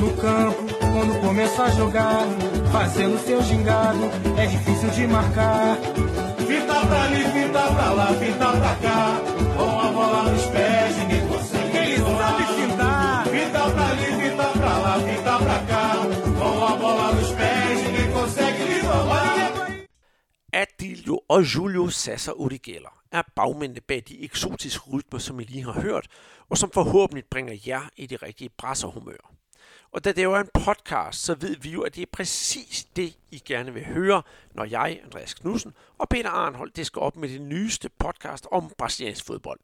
no 0.00 0.16
campo, 0.16 0.62
quando 0.92 1.20
começa 1.20 1.64
a 1.64 1.70
jogar, 1.70 2.26
fazendo 2.72 3.18
seu 3.18 3.42
gingado, 3.42 4.04
é 4.36 4.46
difícil 4.46 4.90
de 4.90 5.06
marcar. 5.06 5.76
Fita 6.48 6.86
pra 6.86 7.02
ali, 7.04 7.24
fita 7.24 7.62
pra 7.74 7.92
lá, 7.92 8.06
fita 8.14 8.48
pra 8.60 8.74
cá, 8.76 9.20
com 9.56 9.80
a 9.80 9.92
bola 9.92 10.30
nos 10.30 10.46
pés, 10.46 10.96
ninguém 10.96 11.28
consegue. 11.28 11.76
Ele 11.76 11.96
sabe 11.98 12.44
fintar. 12.56 13.26
Fita 13.26 13.70
pra 13.70 13.86
ali, 13.90 14.06
fita 14.22 14.48
pra 14.58 14.78
lá, 14.78 14.94
fita 15.00 15.38
pra 15.38 15.58
cá, 15.70 15.86
com 16.38 16.64
a 16.64 16.76
bola 16.76 17.12
nos 17.12 17.30
pés, 17.32 17.82
ninguém 17.84 18.12
consegue 18.12 18.64
lhe 18.64 18.80
roubar. 18.80 19.50
Adilio 20.52 21.20
og 21.28 21.44
Julio 21.44 21.90
Sasser 21.90 22.34
Urigeller 22.36 22.92
er 23.12 23.22
bagmændene 23.36 23.80
bag 23.80 24.02
de 24.08 24.24
eksotiske 24.24 24.90
rytmer, 24.92 25.18
som 25.20 25.40
I 25.40 25.44
lige 25.44 25.64
har 25.64 25.80
hørt, 25.80 26.06
og 26.50 26.58
som 26.58 26.70
forhåbentlig 26.70 27.24
bringer 27.30 27.56
jer 27.66 27.88
i 27.96 28.06
det 28.06 28.22
rigtige 28.22 28.50
brasserhumør. 28.58 29.39
Og 29.92 30.04
da 30.04 30.12
det 30.12 30.24
jo 30.24 30.32
er 30.32 30.40
en 30.40 30.48
podcast, 30.64 31.24
så 31.24 31.34
ved 31.34 31.56
vi 31.56 31.70
jo, 31.70 31.82
at 31.82 31.94
det 31.94 32.02
er 32.02 32.06
præcis 32.12 32.86
det, 32.96 33.16
I 33.30 33.38
gerne 33.38 33.74
vil 33.74 33.84
høre, 33.84 34.22
når 34.54 34.64
jeg, 34.64 35.00
Andreas 35.04 35.34
Knudsen 35.34 35.74
og 35.98 36.08
Peter 36.08 36.30
Arnhold, 36.30 36.70
det 36.70 36.86
skal 36.86 37.00
op 37.00 37.16
med 37.16 37.28
det 37.28 37.40
nyeste 37.40 37.90
podcast 37.98 38.46
om 38.52 38.72
brasiliansk 38.78 39.24
fodbold. 39.24 39.60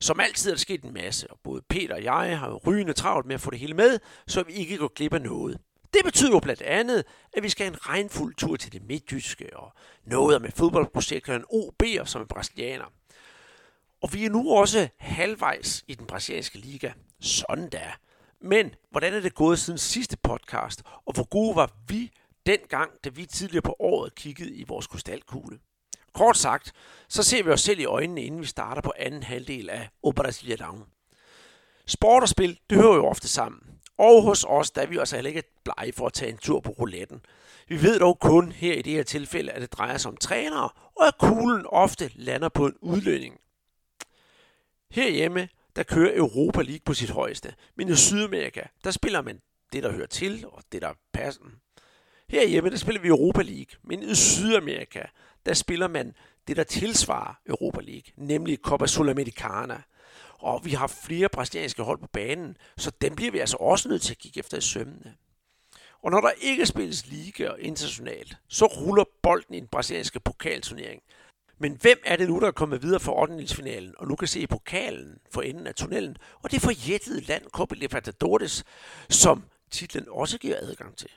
Som 0.00 0.20
altid 0.20 0.50
er 0.50 0.54
der 0.54 0.58
sket 0.58 0.82
en 0.82 0.94
masse, 0.94 1.30
og 1.30 1.38
både 1.42 1.62
Peter 1.68 1.94
og 1.94 2.04
jeg 2.04 2.38
har 2.38 2.48
jo 2.48 2.60
rygende 2.66 2.92
travlt 2.92 3.26
med 3.26 3.34
at 3.34 3.40
få 3.40 3.50
det 3.50 3.58
hele 3.58 3.74
med, 3.74 3.98
så 4.26 4.42
vi 4.42 4.52
ikke 4.52 4.78
går 4.78 4.92
glip 4.94 5.14
af 5.14 5.20
noget. 5.20 5.58
Det 5.94 6.00
betyder 6.04 6.30
jo 6.30 6.40
blandt 6.40 6.62
andet, 6.62 7.04
at 7.32 7.42
vi 7.42 7.48
skal 7.48 7.64
have 7.66 7.72
en 7.72 7.88
regnfuld 7.88 8.34
tur 8.34 8.56
til 8.56 8.72
det 8.72 8.82
midtjyske, 8.82 9.56
og 9.56 9.72
noget 10.04 10.42
med 10.42 10.50
fodboldprojekterne 10.50 11.44
OB'er 11.52 12.04
som 12.04 12.22
er 12.22 12.26
brasilianer. 12.26 12.92
Og 14.02 14.14
vi 14.14 14.24
er 14.24 14.30
nu 14.30 14.50
også 14.50 14.88
halvvejs 14.98 15.84
i 15.88 15.94
den 15.94 16.06
brasilianske 16.06 16.58
liga. 16.58 16.92
Sådan 17.20 17.68
da. 17.68 17.92
Men 18.42 18.74
hvordan 18.90 19.14
er 19.14 19.20
det 19.20 19.34
gået 19.34 19.58
siden 19.58 19.78
sidste 19.78 20.16
podcast, 20.16 20.82
og 21.06 21.14
hvor 21.14 21.28
gode 21.28 21.56
var 21.56 21.72
vi 21.88 22.12
dengang, 22.46 22.90
da 23.04 23.10
vi 23.10 23.26
tidligere 23.26 23.62
på 23.62 23.76
året 23.78 24.14
kiggede 24.14 24.54
i 24.54 24.64
vores 24.68 24.86
krystalkugle? 24.86 25.58
Kort 26.14 26.36
sagt, 26.36 26.72
så 27.08 27.22
ser 27.22 27.42
vi 27.42 27.50
os 27.50 27.60
selv 27.60 27.80
i 27.80 27.84
øjnene, 27.84 28.22
inden 28.22 28.40
vi 28.40 28.46
starter 28.46 28.82
på 28.82 28.92
anden 28.96 29.22
halvdel 29.22 29.70
af 29.70 29.88
O 30.02 30.12
Brasiliadão. 30.20 30.76
Sport 31.86 32.22
og 32.22 32.28
spil, 32.28 32.58
det 32.70 32.78
hører 32.78 32.94
jo 32.94 33.06
ofte 33.06 33.28
sammen. 33.28 33.60
Og 33.98 34.22
hos 34.22 34.44
os, 34.48 34.70
der 34.70 34.82
er 34.82 34.86
vi 34.86 34.98
altså 34.98 35.16
heller 35.16 35.28
ikke 35.28 35.42
blege 35.64 35.92
for 35.92 36.06
at 36.06 36.12
tage 36.12 36.32
en 36.32 36.38
tur 36.38 36.60
på 36.60 36.70
rouletten. 36.70 37.20
Vi 37.68 37.82
ved 37.82 37.98
dog 37.98 38.18
kun 38.18 38.52
her 38.52 38.74
i 38.74 38.82
det 38.82 38.92
her 38.92 39.02
tilfælde, 39.02 39.52
at 39.52 39.62
det 39.62 39.72
drejer 39.72 39.96
sig 39.96 40.10
om 40.10 40.16
trænere, 40.16 40.70
og 40.96 41.06
at 41.06 41.18
kuglen 41.18 41.66
ofte 41.66 42.10
lander 42.14 42.48
på 42.48 42.66
en 42.66 42.74
udlønning. 42.80 43.40
Herhjemme, 44.90 45.48
der 45.76 45.82
kører 45.82 46.16
Europa 46.16 46.62
League 46.62 46.80
på 46.84 46.94
sit 46.94 47.10
højeste, 47.10 47.54
men 47.76 47.88
i 47.88 47.96
Sydamerika, 47.96 48.62
der 48.84 48.90
spiller 48.90 49.22
man 49.22 49.40
det, 49.72 49.82
der 49.82 49.92
hører 49.92 50.06
til, 50.06 50.44
og 50.46 50.62
det, 50.72 50.82
der 50.82 50.92
passer. 51.12 51.42
Herhjemme, 52.28 52.70
der 52.70 52.76
spiller 52.76 53.00
vi 53.00 53.08
Europa 53.08 53.42
League, 53.42 53.78
men 53.82 54.02
i 54.02 54.14
Sydamerika, 54.14 55.02
der 55.46 55.54
spiller 55.54 55.88
man 55.88 56.14
det, 56.48 56.56
der 56.56 56.64
tilsvarer 56.64 57.34
Europa 57.46 57.80
League, 57.80 58.12
nemlig 58.16 58.58
Copa 58.58 58.86
Sudamericana. 58.86 59.82
Og 60.38 60.64
vi 60.64 60.70
har 60.70 60.86
flere 60.86 61.28
brasilianske 61.28 61.82
hold 61.82 61.98
på 61.98 62.06
banen, 62.06 62.56
så 62.76 62.90
dem 63.00 63.14
bliver 63.16 63.32
vi 63.32 63.38
altså 63.38 63.56
også 63.56 63.88
nødt 63.88 64.02
til 64.02 64.14
at 64.14 64.18
kigge 64.18 64.38
efter 64.40 64.56
i 64.56 64.60
sømmene. 64.60 65.14
Og 66.02 66.10
når 66.10 66.20
der 66.20 66.30
ikke 66.40 66.66
spilles 66.66 67.06
liga 67.06 67.48
og 67.48 67.60
internationalt, 67.60 68.36
så 68.48 68.66
ruller 68.66 69.04
bolden 69.22 69.54
i 69.54 69.60
den 69.60 69.68
brasilianske 69.68 70.20
pokalturnering. 70.20 71.02
Men 71.62 71.78
hvem 71.80 71.98
er 72.04 72.16
det 72.16 72.28
nu, 72.28 72.40
der 72.40 72.46
er 72.46 72.52
kommet 72.52 72.82
videre 72.82 73.00
for 73.00 73.22
8. 73.22 73.94
og 73.98 74.08
nu 74.08 74.16
kan 74.16 74.28
se 74.28 74.46
pokalen 74.46 75.18
for 75.30 75.42
enden 75.42 75.66
af 75.66 75.74
tunnelen, 75.74 76.16
og 76.42 76.50
det 76.50 76.60
forjættede 76.60 77.20
land 77.20 77.44
Copa 77.50 77.74
Libertadores, 77.74 78.64
som 79.08 79.44
titlen 79.70 80.06
også 80.08 80.38
giver 80.38 80.56
adgang 80.56 80.96
til. 80.96 81.08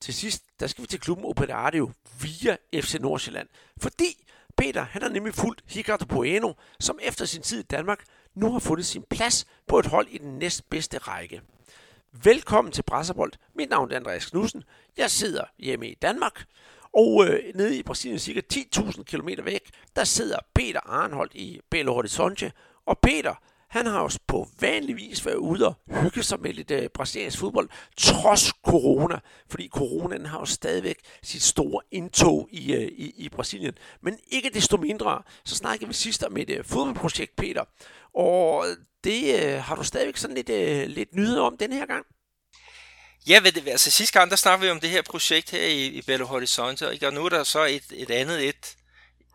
Til 0.00 0.14
sidst, 0.14 0.44
der 0.60 0.66
skal 0.66 0.82
vi 0.82 0.86
til 0.86 1.00
klubben 1.00 1.26
Operario 1.26 1.90
via 2.22 2.56
FC 2.74 2.94
Nordsjælland, 3.00 3.48
fordi 3.76 4.24
Peter, 4.56 4.82
han 4.82 5.02
har 5.02 5.08
nemlig 5.08 5.34
fulgt 5.34 5.62
Ricardo 5.76 6.04
Bueno, 6.04 6.52
som 6.80 6.98
efter 7.02 7.24
sin 7.24 7.42
tid 7.42 7.60
i 7.60 7.66
Danmark 7.66 8.04
nu 8.34 8.52
har 8.52 8.58
fundet 8.58 8.86
sin 8.86 9.04
plads 9.10 9.46
på 9.66 9.78
et 9.78 9.86
hold 9.86 10.08
i 10.08 10.18
den 10.18 10.38
næstbedste 10.38 10.98
række. 10.98 11.40
Velkommen 12.12 12.72
til 12.72 12.82
Brasserbold. 12.82 13.32
Mit 13.54 13.70
navn 13.70 13.92
er 13.92 13.96
Andreas 13.96 14.26
Knudsen. 14.26 14.64
Jeg 14.96 15.10
sidder 15.10 15.44
hjemme 15.58 15.88
i 15.88 15.94
Danmark, 15.94 16.44
og 16.94 17.26
øh, 17.26 17.54
nede 17.54 17.78
i 17.78 17.82
Brasilien, 17.82 18.18
cirka 18.18 18.40
10.000 18.54 19.02
km 19.02 19.28
væk, 19.44 19.70
der 19.96 20.04
sidder 20.04 20.38
Peter 20.54 20.80
Arnholdt 20.86 21.34
i 21.34 21.60
Belo 21.70 21.92
Horizonte. 21.92 22.52
Og 22.86 22.98
Peter, 22.98 23.34
han 23.68 23.86
har 23.86 24.00
også 24.00 24.18
på 24.26 24.48
vanlig 24.60 24.96
vis 24.96 25.26
været 25.26 25.36
ude 25.36 25.66
og 25.66 25.74
hygge 25.86 26.22
sig 26.22 26.40
med 26.40 26.52
lidt 26.52 26.70
øh, 26.70 26.88
brasiliansk 26.88 27.38
fodbold, 27.38 27.68
trods 27.96 28.52
corona, 28.66 29.18
fordi 29.48 29.68
coronaen 29.68 30.26
har 30.26 30.38
jo 30.38 30.44
stadigvæk 30.44 30.98
sit 31.22 31.42
store 31.42 31.80
indtog 31.90 32.48
i, 32.52 32.74
øh, 32.74 32.82
i, 32.82 33.14
i 33.16 33.28
Brasilien. 33.28 33.74
Men 34.00 34.18
ikke 34.28 34.50
desto 34.54 34.76
mindre, 34.76 35.22
så 35.44 35.54
snakkede 35.54 35.88
vi 35.88 35.94
sidst 35.94 36.22
om 36.22 36.36
et 36.36 36.50
øh, 36.50 36.64
fodboldprojekt, 36.64 37.36
Peter, 37.36 37.64
og 38.14 38.64
øh, 38.68 38.76
det 39.04 39.44
øh, 39.44 39.62
har 39.62 39.74
du 39.74 39.82
stadigvæk 39.84 40.16
sådan 40.16 40.36
lidt, 40.36 40.50
øh, 40.50 40.86
lidt 40.88 41.14
nyheder 41.14 41.42
om 41.42 41.56
den 41.56 41.72
her 41.72 41.86
gang. 41.86 42.06
Ja, 43.28 43.40
ved 43.40 43.52
det, 43.52 43.68
altså 43.68 43.90
sidste 43.90 44.18
gang, 44.18 44.30
der 44.30 44.36
snakkede 44.36 44.66
vi 44.66 44.70
om 44.70 44.80
det 44.80 44.90
her 44.90 45.02
projekt 45.02 45.50
her 45.50 45.66
i, 45.66 45.86
i 45.86 46.02
Belo 46.02 46.26
Horizonte, 46.26 46.88
og 47.06 47.12
nu 47.12 47.24
er 47.24 47.28
der 47.28 47.44
så 47.44 47.64
et, 47.64 47.84
et 47.90 48.10
andet 48.10 48.48
et 48.48 48.76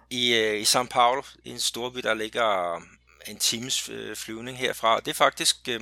i, 0.09 0.35
øh, 0.35 0.59
i 0.59 0.63
São 0.63 0.87
Paulo, 0.87 1.21
en 1.45 1.59
storby, 1.59 1.99
der 1.99 2.13
ligger 2.13 2.75
øh, 2.75 2.81
en 3.27 3.39
times 3.39 3.89
øh, 3.89 4.15
flyvning 4.15 4.57
herfra. 4.57 4.95
Og 4.95 5.05
det 5.05 5.11
er 5.11 5.15
faktisk 5.15 5.67
øh, 5.67 5.81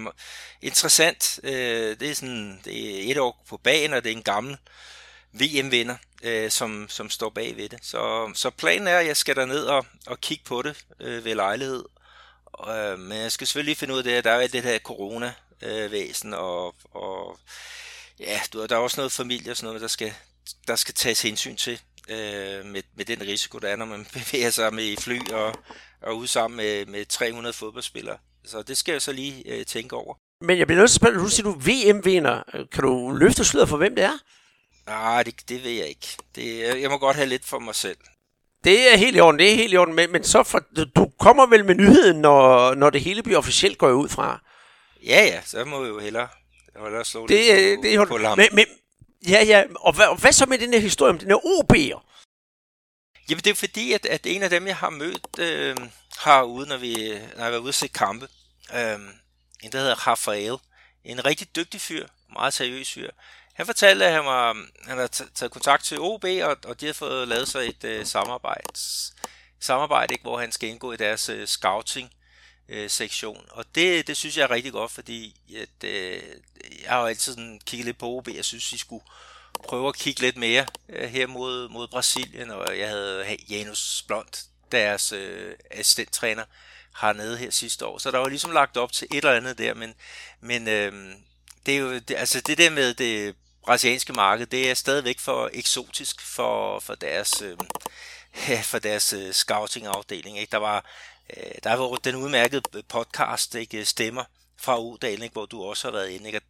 interessant. 0.62 1.40
Øh, 1.44 2.00
det 2.00 2.10
er 2.10 2.16
sådan 2.16 2.62
det 2.66 3.08
er 3.08 3.12
et 3.12 3.18
år 3.18 3.44
på 3.50 3.58
bagen, 3.58 3.94
og 3.94 4.04
det 4.04 4.12
er 4.12 4.16
en 4.16 4.24
gammel 4.24 4.58
VM-vinder, 5.32 5.96
øh, 6.24 6.52
som, 6.52 6.86
som 6.90 7.10
står 7.10 7.30
bag 7.30 7.58
ved 7.58 7.70
det. 7.70 7.80
Så, 7.82 8.32
så 8.34 8.50
planen 8.50 8.88
er, 8.88 8.98
at 8.98 9.08
jeg 9.08 9.18
skal 9.18 9.36
derned 9.36 9.64
og, 9.64 9.86
og 10.08 10.22
kigge 10.22 10.44
på 10.44 10.62
det 10.62 10.86
øh, 11.00 11.26
ved 11.26 11.36
lejlighed. 11.36 11.84
Øh, 12.70 13.00
men 13.00 13.18
jeg 13.18 13.32
skal 13.32 13.48
selvfølgelig 13.48 13.78
finde 13.78 13.94
ud 13.94 13.98
af 13.98 14.04
det, 14.04 14.12
at 14.12 14.24
der 14.24 14.32
er 14.32 14.48
det 14.48 14.64
her 14.64 14.80
corona-væsen, 14.80 16.34
og, 16.34 16.76
og 16.94 17.40
ja, 18.20 18.40
der 18.54 18.76
er 18.76 18.80
også 18.80 19.00
noget 19.00 19.12
familie 19.12 19.52
og 19.52 19.58
sådan 19.58 19.68
noget, 19.68 19.82
der 19.82 19.88
skal, 19.88 20.14
der 20.68 20.76
skal 20.76 20.94
tages 20.94 21.22
hensyn 21.22 21.56
til 21.56 21.82
øh, 22.10 22.66
med, 22.66 22.82
med 22.96 23.06
den 23.06 23.22
risiko, 23.22 23.60
der 23.60 23.68
er, 23.68 23.76
når 23.76 23.86
man 23.86 24.08
bevæger 24.14 24.50
sig 24.50 24.74
med 24.74 24.84
i 24.84 24.96
fly 24.96 25.20
og, 25.32 25.56
og 26.02 26.18
ud 26.18 26.28
sammen 26.28 26.58
med, 26.58 26.86
med 26.86 27.06
300 27.06 27.54
fodboldspillere. 27.54 28.18
Så 28.46 28.62
det 28.62 28.78
skal 28.78 28.92
jeg 28.92 29.02
så 29.02 29.12
lige 29.12 29.44
øh, 29.46 29.66
tænke 29.66 29.96
over. 29.96 30.16
Men 30.42 30.58
jeg 30.58 30.68
bliver 30.68 30.80
nødt 30.80 30.92
til 30.92 30.96
at 30.98 31.02
spørge, 31.02 31.18
nu 31.18 31.28
siger 31.28 31.52
du 31.52 31.60
VM-vinder. 31.60 32.66
Kan 32.72 32.84
du 32.84 33.12
løfte 33.12 33.46
sløret 33.46 33.70
for, 33.70 33.78
hvem 33.78 33.96
det 33.96 34.04
er? 34.04 34.18
Nej, 34.88 35.24
det, 35.24 35.50
det 35.50 35.64
ved 35.64 35.72
jeg 35.72 35.88
ikke. 35.88 36.08
Det, 36.36 36.82
jeg 36.82 36.90
må 36.90 36.98
godt 36.98 37.16
have 37.16 37.30
lidt 37.30 37.46
for 37.46 37.60
mig 37.60 37.76
selv. 37.76 37.98
Det 38.64 38.94
er 38.94 38.98
helt 38.98 39.18
i 39.18 39.20
orden, 39.20 39.40
det 39.40 39.52
er 39.52 39.56
helt 39.56 39.74
i 39.74 39.78
orden. 39.78 39.96
Men, 39.96 40.12
men 40.12 40.24
så 40.24 40.44
for, 40.44 40.62
du 40.96 41.12
kommer 41.20 41.46
vel 41.46 41.66
med 41.66 41.76
nyheden, 41.76 42.22
når, 42.22 42.74
når 42.76 42.90
det 42.90 43.02
hele 43.02 43.24
bliver 43.24 43.38
officielt, 43.38 43.78
går 43.78 43.92
ud 43.92 44.10
fra? 44.10 44.40
Ja, 45.04 45.26
ja, 45.26 45.42
så 45.46 45.66
må 45.66 45.82
vi 45.82 45.88
jo 45.88 46.00
hellere, 46.00 46.28
hellere 46.84 47.06
slå 47.06 47.28
det, 47.28 47.38
lidt 47.38 47.80
på, 47.80 47.84
det, 47.84 48.00
det, 48.00 48.08
på 48.08 48.18
lam. 48.18 48.38
Men, 48.38 48.48
men, 48.52 48.66
ja, 49.28 49.44
ja, 49.44 49.64
og 49.76 49.94
hvad, 49.94 50.06
og 50.06 50.16
hvad 50.16 50.32
så 50.32 50.46
med 50.46 50.58
den 50.58 50.74
her 50.74 50.80
historie 50.80 51.10
om 51.10 51.20
den 51.20 51.28
her 51.28 51.38
OB'er? 51.38 52.04
Jamen 53.30 53.44
det 53.44 53.50
er 53.50 53.56
fordi, 53.56 53.94
at, 53.94 54.06
at 54.06 54.26
en 54.26 54.44
af 54.44 54.50
dem, 54.50 54.68
jeg 54.68 54.78
har 54.78 54.90
mødt 54.90 55.40
øh, 55.40 55.78
herude, 56.26 56.68
når, 56.68 56.78
vi, 56.78 57.20
når 57.38 57.44
jeg 57.44 57.54
var 57.54 57.60
ude 57.60 57.70
at 57.70 57.76
se 57.76 57.88
kampe, 57.88 58.28
øh, 58.74 59.00
en 59.64 59.72
der 59.72 59.80
hedder 59.80 60.08
Rafael, 60.08 60.58
en 61.04 61.26
rigtig 61.26 61.56
dygtig 61.56 61.82
fyr, 61.82 62.08
meget 62.34 62.54
seriøs 62.54 62.94
fyr, 62.94 63.10
han 63.54 63.66
fortalte, 63.66 64.06
at 64.06 64.14
han, 64.14 64.26
var, 64.26 64.58
han 64.88 64.98
har 64.98 65.08
taget 65.08 65.52
kontakt 65.52 65.84
til 65.84 66.00
OB, 66.00 66.24
og, 66.24 66.58
og 66.66 66.82
de 66.82 66.86
har 66.86 66.94
fået 66.94 67.28
lavet 67.28 67.48
sig 67.48 67.66
et 67.70 67.84
øh, 67.84 68.06
samarbejde, 68.06 68.80
samarbejde 69.60 70.14
ikke, 70.14 70.24
hvor 70.24 70.40
han 70.40 70.52
skal 70.52 70.70
indgå 70.70 70.92
i 70.92 70.98
deres 70.98 71.30
øh, 71.30 71.48
scouting 71.48 72.12
øh, 72.70 72.90
sektion. 72.90 73.46
Og 73.50 73.66
det, 73.76 74.08
det 74.08 74.18
synes 74.18 74.38
jeg 74.38 74.44
er 74.44 74.52
rigtig 74.52 74.72
godt, 74.72 74.92
fordi 74.92 75.36
at, 75.56 75.90
øh, 75.90 76.22
jeg 76.84 76.90
har 76.90 77.00
jo 77.00 77.06
altid 77.06 77.34
sådan 77.34 77.62
kigget 77.66 77.86
lidt 77.86 77.98
på 77.98 78.06
OB. 78.06 78.28
Jeg 78.28 78.46
synes, 78.46 78.70
de 78.70 78.78
skulle 78.78 79.04
prøve 79.64 79.88
at 79.88 79.96
kigge 79.96 80.22
lidt 80.22 80.38
mere 80.38 80.66
øh, 80.90 81.10
her 81.10 81.28
mod, 81.28 81.70
mod 81.70 81.88
Brasilien, 81.88 82.52
og 82.52 82.80
jeg 82.80 82.90
havde 82.90 83.38
Janus 83.50 84.04
Blond, 84.08 84.48
deres 84.72 85.12
øh, 85.12 85.56
assistenttræner, 85.72 86.44
hernede 87.02 87.38
her 87.38 87.50
sidste 87.52 87.86
år. 87.86 87.98
Så 87.98 88.12
der 88.12 88.18
var 88.18 88.30
ligesom 88.30 88.52
lagt 88.52 88.78
op 88.78 88.92
til 88.92 89.08
et 89.12 89.18
eller 89.18 89.32
andet 89.32 89.58
der, 89.58 89.74
men, 89.74 89.94
men 90.42 90.68
øh, 90.68 90.94
det 91.66 91.76
er 91.76 91.80
jo, 91.80 91.94
det, 91.94 92.12
altså 92.12 92.42
det 92.42 92.58
der 92.58 92.70
med 92.70 92.94
det 92.94 93.36
brasilianske 93.66 94.14
marked, 94.14 94.46
det 94.46 94.70
er 94.70 94.74
stadigvæk 94.74 95.20
for 95.20 95.50
eksotisk 95.54 96.22
for, 96.22 96.80
for 96.80 96.96
deres, 96.96 97.42
øh, 97.42 97.58
for 98.72 98.80
deres 98.80 99.14
øh, 99.14 99.34
scouting-afdeling. 99.34 100.40
Ikke? 100.40 100.52
Der 100.52 100.58
var 100.58 100.86
øh, 101.38 101.52
der 101.64 101.74
var 101.74 101.96
den 101.96 102.16
udmærkede 102.16 102.84
podcast, 102.84 103.56
ikke? 103.56 103.86
Stemmer 103.86 104.24
fra 104.58 104.80
Udalen, 104.80 105.24
ikke? 105.24 105.34
hvor 105.34 105.46
du 105.46 105.64
også 105.64 105.88
har 105.88 105.92
været 105.92 106.10
inde. 106.10 106.26
Ikke? 106.26 106.42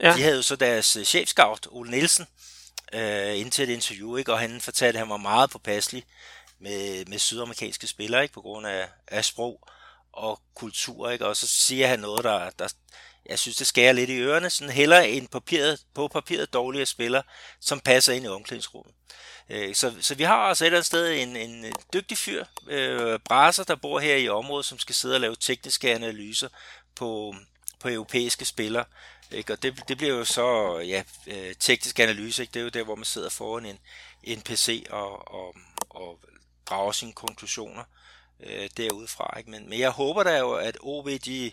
Ja. 0.00 0.12
De 0.12 0.22
havde 0.22 0.36
jo 0.36 0.42
så 0.42 0.56
deres 0.56 0.96
øh, 0.96 1.04
chefscout, 1.04 1.68
Ole 1.70 1.90
Nielsen, 1.90 2.26
øh, 2.92 3.38
indtil 3.38 3.70
et 3.70 3.74
interview, 3.74 4.16
ikke? 4.16 4.32
og 4.32 4.38
han 4.38 4.60
fortalte, 4.60 4.98
at 4.98 5.00
han 5.00 5.10
var 5.10 5.16
meget 5.16 5.50
påpasselig 5.50 6.04
med, 6.58 7.04
med 7.04 7.18
sydamerikanske 7.18 7.86
spillere, 7.86 8.22
ikke? 8.22 8.34
på 8.34 8.40
grund 8.40 8.66
af, 8.66 8.88
af 9.08 9.24
sprog 9.24 9.68
og 10.12 10.40
kultur. 10.54 11.10
Ikke? 11.10 11.26
Og 11.26 11.36
så 11.36 11.46
siger 11.46 11.86
han 11.86 11.98
noget, 11.98 12.24
der, 12.24 12.50
der 12.50 12.68
jeg 13.26 13.38
synes, 13.38 13.56
det 13.56 13.66
skærer 13.66 13.92
lidt 13.92 14.10
i 14.10 14.18
ørerne, 14.18 14.50
sådan 14.50 14.72
heller 14.72 15.00
en 15.00 15.26
papiret, 15.26 15.80
på 15.94 16.08
papiret 16.08 16.52
dårligere 16.52 16.86
spiller, 16.86 17.22
som 17.60 17.80
passer 17.80 18.12
ind 18.12 18.24
i 18.24 18.28
omklædningsrummet. 18.28 18.94
Øh, 19.50 19.74
så, 19.74 19.94
så 20.00 20.14
vi 20.14 20.24
har 20.24 20.36
altså 20.36 20.64
et 20.64 20.66
eller 20.66 20.78
andet 20.78 20.86
sted 20.86 21.12
en, 21.12 21.36
en 21.36 21.64
øh, 21.64 21.72
dygtig 21.92 22.18
fyr, 22.18 22.44
øh, 22.68 23.18
Brasser, 23.18 23.64
der 23.64 23.74
bor 23.74 24.00
her 24.00 24.16
i 24.16 24.28
området, 24.28 24.66
som 24.66 24.78
skal 24.78 24.94
sidde 24.94 25.14
og 25.14 25.20
lave 25.20 25.36
tekniske 25.36 25.94
analyser 25.94 26.48
på, 26.94 27.34
på 27.80 27.88
europæiske 27.88 28.44
spillere. 28.44 28.84
Ikke? 29.30 29.52
Og 29.52 29.62
det, 29.62 29.88
det 29.88 29.96
bliver 29.96 30.14
jo 30.14 30.24
så 30.24 30.78
ja, 30.78 31.02
øh, 31.26 31.54
teknisk 31.60 31.98
analyse, 31.98 32.42
ikke? 32.42 32.52
det 32.52 32.60
er 32.60 32.64
jo 32.64 32.68
der, 32.68 32.84
hvor 32.84 32.94
man 32.94 33.04
sidder 33.04 33.30
foran 33.30 33.66
en, 33.66 33.78
en 34.22 34.40
PC 34.40 34.86
og, 34.90 35.34
og, 35.34 35.54
og 35.90 36.18
drager 36.66 36.92
sine 36.92 37.12
konklusioner 37.12 37.84
øh, 38.40 38.68
derudfra. 38.76 39.38
Ikke? 39.38 39.50
Men, 39.50 39.68
men 39.68 39.78
jeg 39.78 39.90
håber 39.90 40.22
da 40.22 40.38
jo, 40.38 40.52
at 40.52 40.78
OB 40.80 41.08
de, 41.08 41.52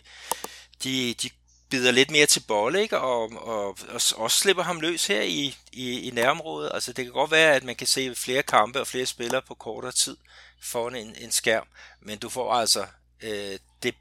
de, 0.84 1.14
de 1.14 1.30
bider 1.70 1.90
lidt 1.90 2.10
mere 2.10 2.26
til 2.26 2.40
bolle, 2.48 2.82
ikke? 2.82 2.98
Og, 2.98 3.32
og, 3.32 3.66
og 3.88 4.00
også 4.16 4.38
slipper 4.38 4.62
ham 4.62 4.80
løs 4.80 5.06
her 5.06 5.22
i, 5.22 5.56
i, 5.72 6.00
i 6.00 6.10
nærområdet. 6.10 6.70
Altså 6.74 6.92
det 6.92 7.04
kan 7.04 7.14
godt 7.14 7.30
være, 7.30 7.54
at 7.54 7.64
man 7.64 7.76
kan 7.76 7.86
se 7.86 8.14
flere 8.14 8.42
kampe 8.42 8.80
og 8.80 8.86
flere 8.86 9.06
spillere 9.06 9.42
på 9.42 9.54
kortere 9.54 9.92
tid 9.92 10.16
foran 10.62 10.94
en, 10.94 11.16
en 11.20 11.30
skærm, 11.30 11.66
men 12.00 12.18
du 12.18 12.28
får 12.28 12.52
altså 12.52 12.86
øh, 13.22 13.58
det 13.82 13.94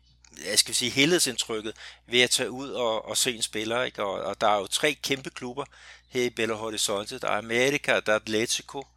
jeg 0.46 0.60
skal 0.60 0.76
sige, 0.76 0.92
helhedsindtrykket 0.92 1.76
ved 2.08 2.22
at 2.22 2.30
tage 2.30 2.52
ud 2.52 2.70
og, 2.70 3.06
og 3.06 3.18
se 3.18 3.36
en 3.36 3.42
spiller. 3.42 3.84
Ikke? 3.84 4.04
Og, 4.04 4.12
og 4.12 4.42
der 4.42 4.48
er 4.48 4.58
jo 4.58 4.68
tre 4.68 4.94
kæmpe 4.94 5.30
klubber 5.30 5.66
her 6.10 6.24
i 6.24 6.30
Belo 6.30 6.56
Horizonte. 6.56 7.20
Der 7.20 7.28
er 7.28 7.38
America, 7.38 8.00
der 8.00 8.12
er 8.12 8.16
Atletico, 8.16 8.88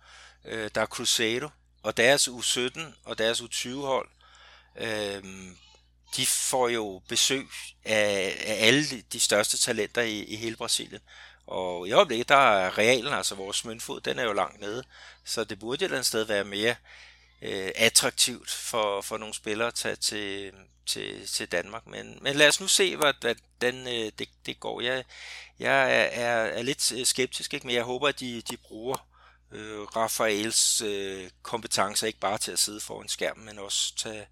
øh, 0.45 0.71
der 0.75 0.81
er 0.81 0.87
Cruzeiro, 0.87 1.49
og 1.83 1.97
deres 1.97 2.29
U17 2.29 2.81
og 3.05 3.19
deres 3.19 3.41
U20-hold, 3.41 4.09
øh, 4.77 5.23
de 6.17 6.27
får 6.27 6.69
jo 6.69 7.03
besøg 7.09 7.49
af, 7.85 8.37
af 8.47 8.67
alle 8.67 8.85
de 9.13 9.21
største 9.21 9.59
talenter 9.59 10.03
i, 10.03 10.25
i 10.25 10.37
hele 10.37 10.57
Brasilien. 10.57 11.01
Og 11.47 11.89
i 11.89 11.93
øjeblikket, 11.93 12.29
der 12.29 12.37
er 12.37 12.79
realen, 12.79 13.13
altså 13.13 13.35
vores 13.35 13.65
møntfod, 13.65 14.01
den 14.01 14.19
er 14.19 14.23
jo 14.23 14.33
langt 14.33 14.61
nede. 14.61 14.85
Så 15.25 15.45
det 15.45 15.59
burde 15.59 15.75
et 15.75 15.83
eller 15.83 15.97
andet 15.97 16.07
sted 16.07 16.25
være 16.25 16.45
mere 16.45 16.75
øh, 17.43 17.71
attraktivt 17.77 18.51
for, 18.51 19.01
for 19.01 19.19
nogle 19.19 19.35
spillere 19.35 19.69
at 19.69 19.75
tage 19.75 19.97
til, 19.97 20.53
til, 20.87 21.27
til 21.27 21.53
Danmark. 21.53 21.87
Men, 21.87 22.19
men 22.23 22.37
lad 22.37 22.49
os 22.49 22.61
nu 22.61 22.67
se, 22.67 22.97
hvordan 22.97 23.89
øh, 23.89 24.13
det, 24.19 24.29
det 24.47 24.61
går. 24.61 24.81
Jeg, 24.81 25.05
jeg 25.59 25.83
er, 25.83 26.05
er, 26.05 26.45
er 26.45 26.63
lidt 26.63 26.93
øh, 26.93 27.07
skeptisk, 27.07 27.55
ikke? 27.55 27.67
men 27.67 27.77
jeg 27.77 27.85
håber, 27.85 28.09
at 28.09 28.21
de, 28.21 28.43
de 28.51 28.57
bruger 28.57 29.07
øh, 29.53 29.83
Rafaels 29.83 30.81
øh, 30.81 31.31
kompetencer 31.43 32.07
ikke 32.07 32.19
bare 32.19 32.39
til 32.39 32.53
at 32.53 32.59
sidde 32.59 32.81
foran 32.81 33.09
skærmen, 33.09 33.45
men 33.45 33.59
også 33.59 33.97
tage, 33.97 34.27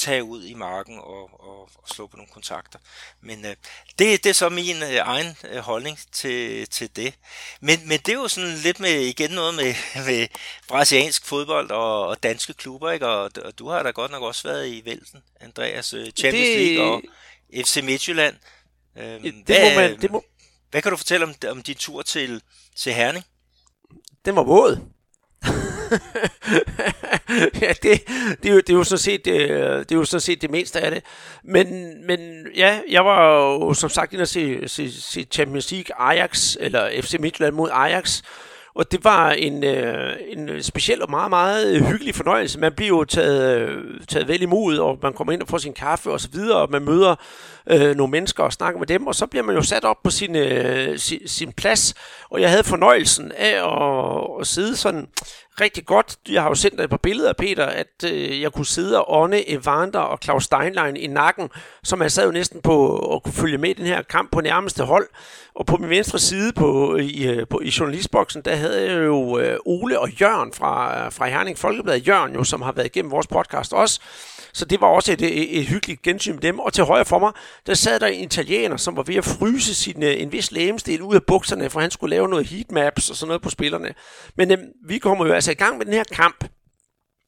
tage 0.00 0.24
ud 0.24 0.44
i 0.44 0.54
marken 0.54 0.98
og, 0.98 1.40
og, 1.40 1.68
og 1.74 1.88
slå 1.88 2.06
på 2.06 2.16
nogle 2.16 2.32
kontakter. 2.32 2.78
Men 3.20 3.44
øh, 3.44 3.56
det, 3.98 4.24
det 4.24 4.26
er 4.26 4.32
så 4.32 4.48
min 4.48 4.82
øh, 4.82 4.96
egen 5.02 5.36
øh, 5.50 5.58
holdning 5.58 5.98
til, 6.12 6.66
til 6.66 6.96
det. 6.96 7.14
Men, 7.60 7.88
men 7.88 7.98
det 7.98 8.08
er 8.08 8.16
jo 8.16 8.28
sådan 8.28 8.54
lidt 8.54 8.80
med 8.80 9.00
igen 9.00 9.30
noget 9.30 9.54
med, 9.54 9.74
med 10.08 10.28
brasiliansk 10.68 11.26
fodbold 11.26 11.70
og, 11.70 12.06
og 12.06 12.22
danske 12.22 12.52
klubber, 12.52 12.90
ikke? 12.90 13.06
Og, 13.06 13.30
og 13.44 13.58
du 13.58 13.68
har 13.68 13.82
da 13.82 13.90
godt 13.90 14.10
nok 14.10 14.22
også 14.22 14.48
været 14.48 14.68
i 14.68 14.82
Vælten, 14.84 15.20
Andreas, 15.40 15.94
øh, 15.94 16.10
Champions 16.10 16.48
det... 16.48 16.66
League 16.66 16.92
og 16.92 17.02
FC 17.64 17.80
Midtjylland. 17.82 18.36
Øh, 18.96 19.22
det 19.22 19.42
hvad, 19.44 19.74
må 19.74 19.80
man, 19.80 20.00
det 20.00 20.10
må... 20.10 20.24
hvad 20.70 20.82
kan 20.82 20.90
du 20.90 20.96
fortælle 20.96 21.26
om, 21.26 21.34
om 21.50 21.62
din 21.62 21.76
tur 21.76 22.02
til, 22.02 22.42
til 22.76 22.92
Herning? 22.92 23.24
Den 24.24 24.36
var 24.36 24.42
våd. 24.42 24.80
ja, 27.62 27.72
det, 27.82 28.02
det, 28.42 28.48
er 28.48 28.54
jo, 28.54 28.60
det, 28.60 28.70
er 28.70 28.74
jo 28.74 28.84
sådan 28.84 28.98
set, 28.98 29.24
det, 29.24 29.48
det 29.88 29.92
er 29.92 29.98
jo 29.98 30.04
sådan 30.04 30.20
set 30.20 30.42
det 30.42 30.50
mindste 30.50 30.80
af 30.80 30.90
det. 30.90 31.02
Men, 31.44 31.94
men 32.06 32.46
ja, 32.56 32.80
jeg 32.90 33.04
var 33.04 33.32
jo 33.32 33.74
som 33.74 33.90
sagt 33.90 34.12
inde 34.12 34.22
at 34.22 34.28
se, 34.28 34.68
se, 34.68 35.02
se 35.02 35.26
Champions 35.30 35.72
League 35.72 36.00
Ajax, 36.00 36.56
eller 36.60 37.02
FC 37.02 37.16
Midtjylland 37.20 37.54
mod 37.54 37.70
Ajax, 37.72 38.22
og 38.74 38.92
det 38.92 39.04
var 39.04 39.30
en, 39.30 39.64
øh, 39.64 40.16
en 40.28 40.62
speciel 40.62 41.02
og 41.02 41.10
meget, 41.10 41.30
meget 41.30 41.86
hyggelig 41.86 42.14
fornøjelse. 42.14 42.58
Man 42.60 42.72
bliver 42.72 42.88
jo 42.88 43.04
taget, 43.04 43.58
øh, 43.58 43.84
taget 44.08 44.28
vel 44.28 44.42
imod, 44.42 44.78
og 44.78 44.98
man 45.02 45.12
kommer 45.12 45.32
ind 45.32 45.42
og 45.42 45.48
får 45.48 45.58
sin 45.58 45.72
kaffe 45.72 46.10
og 46.10 46.20
så 46.20 46.28
videre, 46.32 46.58
og 46.58 46.70
man 46.70 46.84
møder 46.84 47.14
øh, 47.66 47.96
nogle 47.96 48.10
mennesker 48.10 48.44
og 48.44 48.52
snakker 48.52 48.78
med 48.78 48.86
dem, 48.86 49.06
og 49.06 49.14
så 49.14 49.26
bliver 49.26 49.42
man 49.42 49.54
jo 49.54 49.62
sat 49.62 49.84
op 49.84 50.02
på 50.04 50.10
sin, 50.10 50.36
øh, 50.36 50.98
sin, 50.98 51.28
sin 51.28 51.52
plads. 51.52 51.94
Og 52.30 52.40
jeg 52.40 52.50
havde 52.50 52.64
fornøjelsen 52.64 53.32
af 53.36 53.54
at, 53.66 54.40
at 54.40 54.46
sidde 54.46 54.76
sådan 54.76 55.08
rigtig 55.60 55.86
godt. 55.86 56.16
Jeg 56.28 56.42
har 56.42 56.48
jo 56.48 56.54
sendt 56.54 56.78
dig 56.78 56.84
et 56.84 56.90
par 56.90 56.96
billeder, 56.96 57.32
Peter, 57.32 57.66
at 57.66 58.04
øh, 58.04 58.40
jeg 58.40 58.52
kunne 58.52 58.66
sidde 58.66 59.04
og 59.04 59.20
ånde 59.22 59.50
Evander 59.50 59.98
og 59.98 60.18
Claus 60.24 60.44
Steinlein 60.44 60.96
i 60.96 61.06
nakken, 61.06 61.48
som 61.84 62.02
jeg 62.02 62.12
sad 62.12 62.24
jo 62.24 62.32
næsten 62.32 62.60
på 62.62 62.96
at 63.14 63.22
kunne 63.22 63.34
følge 63.34 63.58
med 63.58 63.70
i 63.70 63.72
den 63.72 63.86
her 63.86 64.02
kamp 64.02 64.32
på 64.32 64.40
nærmeste 64.40 64.84
hold. 64.84 65.08
Og 65.54 65.66
på 65.66 65.76
min 65.76 65.90
venstre 65.90 66.18
side 66.18 66.52
på, 66.52 66.96
øh, 66.96 67.04
i, 67.04 67.28
øh, 67.28 67.46
på, 67.50 67.60
i 67.64 67.72
journalistboksen, 67.78 68.42
der 68.42 68.56
havde 68.56 68.92
jeg 68.92 69.04
jo 69.06 69.38
øh, 69.38 69.58
Ole 69.66 70.00
og 70.00 70.10
Jørgen 70.10 70.52
fra, 70.52 71.08
fra 71.08 71.28
Herning 71.28 71.58
Folkeblad. 71.58 71.98
Jørgen 71.98 72.34
jo, 72.34 72.44
som 72.44 72.62
har 72.62 72.72
været 72.72 72.86
igennem 72.86 73.10
vores 73.10 73.26
podcast 73.26 73.72
også. 73.72 74.00
Så 74.52 74.64
det 74.64 74.80
var 74.80 74.86
også 74.86 75.12
et, 75.12 75.22
et, 75.22 75.58
et 75.58 75.66
hyggeligt 75.66 76.02
gensyn 76.02 76.32
med 76.32 76.42
dem. 76.42 76.58
Og 76.58 76.72
til 76.72 76.84
højre 76.84 77.04
for 77.04 77.18
mig, 77.18 77.32
der 77.66 77.74
sad 77.74 78.00
der 78.00 78.06
en 78.06 78.24
italiener, 78.24 78.76
som 78.76 78.96
var 78.96 79.02
ved 79.02 79.14
at 79.14 79.24
fryse 79.24 79.74
sin, 79.74 80.02
øh, 80.02 80.22
en 80.22 80.32
vis 80.32 80.52
lægemstil 80.52 81.02
ud 81.02 81.14
af 81.14 81.24
bukserne, 81.24 81.70
for 81.70 81.80
han 81.80 81.90
skulle 81.90 82.10
lave 82.16 82.28
noget 82.28 82.46
heatmaps 82.46 83.10
og 83.10 83.16
sådan 83.16 83.28
noget 83.28 83.42
på 83.42 83.50
spillerne. 83.50 83.94
Men 84.36 84.50
øh, 84.50 84.58
vi 84.86 84.98
kommer 84.98 85.26
jo 85.26 85.32
altså 85.32 85.50
i 85.50 85.54
gang 85.54 85.78
med 85.78 85.86
den 85.86 85.94
her 85.94 86.04
kamp. 86.12 86.44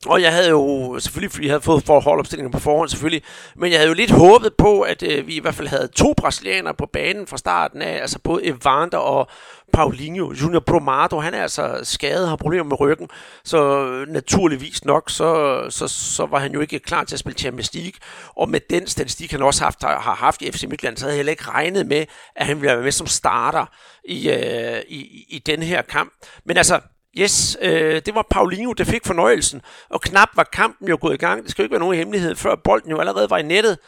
Og 0.07 0.23
jeg 0.23 0.33
havde 0.33 0.49
jo 0.49 0.99
selvfølgelig, 0.99 1.33
fordi 1.33 1.47
jeg 1.47 1.53
havde 1.53 1.63
fået 1.63 1.85
forholdopstillingen 1.85 2.53
på 2.53 2.59
forhånd 2.59 2.89
selvfølgelig, 2.89 3.23
men 3.57 3.71
jeg 3.71 3.79
havde 3.79 3.89
jo 3.89 3.95
lidt 3.95 4.11
håbet 4.11 4.55
på, 4.59 4.81
at 4.81 5.03
øh, 5.03 5.27
vi 5.27 5.35
i 5.35 5.41
hvert 5.41 5.55
fald 5.55 5.69
havde 5.69 5.89
to 5.89 6.15
brasilianere 6.17 6.75
på 6.75 6.87
banen 6.93 7.27
fra 7.27 7.37
starten 7.37 7.83
af, 7.83 8.01
altså 8.01 8.19
både 8.19 8.45
Evander 8.45 8.99
og 8.99 9.29
Paulinho. 9.73 10.33
Junior 10.33 10.61
Bromado, 10.61 11.21
han 11.21 11.35
er 11.35 11.43
altså 11.43 11.81
skadet, 11.83 12.29
har 12.29 12.37
problemer 12.37 12.65
med 12.65 12.81
ryggen, 12.81 13.09
så 13.45 13.89
naturligvis 14.09 14.85
nok, 14.85 15.11
så, 15.11 15.61
så, 15.71 15.89
så 15.89 16.27
var 16.27 16.39
han 16.39 16.53
jo 16.53 16.61
ikke 16.61 16.79
klar 16.79 17.05
til 17.05 17.17
at 17.17 17.21
spille 17.21 17.39
Champions 17.39 17.75
League. 17.75 17.93
Og 18.37 18.49
med 18.49 18.61
den 18.71 18.87
statistik, 18.87 19.31
han 19.31 19.43
også 19.43 19.65
haft, 19.65 19.83
har 19.83 20.15
haft 20.15 20.43
i 20.43 20.53
FC 20.53 20.65
Midtjylland, 20.69 20.97
så 20.97 21.05
havde 21.05 21.13
jeg 21.13 21.19
heller 21.19 21.31
ikke 21.31 21.51
regnet 21.51 21.87
med, 21.87 22.07
at 22.37 22.47
han 22.47 22.57
ville 22.57 22.75
være 22.75 22.83
med 22.83 22.93
som 22.93 23.07
starter 23.07 23.67
i, 24.05 24.31
øh, 24.31 24.83
i, 24.89 25.27
i 25.29 25.39
den 25.47 25.63
her 25.63 25.83
kamp. 25.83 26.13
Men 26.45 26.57
altså, 26.57 26.81
Yes, 27.19 27.57
øh, 27.63 28.03
det 28.07 28.15
var 28.15 28.27
Paulinho, 28.31 28.73
der 28.73 28.85
fik 28.85 29.07
fornøjelsen, 29.07 29.63
og 29.89 30.01
knap 30.01 30.29
var 30.35 30.45
kampen 30.53 30.89
jo 30.89 30.99
gået 31.01 31.15
i 31.15 31.17
gang. 31.17 31.43
Det 31.43 31.51
skal 31.51 31.63
jo 31.63 31.65
ikke 31.65 31.73
være 31.73 31.81
nogen 31.81 31.97
hemmelighed, 31.97 32.35
før 32.35 32.55
bolden 32.55 32.91
jo 32.91 32.99
allerede 32.99 33.31
var 33.31 33.39
i 33.39 33.43
nettet. 33.43 33.79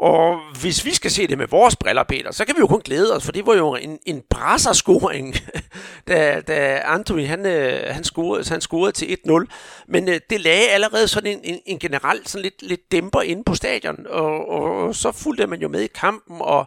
Og 0.00 0.40
hvis 0.60 0.84
vi 0.84 0.94
skal 0.94 1.10
se 1.10 1.26
det 1.26 1.38
med 1.38 1.46
vores 1.46 1.76
briller, 1.76 2.02
Peter, 2.02 2.32
så 2.32 2.44
kan 2.44 2.54
vi 2.56 2.60
jo 2.60 2.66
kun 2.66 2.80
glæde 2.80 3.16
os, 3.16 3.24
for 3.24 3.32
det 3.32 3.46
var 3.46 3.54
jo 3.54 3.74
en, 3.74 3.98
en 4.06 4.22
brasserscoring, 4.30 5.34
da, 6.08 6.40
da 6.40 6.82
Anthony 6.84 7.26
han, 7.26 7.46
øh, 7.46 7.94
han, 7.94 8.04
scorede, 8.04 8.50
han 8.50 8.60
scorede 8.60 8.92
til 8.92 9.16
1-0. 9.28 9.44
Men 9.88 10.08
øh, 10.08 10.20
det 10.30 10.40
lagde 10.40 10.68
allerede 10.68 11.08
sådan 11.08 11.32
en, 11.32 11.40
en, 11.44 11.60
en 11.66 11.78
generelt 11.78 12.28
sådan 12.28 12.42
lidt, 12.42 12.62
lidt 12.62 12.92
dæmper 12.92 13.20
inde 13.20 13.44
på 13.44 13.54
stadion, 13.54 14.06
og, 14.08 14.48
og, 14.48 14.86
og 14.86 14.94
så 14.94 15.12
fulgte 15.12 15.46
man 15.46 15.60
jo 15.60 15.68
med 15.68 15.80
i 15.80 15.86
kampen, 15.86 16.36
og 16.40 16.66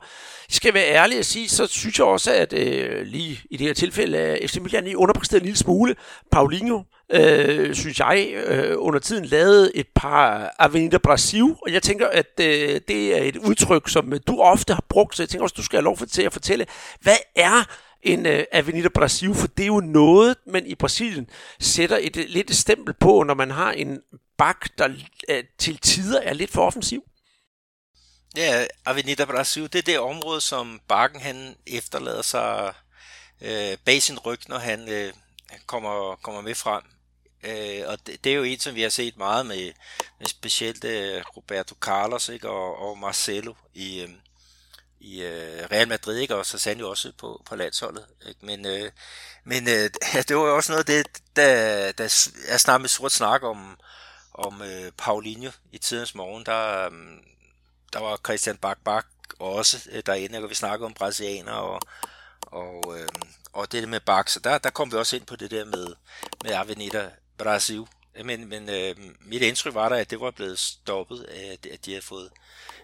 jeg 0.50 0.56
skal 0.56 0.74
være 0.74 0.88
ærlig 0.88 1.20
at 1.20 1.26
sige, 1.26 1.50
så 1.50 1.68
synes 1.68 2.00
jeg 2.00 2.08
også, 2.08 2.34
at 2.34 2.54
øh, 2.54 3.06
lige 3.06 3.40
i 3.50 3.58
det 3.58 3.68
her 3.68 3.74
tilfælde, 3.74 4.18
at 4.18 4.50
FC 4.50 4.58
Milan 4.58 4.84
lige 4.84 4.98
underpræsterede 4.98 5.42
en 5.42 5.46
lille 5.46 5.58
smule. 5.58 5.96
Paulinho, 6.32 6.82
øh, 7.14 7.76
synes 7.76 8.00
jeg, 8.00 8.30
øh, 8.34 8.76
under 8.78 9.00
tiden 9.00 9.26
lavet 9.26 9.72
et 9.76 9.88
par 9.96 10.56
Avenida 10.60 10.98
Brasil, 10.98 11.44
og 11.44 11.72
jeg 11.72 11.84
tænker, 11.84 12.08
at 12.08 12.40
øh, 12.42 12.82
det 12.88 13.18
er 13.18 13.24
et 13.24 13.38
udtryk, 13.38 13.90
som 13.90 14.14
du 14.28 14.42
ofte 14.42 14.74
har 14.74 14.86
brugt, 14.90 15.16
så 15.16 15.24
jeg 15.24 15.30
tænker 15.30 15.44
også, 15.44 15.56
du 15.58 15.64
skal 15.64 15.78
have 15.78 15.84
lov 15.84 15.98
til 15.98 16.22
at 16.22 16.34
fortælle, 16.34 16.66
hvad 17.02 17.18
er 17.36 17.64
en 18.04 18.26
øh, 18.26 18.44
Avenida 18.52 18.90
Brasil, 18.90 19.36
for 19.36 19.48
det 19.48 19.64
er 19.64 19.68
jo 19.68 19.80
noget, 19.80 20.36
man 20.48 20.66
i 20.66 20.76
Brasilien 20.76 21.30
sætter 21.60 21.98
et, 22.02 22.18
øh, 22.18 22.26
lidt 22.28 22.50
et 22.50 22.56
stempel 22.56 22.94
på, 22.94 23.24
når 23.24 23.34
man 23.34 23.52
har 23.52 23.72
en 23.72 24.00
bak, 24.38 24.78
der 24.78 24.90
øh, 25.30 25.44
til 25.58 25.78
tider 25.78 26.20
er 26.20 26.34
lidt 26.34 26.52
for 26.52 26.66
offensiv. 26.66 27.04
Ja, 28.38 28.66
Avenida 28.86 29.26
Brasil, 29.26 29.64
det 29.64 29.76
er 29.76 29.82
det 29.82 30.00
område, 30.00 30.42
som 30.42 30.82
Bakken 30.88 31.22
han 31.22 31.56
efterlader 31.68 32.22
sig 32.22 32.74
øh, 33.42 33.78
bag 33.86 34.02
sin 34.02 34.20
ryg, 34.20 34.40
når 34.50 34.58
han 34.58 34.90
øh, 34.90 35.14
kommer, 35.66 36.16
kommer 36.16 36.42
med 36.42 36.56
frem. 36.56 36.84
Øh, 37.44 37.84
og 37.88 38.08
det, 38.08 38.24
det 38.24 38.32
er 38.32 38.36
jo 38.36 38.44
en, 38.44 38.60
som 38.60 38.76
vi 38.76 38.82
har 38.82 38.90
set 38.90 39.18
meget 39.18 39.46
med, 39.46 39.72
med 40.20 40.28
specielt 40.28 40.84
øh, 40.84 41.24
Roberto 41.38 41.76
Carlos 41.82 42.30
ikke, 42.30 42.50
og, 42.50 42.90
og 42.90 42.98
Marcelo 42.98 43.54
i, 43.74 44.02
øh, 44.02 44.10
i 45.00 45.22
øh, 45.22 45.68
Real 45.72 45.88
Madrid, 45.88 46.18
ikke, 46.18 46.36
og 46.36 46.46
så 46.46 46.58
sandt 46.58 46.82
jo 46.82 46.90
også 46.90 47.12
på, 47.18 47.44
på 47.46 47.56
landsholdet. 47.56 48.06
Ikke? 48.28 48.46
Men, 48.46 48.66
øh, 48.66 48.92
men 49.44 49.68
øh, 49.68 49.90
det 50.28 50.36
var 50.36 50.44
jo 50.44 50.56
også 50.56 50.72
noget 50.72 50.90
af 50.90 51.04
det, 51.04 51.22
der, 51.36 51.92
der 51.92 52.34
er 52.48 52.58
snart 52.58 52.82
med 52.82 52.90
sort 52.90 53.12
snak 53.12 53.44
om, 53.44 53.80
om 54.34 54.62
øh, 54.62 54.92
Paulinho 54.98 55.52
i 55.72 55.78
tidens 55.78 56.16
morgen. 56.16 56.46
Der, 56.46 56.86
øh, 56.86 56.92
der 57.94 58.00
var 58.00 58.20
Christian 58.26 58.58
Bak 58.58 58.78
Bak 58.86 59.06
også 59.40 59.90
øh, 59.92 60.04
derinde, 60.06 60.44
og 60.44 60.50
vi 60.50 60.56
snakkede 60.56 60.86
om 60.86 60.94
brasilianer 60.94 61.52
og, 61.52 61.82
og, 62.42 63.00
øh, 63.00 63.08
og 63.54 63.72
det 63.72 63.90
med 63.90 64.00
Bak, 64.00 64.30
så 64.30 64.40
der, 64.40 64.58
der 64.58 64.70
kom 64.70 64.92
vi 64.92 64.98
også 64.98 65.16
ind 65.16 65.26
på 65.26 65.36
det 65.36 65.52
der 65.52 65.66
med, 65.66 65.88
med 66.44 66.52
Avenida 66.52 67.10
Brasil. 67.38 67.86
Men, 68.26 68.50
men 68.50 68.70
øh, 68.70 68.96
mit 69.22 69.42
indtryk 69.42 69.74
var 69.74 69.90
da, 69.90 70.00
at 70.00 70.10
det 70.10 70.20
var 70.20 70.32
blevet 70.32 70.60
stoppet, 70.60 71.24
at, 71.24 71.66
at 71.66 71.86
de 71.86 71.92
havde 71.92 72.06
fået, 72.06 72.30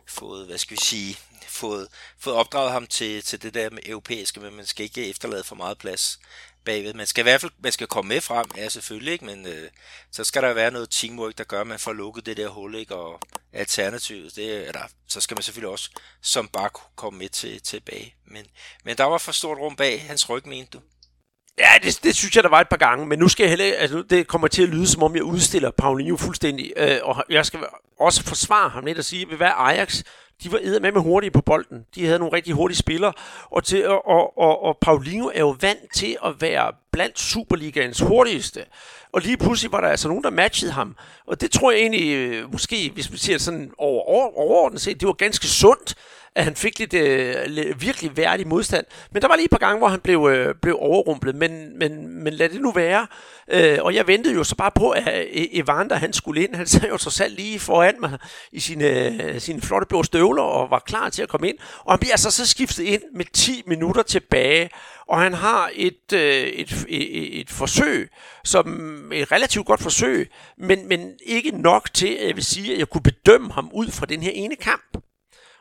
fået, 0.05 0.47
hvad 0.47 0.57
skal 0.57 0.77
vi 0.77 0.81
sige, 0.83 1.17
fået, 1.47 1.87
fået 2.19 2.35
opdraget 2.35 2.71
ham 2.71 2.87
til, 2.87 3.21
til 3.21 3.41
det 3.41 3.53
der 3.53 3.69
med 3.69 3.79
europæiske, 3.85 4.39
men 4.39 4.55
man 4.55 4.65
skal 4.65 4.83
ikke 4.83 5.09
efterlade 5.09 5.43
for 5.43 5.55
meget 5.55 5.77
plads 5.77 6.19
bagved. 6.65 6.93
Man 6.93 7.07
skal 7.07 7.21
i 7.21 7.23
hvert 7.23 7.41
fald 7.41 7.51
man 7.59 7.71
skal 7.71 7.87
komme 7.87 8.09
med 8.09 8.21
frem, 8.21 8.45
ja 8.57 8.69
selvfølgelig, 8.69 9.13
ikke? 9.13 9.25
men 9.25 9.45
øh, 9.45 9.69
så 10.11 10.23
skal 10.23 10.43
der 10.43 10.53
være 10.53 10.71
noget 10.71 10.89
teamwork, 10.89 11.37
der 11.37 11.43
gør, 11.43 11.61
at 11.61 11.67
man 11.67 11.79
får 11.79 11.93
lukket 11.93 12.25
det 12.25 12.37
der 12.37 12.47
hul, 12.47 12.75
ikke? 12.75 12.95
og 12.95 13.19
alternativet, 13.53 14.35
det, 14.35 14.67
eller, 14.67 14.87
så 15.07 15.21
skal 15.21 15.35
man 15.35 15.43
selvfølgelig 15.43 15.71
også 15.71 15.89
som 16.21 16.47
bare 16.47 16.69
komme 16.95 17.19
med 17.19 17.29
til, 17.29 17.61
tilbage. 17.61 18.15
Men, 18.25 18.45
men 18.83 18.97
der 18.97 19.03
var 19.03 19.17
for 19.17 19.31
stort 19.31 19.57
rum 19.57 19.75
bag 19.75 20.07
hans 20.07 20.29
ryg, 20.29 20.47
mente 20.47 20.77
du? 20.77 20.81
Ja, 21.59 21.69
det, 21.83 21.99
det 22.03 22.15
synes 22.15 22.35
jeg, 22.35 22.43
der 22.43 22.49
var 22.49 22.61
et 22.61 22.69
par 22.69 22.77
gange, 22.77 23.05
men 23.05 23.19
nu 23.19 23.27
skal 23.27 23.43
jeg 23.43 23.49
heller, 23.49 23.65
altså, 23.77 24.03
det 24.09 24.27
kommer 24.27 24.47
til 24.47 24.63
at 24.63 24.69
lyde, 24.69 24.87
som 24.87 25.03
om 25.03 25.15
jeg 25.15 25.23
udstiller 25.23 25.71
Paulinho 25.71 26.17
fuldstændig, 26.17 26.73
øh, 26.77 26.97
og 27.03 27.23
jeg 27.29 27.45
skal 27.45 27.59
også 27.99 28.23
forsvare 28.23 28.69
ham 28.69 28.85
lidt 28.85 28.97
og 28.97 29.03
sige, 29.03 29.25
hvad 29.25 29.51
Ajax, 29.57 30.03
de 30.43 30.51
var 30.51 30.79
med 30.79 30.91
med 30.91 31.01
hurtige 31.01 31.31
på 31.31 31.41
bolden. 31.41 31.85
De 31.95 32.05
havde 32.05 32.19
nogle 32.19 32.35
rigtig 32.35 32.53
hurtige 32.53 32.77
spillere, 32.77 33.13
og, 33.51 33.63
til, 33.63 33.87
og, 33.87 34.37
og, 34.37 34.63
og 34.63 34.77
Paulinho 34.81 35.31
er 35.33 35.39
jo 35.39 35.55
vant 35.61 35.93
til 35.93 36.17
at 36.25 36.41
være 36.41 36.71
blandt 36.91 37.19
Superligaens 37.19 37.99
hurtigste. 37.99 38.65
Og 39.13 39.21
lige 39.21 39.37
pludselig 39.37 39.71
var 39.71 39.81
der 39.81 39.87
altså 39.87 40.07
nogen, 40.07 40.23
der 40.23 40.29
matchede 40.29 40.71
ham. 40.71 40.95
Og 41.27 41.41
det 41.41 41.51
tror 41.51 41.71
jeg 41.71 41.79
egentlig, 41.79 42.15
øh, 42.15 42.51
måske, 42.51 42.91
hvis 42.93 43.11
vi 43.11 43.17
ser 43.17 43.37
sådan 43.37 43.71
over, 43.77 44.01
over, 44.01 44.37
overordnet 44.37 44.81
set, 44.81 44.99
det 44.99 45.07
var 45.07 45.13
ganske 45.13 45.47
sundt, 45.47 45.95
at 46.39 46.45
han 46.45 46.55
fik 46.55 46.79
lidt, 46.79 46.93
øh, 46.93 47.81
virkelig 47.81 48.17
værdig 48.17 48.47
modstand. 48.47 48.85
Men 49.11 49.21
der 49.21 49.27
var 49.27 49.35
lige 49.35 49.45
et 49.45 49.51
par 49.51 49.57
gange, 49.57 49.77
hvor 49.77 49.87
han 49.87 49.99
blev, 49.99 50.29
øh, 50.31 50.55
blev 50.61 50.77
overrumplet, 50.79 51.35
men, 51.35 51.79
men, 51.79 52.23
men 52.23 52.33
lad 52.33 52.49
det 52.49 52.61
nu 52.61 52.71
være. 52.71 53.07
Øh, 53.51 53.77
og 53.81 53.95
jeg 53.95 54.07
ventede 54.07 54.35
jo 54.35 54.43
så 54.43 54.55
bare 54.55 54.71
på, 54.75 54.89
at 54.89 55.07
øh, 55.07 55.47
Evander 55.51 55.95
han 55.95 56.13
skulle 56.13 56.43
ind. 56.43 56.55
Han 56.55 56.67
sad 56.67 56.89
jo 56.89 56.97
trods 56.97 57.21
alt 57.21 57.33
lige 57.33 57.59
foran 57.59 57.95
mig 57.99 58.17
i 58.51 58.59
sine, 58.59 58.85
øh, 58.85 59.39
sine 59.39 59.61
flotte 59.61 59.87
blå 59.87 60.03
støvler 60.03 60.43
og 60.43 60.71
var 60.71 60.79
klar 60.79 61.09
til 61.09 61.21
at 61.21 61.29
komme 61.29 61.49
ind. 61.49 61.57
Og 61.85 61.93
han 61.93 61.99
bliver 61.99 62.13
altså 62.13 62.31
så 62.31 62.47
skiftet 62.47 62.83
ind 62.83 63.01
med 63.15 63.25
10 63.33 63.63
minutter 63.65 64.01
tilbage 64.01 64.69
og 65.09 65.19
han 65.19 65.33
har 65.33 65.69
et, 65.73 66.13
øh, 66.13 66.43
et, 66.43 66.85
et, 66.89 67.39
et 67.39 67.49
forsøg, 67.49 68.09
som 68.43 68.67
et 69.13 69.31
relativt 69.31 69.65
godt 69.65 69.81
forsøg, 69.81 70.31
men, 70.57 70.87
men 70.87 71.11
ikke 71.25 71.51
nok 71.51 71.93
til, 71.93 72.07
at 72.07 72.27
jeg 72.27 72.35
vil 72.35 72.43
sige, 72.43 72.73
at 72.73 72.79
jeg 72.79 72.89
kunne 72.89 73.01
bedømme 73.01 73.53
ham 73.53 73.69
ud 73.73 73.91
fra 73.91 74.05
den 74.05 74.23
her 74.23 74.31
ene 74.31 74.55
kamp. 74.55 75.08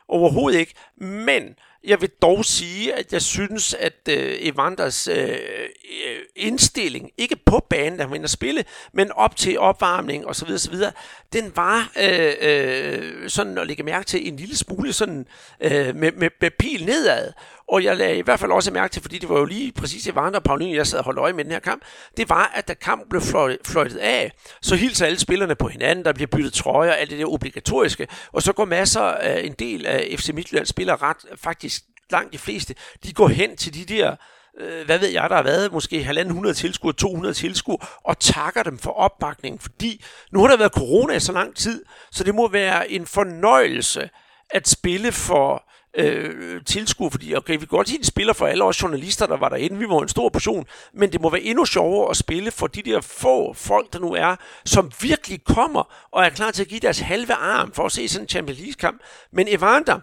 Overhovedet 0.09 0.59
ikke. 0.59 0.73
Men 0.97 1.55
jeg 1.83 2.01
vil 2.01 2.09
dog 2.21 2.45
sige, 2.45 2.93
at 2.93 3.13
jeg 3.13 3.21
synes, 3.21 3.73
at 3.73 3.93
øh, 4.09 4.37
Evanders 4.39 5.07
øh, 5.07 5.29
øh 5.29 6.19
indstilling, 6.35 7.11
ikke 7.17 7.35
på 7.45 7.65
banen, 7.69 7.97
da 7.97 8.03
han 8.03 8.11
var 8.11 8.23
at 8.23 8.29
spille, 8.29 8.63
men 8.93 9.11
op 9.11 9.35
til 9.35 9.59
opvarmning 9.59 10.27
og 10.27 10.35
så 10.35 10.45
videre, 10.45 10.59
så 10.59 10.71
videre, 10.71 10.91
den 11.33 11.51
var 11.55 11.91
øh, 11.97 12.33
øh, 12.41 13.29
sådan 13.29 13.57
at 13.57 13.67
lægge 13.67 13.83
mærke 13.83 14.05
til 14.05 14.27
en 14.27 14.35
lille 14.35 14.57
smule 14.57 14.93
sådan 14.93 15.27
øh, 15.61 15.95
med, 15.95 16.11
med, 16.11 16.29
med 16.41 16.51
pil 16.59 16.85
nedad. 16.85 17.31
Og 17.71 17.83
jeg 17.83 17.97
lagde 17.97 18.17
i 18.17 18.21
hvert 18.21 18.39
fald 18.39 18.51
også 18.51 18.71
mærke 18.71 18.91
til, 18.91 19.01
fordi 19.01 19.17
det 19.17 19.29
var 19.29 19.39
jo 19.39 19.45
lige 19.45 19.71
præcis 19.71 20.07
i 20.07 20.15
Vander 20.15 20.39
og 20.39 20.43
Pauline, 20.43 20.75
jeg 20.75 20.87
sad 20.87 20.99
og 20.99 21.05
holdt 21.05 21.19
øje 21.19 21.33
med 21.33 21.43
den 21.43 21.51
her 21.51 21.59
kamp, 21.59 21.81
det 22.17 22.29
var, 22.29 22.51
at 22.55 22.67
da 22.67 22.73
kampen 22.73 23.09
blev 23.09 23.21
fløjtet 23.65 23.97
af, 23.97 24.31
så 24.61 24.75
hilser 24.75 25.05
alle 25.05 25.19
spillerne 25.19 25.55
på 25.55 25.67
hinanden, 25.67 26.05
der 26.05 26.13
bliver 26.13 26.27
byttet 26.27 26.53
trøjer, 26.53 26.91
alt 26.91 27.09
det 27.09 27.19
der 27.19 27.25
obligatoriske, 27.25 28.07
og 28.33 28.41
så 28.41 28.53
går 28.53 28.65
masser 28.65 29.01
af 29.01 29.41
en 29.45 29.53
del 29.53 29.85
af 29.85 30.15
FC 30.19 30.29
Midtjyllands 30.33 30.69
spillere 30.69 30.97
ret, 30.97 31.17
faktisk 31.35 31.83
langt 32.11 32.33
de 32.33 32.37
fleste, 32.37 32.75
de 33.03 33.13
går 33.13 33.27
hen 33.27 33.57
til 33.57 33.73
de 33.73 33.93
der 33.93 34.15
øh, 34.59 34.85
hvad 34.85 34.99
ved 34.99 35.07
jeg, 35.07 35.29
der 35.29 35.35
har 35.35 35.43
været 35.43 35.71
måske 35.71 36.01
1.500 36.01 36.53
tilskuer, 36.53 36.91
200 36.91 37.33
tilskuer, 37.33 37.99
og 38.03 38.19
takker 38.19 38.63
dem 38.63 38.77
for 38.77 38.91
opbakningen, 38.91 39.59
fordi 39.59 40.03
nu 40.31 40.41
har 40.41 40.47
der 40.47 40.57
været 40.57 40.71
corona 40.71 41.13
i 41.13 41.19
så 41.19 41.31
lang 41.31 41.55
tid, 41.55 41.85
så 42.11 42.23
det 42.23 42.35
må 42.35 42.47
være 42.47 42.91
en 42.91 43.05
fornøjelse 43.05 44.09
at 44.49 44.67
spille 44.67 45.11
for 45.11 45.68
øh, 45.97 46.61
tilskuer, 46.65 47.09
fordi 47.09 47.35
okay, 47.35 47.53
vi 47.53 47.59
kan 47.59 47.67
godt 47.67 47.89
sige, 47.89 47.99
at 47.99 48.05
spiller 48.05 48.33
for 48.33 48.47
alle 48.47 48.63
os 48.63 48.81
journalister, 48.81 49.25
der 49.25 49.37
var 49.37 49.49
derinde, 49.49 49.77
vi 49.77 49.85
var 49.89 50.01
en 50.01 50.07
stor 50.07 50.29
portion, 50.29 50.65
men 50.93 51.11
det 51.11 51.21
må 51.21 51.29
være 51.29 51.41
endnu 51.41 51.65
sjovere 51.65 52.09
at 52.09 52.17
spille 52.17 52.51
for 52.51 52.67
de 52.67 52.81
der 52.81 53.01
få 53.01 53.53
folk, 53.53 53.93
der 53.93 53.99
nu 53.99 54.13
er, 54.13 54.35
som 54.65 54.91
virkelig 55.01 55.43
kommer 55.43 56.07
og 56.11 56.25
er 56.25 56.29
klar 56.29 56.51
til 56.51 56.63
at 56.63 56.67
give 56.67 56.79
deres 56.79 56.99
halve 56.99 57.33
arm 57.33 57.71
for 57.71 57.83
at 57.83 57.91
se 57.91 58.07
sådan 58.07 58.23
en 58.23 58.29
Champions 58.29 58.59
League-kamp. 58.59 59.01
Men 59.33 59.47
Evander, 59.47 59.99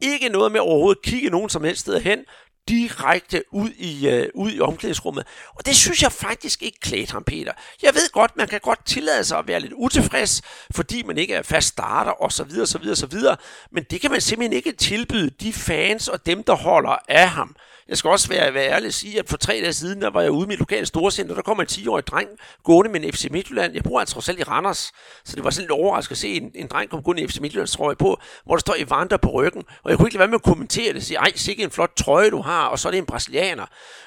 ikke 0.00 0.28
noget 0.28 0.52
med 0.52 0.60
overhovedet 0.60 1.02
kigge 1.02 1.30
nogen 1.30 1.48
som 1.48 1.64
helst 1.64 1.80
sted 1.80 2.00
hen 2.00 2.18
direkte 2.68 3.42
ud 3.50 3.70
i, 3.70 4.08
øh, 4.08 4.28
ud 4.34 4.52
i 4.52 4.60
omklædningsrummet. 4.60 5.26
Og 5.54 5.66
det 5.66 5.76
synes 5.76 6.02
jeg 6.02 6.12
faktisk 6.12 6.62
ikke 6.62 6.80
klædte 6.80 7.12
ham, 7.12 7.24
Peter. 7.24 7.52
Jeg 7.82 7.94
ved 7.94 8.12
godt, 8.12 8.36
man 8.36 8.48
kan 8.48 8.60
godt 8.60 8.86
tillade 8.86 9.24
sig 9.24 9.38
at 9.38 9.48
være 9.48 9.60
lidt 9.60 9.72
utilfreds, 9.76 10.42
fordi 10.70 11.02
man 11.02 11.18
ikke 11.18 11.34
er 11.34 11.42
fast 11.42 11.68
starter 11.68 12.10
og 12.10 12.32
så 12.32 12.44
videre, 12.44 12.66
så 12.66 12.78
videre, 12.78 12.96
så 12.96 13.06
videre. 13.06 13.36
Men 13.72 13.84
det 13.90 14.00
kan 14.00 14.10
man 14.10 14.20
simpelthen 14.20 14.56
ikke 14.56 14.72
tilbyde 14.72 15.30
de 15.30 15.52
fans 15.52 16.08
og 16.08 16.26
dem, 16.26 16.42
der 16.44 16.54
holder 16.54 16.96
af 17.08 17.28
ham. 17.28 17.56
Jeg 17.88 17.98
skal 17.98 18.10
også 18.10 18.28
være, 18.28 18.54
være 18.54 18.70
ærlig 18.70 18.86
og 18.86 18.92
sige, 18.92 19.18
at 19.18 19.28
for 19.28 19.36
tre 19.36 19.52
dage 19.52 19.72
siden, 19.72 20.02
der 20.02 20.10
var 20.10 20.22
jeg 20.22 20.30
ude 20.30 20.44
i 20.44 20.48
mit 20.48 20.58
lokale 20.58 20.86
storcenter, 20.86 21.34
der 21.34 21.42
kom 21.42 21.60
en 21.60 21.66
10-årig 21.70 22.06
dreng 22.06 22.28
gående 22.64 22.92
med 22.92 23.00
en 23.00 23.12
FC 23.12 23.28
Midtjylland. 23.30 23.74
Jeg 23.74 23.82
bor 23.82 24.00
altså 24.00 24.20
selv 24.20 24.38
i 24.38 24.42
Randers, 24.42 24.92
så 25.24 25.36
det 25.36 25.44
var 25.44 25.50
sådan 25.50 25.62
lidt 25.62 25.70
overraskende 25.70 26.12
at 26.12 26.18
se 26.18 26.28
en, 26.28 26.50
en 26.54 26.66
dreng 26.66 26.90
komme 26.90 27.02
gående 27.02 27.22
i 27.22 27.28
FC 27.28 27.38
Midtjyllands 27.40 27.72
trøje 27.72 27.96
på, 27.96 28.20
hvor 28.44 28.54
der 28.54 28.60
står 28.60 28.74
Evander 28.78 29.16
på 29.16 29.30
ryggen. 29.30 29.62
Og 29.82 29.90
jeg 29.90 29.98
kunne 29.98 30.08
ikke 30.08 30.14
lade 30.14 30.20
være 30.20 30.28
med 30.28 30.34
at 30.34 30.42
kommentere 30.42 30.88
det 30.88 30.96
og 30.96 31.02
sige, 31.02 31.18
ej, 31.18 31.32
sikke 31.34 31.62
en 31.62 31.70
flot 31.70 31.92
trøje 31.96 32.30
du 32.30 32.40
har, 32.40 32.66
og 32.66 32.78
så 32.78 32.88
er 32.88 32.90
det 32.90 32.98
en 32.98 33.06
brasilianer. 33.06 33.66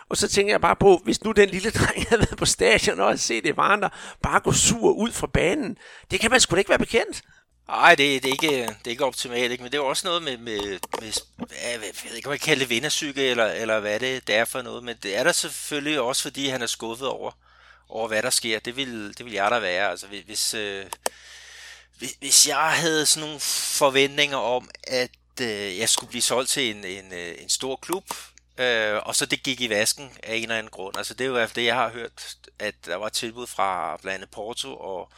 Og 0.09 0.17
så 0.17 0.27
tænker 0.27 0.53
jeg 0.53 0.61
bare 0.61 0.75
på, 0.75 1.01
hvis 1.03 1.23
nu 1.23 1.31
den 1.31 1.49
lille 1.49 1.69
dreng 1.69 2.03
havde 2.09 2.19
været 2.19 2.37
på 2.37 2.45
stadion 2.45 2.99
og 2.99 3.05
havde 3.05 3.17
set 3.17 3.45
Evander 3.45 3.89
bare 4.23 4.39
gå 4.39 4.51
sur 4.51 4.91
ud 4.91 5.11
fra 5.11 5.27
banen, 5.27 5.77
det 6.11 6.19
kan 6.19 6.31
man 6.31 6.39
sgu 6.39 6.55
da 6.55 6.59
ikke 6.59 6.69
være 6.69 6.79
bekendt. 6.79 7.21
Nej, 7.69 7.95
det, 7.95 8.23
det, 8.23 8.29
er 8.29 8.33
ikke, 8.33 8.61
det 8.67 8.87
er 8.87 8.91
ikke 8.91 9.05
optimalt, 9.05 9.51
ikke? 9.51 9.63
men 9.63 9.71
det 9.71 9.77
er 9.77 9.81
også 9.81 10.07
noget 10.07 10.23
med, 10.23 10.37
med, 10.37 10.79
med 11.01 11.11
jeg 11.71 11.81
ved 11.81 12.15
ikke, 12.15 12.27
om 12.27 12.31
jeg 12.31 12.41
kalder 12.41 12.59
det 12.59 12.69
vindersyke, 12.69 13.25
eller, 13.25 13.45
eller 13.45 13.79
hvad 13.79 13.99
det, 13.99 14.27
det 14.27 14.35
er 14.35 14.45
for 14.45 14.61
noget, 14.61 14.83
men 14.83 14.97
det 15.03 15.17
er 15.17 15.23
der 15.23 15.31
selvfølgelig 15.31 15.99
også, 15.99 16.21
fordi 16.21 16.47
han 16.47 16.61
er 16.61 16.65
skuffet 16.65 17.07
over, 17.07 17.31
over 17.89 18.07
hvad 18.07 18.23
der 18.23 18.29
sker. 18.29 18.59
Det 18.59 18.75
vil, 18.75 19.17
det 19.17 19.25
vil 19.25 19.33
jeg 19.33 19.51
da 19.51 19.59
være. 19.59 19.89
Altså, 19.89 20.07
hvis, 20.25 20.53
øh, 20.53 20.85
hvis, 21.97 22.15
hvis 22.19 22.47
jeg 22.47 22.71
havde 22.71 23.05
sådan 23.05 23.27
nogle 23.27 23.39
forventninger 23.79 24.37
om, 24.37 24.69
at 24.83 25.11
øh, 25.41 25.77
jeg 25.77 25.89
skulle 25.89 26.09
blive 26.09 26.21
solgt 26.21 26.49
til 26.49 26.75
en, 26.75 26.85
en, 26.85 27.13
øh, 27.13 27.35
en 27.39 27.49
stor 27.49 27.75
klub, 27.75 28.05
øh, 28.57 28.99
og 29.03 29.15
så 29.15 29.25
det 29.25 29.43
gik 29.43 29.61
i 29.61 29.69
vasken 29.69 30.11
af 30.23 30.35
en 30.35 30.41
eller 30.41 30.57
anden 30.57 30.71
grund. 30.71 30.97
Altså, 30.97 31.13
det 31.13 31.25
er 31.25 31.29
jo 31.29 31.47
det, 31.55 31.65
jeg 31.65 31.75
har 31.75 31.89
hørt, 31.89 32.35
at 32.59 32.75
der 32.85 32.95
var 32.95 33.09
tilbud 33.09 33.47
fra 33.47 33.97
blandt 34.01 34.15
andet 34.15 34.29
Porto 34.29 34.75
og 34.75 35.11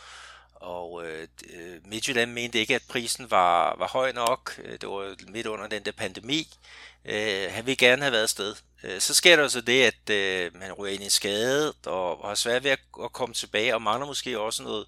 og 0.61 1.05
øh, 1.05 1.27
øh, 1.53 1.77
Midtjylland 1.85 2.31
mente 2.31 2.59
ikke, 2.59 2.75
at 2.75 2.81
prisen 2.89 3.31
var, 3.31 3.75
var 3.77 3.87
høj 3.87 4.11
nok. 4.11 4.59
Øh, 4.63 4.71
det 4.71 4.89
var 4.89 5.15
midt 5.27 5.47
under 5.47 5.67
den 5.67 5.83
der 5.83 5.91
pandemi. 5.91 6.47
Øh, 7.05 7.51
han 7.51 7.65
ville 7.65 7.75
gerne 7.75 8.01
have 8.01 8.11
været 8.11 8.23
afsted. 8.23 8.55
Øh, 8.83 9.01
så 9.01 9.13
sker 9.13 9.35
der 9.35 9.47
så 9.47 9.61
det, 9.61 9.83
at 9.83 10.09
øh, 10.09 10.55
man 10.55 10.71
ryger 10.73 10.93
ind 10.93 11.03
i 11.03 11.09
skade 11.09 11.73
og, 11.85 12.21
og 12.21 12.27
har 12.27 12.35
svært 12.35 12.63
ved 12.63 12.71
at, 12.71 12.79
at 13.03 13.13
komme 13.13 13.35
tilbage, 13.35 13.75
og 13.75 13.81
mangler 13.81 14.07
måske 14.07 14.39
også 14.39 14.63
noget, 14.63 14.87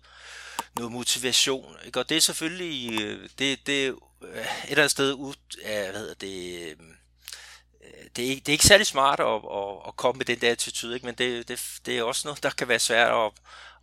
noget 0.75 0.91
motivation. 0.91 1.75
Ikke? 1.85 1.99
Og 1.99 2.09
det 2.09 2.17
er 2.17 2.21
selvfølgelig 2.21 3.01
øh, 3.01 3.29
det, 3.39 3.67
det 3.67 3.95
øh, 4.23 4.39
et 4.39 4.47
eller 4.63 4.77
andet 4.77 4.91
sted 4.91 5.13
ud 5.13 5.35
af, 5.63 5.91
hvad 5.91 5.99
hedder 5.99 6.13
det, 6.13 6.69
øh, 6.69 6.75
det, 8.15 8.25
er, 8.25 8.29
ikke, 8.29 8.39
det 8.39 8.49
er 8.49 8.53
ikke 8.53 8.67
særlig 8.67 8.87
smart 8.87 9.19
at, 9.19 9.25
at, 9.27 9.87
at 9.87 9.95
komme 9.95 10.17
med 10.17 10.25
den 10.25 10.41
der 10.41 10.51
attitude, 10.51 10.93
ikke? 10.93 11.05
men 11.05 11.15
det, 11.15 11.47
det, 11.47 11.61
det 11.85 11.97
er 11.97 12.03
også 12.03 12.27
noget, 12.27 12.43
der 12.43 12.49
kan 12.49 12.67
være 12.67 12.79
svært 12.79 13.11
at, 13.11 13.31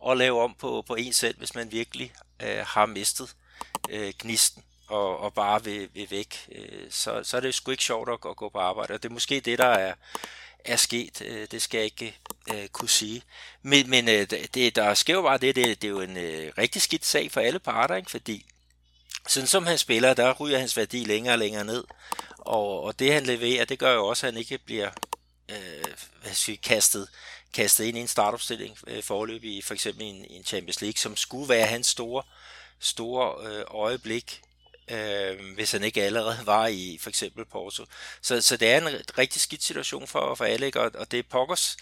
at 0.09 0.17
lave 0.17 0.41
om 0.41 0.55
på, 0.59 0.83
på 0.87 0.95
en 0.95 1.13
selv, 1.13 1.37
hvis 1.37 1.55
man 1.55 1.71
virkelig 1.71 2.13
øh, 2.41 2.65
har 2.65 2.85
mistet 2.85 3.35
øh, 3.89 4.13
gnisten 4.19 4.63
og, 4.87 5.19
og 5.19 5.33
bare 5.33 5.63
vil, 5.63 5.89
vil 5.93 6.11
væk. 6.11 6.47
Øh, 6.51 6.85
så, 6.89 7.23
så 7.23 7.37
er 7.37 7.41
det 7.41 7.55
sgu 7.55 7.71
ikke 7.71 7.83
sjovt 7.83 8.09
at, 8.09 8.29
at 8.29 8.35
gå 8.35 8.49
på 8.49 8.59
arbejde, 8.59 8.93
og 8.93 9.03
det 9.03 9.09
er 9.09 9.13
måske 9.13 9.39
det, 9.39 9.59
der 9.59 9.65
er, 9.65 9.93
er 10.65 10.75
sket. 10.75 11.21
Øh, 11.21 11.47
det 11.51 11.61
skal 11.61 11.77
jeg 11.77 11.85
ikke 11.85 12.17
øh, 12.53 12.67
kunne 12.67 12.89
sige. 12.89 13.23
Men, 13.61 13.89
men 13.89 14.09
øh, 14.09 14.29
det, 14.53 14.75
der 14.75 14.93
sker 14.93 15.13
jo 15.13 15.21
bare 15.21 15.37
det, 15.37 15.55
det, 15.55 15.81
det 15.81 15.87
er 15.87 15.91
jo 15.91 16.01
en 16.01 16.17
øh, 16.17 16.53
rigtig 16.57 16.81
skidt 16.81 17.05
sag 17.05 17.31
for 17.31 17.41
alle 17.41 17.59
parter, 17.59 17.95
ikke? 17.95 18.11
fordi 18.11 18.45
sådan 19.27 19.47
som 19.47 19.67
han 19.67 19.77
spiller, 19.77 20.13
der 20.13 20.33
ryger 20.33 20.59
hans 20.59 20.77
værdi 20.77 21.03
længere 21.03 21.33
og 21.33 21.39
længere 21.39 21.63
ned. 21.63 21.83
Og, 22.37 22.83
og 22.83 22.99
det 22.99 23.13
han 23.13 23.23
leverer, 23.23 23.65
det 23.65 23.79
gør 23.79 23.93
jo 23.93 24.05
også, 24.05 24.27
at 24.27 24.33
han 24.33 24.39
ikke 24.39 24.57
bliver 24.57 24.89
øh, 25.49 25.85
hvad 26.21 26.33
skal 26.33 26.57
kastet, 26.57 27.07
kastet 27.53 27.85
ind 27.85 27.97
i 27.97 28.01
en 28.01 28.07
startopstilling 28.07 28.77
øh, 28.87 29.03
forløb 29.03 29.43
i 29.43 29.61
for 29.61 29.73
eksempel 29.73 30.03
en, 30.05 30.25
en 30.29 30.43
Champions 30.43 30.81
League, 30.81 30.97
som 30.97 31.17
skulle 31.17 31.49
være 31.49 31.67
hans 31.67 31.87
store, 31.87 32.23
store 32.79 33.47
øh, 33.47 33.63
øjeblik, 33.67 34.41
øh, 34.91 35.53
hvis 35.55 35.71
han 35.71 35.83
ikke 35.83 36.03
allerede 36.03 36.45
var 36.45 36.67
i 36.67 36.97
for 37.01 37.09
eksempel 37.09 37.45
Porto. 37.45 37.85
Så, 38.21 38.41
så 38.41 38.57
det 38.57 38.71
er 38.71 38.87
en 38.87 39.01
rigtig 39.17 39.41
skidt 39.41 39.63
situation 39.63 40.07
for, 40.07 40.35
for 40.35 40.45
alle, 40.45 40.71
og, 40.75 40.91
og 40.95 41.11
det 41.11 41.19
er 41.19 41.23
pokkers, 41.29 41.77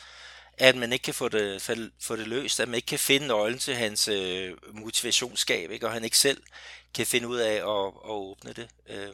at 0.58 0.76
man 0.76 0.94
ikke 0.94 1.04
kan 1.04 1.14
få 1.14 1.30
det, 1.30 1.62
få 2.00 2.16
det 2.16 2.28
løst, 2.28 2.60
at 2.60 2.68
man 2.68 2.76
ikke 2.76 2.86
kan 2.86 3.00
finde 3.00 3.28
nøglen 3.28 3.60
til 3.60 3.76
hans 3.76 4.08
øh, 4.08 4.58
motivationsskab, 4.74 5.72
ikke? 5.72 5.88
og 5.88 5.94
han 5.94 6.04
ikke 6.04 6.18
selv 6.18 6.44
kan 6.94 7.06
finde 7.06 7.28
ud 7.28 7.38
af 7.38 7.54
at, 7.54 7.88
at 7.88 8.10
åbne 8.10 8.54
det. 8.54 8.68
Øh, 8.90 9.14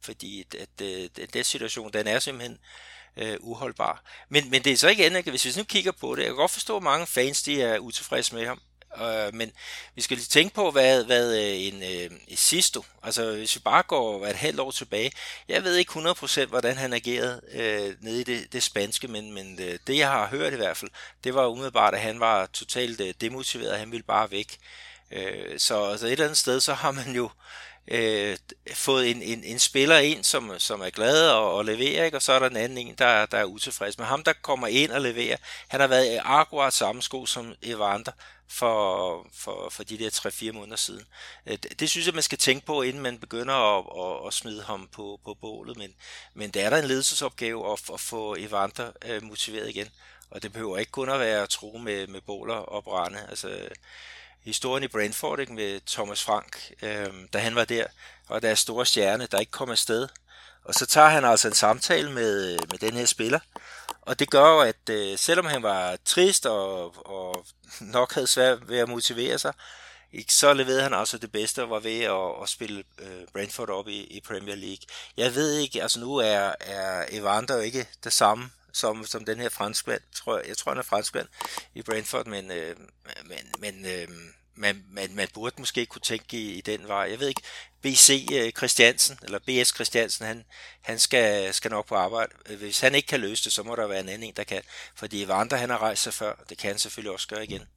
fordi 0.00 0.40
at, 0.40 0.54
at, 0.54 0.86
øh, 0.86 1.08
at 1.22 1.34
den 1.34 1.44
situation, 1.44 1.92
den 1.92 2.06
er 2.06 2.18
simpelthen 2.18 2.58
øh, 3.16 3.36
uholdbar. 3.40 4.02
Men, 4.28 4.50
men 4.50 4.64
det 4.64 4.72
er 4.72 4.76
så 4.76 4.88
ikke 4.88 5.06
andet, 5.06 5.24
hvis 5.24 5.44
vi 5.44 5.52
nu 5.56 5.64
kigger 5.64 5.92
på 5.92 6.14
det, 6.14 6.22
jeg 6.22 6.28
kan 6.28 6.36
godt 6.36 6.50
forstå, 6.50 6.76
at 6.76 6.82
mange 6.82 7.06
fans 7.06 7.42
de 7.42 7.62
er 7.62 7.78
utilfredse 7.78 8.34
med 8.34 8.46
ham. 8.46 8.60
Øh, 8.96 9.34
men 9.34 9.52
vi 9.94 10.02
skal 10.02 10.16
lige 10.16 10.26
tænke 10.26 10.54
på, 10.54 10.70
hvad, 10.70 11.04
hvad 11.04 11.38
øh, 11.38 11.60
en, 11.60 11.82
øh, 11.82 12.36
Sisto, 12.36 12.84
altså 13.02 13.32
hvis 13.32 13.54
vi 13.56 13.60
bare 13.60 13.82
går 13.82 14.26
et 14.26 14.36
halvt 14.36 14.60
år 14.60 14.70
tilbage, 14.70 15.12
jeg 15.48 15.64
ved 15.64 15.76
ikke 15.76 15.92
100% 15.92 16.44
hvordan 16.44 16.76
han 16.76 16.92
agerede 16.92 17.40
øh, 17.52 17.94
nede 18.00 18.20
i 18.20 18.24
det, 18.24 18.52
det 18.52 18.62
spanske, 18.62 19.08
men, 19.08 19.34
men 19.34 19.60
øh, 19.62 19.78
det 19.86 19.98
jeg 19.98 20.08
har 20.08 20.26
hørt 20.26 20.52
i 20.52 20.56
hvert 20.56 20.76
fald, 20.76 20.90
det 21.24 21.34
var 21.34 21.46
umiddelbart, 21.46 21.94
at 21.94 22.00
han 22.00 22.20
var 22.20 22.46
totalt 22.46 23.00
øh, 23.00 23.14
demotiveret, 23.20 23.78
han 23.78 23.92
ville 23.92 24.04
bare 24.04 24.30
væk. 24.30 24.58
Øh, 25.10 25.58
så 25.58 25.84
altså 25.84 26.06
et 26.06 26.12
eller 26.12 26.24
andet 26.24 26.38
sted, 26.38 26.60
så 26.60 26.74
har 26.74 26.90
man 26.90 27.14
jo 27.14 27.24
øh, 27.24 27.30
Øh, 27.90 28.36
fået 28.74 29.10
en, 29.10 29.22
en, 29.22 29.44
en 29.44 29.58
spiller 29.58 29.98
ind, 29.98 30.24
som, 30.24 30.58
som 30.58 30.80
er 30.80 30.90
glad 30.90 31.30
og, 31.30 31.54
og 31.54 31.64
leverer, 31.64 32.04
ikke? 32.04 32.16
og 32.16 32.22
så 32.22 32.32
er 32.32 32.38
der 32.38 32.48
en 32.48 32.56
anden 32.56 32.78
en, 32.78 32.94
der, 32.98 33.26
der 33.26 33.38
er 33.38 33.44
utilfreds. 33.44 33.98
Men 33.98 34.06
ham, 34.06 34.24
der 34.24 34.32
kommer 34.42 34.66
ind 34.66 34.90
og 34.90 35.00
leverer, 35.00 35.36
han 35.68 35.80
har 35.80 35.86
været 35.86 36.14
i 36.14 36.18
akkurat 36.24 36.72
samme 36.72 37.02
sko 37.02 37.26
som 37.26 37.54
Evander 37.62 38.12
for, 38.48 39.26
for, 39.34 39.68
for 39.70 39.84
de 39.84 39.98
der 39.98 40.10
3-4 40.10 40.52
måneder 40.52 40.76
siden. 40.76 41.06
Øh, 41.46 41.58
det, 41.62 41.80
det 41.80 41.90
synes 41.90 42.06
jeg, 42.06 42.14
man 42.14 42.22
skal 42.22 42.38
tænke 42.38 42.66
på, 42.66 42.82
inden 42.82 43.02
man 43.02 43.18
begynder 43.18 43.54
at, 43.54 43.84
at, 44.04 44.26
at 44.26 44.34
smide 44.34 44.62
ham 44.62 44.88
på, 44.92 45.20
på 45.24 45.34
bålet. 45.34 45.76
Men, 45.76 45.94
men 46.34 46.50
det 46.50 46.62
er 46.62 46.70
der 46.70 46.76
en 46.76 46.88
ledelsesopgave 46.88 47.72
at, 47.72 47.80
at 47.94 48.00
få 48.00 48.36
Evander 48.38 48.92
øh, 49.04 49.22
motiveret 49.22 49.68
igen. 49.68 49.88
Og 50.30 50.42
det 50.42 50.52
behøver 50.52 50.78
ikke 50.78 50.92
kun 50.92 51.08
at 51.08 51.20
være 51.20 51.46
tro 51.46 51.78
med, 51.78 52.06
med 52.06 52.20
båler 52.20 52.54
og 52.54 52.84
brænde. 52.84 53.26
Altså, 53.28 53.68
historien 54.44 54.84
i 54.84 54.88
Brentford 54.88 55.40
ikke, 55.40 55.52
med 55.52 55.80
Thomas 55.86 56.24
Frank, 56.24 56.72
øh, 56.82 57.06
da 57.32 57.38
han 57.38 57.54
var 57.54 57.64
der, 57.64 57.86
og 58.28 58.42
der 58.42 58.50
er 58.50 58.54
store 58.54 58.86
stjerne, 58.86 59.28
der 59.30 59.38
ikke 59.38 59.52
kom 59.52 59.70
afsted. 59.70 60.08
Og 60.64 60.74
så 60.74 60.86
tager 60.86 61.08
han 61.08 61.24
altså 61.24 61.48
en 61.48 61.54
samtale 61.54 62.12
med, 62.12 62.52
øh, 62.52 62.58
med 62.70 62.78
den 62.78 62.94
her 62.94 63.06
spiller, 63.06 63.38
og 64.02 64.18
det 64.18 64.30
gør 64.30 64.52
jo, 64.52 64.60
at 64.60 64.88
øh, 64.90 65.18
selvom 65.18 65.46
han 65.46 65.62
var 65.62 65.96
trist 66.04 66.46
og, 66.46 66.94
og 67.06 67.46
nok 67.80 68.14
havde 68.14 68.26
svært 68.26 68.68
ved 68.68 68.78
at 68.78 68.88
motivere 68.88 69.38
sig, 69.38 69.52
ikke, 70.12 70.34
så 70.34 70.52
leverede 70.52 70.82
han 70.82 70.94
altså 70.94 71.18
det 71.18 71.32
bedste 71.32 71.62
og 71.62 71.70
var 71.70 71.78
ved 71.78 72.00
at, 72.00 72.42
at 72.42 72.48
spille 72.48 72.84
øh, 72.98 73.26
Brentford 73.32 73.68
op 73.68 73.88
i, 73.88 74.04
i 74.04 74.20
Premier 74.20 74.54
League. 74.54 74.86
Jeg 75.16 75.34
ved 75.34 75.52
ikke, 75.52 75.82
altså 75.82 76.00
nu 76.00 76.16
er, 76.16 76.52
er 76.60 77.04
Evander 77.10 77.54
jo 77.54 77.60
ikke 77.60 77.88
det 78.04 78.12
samme 78.12 78.50
som, 78.78 79.06
som 79.06 79.24
den 79.24 79.40
her 79.40 79.48
franskmand, 79.48 80.00
tror 80.14 80.38
jeg, 80.38 80.48
jeg 80.48 80.56
tror 80.56 80.70
han 80.72 80.78
er 80.78 80.82
franskmand 80.82 81.28
i 81.74 81.82
Brentford, 81.82 82.26
men, 82.26 82.50
øh, 82.50 82.76
men, 83.24 83.52
men 83.58 83.86
øh, 83.86 84.08
man, 84.54 84.84
man, 84.90 85.14
man 85.14 85.28
burde 85.34 85.54
måske 85.58 85.86
kunne 85.86 86.02
tænke 86.02 86.36
i, 86.36 86.52
i 86.52 86.60
den 86.60 86.88
vej. 86.88 87.06
Jeg 87.10 87.20
ved 87.20 87.28
ikke, 87.28 87.42
BC 87.82 88.28
øh, 88.32 88.52
Christiansen, 88.52 89.18
eller 89.22 89.38
BS 89.38 89.74
Christiansen, 89.74 90.26
han, 90.26 90.44
han 90.80 90.98
skal, 90.98 91.54
skal 91.54 91.70
nok 91.70 91.86
på 91.86 91.94
arbejde. 91.94 92.32
Hvis 92.56 92.80
han 92.80 92.94
ikke 92.94 93.06
kan 93.06 93.20
løse 93.20 93.44
det, 93.44 93.52
så 93.52 93.62
må 93.62 93.76
der 93.76 93.86
være 93.86 94.00
en 94.00 94.08
anden 94.08 94.28
en, 94.28 94.34
der 94.36 94.44
kan. 94.44 94.62
Fordi 94.94 95.28
Vandre, 95.28 95.58
han 95.58 95.70
har 95.70 95.78
rejst 95.78 96.02
sig 96.02 96.14
før, 96.14 96.34
det 96.48 96.58
kan 96.58 96.70
han 96.70 96.78
selvfølgelig 96.78 97.12
også 97.12 97.28
gøre 97.28 97.44
igen. 97.44 97.68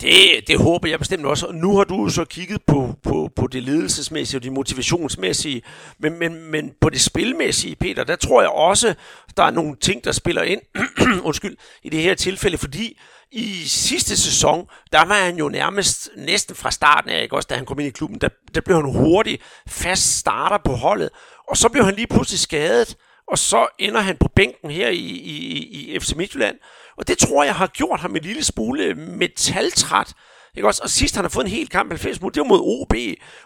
Det, 0.00 0.48
det 0.48 0.58
håber 0.58 0.88
jeg 0.88 0.98
bestemt 0.98 1.26
også. 1.26 1.46
Og 1.46 1.54
nu 1.54 1.76
har 1.76 1.84
du 1.84 2.08
så 2.08 2.24
kigget 2.24 2.62
på, 2.66 2.94
på, 3.02 3.30
på 3.36 3.46
det 3.46 3.62
ledelsesmæssige 3.62 4.38
og 4.38 4.42
det 4.42 4.52
motivationsmæssige. 4.52 5.62
Men, 5.98 6.18
men, 6.18 6.50
men 6.50 6.72
på 6.80 6.90
det 6.90 7.00
spilmæssige, 7.00 7.76
Peter, 7.76 8.04
der 8.04 8.16
tror 8.16 8.42
jeg 8.42 8.50
også, 8.50 8.94
der 9.36 9.42
er 9.42 9.50
nogle 9.50 9.76
ting, 9.76 10.04
der 10.04 10.12
spiller 10.12 10.42
ind 10.42 10.60
undskyld, 11.28 11.56
i 11.82 11.88
det 11.88 12.02
her 12.02 12.14
tilfælde. 12.14 12.58
Fordi 12.58 12.98
i 13.32 13.64
sidste 13.66 14.16
sæson, 14.16 14.66
der 14.92 15.04
var 15.04 15.24
han 15.24 15.36
jo 15.36 15.48
nærmest 15.48 16.10
næsten 16.16 16.56
fra 16.56 16.70
starten 16.70 17.10
af, 17.10 17.22
ikke? 17.22 17.36
også 17.36 17.46
da 17.50 17.54
han 17.54 17.66
kom 17.66 17.78
ind 17.78 17.88
i 17.88 17.90
klubben, 17.90 18.20
der, 18.20 18.28
der 18.54 18.60
blev 18.60 18.76
han 18.76 18.92
hurtigt 18.92 19.42
fast 19.68 20.18
starter 20.18 20.58
på 20.64 20.72
holdet. 20.72 21.10
Og 21.48 21.56
så 21.56 21.68
blev 21.68 21.84
han 21.84 21.94
lige 21.94 22.06
pludselig 22.06 22.40
skadet, 22.40 22.96
og 23.28 23.38
så 23.38 23.66
ender 23.78 24.00
han 24.00 24.16
på 24.16 24.28
bænken 24.36 24.70
her 24.70 24.88
i, 24.88 24.96
i, 24.96 25.94
i 25.94 26.00
FC 26.00 26.12
Midtjylland. 26.16 26.56
Og 27.00 27.08
det 27.08 27.18
tror 27.18 27.44
jeg 27.44 27.54
har 27.54 27.66
gjort 27.66 28.00
ham 28.00 28.16
en 28.16 28.22
lille 28.22 28.44
smule 28.44 28.94
metaltræt. 28.94 30.12
Ikke 30.56 30.68
også? 30.68 30.82
Og 30.82 30.90
sidst 30.90 31.14
han 31.14 31.24
har 31.24 31.28
fået 31.28 31.44
en 31.44 31.50
hel 31.50 31.68
kamp, 31.68 31.90
90 31.90 32.20
minutter, 32.20 32.42
det 32.42 32.50
var 32.50 32.56
mod 32.56 32.80
OB. 32.80 32.94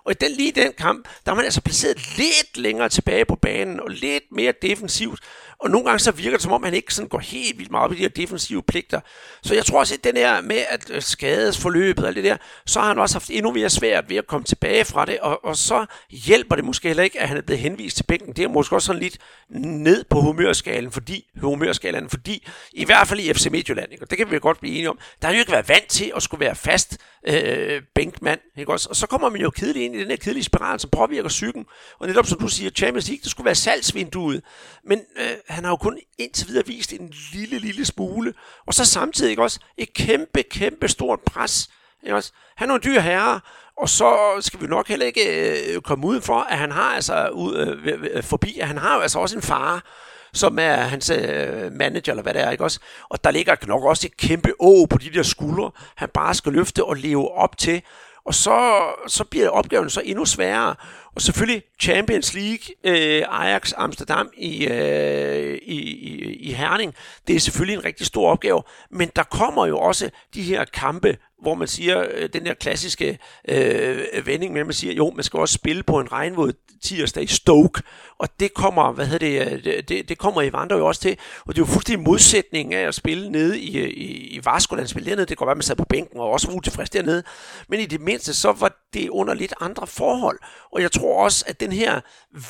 Og 0.04 0.12
i 0.12 0.14
den, 0.14 0.32
lige 0.32 0.52
den 0.52 0.72
kamp, 0.78 1.08
der 1.26 1.32
er 1.32 1.36
man 1.36 1.44
altså 1.44 1.60
placeret 1.60 2.16
lidt 2.16 2.56
længere 2.56 2.88
tilbage 2.88 3.24
på 3.24 3.36
banen, 3.36 3.80
og 3.80 3.88
lidt 3.88 4.24
mere 4.32 4.52
defensivt. 4.62 5.20
Og 5.58 5.70
nogle 5.70 5.86
gange 5.86 5.98
så 5.98 6.10
virker 6.10 6.30
det, 6.30 6.42
som 6.42 6.52
om 6.52 6.62
han 6.62 6.74
ikke 6.74 6.94
sådan 6.94 7.08
går 7.08 7.18
helt 7.18 7.58
vildt 7.58 7.70
meget 7.70 7.84
op 7.84 7.92
i 7.92 7.94
de 7.94 8.00
her 8.00 8.08
defensive 8.08 8.62
pligter. 8.62 9.00
Så 9.42 9.54
jeg 9.54 9.64
tror 9.64 9.78
også, 9.78 9.94
at 9.94 10.04
den 10.04 10.16
her 10.16 10.40
med 10.40 10.64
at 10.68 10.90
øh, 10.90 11.02
skades 11.02 11.58
forløbet 11.58 12.04
og 12.04 12.08
alt 12.08 12.16
det 12.16 12.24
der, 12.24 12.36
så 12.66 12.80
har 12.80 12.88
han 12.88 12.98
også 12.98 13.14
haft 13.14 13.30
endnu 13.30 13.52
mere 13.52 13.70
svært 13.70 14.04
ved 14.08 14.16
at 14.16 14.26
komme 14.26 14.44
tilbage 14.44 14.84
fra 14.84 15.04
det. 15.04 15.18
Og, 15.18 15.44
og 15.44 15.56
så 15.56 15.86
hjælper 16.10 16.56
det 16.56 16.64
måske 16.64 16.88
heller 16.88 17.02
ikke, 17.02 17.20
at 17.20 17.28
han 17.28 17.36
er 17.36 17.42
blevet 17.42 17.60
henvist 17.60 17.96
til 17.96 18.04
bænken. 18.04 18.32
Det 18.32 18.44
er 18.44 18.48
måske 18.48 18.76
også 18.76 18.86
sådan 18.86 19.02
lidt 19.02 19.18
ned 19.50 20.04
på 20.10 20.20
humørskalen, 20.20 20.92
fordi, 20.92 21.30
humørskalen, 21.40 22.10
fordi 22.10 22.48
i 22.72 22.84
hvert 22.84 23.08
fald 23.08 23.20
i 23.20 23.34
FC 23.34 23.46
Midtjylland, 23.50 23.92
ikke? 23.92 24.04
og 24.04 24.10
det 24.10 24.18
kan 24.18 24.30
vi 24.30 24.38
godt 24.38 24.60
blive 24.60 24.74
enige 24.74 24.90
om, 24.90 24.98
der 25.22 25.26
har 25.26 25.32
han 25.32 25.36
jo 25.36 25.40
ikke 25.40 25.52
været 25.52 25.68
vant 25.68 25.88
til 25.88 26.12
at 26.16 26.22
skulle 26.22 26.44
være 26.44 26.54
fast 26.54 26.93
øh, 27.26 27.82
bænkmand. 27.94 28.40
Ikke 28.56 28.72
også? 28.72 28.88
Og 28.88 28.96
så 28.96 29.06
kommer 29.06 29.28
man 29.28 29.40
jo 29.40 29.50
kedeligt 29.50 29.84
ind 29.84 29.94
i 29.94 30.00
den 30.00 30.10
her 30.10 30.16
kedelige 30.16 30.44
spiral, 30.44 30.80
som 30.80 30.90
påvirker 30.90 31.28
psyken. 31.28 31.66
Og 31.98 32.06
netop 32.06 32.26
som 32.26 32.38
du 32.38 32.48
siger, 32.48 32.70
Champions 32.70 33.08
League, 33.08 33.22
det 33.22 33.30
skulle 33.30 33.44
være 33.44 33.54
salgsvinduet. 33.54 34.42
Men 34.84 35.00
øh, 35.16 35.36
han 35.48 35.64
har 35.64 35.70
jo 35.70 35.76
kun 35.76 35.98
indtil 36.18 36.48
videre 36.48 36.66
vist 36.66 36.92
en 36.92 37.12
lille, 37.32 37.58
lille 37.58 37.84
smule. 37.84 38.34
Og 38.66 38.74
så 38.74 38.84
samtidig 38.84 39.30
ikke 39.30 39.42
også 39.42 39.60
et 39.76 39.92
kæmpe, 39.94 40.42
kæmpe 40.42 40.88
stort 40.88 41.20
pres. 41.20 41.70
Ikke 42.02 42.16
også? 42.16 42.32
Han 42.56 42.70
er 42.70 42.74
en 42.74 42.80
dyr 42.84 43.00
herre, 43.00 43.40
og 43.76 43.88
så 43.88 44.36
skal 44.40 44.60
vi 44.60 44.66
nok 44.66 44.88
heller 44.88 45.06
ikke 45.06 45.74
øh, 45.74 45.80
komme 45.80 46.06
ud 46.06 46.20
for, 46.20 46.40
at 46.40 46.58
han 46.58 46.72
har 46.72 46.94
altså 46.94 47.28
ud, 47.28 47.56
øh, 47.56 48.22
forbi, 48.22 48.58
at 48.58 48.68
han 48.68 48.78
har 48.78 48.94
jo 48.94 49.00
altså 49.00 49.18
også 49.18 49.36
en 49.36 49.42
far, 49.42 49.84
som 50.34 50.58
er 50.58 50.76
hans 50.76 51.10
øh, 51.10 51.72
manager, 51.72 52.12
eller 52.12 52.22
hvad 52.22 52.34
det 52.34 52.42
er, 52.42 52.50
ikke 52.50 52.64
også? 52.64 52.80
Og 53.08 53.24
der 53.24 53.30
ligger 53.30 53.56
nok 53.66 53.84
også 53.84 54.06
et 54.06 54.16
kæmpe 54.16 54.52
å 54.60 54.86
på 54.86 54.98
de 54.98 55.10
der 55.14 55.22
skuldre, 55.22 55.70
han 55.94 56.08
bare 56.14 56.34
skal 56.34 56.52
løfte 56.52 56.84
og 56.84 56.96
leve 56.96 57.32
op 57.32 57.58
til. 57.58 57.82
Og 58.26 58.34
så, 58.34 58.82
så 59.06 59.24
bliver 59.24 59.48
opgaven 59.48 59.90
så 59.90 60.02
endnu 60.04 60.24
sværere. 60.24 60.74
Og 61.14 61.22
selvfølgelig 61.22 61.62
Champions 61.80 62.34
League, 62.34 62.74
øh, 62.84 63.22
Ajax 63.28 63.72
Amsterdam 63.76 64.30
i, 64.36 64.66
øh, 64.66 65.58
i, 65.62 65.78
i, 65.80 66.34
i 66.34 66.52
Herning, 66.52 66.94
det 67.26 67.36
er 67.36 67.40
selvfølgelig 67.40 67.78
en 67.78 67.84
rigtig 67.84 68.06
stor 68.06 68.30
opgave. 68.30 68.62
Men 68.90 69.10
der 69.16 69.22
kommer 69.22 69.66
jo 69.66 69.78
også 69.78 70.10
de 70.34 70.42
her 70.42 70.64
kampe, 70.64 71.16
hvor 71.42 71.54
man 71.54 71.68
siger, 71.68 72.06
øh, 72.14 72.28
den 72.32 72.46
der 72.46 72.54
klassiske 72.54 73.18
øh, 73.48 74.26
vending 74.26 74.52
med, 74.52 74.60
at 74.60 74.66
man 74.66 74.74
siger, 74.74 74.94
jo, 74.94 75.10
man 75.10 75.24
skal 75.24 75.40
også 75.40 75.54
spille 75.54 75.82
på 75.82 76.00
en 76.00 76.12
regnvåd 76.12 76.52
tirsdag 76.82 77.22
i 77.22 77.26
Stoke, 77.26 77.82
og 78.18 78.28
det 78.40 78.54
kommer, 78.54 78.92
hvad 78.92 79.06
hedder 79.06 79.48
det, 79.48 79.66
øh, 79.66 79.82
det, 79.88 80.08
det 80.08 80.18
kommer 80.18 80.42
Evander 80.42 80.76
jo 80.76 80.86
også 80.86 81.00
til, 81.00 81.16
og 81.46 81.54
det 81.54 81.62
er 81.62 81.66
jo 81.66 81.72
fuldstændig 81.72 82.04
modsætning 82.04 82.74
af 82.74 82.88
at 82.88 82.94
spille 82.94 83.30
nede 83.32 83.60
i, 83.60 83.78
øh, 83.78 83.88
i, 83.88 84.36
i 84.36 84.40
Vaskoland, 84.44 84.88
spille 84.88 85.10
dernede, 85.10 85.26
det 85.26 85.36
går 85.36 85.46
være, 85.46 85.54
man 85.54 85.62
sad 85.62 85.76
på 85.76 85.84
bænken 85.88 86.20
og 86.20 86.30
også 86.30 86.46
var 86.46 86.54
utilfreds 86.54 86.90
dernede, 86.90 87.22
men 87.68 87.80
i 87.80 87.86
det 87.86 88.00
mindste, 88.00 88.34
så 88.34 88.52
var 88.52 88.86
det 88.94 89.08
under 89.08 89.34
lidt 89.34 89.54
andre 89.60 89.86
forhold, 89.86 90.38
og 90.72 90.82
jeg 90.82 90.92
tror 90.92 91.24
også, 91.24 91.44
at 91.48 91.60
den 91.60 91.72
her 91.72 92.00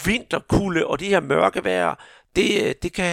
vinterkulde 0.07 0.87
og 0.87 1.01
det 1.01 1.09
her 1.09 1.21
mørke 1.21 1.65
vejr, 1.65 1.95
det, 2.37 2.83
det 2.83 2.93
kan 2.93 3.05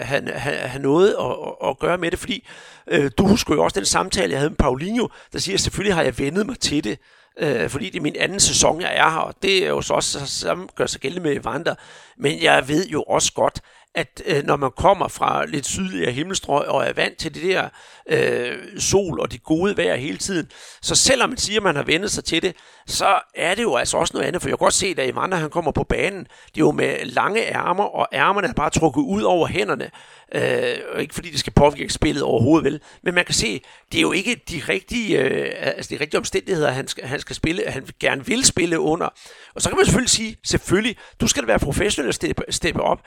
have, 0.00 0.28
have, 0.32 0.56
have 0.56 0.82
noget 0.82 1.16
at, 1.20 1.68
at 1.68 1.78
gøre 1.78 1.98
med 1.98 2.10
det, 2.10 2.18
fordi 2.18 2.48
øh, 2.86 3.10
du 3.18 3.26
husker 3.26 3.54
jo 3.54 3.64
også 3.64 3.80
den 3.80 3.86
samtale, 3.86 4.32
jeg 4.32 4.40
havde 4.40 4.50
med 4.50 4.56
Paulinho, 4.56 5.08
der 5.32 5.38
siger, 5.38 5.56
at 5.56 5.60
selvfølgelig 5.60 5.94
har 5.94 6.02
jeg 6.02 6.18
vendet 6.18 6.46
mig 6.46 6.58
til 6.60 6.84
det, 6.84 6.98
øh, 7.38 7.70
fordi 7.70 7.90
det 7.90 7.98
er 7.98 8.02
min 8.02 8.16
anden 8.18 8.40
sæson, 8.40 8.80
jeg 8.80 8.96
er 8.96 9.10
her, 9.10 9.18
og 9.18 9.34
det 9.42 9.64
er 9.64 9.68
jo 9.68 9.82
så 9.82 9.94
også 9.94 10.26
samme 10.26 10.68
gør 10.76 10.86
sig 10.86 11.00
gældende 11.00 11.28
med 11.28 11.40
Vandre. 11.40 11.76
Men 12.18 12.42
jeg 12.42 12.68
ved 12.68 12.86
jo 12.86 13.02
også 13.02 13.32
godt, 13.32 13.60
at 13.94 14.22
øh, 14.26 14.44
når 14.44 14.56
man 14.56 14.70
kommer 14.76 15.08
fra 15.08 15.46
lidt 15.46 15.66
sydligere 15.66 16.12
himmelstrøg 16.12 16.68
og 16.68 16.84
er 16.84 16.92
vant 16.92 17.18
til 17.18 17.34
det 17.34 17.42
der 17.42 17.68
øh, 18.10 18.80
sol 18.80 19.20
og 19.20 19.32
det 19.32 19.42
gode 19.42 19.76
vejr 19.76 19.96
hele 19.96 20.18
tiden, 20.18 20.50
så 20.82 20.94
selvom 20.94 21.28
man 21.28 21.38
siger, 21.38 21.58
at 21.58 21.62
man 21.62 21.76
har 21.76 21.82
vendt 21.82 22.10
sig 22.10 22.24
til 22.24 22.42
det, 22.42 22.56
så 22.86 23.20
er 23.34 23.54
det 23.54 23.62
jo 23.62 23.76
altså 23.76 23.96
også 23.96 24.14
noget 24.14 24.26
andet, 24.26 24.42
for 24.42 24.48
jeg 24.48 24.58
kan 24.58 24.64
godt 24.64 24.74
se, 24.74 24.86
at 24.86 25.08
Evander 25.08 25.36
han 25.36 25.50
kommer 25.50 25.72
på 25.72 25.84
banen, 25.84 26.20
det 26.24 26.56
er 26.56 26.58
jo 26.58 26.70
med 26.70 27.04
lange 27.04 27.40
ærmer, 27.54 27.84
og 27.84 28.08
ærmerne 28.12 28.48
er 28.48 28.52
bare 28.52 28.70
trukket 28.70 29.02
ud 29.02 29.22
over 29.22 29.46
hænderne, 29.46 29.90
øh, 30.34 30.78
og 30.94 31.02
ikke 31.02 31.14
fordi 31.14 31.30
det 31.30 31.40
skal 31.40 31.52
påvirke 31.52 31.92
spillet 31.92 32.22
overhovedet 32.22 32.64
vel, 32.64 32.80
men 33.02 33.14
man 33.14 33.24
kan 33.24 33.34
se, 33.34 33.60
det 33.92 33.98
er 33.98 34.02
jo 34.02 34.12
ikke 34.12 34.40
de 34.50 34.62
rigtige, 34.68 35.18
øh, 35.18 35.52
altså 35.58 35.94
de 35.94 36.00
rigtige 36.00 36.18
omstændigheder, 36.18 36.70
han 36.70 36.88
skal, 36.88 37.04
han 37.04 37.20
skal 37.20 37.36
spille, 37.36 37.62
han 37.66 37.86
gerne 38.00 38.26
vil 38.26 38.44
spille 38.44 38.80
under. 38.80 39.08
Og 39.54 39.62
så 39.62 39.68
kan 39.68 39.76
man 39.76 39.84
selvfølgelig 39.84 40.10
sige, 40.10 40.36
selvfølgelig, 40.44 40.96
du 41.20 41.26
skal 41.26 41.46
være 41.46 41.58
professionel 41.58 42.08
og 42.08 42.14
steppe, 42.14 42.42
steppe 42.50 42.82
op. 42.82 42.98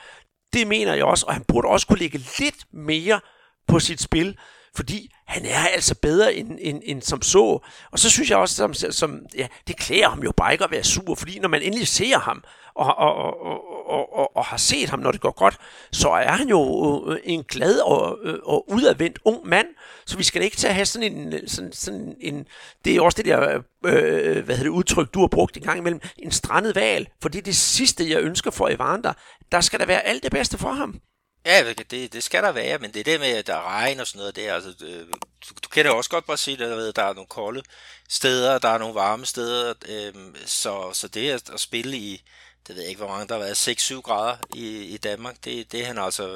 Det 0.52 0.66
mener 0.66 0.94
jeg 0.94 1.04
også, 1.04 1.26
og 1.26 1.34
han 1.34 1.44
burde 1.48 1.68
også 1.68 1.86
kunne 1.86 1.98
lægge 1.98 2.18
lidt 2.38 2.56
mere 2.72 3.20
på 3.68 3.78
sit 3.78 4.00
spil, 4.00 4.38
fordi 4.76 5.10
han 5.26 5.46
er 5.46 5.66
altså 5.74 5.94
bedre 5.94 6.34
end, 6.34 6.58
end, 6.60 6.82
end 6.84 7.02
som 7.02 7.22
så. 7.22 7.58
Og 7.90 7.98
så 7.98 8.10
synes 8.10 8.30
jeg 8.30 8.38
også, 8.38 8.54
som, 8.54 8.74
som 8.74 9.20
ja, 9.36 9.46
det 9.66 9.76
klæder 9.76 10.08
ham 10.08 10.22
jo 10.22 10.32
bare 10.36 10.52
ikke 10.52 10.64
at 10.64 10.70
være 10.70 10.84
sur, 10.84 11.14
fordi 11.14 11.38
når 11.38 11.48
man 11.48 11.62
endelig 11.62 11.88
ser 11.88 12.18
ham, 12.18 12.44
og, 12.74 12.98
og, 12.98 13.14
og, 13.14 13.90
og, 13.90 14.14
og, 14.14 14.36
og 14.36 14.44
har 14.44 14.56
set 14.56 14.88
ham, 14.88 14.98
når 14.98 15.12
det 15.12 15.20
går 15.20 15.30
godt, 15.30 15.58
så 15.92 16.08
er 16.08 16.30
han 16.30 16.48
jo 16.48 17.04
øh, 17.10 17.20
en 17.24 17.44
glad 17.44 17.78
og, 17.78 18.18
øh, 18.22 18.38
og 18.44 18.70
udadvendt 18.70 19.18
ung 19.24 19.48
mand. 19.48 19.66
Så 20.06 20.16
vi 20.16 20.22
skal 20.22 20.42
ikke 20.42 20.56
tage 20.56 20.68
at 20.68 20.74
have 20.74 20.86
sådan 20.86 21.12
en, 21.12 21.48
sådan, 21.48 21.72
sådan 21.72 22.16
en 22.20 22.46
det 22.84 22.96
er 22.96 23.00
også 23.00 23.16
det 23.16 23.24
der, 23.24 23.62
øh, 23.86 24.44
hvad 24.44 24.56
hedder 24.56 24.62
det, 24.62 24.68
udtryk, 24.68 25.14
du 25.14 25.20
har 25.20 25.26
brugt 25.26 25.56
en 25.56 25.62
gang 25.62 25.78
imellem, 25.78 26.00
en 26.18 26.30
strandet 26.30 26.74
val. 26.74 27.08
For 27.22 27.28
det 27.28 27.38
er 27.38 27.42
det 27.42 27.56
sidste, 27.56 28.10
jeg 28.10 28.20
ønsker 28.20 28.50
for 28.50 28.68
Evander. 28.68 29.12
Der 29.52 29.60
skal 29.60 29.80
der 29.80 29.86
være 29.86 30.06
alt 30.06 30.22
det 30.22 30.30
bedste 30.30 30.58
for 30.58 30.72
ham. 30.72 31.00
Ja, 31.44 31.72
det, 31.90 32.12
det 32.12 32.22
skal 32.24 32.42
der 32.42 32.52
være, 32.52 32.78
men 32.78 32.94
det 32.94 33.00
er 33.00 33.04
det 33.04 33.20
med, 33.20 33.28
at 33.28 33.46
der 33.46 33.54
er 33.54 33.62
regn 33.62 34.00
og 34.00 34.06
sådan 34.06 34.18
noget 34.18 34.36
der. 34.36 34.54
Altså, 34.54 34.74
øh, 34.86 35.06
du, 35.48 35.54
du 35.64 35.68
kender 35.68 35.90
også 35.90 36.10
godt 36.10 36.26
Brasilien, 36.26 36.70
der, 36.70 36.76
ved, 36.76 36.92
der 36.92 37.02
er 37.02 37.14
nogle 37.14 37.26
kolde 37.26 37.62
steder, 38.08 38.58
der 38.58 38.68
er 38.68 38.78
nogle 38.78 38.94
varme 38.94 39.26
steder, 39.26 39.74
øh, 39.88 40.14
så, 40.46 40.90
så 40.92 41.08
det 41.08 41.30
at, 41.30 41.50
at 41.50 41.60
spille 41.60 41.96
i, 41.96 42.22
det 42.66 42.74
ved 42.74 42.82
jeg 42.82 42.88
ikke, 42.88 42.98
hvor 42.98 43.08
mange 43.08 43.28
der 43.28 43.34
har 43.34 43.42
været, 43.42 43.68
6-7 43.68 44.00
grader 44.00 44.36
i, 44.54 44.82
i 44.82 44.96
Danmark, 44.96 45.36
det, 45.44 45.72
det 45.72 45.80
er 45.80 45.86
han 45.86 45.98
altså, 45.98 46.28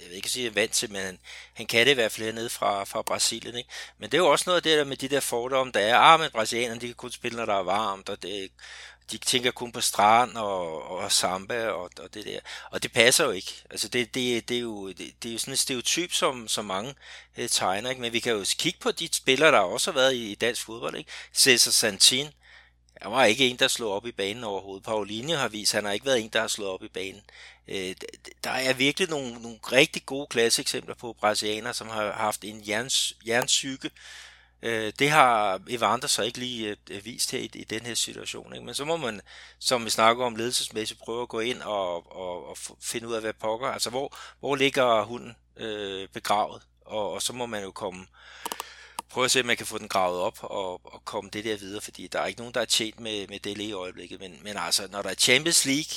jeg 0.00 0.08
vil 0.08 0.16
ikke 0.16 0.28
sige 0.28 0.54
vant 0.54 0.72
til, 0.72 0.92
men 0.92 1.02
han, 1.02 1.18
han 1.54 1.66
kan 1.66 1.86
det 1.86 1.90
i 1.90 1.94
hvert 1.94 2.12
fald 2.12 2.26
hernede 2.26 2.50
fra, 2.50 2.84
fra 2.84 3.02
Brasilien. 3.02 3.56
Ikke? 3.56 3.70
Men 3.98 4.10
det 4.10 4.18
er 4.18 4.22
jo 4.22 4.30
også 4.30 4.44
noget 4.46 4.56
af 4.56 4.62
det 4.62 4.78
der 4.78 4.84
med 4.84 4.96
de 4.96 5.08
der 5.08 5.20
fordomme, 5.20 5.72
der 5.72 5.80
er, 5.80 5.96
ah, 5.96 6.20
men 6.20 6.30
brasilianerne, 6.30 6.80
de 6.80 6.86
kan 6.86 6.94
kun 6.94 7.12
spille, 7.12 7.36
når 7.36 7.46
der 7.46 7.54
er 7.54 7.62
varmt, 7.62 8.08
og 8.08 8.22
det, 8.22 8.50
de 9.12 9.18
tænker 9.18 9.50
kun 9.50 9.72
på 9.72 9.80
strand 9.80 10.36
og, 10.36 10.82
og 10.82 11.12
samba 11.12 11.68
og, 11.68 11.90
og 11.98 12.14
det 12.14 12.24
der. 12.24 12.40
Og 12.70 12.82
det 12.82 12.92
passer 12.92 13.24
jo 13.24 13.30
ikke. 13.30 13.62
Altså 13.70 13.88
det, 13.88 14.14
det, 14.14 14.48
det, 14.48 14.56
er, 14.56 14.60
jo, 14.60 14.88
det, 14.88 15.12
det 15.22 15.28
er 15.28 15.32
jo 15.32 15.38
sådan 15.38 15.52
et 15.52 15.58
stereotyp, 15.58 16.12
som, 16.12 16.48
som 16.48 16.64
mange 16.64 16.94
øh, 17.36 17.48
tegner. 17.48 17.90
Ikke? 17.90 18.02
Men 18.02 18.12
vi 18.12 18.20
kan 18.20 18.32
jo 18.32 18.44
kigge 18.58 18.78
på 18.78 18.90
de 18.92 19.08
spillere, 19.12 19.52
der 19.52 19.58
også 19.58 19.90
har 19.90 19.98
været 19.98 20.14
i, 20.14 20.32
i 20.32 20.34
dansk 20.34 20.64
fodbold. 20.64 20.96
Ikke? 20.96 21.10
Cesar 21.34 21.70
Santin, 21.70 22.26
han 23.00 23.12
var 23.12 23.24
ikke 23.24 23.48
en, 23.48 23.56
der 23.56 23.68
slog 23.68 23.92
op 23.92 24.06
i 24.06 24.12
banen 24.12 24.44
overhovedet. 24.44 24.84
Paulinho 24.84 25.36
har 25.36 25.48
vist, 25.48 25.72
han 25.72 25.84
har 25.84 25.92
ikke 25.92 26.06
været 26.06 26.20
en, 26.20 26.28
der 26.28 26.40
har 26.40 26.48
slået 26.48 26.70
op 26.70 26.82
i 26.82 26.88
banen. 26.88 27.22
Øh, 27.68 27.94
der 28.44 28.50
er 28.50 28.72
virkelig 28.72 29.08
nogle, 29.08 29.32
nogle 29.32 29.58
rigtig 29.72 30.06
gode 30.06 30.26
klasseeksempler 30.30 30.94
på 30.94 31.16
brasilianere, 31.20 31.74
som 31.74 31.88
har 31.88 32.12
haft 32.12 32.44
en 32.44 32.68
jerns, 32.68 33.14
jernsyke, 33.26 33.90
Øh, 34.62 34.92
det 34.98 35.10
har 35.10 35.60
Evander 35.68 36.06
så 36.06 36.22
ikke 36.22 36.38
lige 36.38 36.68
øh, 36.68 36.76
øh, 36.90 37.04
vist 37.04 37.30
her 37.30 37.38
i, 37.38 37.50
i 37.54 37.64
den 37.64 37.86
her 37.86 37.94
situation. 37.94 38.52
Ikke? 38.52 38.66
Men 38.66 38.74
så 38.74 38.84
må 38.84 38.96
man, 38.96 39.20
som 39.58 39.84
vi 39.84 39.90
snakker 39.90 40.24
om 40.24 40.36
ledelsesmæssigt, 40.36 41.00
prøve 41.00 41.22
at 41.22 41.28
gå 41.28 41.40
ind 41.40 41.62
og, 41.62 42.16
og, 42.16 42.48
og 42.48 42.56
finde 42.80 43.08
ud 43.08 43.14
af, 43.14 43.20
hvad 43.20 43.32
pokker. 43.32 43.68
Altså, 43.68 43.90
hvor, 43.90 44.16
hvor 44.40 44.56
ligger 44.56 45.02
hunden 45.02 45.36
øh, 45.56 46.08
begravet? 46.08 46.62
Og, 46.84 47.12
og 47.12 47.22
så 47.22 47.32
må 47.32 47.46
man 47.46 47.62
jo 47.62 47.70
komme 47.70 48.06
prøve 49.08 49.24
at 49.24 49.30
se, 49.30 49.40
om 49.40 49.46
man 49.46 49.56
kan 49.56 49.66
få 49.66 49.78
den 49.78 49.88
gravet 49.88 50.20
op 50.20 50.38
og, 50.42 50.80
og 50.84 51.04
komme 51.04 51.30
det 51.32 51.44
der 51.44 51.56
videre, 51.56 51.80
fordi 51.80 52.06
der 52.06 52.20
er 52.20 52.26
ikke 52.26 52.40
nogen, 52.40 52.54
der 52.54 52.60
er 52.60 52.64
tjent 52.64 53.00
med, 53.00 53.28
med 53.28 53.38
det 53.38 53.58
i 53.58 53.72
øjeblikket. 53.72 54.20
Men, 54.20 54.38
men 54.42 54.56
altså, 54.56 54.88
når 54.90 55.02
der 55.02 55.10
er 55.10 55.14
Champions 55.14 55.64
League 55.64 55.96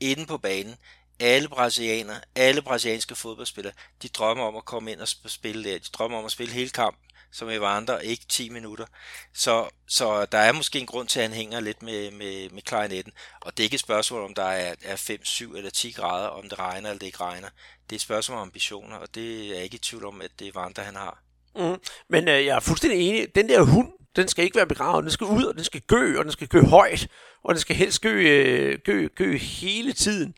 inde 0.00 0.26
på 0.26 0.38
banen, 0.38 0.74
alle 1.20 1.48
brasilianere, 1.48 2.20
alle 2.34 2.62
brasilianske 2.62 3.14
fodboldspillere, 3.14 3.74
de 4.02 4.08
drømmer 4.08 4.44
om 4.44 4.56
at 4.56 4.64
komme 4.64 4.92
ind 4.92 5.00
og 5.00 5.08
spille 5.08 5.64
der. 5.64 5.78
De 5.78 5.88
drømmer 5.92 6.18
om 6.18 6.24
at 6.24 6.32
spille 6.32 6.52
hele 6.52 6.70
kampen 6.70 7.03
som 7.34 7.50
Evander, 7.50 7.98
ikke 7.98 8.24
10 8.28 8.48
minutter. 8.48 8.86
Så, 9.34 9.68
så 9.88 10.26
der 10.26 10.38
er 10.38 10.52
måske 10.52 10.78
en 10.78 10.86
grund 10.86 11.08
til, 11.08 11.20
at 11.20 11.28
han 11.28 11.36
hænger 11.36 11.60
lidt 11.60 11.82
med, 11.82 12.10
med, 12.10 12.50
med 12.50 12.62
klarinetten. 12.62 13.12
Og 13.40 13.56
det 13.56 13.62
er 13.62 13.64
ikke 13.64 13.74
et 13.74 13.80
spørgsmål, 13.80 14.24
om 14.24 14.34
der 14.34 14.44
er, 14.44 14.74
er 14.84 14.96
5, 14.96 15.24
7 15.24 15.54
eller 15.54 15.70
10 15.70 15.90
grader, 15.90 16.28
om 16.28 16.48
det 16.48 16.58
regner 16.58 16.90
eller 16.90 16.98
det 16.98 17.06
ikke 17.06 17.20
regner. 17.20 17.48
Det 17.84 17.92
er 17.92 17.96
et 17.96 18.00
spørgsmål 18.00 18.36
om 18.38 18.42
ambitioner, 18.42 18.96
og 18.96 19.14
det 19.14 19.44
er 19.44 19.54
jeg 19.54 19.64
ikke 19.64 19.74
i 19.74 19.78
tvivl 19.78 20.04
om, 20.04 20.22
at 20.22 20.30
det 20.38 20.46
er 20.46 20.50
Evander, 20.50 20.82
han 20.82 20.96
har. 20.96 21.22
Mm. 21.56 21.80
Men 22.08 22.28
øh, 22.28 22.46
jeg 22.46 22.56
er 22.56 22.60
fuldstændig 22.60 23.08
enig. 23.08 23.34
Den 23.34 23.48
der 23.48 23.62
hund, 23.62 23.88
den 24.16 24.28
skal 24.28 24.44
ikke 24.44 24.56
være 24.56 24.66
begravet. 24.66 25.02
Den 25.02 25.10
skal 25.10 25.26
ud, 25.26 25.44
og 25.44 25.54
den 25.54 25.64
skal 25.64 25.80
gø, 25.80 26.18
og 26.18 26.24
den 26.24 26.32
skal 26.32 26.48
gø 26.48 26.60
højt. 26.60 27.08
Og 27.44 27.54
den 27.54 27.60
skal 27.60 27.76
helst 27.76 28.00
gø, 28.00 28.10
øh, 28.10 28.78
gø, 28.84 29.08
gø 29.16 29.36
hele 29.36 29.92
tiden. 29.92 30.34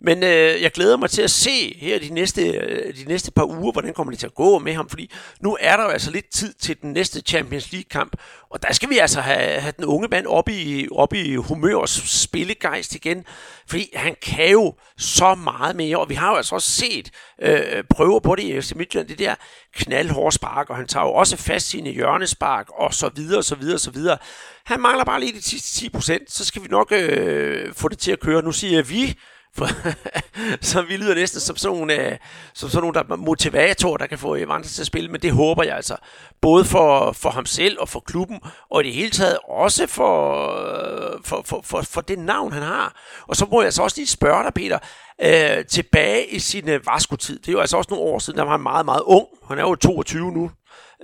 Men 0.00 0.22
øh, 0.22 0.62
jeg 0.62 0.72
glæder 0.72 0.96
mig 0.96 1.10
til 1.10 1.22
at 1.22 1.30
se 1.30 1.76
her 1.78 1.98
de 1.98 2.10
næste, 2.10 2.42
øh, 2.42 2.96
de 2.96 3.04
næste 3.04 3.32
par 3.32 3.44
uger, 3.44 3.72
hvordan 3.72 3.94
kommer 3.94 4.10
det 4.10 4.18
til 4.18 4.26
at 4.26 4.34
gå 4.34 4.58
med 4.58 4.74
ham, 4.74 4.88
fordi 4.88 5.10
nu 5.40 5.56
er 5.60 5.76
der 5.76 5.84
jo 5.84 5.90
altså 5.90 6.10
lidt 6.10 6.30
tid 6.30 6.54
til 6.54 6.82
den 6.82 6.92
næste 6.92 7.20
Champions 7.20 7.72
League-kamp, 7.72 8.16
og 8.50 8.62
der 8.62 8.72
skal 8.72 8.90
vi 8.90 8.98
altså 8.98 9.20
have, 9.20 9.60
have 9.60 9.72
den 9.76 9.84
unge 9.84 10.08
mand 10.10 10.26
op 10.26 10.48
i, 10.48 10.88
op 10.92 11.14
i 11.14 11.34
humør 11.34 11.76
og 11.76 11.88
spillegejst 11.88 12.94
igen, 12.94 13.24
fordi 13.68 13.90
han 13.94 14.16
kan 14.22 14.50
jo 14.50 14.74
så 14.98 15.34
meget 15.34 15.76
mere, 15.76 15.98
og 15.98 16.08
vi 16.08 16.14
har 16.14 16.30
jo 16.30 16.36
altså 16.36 16.54
også 16.54 16.70
set 16.70 17.10
øh, 17.42 17.84
prøver 17.90 18.20
på 18.20 18.34
det 18.34 18.42
i 18.42 18.60
FC 18.60 18.72
Midtjylland, 18.76 19.08
det 19.08 19.18
der 19.18 19.34
knaldhårde 19.74 20.34
spark, 20.34 20.70
og 20.70 20.76
han 20.76 20.86
tager 20.86 21.06
jo 21.06 21.12
også 21.12 21.36
fast 21.36 21.68
sine 21.68 21.90
hjørnespark, 21.90 22.66
og 22.78 22.94
så 22.94 23.10
videre, 23.16 23.38
og 23.38 23.44
så 23.44 23.54
videre, 23.54 23.76
og 23.76 23.80
så 23.80 23.90
videre. 23.90 24.18
Han 24.64 24.80
mangler 24.80 25.04
bare 25.04 25.20
lige 25.20 25.32
de 25.32 25.42
sidste 25.42 25.80
10 25.80 25.88
procent, 25.88 26.32
så 26.32 26.44
skal 26.44 26.62
vi 26.62 26.68
nok 26.68 26.92
øh, 26.92 27.74
få 27.74 27.88
det 27.88 27.98
til 27.98 28.12
at 28.12 28.20
køre. 28.20 28.42
Nu 28.42 28.52
siger 28.52 28.82
vi, 28.82 29.18
så 30.70 30.82
vi 30.82 30.96
lyder 30.96 31.14
næsten 31.14 31.40
som 31.40 31.56
sådan 31.56 31.76
nogle, 31.76 31.94
øh, 31.94 32.18
som 32.54 32.68
sådan 32.68 32.82
nogle 32.82 32.94
der 32.94 33.16
motivator, 33.16 33.96
der 33.96 34.06
kan 34.06 34.18
få 34.18 34.34
Evander 34.34 34.68
til 34.68 34.82
at 34.82 34.86
spille, 34.86 35.10
men 35.10 35.22
det 35.22 35.32
håber 35.32 35.62
jeg 35.62 35.76
altså. 35.76 35.96
Både 36.40 36.64
for, 36.64 37.12
for 37.12 37.30
ham 37.30 37.46
selv 37.46 37.80
og 37.80 37.88
for 37.88 38.00
klubben, 38.00 38.40
og 38.70 38.84
i 38.84 38.86
det 38.86 38.94
hele 38.94 39.10
taget 39.10 39.38
også 39.48 39.86
for, 39.86 41.20
for, 41.24 41.42
for, 41.44 41.60
for, 41.64 41.82
for 41.82 42.00
det 42.00 42.18
navn, 42.18 42.52
han 42.52 42.62
har. 42.62 42.96
Og 43.28 43.36
så 43.36 43.46
må 43.50 43.60
jeg 43.60 43.66
altså 43.66 43.82
også 43.82 43.96
lige 43.96 44.06
spørge 44.06 44.44
dig, 44.44 44.54
Peter, 44.54 44.78
øh, 45.22 45.64
tilbage 45.64 46.26
i 46.26 46.38
sin 46.38 46.68
øh, 46.68 46.86
Vasco-tid. 46.86 47.38
Det 47.38 47.48
er 47.48 47.52
jo 47.52 47.60
altså 47.60 47.76
også 47.76 47.90
nogle 47.90 48.04
år 48.04 48.18
siden, 48.18 48.38
der 48.38 48.44
var 48.44 48.50
han 48.50 48.60
meget, 48.60 48.84
meget 48.84 49.02
ung. 49.04 49.26
Han 49.48 49.58
er 49.58 49.62
jo 49.62 49.74
22 49.74 50.32
nu, 50.32 50.50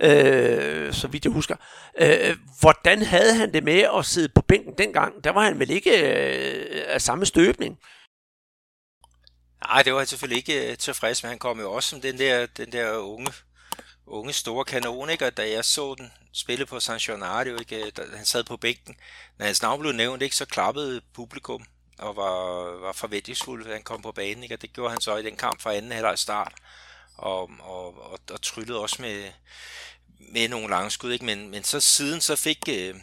øh, 0.01 0.93
så 0.93 1.07
vidt 1.07 1.25
jeg 1.25 1.33
husker. 1.33 1.55
Øh, 2.01 2.35
hvordan 2.59 3.01
havde 3.01 3.35
han 3.35 3.53
det 3.53 3.63
med 3.63 3.85
at 3.97 4.05
sidde 4.05 4.29
på 4.35 4.41
bænken 4.41 4.73
dengang? 4.77 5.23
Der 5.23 5.31
var 5.31 5.41
han 5.43 5.59
vel 5.59 5.69
ikke 5.69 5.91
øh, 5.91 6.83
af 6.87 7.01
samme 7.01 7.25
støbning? 7.25 7.77
Nej, 9.67 9.83
det 9.83 9.93
var 9.93 9.99
han 9.99 10.07
selvfølgelig 10.07 10.37
ikke 10.37 10.71
øh, 10.71 10.77
tilfreds 10.77 11.23
med. 11.23 11.29
Han 11.29 11.39
kom 11.39 11.59
jo 11.59 11.71
også 11.71 11.89
som 11.89 12.01
den 12.01 12.17
der, 12.17 12.45
den 12.45 12.71
der 12.71 12.97
unge, 12.97 13.33
unge 14.05 14.33
store 14.33 14.65
kanon, 14.65 15.09
ikke? 15.09 15.27
Og 15.27 15.37
da 15.37 15.49
jeg 15.49 15.65
så 15.65 15.95
den 15.97 16.11
spille 16.33 16.65
på 16.65 16.79
San 16.79 16.97
Gennaro, 16.99 17.59
ikke? 17.59 17.85
Øh, 17.85 17.91
da 17.97 18.03
han 18.15 18.25
sad 18.25 18.43
på 18.43 18.57
bænken, 18.57 18.95
når 19.37 19.45
hans 19.45 19.61
navn 19.61 19.79
blev 19.79 19.91
nævnt, 19.91 20.21
ikke? 20.21 20.35
så 20.35 20.45
klappede 20.45 21.01
publikum 21.13 21.65
og 21.97 22.15
var, 22.15 22.63
var 22.79 22.91
forventningsfuld, 22.91 23.65
at 23.65 23.73
han 23.73 23.83
kom 23.83 24.01
på 24.01 24.11
banen. 24.11 24.43
Ikke? 24.43 24.55
Og 24.55 24.61
det 24.61 24.73
gjorde 24.73 24.91
han 24.91 25.01
så 25.01 25.17
i 25.17 25.23
den 25.23 25.35
kamp 25.35 25.61
fra 25.61 25.73
anden 25.73 25.91
halvleg 25.91 26.19
start. 26.19 26.53
Og, 27.17 27.51
og, 27.59 28.11
og, 28.11 28.19
og 28.31 28.41
tryllede 28.41 28.79
også 28.79 29.01
med, 29.01 29.29
med 30.19 30.47
nogle 30.47 30.69
lange 30.69 30.91
skud, 30.91 31.11
ikke? 31.11 31.25
Men, 31.25 31.49
men 31.49 31.63
så 31.63 31.79
siden 31.79 32.21
så 32.21 32.35
fik, 32.35 32.59
øh, 32.69 32.95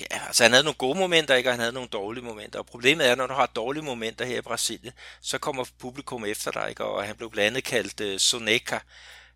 ja, 0.00 0.26
altså 0.26 0.42
han 0.42 0.52
havde 0.52 0.64
nogle 0.64 0.76
gode 0.76 0.98
momenter, 0.98 1.34
ikke? 1.34 1.48
og 1.48 1.52
han 1.52 1.60
havde 1.60 1.72
nogle 1.72 1.88
dårlige 1.88 2.24
momenter. 2.24 2.58
Og 2.58 2.66
problemet 2.66 3.06
er, 3.08 3.14
når 3.14 3.26
du 3.26 3.34
har 3.34 3.46
dårlige 3.46 3.84
momenter 3.84 4.24
her 4.24 4.38
i 4.38 4.40
Brasilien, 4.40 4.92
så 5.20 5.38
kommer 5.38 5.64
publikum 5.78 6.24
efter 6.24 6.50
dig, 6.50 6.66
ikke? 6.68 6.84
og 6.84 7.04
han 7.04 7.16
blev 7.16 7.30
blandt 7.30 7.46
andet 7.46 7.64
kaldt 7.64 8.00
uh, 8.00 8.18
Soneca, 8.18 8.80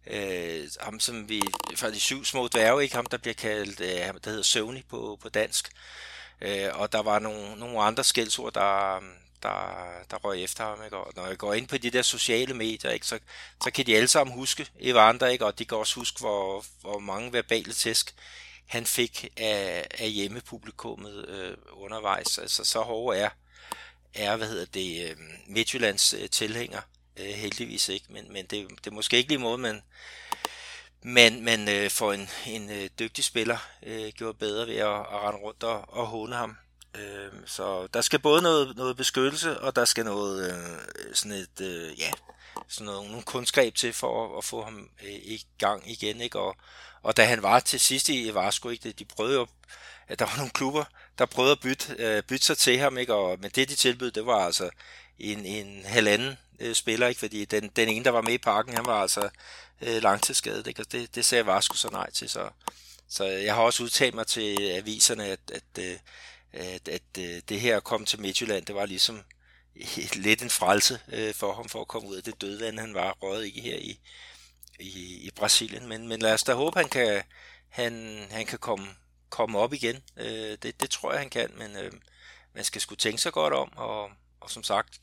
uh, 0.06 0.68
ham 0.80 1.00
som 1.00 1.28
vi, 1.28 1.42
fra 1.76 1.90
de 1.90 2.00
syv 2.00 2.24
små 2.24 2.48
dværge, 2.48 2.82
ikke? 2.82 2.94
ham 2.94 3.06
der 3.06 3.16
bliver 3.16 3.34
kaldt, 3.34 3.80
uh, 3.80 4.20
der 4.24 4.30
hedder 4.30 4.42
Søvni 4.42 4.82
på, 4.82 5.18
på 5.22 5.28
dansk. 5.28 5.70
Uh, 6.40 6.80
og 6.80 6.92
der 6.92 7.02
var 7.02 7.18
nogle, 7.18 7.56
nogle 7.56 7.80
andre 7.82 8.04
skældsord, 8.04 8.52
der, 8.52 9.00
der, 9.42 9.86
der 10.10 10.16
røg 10.16 10.42
efter 10.42 10.64
ham. 10.64 10.84
Ikke? 10.84 10.96
Og 10.96 11.12
når 11.16 11.26
jeg 11.26 11.38
går 11.38 11.54
ind 11.54 11.68
på 11.68 11.78
de 11.78 11.90
der 11.90 12.02
sociale 12.02 12.54
medier, 12.54 12.90
ikke? 12.90 13.06
Så, 13.06 13.18
så 13.64 13.70
kan 13.70 13.86
de 13.86 13.96
alle 13.96 14.08
sammen 14.08 14.34
huske 14.36 14.66
Evander, 14.80 15.26
ikke? 15.26 15.46
og 15.46 15.58
de 15.58 15.64
kan 15.64 15.78
også 15.78 15.94
huske, 15.94 16.20
hvor, 16.20 16.64
hvor 16.80 16.98
mange 16.98 17.32
verbale 17.32 17.72
tæsk 17.72 18.14
han 18.66 18.86
fik 18.86 19.32
af, 19.36 19.86
af 19.98 20.10
hjemmepublikummet 20.10 21.28
øh, 21.28 21.56
undervejs. 21.72 22.38
Altså 22.38 22.64
så 22.64 22.80
hårde 22.80 23.18
er, 23.18 23.30
er 24.14 24.36
hvad 24.36 24.48
hedder 24.48 24.66
det, 24.66 25.10
øh, 25.10 25.16
Midtjyllands 25.46 26.14
øh, 26.14 26.30
tilhænger 26.30 26.80
øh, 27.16 27.26
heldigvis 27.26 27.88
ikke, 27.88 28.06
men, 28.08 28.32
men 28.32 28.46
det, 28.46 28.68
det 28.68 28.86
er 28.86 28.94
måske 28.94 29.16
ikke 29.16 29.28
lige 29.28 29.38
måde, 29.38 29.58
man, 29.58 29.82
man, 31.02 31.44
man 31.44 31.68
øh, 31.68 31.90
får 31.90 32.12
en, 32.12 32.28
en 32.46 32.70
øh, 32.70 32.90
dygtig 32.98 33.24
spiller 33.24 33.58
øh, 33.82 34.12
gjort 34.12 34.38
bedre 34.38 34.66
ved 34.66 34.76
at, 34.76 34.86
at 34.88 35.22
rende 35.22 35.40
rundt 35.40 35.62
og, 35.62 35.84
og 35.88 36.06
håne 36.06 36.36
ham. 36.36 36.56
Øh, 36.94 37.32
så 37.46 37.86
der 37.86 38.00
skal 38.00 38.18
både 38.18 38.42
noget, 38.42 38.76
noget 38.76 38.96
beskyttelse, 38.96 39.60
og 39.60 39.76
der 39.76 39.84
skal 39.84 40.04
noget 40.04 40.52
øh, 40.52 41.14
sådan 41.14 41.38
et, 41.38 41.60
øh, 41.60 42.00
ja, 42.00 42.10
sådan 42.68 42.84
noget, 42.84 43.10
nogle 43.10 43.22
kundskab 43.22 43.74
til 43.74 43.92
for 43.92 44.24
at, 44.24 44.38
at 44.38 44.44
få 44.44 44.64
ham 44.64 44.88
øh, 45.04 45.10
i 45.10 45.46
gang 45.58 45.90
igen, 45.90 46.20
ikke? 46.20 46.38
Og, 46.38 46.56
og 47.02 47.16
da 47.16 47.24
han 47.24 47.42
var 47.42 47.60
til 47.60 47.80
sidst 47.80 48.08
i 48.08 48.34
Vasco, 48.34 48.68
ikke, 48.68 48.92
de 48.92 49.04
prøvede 49.04 49.34
jo, 49.34 49.46
at 50.08 50.18
der 50.18 50.24
var 50.24 50.36
nogle 50.36 50.50
klubber, 50.50 50.84
der 51.18 51.26
prøvede 51.26 51.52
at 51.52 51.60
bytte, 51.60 51.94
øh, 51.98 52.22
bytte 52.22 52.46
sig 52.46 52.58
til 52.58 52.78
ham, 52.78 52.98
ikke? 52.98 53.14
Og, 53.14 53.38
men 53.40 53.50
det 53.54 53.68
de 53.68 53.74
tilbød, 53.74 54.10
det 54.10 54.26
var 54.26 54.44
altså 54.44 54.70
en, 55.18 55.46
en 55.46 55.84
halvanden 55.84 56.38
øh, 56.60 56.74
spiller, 56.74 57.06
ikke? 57.06 57.18
fordi 57.18 57.44
den, 57.44 57.70
den 57.76 57.88
ene, 57.88 58.04
der 58.04 58.10
var 58.10 58.22
med 58.22 58.32
i 58.32 58.38
parken, 58.38 58.74
han 58.74 58.86
var 58.86 59.02
altså 59.02 59.28
øh, 59.80 60.02
langtidsskadet, 60.02 60.66
ikke? 60.66 60.82
og 60.82 60.92
det, 60.92 61.14
det 61.14 61.24
sagde 61.24 61.46
Vasco 61.46 61.74
så 61.74 61.88
nej 61.90 62.10
til. 62.10 62.28
Så, 62.28 62.48
så 63.08 63.24
jeg 63.24 63.54
har 63.54 63.62
også 63.62 63.82
udtalt 63.82 64.14
mig 64.14 64.26
til 64.26 64.70
aviserne, 64.70 65.24
at, 65.24 65.40
at, 65.52 65.84
øh, 65.84 65.96
at, 66.52 66.88
at, 66.88 66.88
at 66.88 67.02
øh, 67.18 67.42
det 67.48 67.60
her 67.60 67.76
at 67.76 67.84
komme 67.84 68.06
til 68.06 68.20
Midtjylland, 68.20 68.66
det 68.66 68.74
var 68.74 68.86
ligesom 68.86 69.22
lidt 70.14 70.42
en 70.42 70.50
frelse 70.50 71.00
øh, 71.12 71.34
for 71.34 71.54
ham 71.54 71.68
for 71.68 71.80
at 71.80 71.88
komme 71.88 72.08
ud 72.08 72.16
af 72.16 72.22
det 72.22 72.40
dødvand, 72.40 72.78
han 72.78 72.94
var 72.94 73.16
røget 73.22 73.46
i 73.46 73.60
her 73.60 73.76
i, 73.76 74.00
i, 74.80 75.26
i 75.26 75.30
Brasilien. 75.36 75.88
Men, 75.88 76.08
men 76.08 76.22
lad 76.22 76.34
os 76.34 76.42
da 76.42 76.54
håbe, 76.54 76.78
han 76.78 76.88
kan, 76.88 77.22
han, 77.68 78.26
han 78.30 78.46
kan 78.46 78.58
komme, 78.58 78.86
komme 79.30 79.58
op 79.58 79.72
igen. 79.72 80.02
Øh, 80.16 80.58
det, 80.62 80.80
det 80.80 80.90
tror 80.90 81.12
jeg, 81.12 81.20
han 81.20 81.30
kan, 81.30 81.50
men 81.56 81.76
øh, 81.76 81.92
man 82.54 82.64
skal 82.64 82.80
skulle 82.80 82.98
tænke 82.98 83.22
sig 83.22 83.32
godt 83.32 83.54
om, 83.54 83.72
og, 83.76 84.10
og 84.40 84.50
som 84.50 84.62
sagt, 84.62 85.00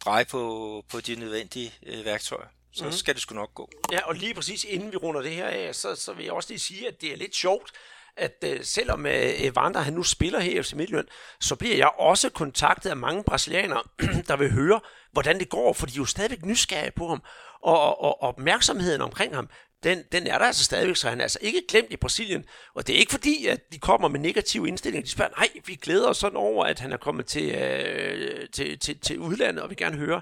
dreje 0.00 0.24
på, 0.24 0.84
på 0.88 1.00
de 1.00 1.14
nødvendige 1.14 1.74
øh, 1.82 2.04
værktøjer. 2.04 2.48
Så 2.72 2.84
mm. 2.84 2.92
skal 2.92 3.14
det 3.14 3.22
sgu 3.22 3.34
nok 3.34 3.54
gå. 3.54 3.70
Ja, 3.92 4.00
og 4.00 4.14
lige 4.14 4.34
præcis 4.34 4.64
inden 4.64 4.92
vi 4.92 4.96
runder 4.96 5.22
det 5.22 5.30
her 5.32 5.46
af, 5.46 5.74
så, 5.74 5.94
så 5.94 6.12
vil 6.12 6.24
jeg 6.24 6.32
også 6.32 6.48
lige 6.48 6.60
sige, 6.60 6.88
at 6.88 7.00
det 7.00 7.12
er 7.12 7.16
lidt 7.16 7.36
sjovt, 7.36 7.72
at 8.16 8.44
øh, 8.44 8.64
selvom 8.64 9.06
øh, 9.06 9.42
Evander 9.42 9.80
han 9.80 9.92
nu 9.92 10.02
spiller 10.02 10.40
her 10.40 10.60
i 10.60 10.62
FC 10.62 10.72
Midtjylland, 10.72 11.06
så 11.40 11.56
bliver 11.56 11.76
jeg 11.76 11.90
også 11.98 12.30
kontaktet 12.30 12.90
af 12.90 12.96
mange 12.96 13.24
brasilianere, 13.24 13.82
der 14.28 14.36
vil 14.36 14.52
høre, 14.52 14.80
hvordan 15.12 15.38
det 15.38 15.48
går, 15.48 15.72
for 15.72 15.86
de 15.86 15.92
er 15.92 15.96
jo 15.96 16.04
stadigvæk 16.04 16.44
nysgerrige 16.44 16.92
på 16.96 17.08
ham, 17.08 17.22
og, 17.62 17.80
og, 17.80 18.00
og 18.00 18.22
opmærksomheden 18.22 19.00
omkring 19.00 19.34
ham, 19.34 19.48
den, 19.82 20.02
den 20.12 20.26
er 20.26 20.38
der 20.38 20.44
altså 20.44 20.64
stadigvæk, 20.64 20.96
så 20.96 21.08
han 21.08 21.18
er 21.18 21.22
altså 21.22 21.38
ikke 21.40 21.62
glemt 21.68 21.92
i 21.92 21.96
Brasilien. 21.96 22.44
Og 22.74 22.86
det 22.86 22.94
er 22.94 22.98
ikke 22.98 23.10
fordi, 23.10 23.46
at 23.46 23.72
de 23.72 23.78
kommer 23.78 24.08
med 24.08 24.20
negative 24.20 24.68
indstillinger. 24.68 25.04
De 25.04 25.10
spørger, 25.10 25.30
nej, 25.38 25.48
vi 25.66 25.74
glæder 25.74 26.08
os 26.08 26.16
sådan 26.16 26.36
over, 26.36 26.64
at 26.64 26.80
han 26.80 26.92
er 26.92 26.96
kommet 26.96 27.26
til, 27.26 27.54
øh, 27.54 28.48
til, 28.48 28.78
til, 28.78 28.98
til 28.98 29.18
udlandet, 29.18 29.62
og 29.62 29.70
vi 29.70 29.74
gerne 29.74 29.96
høre. 29.96 30.20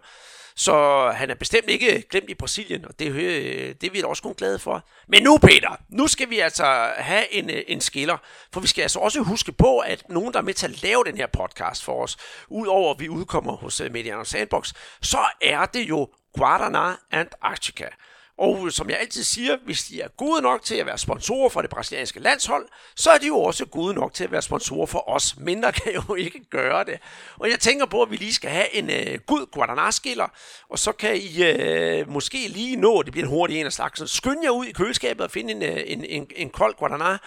Så 0.56 1.06
han 1.14 1.30
er 1.30 1.34
bestemt 1.34 1.70
ikke 1.70 2.04
glemt 2.10 2.30
i 2.30 2.34
Brasilien, 2.34 2.84
og 2.84 2.98
det, 2.98 3.06
øh, 3.12 3.74
det 3.80 3.84
er 3.84 3.90
vi 3.90 4.00
da 4.00 4.06
også 4.06 4.22
kun 4.22 4.34
glade 4.34 4.58
for. 4.58 4.88
Men 5.08 5.22
nu, 5.22 5.38
Peter, 5.38 5.76
nu 5.88 6.06
skal 6.06 6.30
vi 6.30 6.38
altså 6.38 6.92
have 6.96 7.32
en, 7.34 7.50
en 7.68 7.80
skiller, 7.80 8.16
for 8.52 8.60
vi 8.60 8.66
skal 8.66 8.82
altså 8.82 8.98
også 8.98 9.20
huske 9.20 9.52
på, 9.52 9.78
at 9.78 10.02
nogen, 10.08 10.32
der 10.32 10.38
er 10.38 10.44
med 10.44 10.54
til 10.54 10.66
at 10.66 10.82
lave 10.82 11.04
den 11.04 11.16
her 11.16 11.26
podcast 11.26 11.84
for 11.84 12.02
os, 12.02 12.16
udover 12.48 12.94
at 12.94 13.00
vi 13.00 13.08
udkommer 13.08 13.56
hos 13.56 13.80
øh, 13.80 13.92
Mediano 13.92 14.24
Sandbox, 14.24 14.72
så 15.02 15.18
er 15.42 15.66
det 15.66 15.88
jo 15.88 16.08
Guadana 16.38 16.96
Antarctica. 17.10 17.86
Og 18.40 18.72
som 18.72 18.90
jeg 18.90 18.98
altid 19.00 19.24
siger, 19.24 19.56
hvis 19.64 19.84
de 19.84 20.00
er 20.00 20.08
gode 20.08 20.42
nok 20.42 20.64
til 20.64 20.74
at 20.74 20.86
være 20.86 20.98
sponsorer 20.98 21.48
for 21.48 21.60
det 21.60 21.70
brasilianske 21.70 22.20
landshold, 22.20 22.68
så 22.96 23.10
er 23.10 23.18
de 23.18 23.26
jo 23.26 23.40
også 23.40 23.66
gode 23.66 23.94
nok 23.94 24.14
til 24.14 24.24
at 24.24 24.32
være 24.32 24.42
sponsorer 24.42 24.86
for 24.86 25.08
os. 25.08 25.36
Mindre 25.38 25.72
kan 25.72 25.92
jo 26.08 26.14
ikke 26.14 26.44
gøre 26.50 26.84
det. 26.84 26.98
Og 27.36 27.50
jeg 27.50 27.60
tænker 27.60 27.86
på, 27.86 28.02
at 28.02 28.10
vi 28.10 28.16
lige 28.16 28.34
skal 28.34 28.50
have 28.50 28.74
en 28.74 28.90
øh, 28.90 29.18
god 29.26 29.46
Guadana-skiller, 29.52 30.28
og 30.70 30.78
så 30.78 30.92
kan 30.92 31.16
I 31.16 31.44
øh, 31.44 32.08
måske 32.08 32.48
lige 32.48 32.76
nå, 32.76 33.02
det 33.02 33.12
bliver 33.12 33.26
en 33.26 33.30
hurtig 33.30 33.60
en 33.60 33.66
af 33.66 33.72
slagsen, 33.72 34.08
skynd 34.08 34.42
jer 34.42 34.50
ud 34.50 34.66
i 34.66 34.72
køleskabet 34.72 35.24
og 35.24 35.30
finde 35.30 35.52
en, 35.52 35.62
øh, 35.62 35.82
en, 35.86 36.04
en, 36.04 36.26
en 36.36 36.50
kold 36.50 36.74
Guadana. 36.74 37.18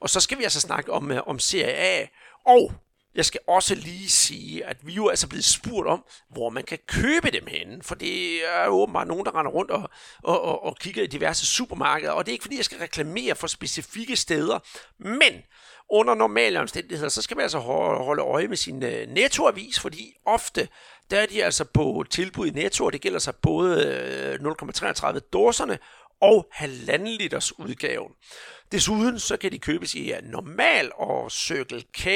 Og 0.00 0.10
så 0.10 0.20
skal 0.20 0.38
vi 0.38 0.42
altså 0.42 0.60
snakke 0.60 0.92
om, 0.92 1.12
øh, 1.12 1.20
om 1.26 1.38
Serie 1.38 1.74
A. 1.74 2.06
Og 2.46 2.72
jeg 3.16 3.24
skal 3.24 3.40
også 3.48 3.74
lige 3.74 4.10
sige, 4.10 4.66
at 4.66 4.76
vi 4.86 4.92
jo 4.92 5.06
er 5.06 5.10
altså 5.10 5.28
blevet 5.28 5.44
spurgt 5.44 5.88
om, 5.88 6.04
hvor 6.30 6.50
man 6.50 6.64
kan 6.64 6.78
købe 6.86 7.30
dem 7.30 7.46
henne, 7.46 7.82
for 7.82 7.94
det 7.94 8.34
er 8.56 8.64
jo 8.64 8.72
åbenbart 8.72 9.08
nogen, 9.08 9.26
der 9.26 9.38
render 9.38 9.52
rundt 9.52 9.70
og, 9.70 9.90
og, 10.22 10.42
og, 10.42 10.64
og 10.64 10.76
kigger 10.76 11.02
i 11.02 11.06
diverse 11.06 11.46
supermarkeder, 11.46 12.12
og 12.12 12.26
det 12.26 12.32
er 12.32 12.34
ikke 12.34 12.42
fordi, 12.42 12.56
jeg 12.56 12.64
skal 12.64 12.78
reklamere 12.78 13.34
for 13.34 13.46
specifikke 13.46 14.16
steder, 14.16 14.58
men 14.98 15.42
under 15.90 16.14
normale 16.14 16.60
omstændigheder, 16.60 17.08
så 17.08 17.22
skal 17.22 17.36
man 17.36 17.42
altså 17.42 17.58
holde 17.58 18.22
øje 18.22 18.48
med 18.48 18.56
sin 18.56 18.82
uh, 18.82 18.90
nettoavis, 19.08 19.80
fordi 19.80 20.14
ofte, 20.24 20.68
der 21.10 21.20
er 21.20 21.26
de 21.26 21.44
altså 21.44 21.64
på 21.64 22.04
tilbud 22.10 22.46
i 22.46 22.50
netto, 22.50 22.84
og 22.84 22.92
det 22.92 23.00
gælder 23.00 23.18
sig 23.18 23.34
både 23.34 23.86
øh, 24.40 24.46
uh, 24.46 24.52
0,33 24.52 25.18
dåserne 25.18 25.78
og 26.20 26.48
halvanden 26.52 27.08
liters 27.08 27.58
udgaven. 27.58 28.12
Desuden 28.72 29.18
så 29.18 29.36
kan 29.36 29.52
de 29.52 29.58
købes 29.58 29.94
i 29.94 30.12
uh, 30.12 30.18
normal 30.24 30.90
og 30.94 31.32
Circle 31.32 31.82
K, 31.92 32.06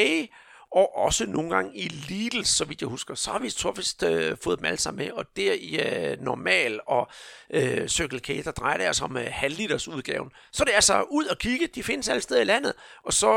og 0.72 0.96
også 0.96 1.26
nogle 1.26 1.50
gange 1.50 1.76
i 1.76 1.88
Lidl, 1.88 2.44
så 2.44 2.64
vidt 2.64 2.80
jeg 2.80 2.88
husker. 2.88 3.14
Så 3.14 3.30
har 3.30 3.38
vi 3.38 3.50
så 3.50 3.96
øh, 4.06 4.36
fået 4.42 4.58
dem 4.58 4.64
alle 4.64 4.78
sammen 4.78 5.04
med, 5.04 5.12
og 5.12 5.24
der 5.36 5.52
i 5.52 5.78
øh, 5.78 6.20
normal 6.20 6.80
og 6.86 7.08
øh, 7.50 7.88
Circle 7.88 8.20
K, 8.20 8.44
der 8.44 8.50
drejer 8.50 8.76
det 8.76 8.84
altså 8.84 9.04
om 9.04 9.16
øh, 9.16 9.26
halvliters 9.30 9.88
udgaven. 9.88 10.30
Så 10.52 10.64
det 10.64 10.70
er 10.70 10.76
altså 10.76 11.02
ud 11.02 11.24
og 11.24 11.38
kigge, 11.38 11.66
de 11.66 11.82
findes 11.82 12.08
alle 12.08 12.22
steder 12.22 12.40
i 12.40 12.44
landet, 12.44 12.72
og 13.04 13.12
så 13.12 13.32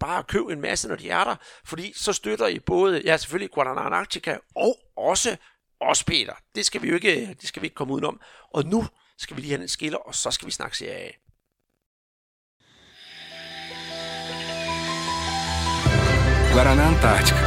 bare 0.00 0.22
køb 0.22 0.48
en 0.48 0.60
masse, 0.60 0.88
når 0.88 0.96
de 0.96 1.10
er 1.10 1.24
der, 1.24 1.36
fordi 1.64 1.92
så 1.96 2.12
støtter 2.12 2.46
I 2.46 2.58
både, 2.58 3.02
ja 3.04 3.16
selvfølgelig 3.16 3.50
Guadalajara 3.50 4.06
og 4.54 4.78
også 4.96 5.36
os 5.80 6.04
Peter. 6.04 6.34
Det 6.54 6.66
skal 6.66 6.82
vi 6.82 6.88
jo 6.88 6.94
ikke, 6.94 7.36
det 7.40 7.48
skal 7.48 7.62
vi 7.62 7.66
ikke 7.66 7.74
komme 7.74 7.94
udenom. 7.94 8.20
Og 8.54 8.64
nu 8.64 8.86
skal 9.18 9.36
vi 9.36 9.40
lige 9.40 9.50
have 9.50 9.62
en 9.62 9.68
skiller, 9.68 9.98
og 9.98 10.14
så 10.14 10.30
skal 10.30 10.46
vi 10.46 10.52
snakke 10.52 10.76
sig 10.76 11.12
Guaraná 16.52 16.88
Antártica. 16.88 17.40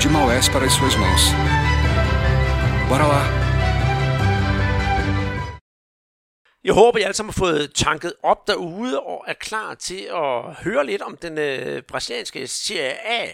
De 0.00 0.08
Maués 0.08 0.48
para 0.50 0.66
as 0.66 0.72
suas 0.72 0.94
mãos. 0.96 1.22
Bora 2.88 3.06
lá! 3.06 3.22
Jeg 6.64 6.74
håber, 6.74 6.98
I 6.98 7.02
alle 7.02 7.14
sammen 7.14 7.32
har 7.34 7.38
fået 7.38 7.72
tanket 7.74 8.14
op 8.22 8.46
derude 8.46 9.00
og 9.00 9.24
er 9.26 9.32
klar 9.32 9.74
til 9.74 10.08
at 10.12 10.54
høre 10.54 10.86
lidt 10.86 11.02
om 11.02 11.16
den 11.16 11.38
øh, 11.38 11.82
brasilianske 11.82 12.46
Serie 12.46 13.06
A. 13.06 13.32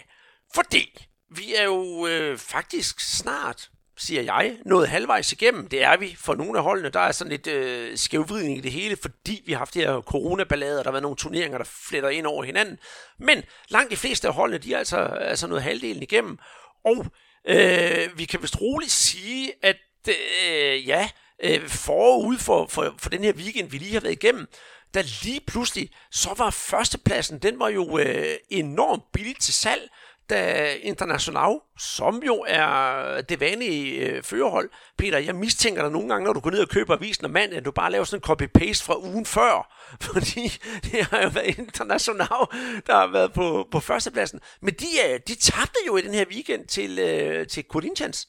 Fordi 0.55 1.07
vi 1.35 1.55
er 1.55 1.63
jo 1.63 2.07
øh, 2.07 2.37
faktisk 2.37 2.99
snart 2.99 3.69
siger 3.97 4.21
jeg, 4.21 4.57
nået 4.65 4.87
halvvejs 4.87 5.31
igennem. 5.31 5.67
Det 5.67 5.83
er 5.83 5.97
vi 5.97 6.15
for 6.19 6.35
nogle 6.35 6.57
af 6.57 6.63
holdene. 6.63 6.89
Der 6.89 6.99
er 6.99 7.11
sådan 7.11 7.31
lidt 7.31 7.47
øh, 7.47 7.97
skævvridning 7.97 8.57
i 8.57 8.61
det 8.61 8.71
hele, 8.71 8.97
fordi 9.01 9.43
vi 9.45 9.51
har 9.51 9.57
haft 9.57 9.73
de 9.73 9.79
her 9.79 10.01
coronaballader, 10.01 10.75
der 10.75 10.83
har 10.83 10.91
været 10.91 11.01
nogle 11.01 11.17
turneringer, 11.17 11.57
der 11.57 11.65
fletter 11.89 12.09
ind 12.09 12.25
over 12.25 12.43
hinanden. 12.43 12.79
Men 13.19 13.43
langt 13.69 13.91
de 13.91 13.97
fleste 13.97 14.27
af 14.27 14.33
holdene, 14.33 14.57
de 14.57 14.73
er 14.73 14.77
altså, 14.77 14.97
altså 14.97 15.47
nået 15.47 15.63
halvdelen 15.63 16.03
igennem. 16.03 16.37
Og 16.85 17.05
øh, 17.47 18.17
vi 18.17 18.25
kan 18.25 18.41
vist 18.41 18.61
roligt 18.61 18.91
sige, 18.91 19.53
at 19.61 19.77
øh, 20.09 20.87
ja, 20.87 21.09
øh, 21.43 21.67
forud 21.67 22.37
for, 22.37 22.67
for, 22.67 22.95
for 22.97 23.09
den 23.09 23.23
her 23.23 23.33
weekend, 23.33 23.69
vi 23.69 23.77
lige 23.77 23.93
har 23.93 23.99
været 23.99 24.23
igennem, 24.23 24.47
der 24.93 25.25
lige 25.25 25.41
pludselig, 25.47 25.89
så 26.11 26.33
var 26.37 26.49
førstepladsen, 26.49 27.39
den 27.39 27.59
var 27.59 27.69
jo 27.69 27.97
øh, 27.97 28.35
enormt 28.49 29.03
billig 29.13 29.35
til 29.39 29.53
salg 29.53 29.89
da 30.29 30.71
øh, 30.73 30.79
International, 30.81 31.59
som 31.79 32.23
jo 32.25 32.45
er 32.47 33.21
det 33.21 33.39
vanlige 33.39 33.99
øh, 33.99 34.23
førerhold, 34.23 34.69
Peter, 34.97 35.17
jeg 35.17 35.35
mistænker 35.35 35.81
dig 35.81 35.91
nogle 35.91 36.09
gange, 36.09 36.25
når 36.25 36.33
du 36.33 36.39
går 36.39 36.51
ned 36.51 36.59
og 36.59 36.69
køber 36.69 36.95
avisen 36.95 37.25
om 37.25 37.31
mandag, 37.31 37.57
at 37.57 37.65
du 37.65 37.71
bare 37.71 37.91
laver 37.91 38.05
sådan 38.05 38.19
en 38.19 38.31
copy-paste 38.31 38.83
fra 38.83 38.99
ugen 38.99 39.25
før, 39.25 39.73
fordi 40.07 40.59
det 40.83 41.03
har 41.03 41.21
jo 41.21 41.29
været 41.29 41.57
International, 41.59 42.45
der 42.87 42.93
har 42.93 43.07
været 43.07 43.33
på, 43.33 43.67
på 43.71 43.79
førstepladsen. 43.79 44.39
Men 44.61 44.73
de, 44.73 44.87
øh, 45.07 45.19
de 45.27 45.35
tabte 45.35 45.79
jo 45.87 45.97
i 45.97 46.01
den 46.01 46.13
her 46.13 46.25
weekend 46.31 46.67
til, 46.67 46.99
øh, 46.99 47.47
til 47.47 47.65
Corinthians. 47.69 48.27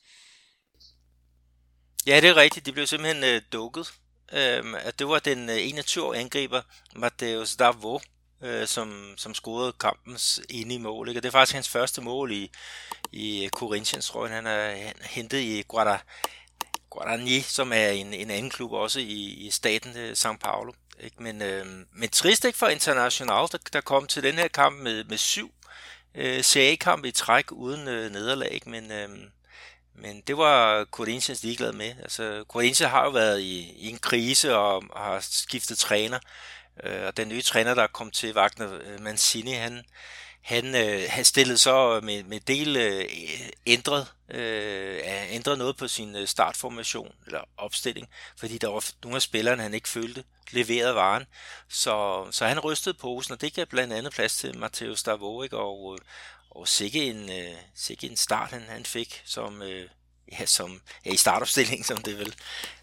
Ja, 2.06 2.20
det 2.20 2.30
er 2.30 2.36
rigtigt. 2.36 2.66
De 2.66 2.72
blev 2.72 2.86
simpelthen 2.86 3.24
øh, 3.24 3.42
dukket. 3.52 3.92
Øhm, 4.32 4.74
at 4.74 4.98
det 4.98 5.08
var 5.08 5.18
den 5.18 5.50
øh, 5.50 5.56
21-årige 5.56 6.20
angriber, 6.20 6.60
Mateus 6.96 7.56
Davo, 7.56 7.98
øh, 8.42 8.66
som, 8.66 9.14
som 9.16 9.34
scorede 9.34 9.72
kampens 9.72 10.40
inde 10.50 10.74
i 10.74 10.78
mål. 10.78 11.08
Ikke? 11.08 11.18
Og 11.18 11.22
det 11.22 11.28
er 11.28 11.32
faktisk 11.32 11.54
hans 11.54 11.68
første 11.68 12.00
mål 12.00 12.32
i, 12.32 12.50
i 13.12 13.44
øh, 13.44 13.50
Corinthians, 13.50 14.06
tror 14.06 14.26
jeg. 14.26 14.34
Han 14.34 14.46
er 14.46 14.92
hentet 15.02 15.38
i 15.38 15.62
Guadalajara, 15.68 16.02
Guarani, 16.90 17.40
som 17.40 17.72
er 17.72 17.88
en, 17.88 18.14
en 18.14 18.30
anden 18.30 18.50
klub 18.50 18.72
også 18.72 19.00
i, 19.00 19.46
i 19.46 19.50
staten 19.50 19.96
øh, 19.96 20.12
São 20.12 20.36
Paulo. 20.36 20.72
Ikke? 21.00 21.22
Men, 21.22 21.42
øh, 21.42 21.66
men 21.92 22.08
trist 22.08 22.44
ikke 22.44 22.58
for 22.58 22.68
International, 22.68 23.48
der, 23.52 23.58
der 23.72 23.80
kom 23.80 24.06
til 24.06 24.22
den 24.22 24.34
her 24.34 24.48
kamp 24.48 24.78
med, 24.80 25.04
med 25.04 25.18
syv 25.18 25.52
øh, 26.14 26.42
CA-kampe 26.42 27.08
i 27.08 27.12
træk 27.12 27.52
uden 27.52 27.88
øh, 27.88 28.12
nederlag. 28.12 28.50
Ikke? 28.52 28.70
Men, 28.70 28.92
øh, 28.92 29.08
men 29.94 30.22
det 30.26 30.36
var 30.38 30.84
Corinthians 30.84 31.42
ligeglad 31.42 31.72
med. 31.72 31.94
Altså, 32.02 32.44
Corinthians 32.48 32.90
har 32.90 33.04
jo 33.04 33.10
været 33.10 33.40
i, 33.40 33.72
i 33.76 33.90
en 33.90 33.98
krise 33.98 34.56
og, 34.56 34.84
og 34.90 35.04
har 35.04 35.20
skiftet 35.20 35.78
træner. 35.78 36.16
Øh, 36.16 36.57
Øh, 36.84 37.06
og 37.06 37.16
den 37.16 37.28
nye 37.28 37.42
træner, 37.42 37.74
der 37.74 37.86
kom 37.86 38.10
til 38.10 38.36
Wagner 38.36 38.78
øh, 38.82 39.00
Mancini, 39.00 39.52
han, 39.52 39.84
han, 40.42 40.74
øh, 40.74 41.04
han 41.08 41.24
stillede 41.24 41.58
så 41.58 42.00
med, 42.02 42.22
med 42.22 42.40
del 42.40 42.76
øh, 42.76 43.04
ændret, 43.66 44.06
øh, 44.30 45.00
ændret 45.30 45.58
noget 45.58 45.76
på 45.76 45.88
sin 45.88 46.16
øh, 46.16 46.26
startformation 46.26 47.14
eller 47.26 47.40
opstilling, 47.56 48.08
fordi 48.38 48.58
der 48.58 48.68
var 48.68 48.84
nogle 49.02 49.16
af 49.16 49.22
spillerne, 49.22 49.62
han 49.62 49.74
ikke 49.74 49.88
følte 49.88 50.24
leverede 50.50 50.94
varen. 50.94 51.24
Så, 51.68 52.26
så 52.30 52.46
han 52.46 52.60
rystede 52.60 52.98
posen, 52.98 53.32
og 53.32 53.40
det 53.40 53.54
gav 53.54 53.66
blandt 53.66 53.92
andet 53.92 54.12
plads 54.12 54.36
til 54.36 54.58
Matteo 54.58 54.94
Davorik, 55.06 55.52
og, 55.52 55.98
og 56.50 56.68
sikke 56.68 57.06
en, 57.06 57.30
øh, 57.30 57.54
sikke 57.74 58.06
en 58.06 58.16
start, 58.16 58.50
han, 58.50 58.62
han 58.62 58.84
fik 58.84 59.22
som, 59.24 59.62
øh, 59.62 59.88
ja, 60.32 60.46
som 60.46 60.80
ja, 61.04 61.12
i 61.12 61.16
startopstillingen, 61.16 61.84
som 61.84 61.96
det 61.96 62.18
vel, 62.18 62.34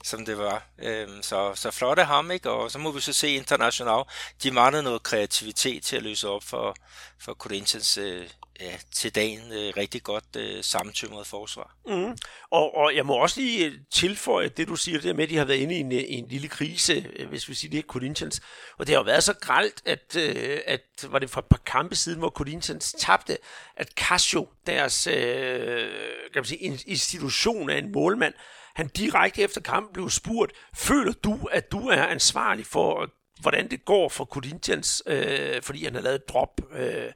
som 0.03 0.25
det 0.25 0.38
var. 0.38 0.63
Øhm, 0.79 1.21
så, 1.21 1.55
så 1.55 1.71
flot 1.71 1.99
af 1.99 2.08
ham, 2.08 2.31
ikke? 2.31 2.51
Og 2.51 2.71
så 2.71 2.79
må 2.79 2.91
vi 2.91 3.01
så 3.01 3.13
se 3.13 3.29
international. 3.29 4.03
De 4.43 4.51
manglede 4.51 4.84
noget 4.84 5.03
kreativitet 5.03 5.84
til 5.84 5.95
at 5.95 6.03
løse 6.03 6.29
op 6.29 6.43
for, 6.43 6.75
for 7.19 7.34
Corinthians 7.34 7.97
øh, 7.97 8.30
ja, 8.60 8.78
til 8.91 9.15
dagen 9.15 9.51
øh, 9.51 9.73
rigtig 9.78 10.04
godt 10.04 10.36
øh, 10.38 10.63
sammentømret 10.63 11.28
forsvar. 11.28 11.75
Mm. 11.88 12.17
Og, 12.51 12.75
og 12.75 12.95
jeg 12.95 13.06
må 13.06 13.13
også 13.13 13.39
lige 13.39 13.65
øh, 13.65 13.73
tilføje 13.93 14.49
det, 14.49 14.67
du 14.67 14.75
siger, 14.75 14.99
det 14.99 15.15
med, 15.15 15.23
at 15.23 15.30
de 15.30 15.38
har 15.38 15.45
været 15.45 15.58
inde 15.58 15.75
i 15.75 15.80
en, 15.80 15.91
øh, 15.91 16.04
en 16.08 16.28
lille 16.28 16.47
krise, 16.47 17.12
øh, 17.15 17.30
hvis 17.30 17.49
vi 17.49 17.54
siger 17.54 17.71
det 17.71 17.78
er 17.78 17.84
Corinthians. 17.84 18.41
Og 18.78 18.88
det 18.88 18.95
har 18.95 18.99
jo 18.99 19.06
været 19.06 19.23
så 19.23 19.34
gralt, 19.34 19.82
at, 19.86 20.15
øh, 20.15 20.60
at 20.65 20.82
var 21.04 21.19
det 21.19 21.30
for 21.30 21.39
et 21.39 21.45
par 21.45 21.62
kampe 21.65 21.95
siden, 21.95 22.19
hvor 22.19 22.30
Corinthians 22.30 22.95
tabte, 22.99 23.38
at 23.78 23.91
Casio, 23.91 24.47
deres 24.67 25.08
øh, 25.08 25.89
kan 26.34 26.39
man 26.41 26.45
sige, 26.45 26.63
institution 26.88 27.69
af 27.69 27.78
en 27.78 27.91
målmand, 27.91 28.34
han 28.75 28.88
direkte 28.88 29.41
efter 29.41 29.62
kampen 29.62 29.93
blev 29.93 30.10
spurgt, 30.10 30.51
føler 30.75 31.13
du, 31.13 31.39
at 31.51 31.71
du 31.71 31.88
er 31.88 32.04
ansvarlig 32.04 32.65
for, 32.65 33.10
hvordan 33.45 33.69
det 33.69 33.86
går 33.86 34.10
for 34.10 34.25
Corinthians, 34.25 35.03
øh, 35.05 35.62
fordi 35.62 35.84
han 35.84 35.95
har 35.95 36.01
lavet 36.01 36.15
et 36.15 36.29
drop? 36.29 36.62
Øh, 36.73 37.12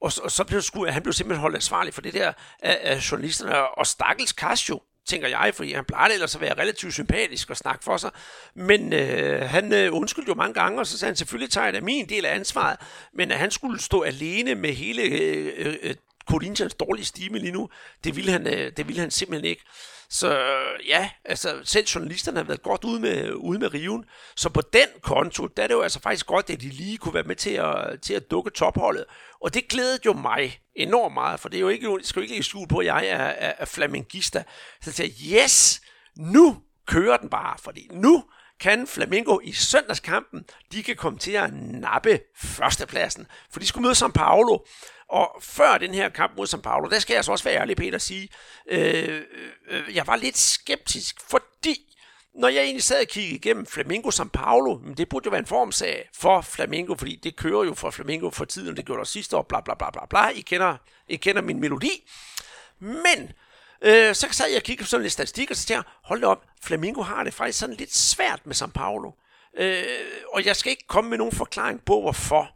og, 0.00 0.12
og 0.22 0.30
så 0.30 0.44
blev 0.44 0.62
sku, 0.62 0.86
han 0.86 1.02
blev 1.02 1.12
simpelthen 1.12 1.40
holdt 1.40 1.56
ansvarlig 1.56 1.94
for 1.94 2.00
det 2.00 2.14
der 2.14 2.32
af, 2.62 2.78
af 2.82 3.12
journalisterne, 3.12 3.68
og 3.78 3.86
Stakkels 3.86 4.30
Casio, 4.30 4.80
tænker 5.06 5.28
jeg, 5.28 5.52
fordi 5.54 5.72
han 5.72 5.84
plejer 5.84 6.10
ellers 6.10 6.34
at 6.34 6.40
være 6.40 6.54
relativt 6.58 6.92
sympatisk 6.92 7.50
og 7.50 7.56
snakke 7.56 7.84
for 7.84 7.96
sig. 7.96 8.10
Men 8.54 8.92
øh, 8.92 9.42
han 9.42 9.72
øh, 9.72 9.94
undskyldte 9.94 10.28
jo 10.28 10.34
mange 10.34 10.54
gange, 10.54 10.80
og 10.80 10.86
så 10.86 10.98
sagde 10.98 11.10
han, 11.10 11.16
selvfølgelig 11.16 11.50
tager 11.50 11.64
jeg 11.64 11.74
da 11.74 11.80
min 11.80 12.08
del 12.08 12.24
af 12.24 12.34
ansvaret, 12.34 12.76
men 13.12 13.30
at 13.30 13.38
han 13.38 13.50
skulle 13.50 13.80
stå 13.80 14.02
alene 14.02 14.54
med 14.54 14.72
hele 14.72 15.02
øh, 15.02 15.76
øh, 15.82 15.94
Corinthians 16.30 16.74
dårlige 16.74 17.04
stime 17.04 17.38
lige 17.38 17.52
nu, 17.52 17.68
det 18.04 18.16
ville 18.16 18.32
han, 18.32 18.46
øh, 18.46 18.72
det 18.76 18.88
ville 18.88 19.00
han 19.00 19.10
simpelthen 19.10 19.44
ikke. 19.44 19.62
Så 20.10 20.38
ja, 20.86 21.10
altså 21.24 21.60
selv 21.64 21.86
journalisterne 21.86 22.38
har 22.38 22.44
været 22.44 22.62
godt 22.62 22.84
ude 22.84 23.00
med, 23.00 23.32
ude 23.32 23.58
med 23.58 23.74
riven. 23.74 24.04
Så 24.36 24.48
på 24.48 24.60
den 24.60 24.88
konto, 25.02 25.46
der 25.46 25.62
er 25.62 25.66
det 25.66 25.74
jo 25.74 25.82
altså 25.82 26.00
faktisk 26.00 26.26
godt, 26.26 26.50
at 26.50 26.60
de 26.60 26.68
lige 26.68 26.98
kunne 26.98 27.14
være 27.14 27.22
med 27.22 27.36
til 27.36 27.50
at, 27.50 28.00
til 28.02 28.14
at 28.14 28.30
dukke 28.30 28.50
topholdet. 28.50 29.04
Og 29.40 29.54
det 29.54 29.68
glædede 29.68 29.98
jo 30.06 30.12
mig 30.12 30.60
enormt 30.76 31.14
meget, 31.14 31.40
for 31.40 31.48
det 31.48 31.56
er 31.56 31.60
jo 31.60 31.68
ikke, 31.68 31.98
skal 32.02 32.20
jo 32.20 32.22
ikke 32.22 32.32
lægge 32.32 32.44
skjul 32.44 32.68
på, 32.68 32.78
at 32.78 32.86
jeg 32.86 33.06
er, 33.06 33.16
er, 33.16 33.52
er 33.58 33.64
flamingista. 33.64 34.44
Så 34.80 34.90
jeg 34.90 34.94
sagde, 34.94 35.12
yes, 35.34 35.80
nu 36.16 36.62
kører 36.86 37.16
den 37.16 37.28
bare, 37.30 37.56
fordi 37.58 37.88
nu 37.92 38.24
kan 38.60 38.86
Flamengo 38.86 39.38
i 39.42 39.52
søndagskampen, 39.52 40.44
de 40.72 40.82
kan 40.82 40.96
komme 40.96 41.18
til 41.18 41.32
at 41.32 41.50
nappe 41.54 42.20
førstepladsen, 42.36 43.26
for 43.50 43.60
de 43.60 43.66
skulle 43.66 43.82
møde 43.82 43.94
São 43.94 44.12
Paulo, 44.12 44.58
og 45.08 45.36
før 45.42 45.78
den 45.78 45.94
her 45.94 46.08
kamp 46.08 46.32
mod 46.36 46.46
São 46.54 46.60
Paulo, 46.60 46.88
der 46.88 46.98
skal 46.98 47.14
jeg 47.14 47.24
så 47.24 47.32
også 47.32 47.44
være 47.44 47.60
ærlig, 47.60 47.76
Peter, 47.76 47.94
at 47.94 48.02
sige, 48.02 48.28
øh, 48.70 49.22
øh, 49.68 49.96
jeg 49.96 50.06
var 50.06 50.16
lidt 50.16 50.38
skeptisk, 50.38 51.20
fordi 51.30 51.94
når 52.34 52.48
jeg 52.48 52.62
egentlig 52.62 52.82
sad 52.82 53.00
og 53.00 53.06
kiggede 53.08 53.34
igennem 53.34 53.66
Flamingo 53.66 54.10
São 54.10 54.28
Paulo, 54.28 54.78
men 54.78 54.96
det 54.96 55.08
burde 55.08 55.26
jo 55.26 55.30
være 55.30 55.40
en 55.40 55.46
formsag 55.46 56.08
for 56.14 56.40
Flamingo, 56.40 56.94
fordi 56.94 57.20
det 57.22 57.36
kører 57.36 57.64
jo 57.64 57.74
for 57.74 57.90
Flamingo 57.90 58.30
for 58.30 58.44
tiden, 58.44 58.76
det 58.76 58.86
gjorde 58.86 58.98
der 58.98 59.04
sidste 59.04 59.36
år, 59.36 59.42
bla 59.42 59.60
bla 59.60 59.74
bla 59.74 59.90
bla 59.90 60.06
bla. 60.10 60.28
I 60.28 60.40
kender, 60.40 60.76
I 61.08 61.16
kender 61.16 61.42
min 61.42 61.60
melodi. 61.60 62.10
Men 62.78 63.32
øh, 63.82 64.14
så 64.14 64.28
sad 64.30 64.48
jeg 64.48 64.56
og 64.56 64.62
kiggede 64.62 64.84
på 64.84 64.88
sådan 64.88 65.02
lidt 65.02 65.12
statistik, 65.12 65.50
og 65.50 65.56
så 65.56 65.66
tænkte 65.66 65.74
jeg, 65.88 65.94
hold 66.04 66.20
da 66.20 66.26
op, 66.26 66.44
Flamingo 66.62 67.02
har 67.02 67.24
det 67.24 67.34
faktisk 67.34 67.58
sådan 67.58 67.74
lidt 67.74 67.94
svært 67.94 68.46
med 68.46 68.54
São 68.54 68.70
Paulo. 68.70 69.10
Øh, 69.56 69.84
og 70.32 70.44
jeg 70.44 70.56
skal 70.56 70.70
ikke 70.70 70.86
komme 70.88 71.10
med 71.10 71.18
nogen 71.18 71.32
forklaring 71.32 71.84
på, 71.84 72.00
hvorfor. 72.00 72.50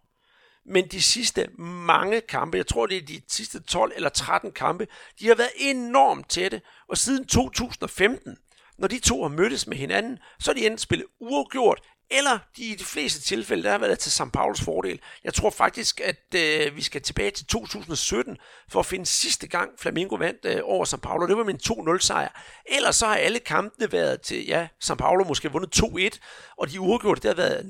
Men 0.70 0.88
de 0.88 1.02
sidste 1.02 1.48
mange 1.58 2.20
kampe, 2.20 2.56
jeg 2.56 2.66
tror 2.66 2.86
det 2.86 2.96
er 2.96 3.06
de 3.06 3.20
sidste 3.28 3.62
12 3.62 3.92
eller 3.96 4.08
13 4.08 4.52
kampe, 4.52 4.86
de 5.20 5.28
har 5.28 5.34
været 5.34 5.50
enormt 5.56 6.30
tætte. 6.30 6.62
Og 6.88 6.98
siden 6.98 7.26
2015, 7.26 8.36
når 8.78 8.88
de 8.88 8.98
to 8.98 9.22
har 9.22 9.28
mødtes 9.28 9.66
med 9.66 9.76
hinanden, 9.76 10.18
så 10.40 10.50
er 10.50 10.54
de 10.54 10.66
enten 10.66 10.78
spillet 10.78 11.06
uafgjort, 11.20 11.80
eller 12.10 12.38
de 12.56 12.62
i 12.62 12.74
de 12.74 12.84
fleste 12.84 13.20
tilfælde, 13.20 13.62
der 13.62 13.70
har 13.70 13.78
været 13.78 13.98
til 13.98 14.12
St. 14.12 14.32
Pauls 14.32 14.60
fordel. 14.60 15.00
Jeg 15.24 15.34
tror 15.34 15.50
faktisk, 15.50 16.00
at 16.00 16.34
øh, 16.36 16.76
vi 16.76 16.82
skal 16.82 17.02
tilbage 17.02 17.30
til 17.30 17.46
2017 17.46 18.36
for 18.68 18.80
at 18.80 18.86
finde 18.86 19.06
sidste 19.06 19.46
gang 19.46 19.70
Flamingo 19.78 20.14
vandt 20.14 20.44
øh, 20.44 20.60
over 20.64 20.84
St. 20.84 21.00
Paulo. 21.02 21.26
Det 21.26 21.36
var 21.36 21.44
min 21.44 21.60
2-0 21.64 21.98
sejr. 21.98 22.42
Ellers 22.66 22.96
så 22.96 23.06
har 23.06 23.16
alle 23.16 23.38
kampene 23.38 23.92
været 23.92 24.20
til, 24.20 24.46
ja, 24.46 24.68
St. 24.80 24.98
Paulo 24.98 25.24
måske 25.24 25.52
vundet 25.52 25.82
2-1, 25.82 26.18
og 26.58 26.70
de 26.70 26.80
uafgjorte, 26.80 27.20
det 27.20 27.28
har 27.28 27.42
været 27.42 27.60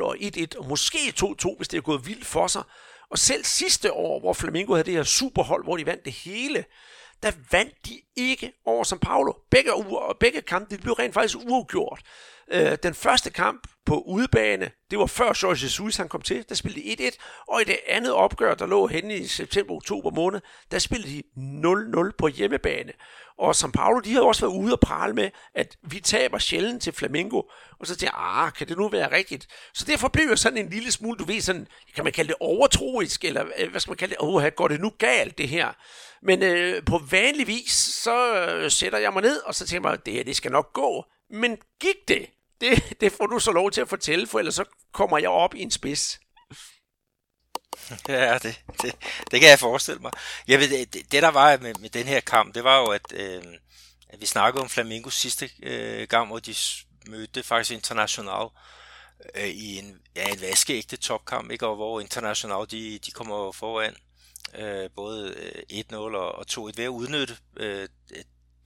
0-0 0.00 0.04
og 0.04 0.16
1-1, 0.16 0.58
og 0.58 0.68
måske 0.68 0.98
2-2, 1.20 1.56
hvis 1.56 1.68
det 1.68 1.76
er 1.76 1.82
gået 1.82 2.06
vildt 2.06 2.26
for 2.26 2.46
sig. 2.46 2.62
Og 3.10 3.18
selv 3.18 3.44
sidste 3.44 3.92
år, 3.92 4.20
hvor 4.20 4.32
Flamingo 4.32 4.74
havde 4.74 4.84
det 4.84 4.94
her 4.94 5.02
superhold, 5.02 5.64
hvor 5.64 5.76
de 5.76 5.86
vandt 5.86 6.04
det 6.04 6.12
hele, 6.12 6.64
der 7.22 7.32
vandt 7.50 7.86
de 7.86 8.00
ikke 8.16 8.52
over 8.66 8.84
São 8.84 8.98
Paulo. 8.98 9.32
Begge, 9.50 9.70
begge 10.20 10.40
kampe 10.40 10.76
de 10.76 10.80
blev 10.80 10.94
rent 10.94 11.14
faktisk 11.14 11.36
uafgjort. 11.38 12.00
Øh, 12.50 12.78
den 12.82 12.94
første 12.94 13.30
kamp 13.30 13.68
på 13.86 14.00
udebane, 14.00 14.70
det 14.90 14.98
var 14.98 15.06
før 15.06 15.38
Jorge 15.42 15.64
Jesus 15.64 15.96
han 15.96 16.08
kom 16.08 16.22
til, 16.22 16.44
der 16.48 16.54
spillede 16.54 16.96
de 16.96 17.08
1-1, 17.08 17.44
og 17.48 17.60
i 17.60 17.64
det 17.64 17.78
andet 17.88 18.12
opgør, 18.12 18.54
der 18.54 18.66
lå 18.66 18.86
henne 18.86 19.16
i 19.16 19.26
september-oktober 19.26 20.10
måned, 20.10 20.40
der 20.70 20.78
spillede 20.78 21.10
de 21.10 21.22
0-0 22.06 22.10
på 22.18 22.28
hjemmebane. 22.28 22.92
Og 23.38 23.50
São 23.50 23.70
Paulo, 23.70 24.00
de 24.00 24.14
har 24.14 24.20
også 24.20 24.46
været 24.46 24.58
ude 24.58 24.72
og 24.72 24.80
prale 24.80 25.14
med, 25.14 25.30
at 25.54 25.76
vi 25.82 26.00
taber 26.00 26.38
sjældent 26.38 26.82
til 26.82 26.92
Flamingo. 26.92 27.42
Og 27.80 27.86
så 27.86 27.96
tænkte 27.96 28.16
jeg, 28.16 28.44
ah, 28.44 28.52
kan 28.52 28.68
det 28.68 28.76
nu 28.76 28.88
være 28.88 29.12
rigtigt? 29.12 29.46
Så 29.74 29.84
derfor 29.84 30.08
blev 30.08 30.28
jeg 30.28 30.38
sådan 30.38 30.58
en 30.58 30.70
lille 30.70 30.92
smule, 30.92 31.18
du 31.18 31.24
ved, 31.24 31.40
sådan, 31.40 31.66
kan 31.94 32.04
man 32.04 32.12
kalde 32.12 32.28
det 32.28 32.36
overtroisk, 32.40 33.24
eller 33.24 33.44
øh, 33.58 33.70
hvad 33.70 33.80
skal 33.80 33.90
man 33.90 33.96
kalde 33.96 34.14
det? 34.14 34.20
Åh, 34.20 34.46
går 34.56 34.68
det 34.68 34.80
nu 34.80 34.92
galt, 34.98 35.38
det 35.38 35.48
her? 35.48 35.72
Men 36.22 36.42
øh, 36.42 36.84
på 36.84 37.00
vanlig 37.10 37.46
vis, 37.46 37.72
så 37.72 38.34
øh, 38.34 38.70
sætter 38.70 38.98
jeg 38.98 39.12
mig 39.12 39.22
ned, 39.22 39.40
og 39.46 39.54
så 39.54 39.66
tænker 39.66 39.90
jeg, 39.90 40.06
det 40.06 40.14
her, 40.14 40.24
det 40.24 40.36
skal 40.36 40.52
nok 40.52 40.72
gå. 40.72 41.04
Men 41.30 41.58
gik 41.80 42.08
det? 42.08 42.26
Det, 42.60 43.00
det 43.00 43.12
får 43.12 43.26
du 43.26 43.38
så 43.38 43.52
lov 43.52 43.70
til 43.70 43.80
at 43.80 43.88
fortælle, 43.88 44.26
for 44.26 44.38
ellers 44.38 44.54
så 44.54 44.64
kommer 44.92 45.18
jeg 45.18 45.30
op 45.30 45.54
i 45.54 45.62
en 45.62 45.70
spids. 45.70 46.20
Ja, 48.08 48.38
det, 48.38 48.62
det, 48.82 48.94
det 49.30 49.40
kan 49.40 49.50
jeg 49.50 49.58
forestille 49.58 50.00
mig. 50.00 50.12
Jeg 50.48 50.58
ved, 50.58 50.86
det, 50.86 51.12
det 51.12 51.22
der 51.22 51.28
var 51.28 51.56
med, 51.56 51.74
med 51.74 51.90
den 51.90 52.06
her 52.06 52.20
kamp, 52.20 52.54
det 52.54 52.64
var 52.64 52.78
jo, 52.80 52.86
at, 52.86 53.12
øh, 53.12 53.42
at 54.08 54.20
vi 54.20 54.26
snakkede 54.26 54.62
om 54.62 54.68
Flamingos 54.68 55.14
sidste 55.14 55.50
øh, 55.62 56.08
gang, 56.08 56.26
hvor 56.26 56.38
de 56.38 56.54
mødte 57.06 57.42
faktisk 57.42 57.70
International 57.70 58.46
øh, 59.34 59.48
i 59.48 59.78
en, 59.78 60.00
ja, 60.16 60.28
en 60.28 60.40
vaskeægte 60.40 60.96
topkamp, 60.96 61.50
ikke? 61.50 61.66
og 61.66 61.76
hvor 61.76 62.00
International 62.00 62.66
de, 62.70 62.98
de 62.98 63.10
kommer 63.10 63.52
foran 63.52 63.96
øh, 64.54 64.90
både 64.96 65.34
øh, 65.70 65.80
1-0 65.92 65.94
og 65.96 66.44
2-1 66.50 66.58
ved 66.76 66.84
at 66.84 66.88
udnytte 66.88 67.36
øh, 67.56 67.88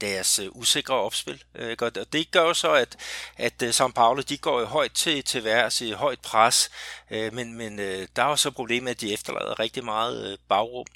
deres 0.03 0.39
øh, 0.39 0.49
usikre 0.53 0.95
opspil. 0.95 1.43
Øh, 1.55 1.77
og 1.81 2.13
det 2.13 2.31
gør 2.31 2.43
jo 2.43 2.55
så, 2.55 2.73
at, 2.73 2.97
at 3.37 3.63
øh, 3.63 3.71
São 3.71 3.93
Paulo 3.93 4.23
de 4.23 4.39
går 4.39 4.61
jo 4.61 4.67
højt 4.67 4.93
til, 4.93 5.25
til 5.25 5.45
værs 5.45 5.81
i 5.81 5.91
højt 5.91 6.21
pres, 6.21 6.71
øh, 7.11 7.35
men, 7.35 7.55
men 7.55 7.79
der 7.79 8.23
er 8.23 8.29
jo 8.29 8.37
så 8.37 8.51
problemet, 8.51 8.91
at 8.91 9.01
de 9.01 9.13
efterlader 9.13 9.59
rigtig 9.59 9.85
meget 9.85 10.39
bagrum, 10.49 10.87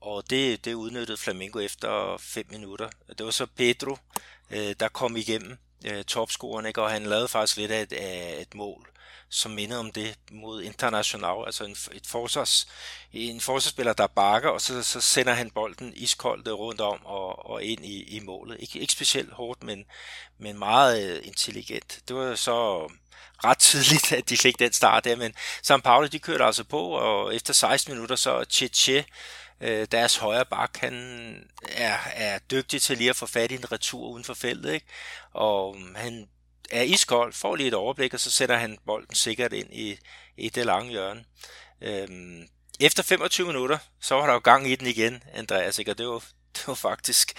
og 0.00 0.30
det, 0.30 0.64
det 0.64 0.74
udnyttede 0.74 1.18
Flamengo 1.18 1.58
efter 1.58 2.16
5 2.20 2.46
minutter. 2.50 2.90
Det 3.18 3.26
var 3.26 3.30
så 3.30 3.46
Pedro, 3.46 3.98
der 4.50 4.88
kom 4.88 5.16
igennem 5.16 5.58
topscoren, 6.06 6.66
ikke? 6.66 6.82
og 6.82 6.90
han 6.90 7.06
lavede 7.06 7.28
faktisk 7.28 7.56
lidt 7.56 7.70
af 7.70 7.82
et, 7.82 7.92
af 7.92 8.38
et 8.40 8.54
mål 8.54 8.90
som 9.30 9.50
minder 9.50 9.78
om 9.78 9.92
det 9.92 10.18
mod 10.30 10.62
International, 10.62 11.44
altså 11.46 11.64
en, 11.64 11.76
et 11.92 12.06
forsvars, 12.06 12.68
en 13.12 13.40
forsvarsspiller, 13.40 13.92
der 13.92 14.06
bakker, 14.06 14.48
og 14.50 14.60
så, 14.60 14.82
så 14.82 15.00
sender 15.00 15.32
han 15.32 15.50
bolden 15.50 15.92
iskoldt 15.96 16.48
rundt 16.48 16.80
om 16.80 17.06
og, 17.06 17.50
og 17.50 17.62
ind 17.62 17.84
i, 17.84 18.16
i 18.16 18.20
målet. 18.20 18.56
Ikke, 18.60 18.78
ikke 18.78 18.92
specielt 18.92 19.32
hårdt, 19.32 19.62
men, 19.62 19.84
men 20.38 20.58
meget 20.58 21.10
øh, 21.10 21.26
intelligent. 21.26 22.00
Det 22.08 22.16
var 22.16 22.34
så 22.34 22.88
ret 23.44 23.58
tidligt, 23.58 24.12
at 24.12 24.28
de 24.28 24.36
fik 24.36 24.58
den 24.58 24.72
start 24.72 25.04
der, 25.04 25.16
men 25.16 25.34
San 25.62 25.80
Paulo, 25.80 26.06
de 26.06 26.18
kørte 26.18 26.44
altså 26.44 26.64
på, 26.64 26.88
og 26.88 27.34
efter 27.34 27.52
16 27.52 27.94
minutter, 27.94 28.16
så 28.16 28.44
Cheche, 28.50 29.04
øh, 29.60 29.86
deres 29.92 30.16
højre 30.16 30.44
bak, 30.44 30.76
han 30.76 30.94
er, 31.68 31.96
er 32.14 32.38
dygtig 32.38 32.82
til 32.82 32.98
lige 32.98 33.10
at 33.10 33.16
få 33.16 33.26
fat 33.26 33.50
i 33.50 33.54
en 33.54 33.72
retur 33.72 34.08
uden 34.08 34.24
for 34.24 34.34
feltet, 34.34 34.72
ikke? 34.72 34.86
og 35.32 35.76
mm, 35.78 35.94
han 35.94 36.28
er 36.70 36.82
iskold, 36.82 37.32
får 37.32 37.56
lige 37.56 37.68
et 37.68 37.74
overblik, 37.74 38.14
og 38.14 38.20
så 38.20 38.30
sætter 38.30 38.56
han 38.56 38.78
bolden 38.86 39.14
sikkert 39.14 39.52
ind 39.52 39.68
i, 39.72 39.98
i 40.36 40.48
det 40.48 40.66
lange 40.66 40.90
hjørne. 40.90 41.24
Øhm, 41.80 42.48
efter 42.80 43.02
25 43.02 43.46
minutter, 43.46 43.78
så 44.00 44.14
var 44.14 44.26
der 44.26 44.32
jo 44.32 44.38
gang 44.38 44.70
i 44.70 44.76
den 44.76 44.86
igen, 44.86 45.22
Andreas, 45.34 45.78
ikke? 45.78 45.90
og 45.90 45.98
det 45.98 46.06
var, 46.06 46.24
det 46.54 46.66
var 46.66 46.74
faktisk 46.74 47.32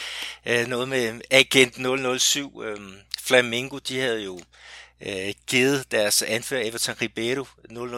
øh, 0.46 0.68
noget 0.68 0.90
med 0.90 1.22
Agent 1.32 2.22
007. 2.22 2.62
Øhm, 2.64 2.96
Flamingo, 3.20 3.78
de 3.78 4.00
havde 4.00 4.24
jo 4.24 4.40
øh, 5.02 5.34
givet 5.48 5.92
deres 5.92 6.22
anfører 6.22 6.68
Everton 6.68 6.96
Ribeiro 7.02 7.46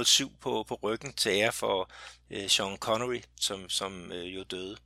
007 0.04 0.32
på, 0.42 0.66
på 0.68 0.80
ryggen 0.84 1.14
til 1.14 1.30
ære 1.30 1.52
for 1.52 1.90
øh, 2.32 2.50
Sean 2.50 2.78
Connery, 2.78 3.22
som, 3.40 3.70
som 3.70 4.12
øh, 4.12 4.36
jo 4.36 4.44
døde. 4.44 4.78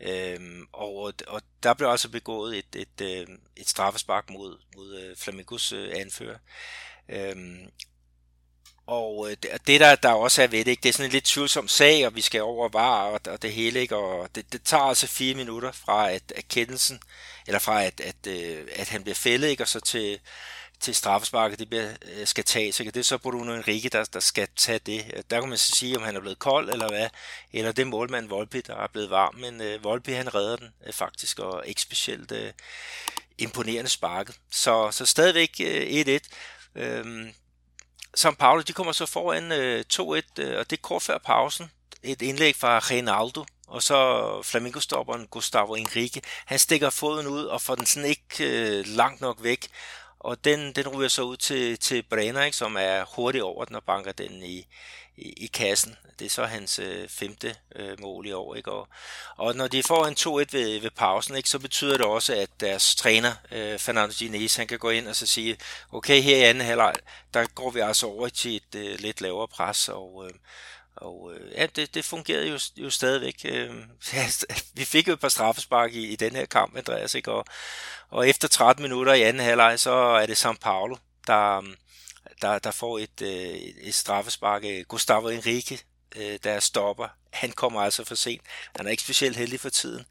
Øhm, 0.00 0.66
og, 0.72 1.12
og 1.26 1.42
der 1.62 1.74
blev 1.74 1.88
altså 1.88 2.08
begået 2.08 2.58
et, 2.58 2.76
et, 2.76 3.00
et, 3.00 3.28
et 3.56 3.68
straffespark 3.68 4.30
mod, 4.30 4.58
mod 4.76 5.00
øh, 5.00 5.16
Flamingos 5.16 5.72
øh, 5.72 5.92
anfører. 5.96 6.38
Øhm, 7.08 7.70
og 8.86 9.28
det, 9.42 9.50
det 9.66 9.80
der, 9.80 9.94
der 9.94 10.12
også 10.12 10.42
er 10.42 10.46
ved 10.46 10.58
det, 10.64 10.70
ikke? 10.70 10.82
det 10.82 10.88
er 10.88 10.92
sådan 10.92 11.06
en 11.06 11.12
lidt 11.12 11.24
tvivlsom 11.24 11.68
sag, 11.68 12.06
og 12.06 12.16
vi 12.16 12.20
skal 12.20 12.42
over 12.42 12.68
var 12.68 13.02
og, 13.02 13.20
og 13.26 13.42
det 13.42 13.52
hele, 13.52 13.80
ikke? 13.80 13.96
og 13.96 14.34
det, 14.34 14.52
det 14.52 14.62
tager 14.62 14.82
altså 14.82 15.06
fire 15.06 15.34
minutter 15.34 15.72
fra 15.72 16.10
at, 16.10 16.32
at 16.36 16.48
kendelsen, 16.48 17.00
eller 17.46 17.58
fra 17.58 17.84
at, 17.84 18.00
at, 18.00 18.26
at 18.76 18.88
han 18.88 19.02
bliver 19.02 19.14
fældet, 19.14 19.48
ikke? 19.48 19.62
og 19.62 19.68
så 19.68 19.80
til, 19.80 20.20
til 20.80 20.94
straffesparket, 20.94 21.58
det 21.58 21.68
bliver, 21.68 21.92
øh, 22.02 22.26
skal 22.26 22.44
tages. 22.44 22.80
Ikke? 22.80 22.92
Det 22.92 23.00
er 23.00 23.04
så 23.04 23.18
Bruno 23.18 23.54
Enrique, 23.54 23.88
der, 23.88 24.04
der 24.04 24.20
skal 24.20 24.48
tage 24.56 24.78
det. 24.78 25.04
Øh, 25.16 25.22
der 25.30 25.40
kan 25.40 25.48
man 25.48 25.58
så 25.58 25.72
sige, 25.76 25.96
om 25.96 26.02
han 26.02 26.16
er 26.16 26.20
blevet 26.20 26.38
kold 26.38 26.70
eller 26.70 26.88
hvad, 26.88 27.08
eller 27.52 27.72
det 27.72 27.86
målmand 27.86 28.28
Volpi, 28.28 28.60
der 28.60 28.76
er 28.76 28.86
blevet 28.86 29.10
varm. 29.10 29.34
Men 29.34 29.60
øh, 29.60 29.84
Volpi, 29.84 30.12
han 30.12 30.34
redder 30.34 30.56
den 30.56 30.68
øh, 30.86 30.92
faktisk, 30.92 31.38
og 31.38 31.66
ikke 31.66 31.80
specielt 31.80 32.32
øh, 32.32 32.52
imponerende 33.38 33.90
sparket. 33.90 34.36
Så, 34.50 34.90
så 34.90 35.06
stadigvæk 35.06 35.60
øh, 35.60 36.20
1-1. 36.76 36.80
Øhm, 36.80 37.32
São 38.18 38.34
Paulo, 38.34 38.62
de 38.62 38.72
kommer 38.72 38.92
så 38.92 39.06
foran 39.06 39.52
øh, 39.52 39.84
2-1, 39.92 40.00
øh, 40.00 40.58
og 40.58 40.70
det 40.70 40.72
er 40.72 40.82
kort 40.82 41.02
før 41.02 41.18
pausen. 41.18 41.70
Et 42.02 42.22
indlæg 42.22 42.56
fra 42.56 42.78
Reinaldo, 42.78 43.44
og 43.66 43.82
så 43.82 44.42
flamingostopperen 44.42 45.26
Gustavo 45.26 45.74
Enrique. 45.74 46.22
Han 46.46 46.58
stikker 46.58 46.90
foden 46.90 47.26
ud 47.26 47.44
og 47.44 47.62
får 47.62 47.74
den 47.74 47.86
sådan 47.86 48.08
ikke 48.08 48.24
øh, 48.40 48.86
langt 48.86 49.20
nok 49.20 49.42
væk, 49.42 49.68
og 50.20 50.44
den, 50.44 50.72
den 50.72 50.88
ryger 50.88 51.08
så 51.08 51.22
ud 51.22 51.36
til, 51.36 51.78
til 51.78 52.02
Brenner, 52.02 52.42
ikke, 52.42 52.56
som 52.56 52.76
er 52.76 53.04
hurtigt 53.16 53.44
over 53.44 53.64
den 53.64 53.76
og 53.76 53.84
banker 53.84 54.12
den 54.12 54.42
i, 54.42 54.66
i, 55.16 55.32
i 55.36 55.46
kassen. 55.46 55.96
Det 56.18 56.24
er 56.24 56.30
så 56.30 56.44
hans 56.44 56.78
øh, 56.78 57.08
femte 57.08 57.54
øh, 57.76 58.00
mål 58.00 58.26
i 58.26 58.32
år. 58.32 58.54
Ikke? 58.54 58.72
Og, 58.72 58.88
og 59.36 59.54
når 59.54 59.68
de 59.68 59.82
får 59.82 60.06
en 60.06 60.14
2-1 60.14 60.28
ved, 60.28 60.80
ved 60.80 60.90
pausen, 60.90 61.36
ikke, 61.36 61.48
så 61.48 61.58
betyder 61.58 61.96
det 61.96 62.06
også, 62.06 62.34
at 62.34 62.50
deres 62.60 62.94
træner, 62.94 63.32
øh, 63.50 63.78
Fernando 63.78 64.12
Diniz, 64.20 64.56
han 64.56 64.66
kan 64.66 64.78
gå 64.78 64.90
ind 64.90 65.08
og 65.08 65.16
så 65.16 65.26
sige, 65.26 65.56
okay, 65.92 66.22
her 66.22 66.36
i 66.36 66.42
anden 66.42 66.66
halvleg, 66.66 66.94
der 67.34 67.46
går 67.46 67.70
vi 67.70 67.80
altså 67.80 68.06
over 68.06 68.28
til 68.28 68.56
et 68.56 68.74
øh, 68.74 68.98
lidt 68.98 69.20
lavere 69.20 69.48
pres, 69.48 69.88
og, 69.88 70.24
øh, 70.26 70.34
og 71.00 71.34
øh, 71.34 71.52
ja, 71.52 71.66
det, 71.66 71.94
det 71.94 72.04
fungerede 72.04 72.48
jo, 72.48 72.58
jo 72.76 72.90
stadigvæk. 72.90 73.40
Øh, 73.44 73.74
ja, 74.12 74.26
vi 74.74 74.84
fik 74.84 75.08
jo 75.08 75.12
et 75.12 75.20
par 75.20 75.28
straffespark 75.28 75.92
i, 75.92 76.06
i 76.06 76.16
den 76.16 76.36
her 76.36 76.46
kamp, 76.46 76.76
Andreas, 76.76 77.14
ikke? 77.14 77.32
Og, 77.32 77.44
og 78.08 78.28
efter 78.28 78.48
13 78.48 78.82
minutter 78.82 79.12
i 79.12 79.22
anden 79.22 79.42
halvleg, 79.42 79.80
så 79.80 79.92
er 79.92 80.26
det 80.26 80.46
São 80.46 80.56
Paulo, 80.60 80.96
der, 81.26 81.56
øhm, 81.56 81.74
der, 82.42 82.58
der 82.58 82.70
får 82.70 82.98
et, 82.98 83.22
øh, 83.22 83.54
et 83.82 83.94
straffespark. 83.94 84.64
Øh, 84.64 84.84
Gustavo 84.84 85.28
Enrique, 85.28 85.78
øh, 86.16 86.38
der 86.44 86.60
stopper. 86.60 87.08
Han 87.32 87.52
kommer 87.52 87.80
altså 87.80 88.04
for 88.04 88.14
sent. 88.14 88.42
Han 88.76 88.86
er 88.86 88.90
ikke 88.90 89.02
specielt 89.02 89.36
heldig 89.36 89.60
for 89.60 89.68
tiden. 89.68 90.04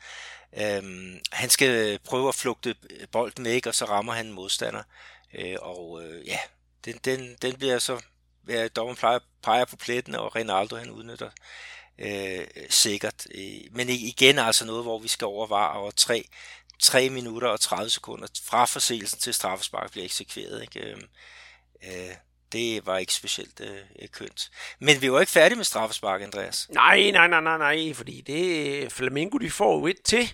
Øhm, 0.58 1.20
han 1.32 1.50
skal 1.50 2.00
prøve 2.00 2.30
at 2.30 2.36
flugte 2.36 2.76
bolden 3.12 3.46
væk, 3.46 3.66
og 3.66 3.76
så 3.76 3.86
rammer 3.86 4.14
han 4.14 4.26
en 4.26 4.34
modstander. 4.34 4.84
Øh, 5.34 5.56
og 5.62 6.04
øh, 6.04 6.28
ja, 6.28 6.40
den, 6.86 7.00
den, 7.06 7.36
den 7.42 7.56
bliver 7.56 7.80
så, 7.80 8.00
ja, 8.50 8.68
dommen 8.68 8.96
plejer, 8.96 9.20
peger 9.44 9.66
på 9.66 9.76
pletten, 9.76 10.16
og 10.16 10.36
Ronaldo 10.36 10.76
han 10.76 10.92
udnytter 10.92 11.30
øh, 12.00 12.48
sikkert. 12.70 13.28
Øh, 13.36 13.62
men 13.72 13.90
igen 13.90 14.40
altså 14.40 14.66
noget, 14.66 14.84
hvor 14.84 15.00
vi 15.00 15.08
skal 15.08 15.26
overveje 15.26 15.78
over 15.78 15.92
tre, 15.92 16.26
3 16.80 17.10
minutter 17.10 17.48
og 17.48 17.60
30 17.60 17.90
sekunder 17.90 18.28
fra 18.46 18.66
forseelsen 18.66 19.20
til 19.20 19.34
straffespark 19.34 19.92
bliver 19.92 20.06
eksekveret. 20.06 20.62
Ikke? 20.62 20.90
Øhm, 20.90 21.04
øh, 21.84 22.16
det 22.52 22.86
var 22.86 22.98
ikke 22.98 23.14
specielt 23.14 23.62
øh, 23.62 24.08
kønt. 24.12 24.52
Men 24.80 25.02
vi 25.02 25.12
var 25.12 25.20
ikke 25.20 25.32
færdige 25.32 25.56
med 25.56 25.66
straffespark, 25.66 26.22
Andreas. 26.22 26.68
Nej, 26.70 27.12
nej, 27.12 27.28
nej, 27.28 27.42
nej, 27.42 27.58
nej, 27.58 27.94
fordi 27.94 28.22
det 28.22 28.92
Flamingo, 28.92 29.38
de 29.38 29.52
får 29.52 29.80
jo 29.80 29.88
et 29.88 30.02
til, 30.04 30.34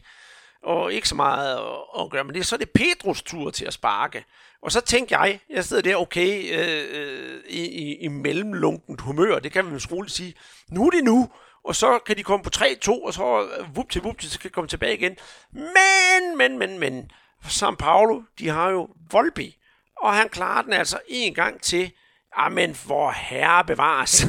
og 0.63 0.93
ikke 0.93 1.09
så 1.09 1.15
meget 1.15 1.57
at, 1.57 2.03
at 2.03 2.09
gøre, 2.09 2.23
men 2.23 2.33
det 2.33 2.39
er 2.39 2.43
så 2.43 2.57
det 2.57 2.69
Pedros 2.69 3.21
tur 3.21 3.51
til 3.51 3.65
at 3.65 3.73
sparke. 3.73 4.25
Og 4.65 4.71
så 4.71 4.81
tænkte 4.81 5.17
jeg, 5.17 5.39
jeg 5.49 5.65
sidder 5.65 5.81
der, 5.81 5.95
okay, 5.95 6.59
øh, 6.59 6.85
øh 6.91 7.41
i, 7.47 7.65
i, 7.65 7.95
i 7.95 8.07
mellemlunkent 8.07 9.01
humør, 9.01 9.39
det 9.39 9.51
kan 9.51 9.65
vi 9.65 9.71
jo 9.71 9.79
roligt 9.91 10.15
sige, 10.15 10.33
nu 10.69 10.85
er 10.85 10.89
det 10.89 11.03
nu, 11.03 11.29
og 11.65 11.75
så 11.75 11.99
kan 12.05 12.17
de 12.17 12.23
komme 12.23 12.43
på 12.43 12.49
3-2, 12.55 13.05
og 13.05 13.13
så 13.13 13.47
øh, 13.59 13.75
vup 13.75 13.89
til 13.89 14.01
vup 14.01 14.19
til, 14.19 14.31
så 14.31 14.39
kan 14.39 14.49
de 14.49 14.53
komme 14.53 14.67
tilbage 14.67 14.97
igen. 14.97 15.17
Men, 15.51 16.37
men, 16.37 16.59
men, 16.59 16.79
men, 16.79 17.11
São 17.43 17.75
Paulo, 17.75 18.21
de 18.39 18.49
har 18.49 18.69
jo 18.69 18.89
Volpi, 19.11 19.57
og 19.97 20.13
han 20.13 20.29
klarer 20.29 20.61
den 20.61 20.73
altså 20.73 20.99
en 21.07 21.33
gang 21.33 21.61
til. 21.61 21.91
Amen, 22.35 22.77
hvor 22.85 23.11
herre 23.11 23.65
bevares. 23.65 24.27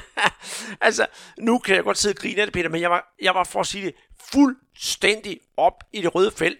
altså, 0.86 1.06
nu 1.38 1.58
kan 1.58 1.76
jeg 1.76 1.84
godt 1.84 1.98
sidde 1.98 2.12
og 2.12 2.16
grine 2.16 2.40
af 2.40 2.46
det, 2.46 2.52
Peter, 2.52 2.68
men 2.68 2.80
jeg 2.80 2.90
var, 2.90 3.14
jeg 3.22 3.34
var 3.34 3.44
for 3.44 3.60
at 3.60 3.66
sige 3.66 3.86
det 3.86 3.94
fuldstændig 4.32 5.40
op 5.56 5.84
i 5.92 6.02
det 6.02 6.14
røde 6.14 6.30
felt. 6.30 6.58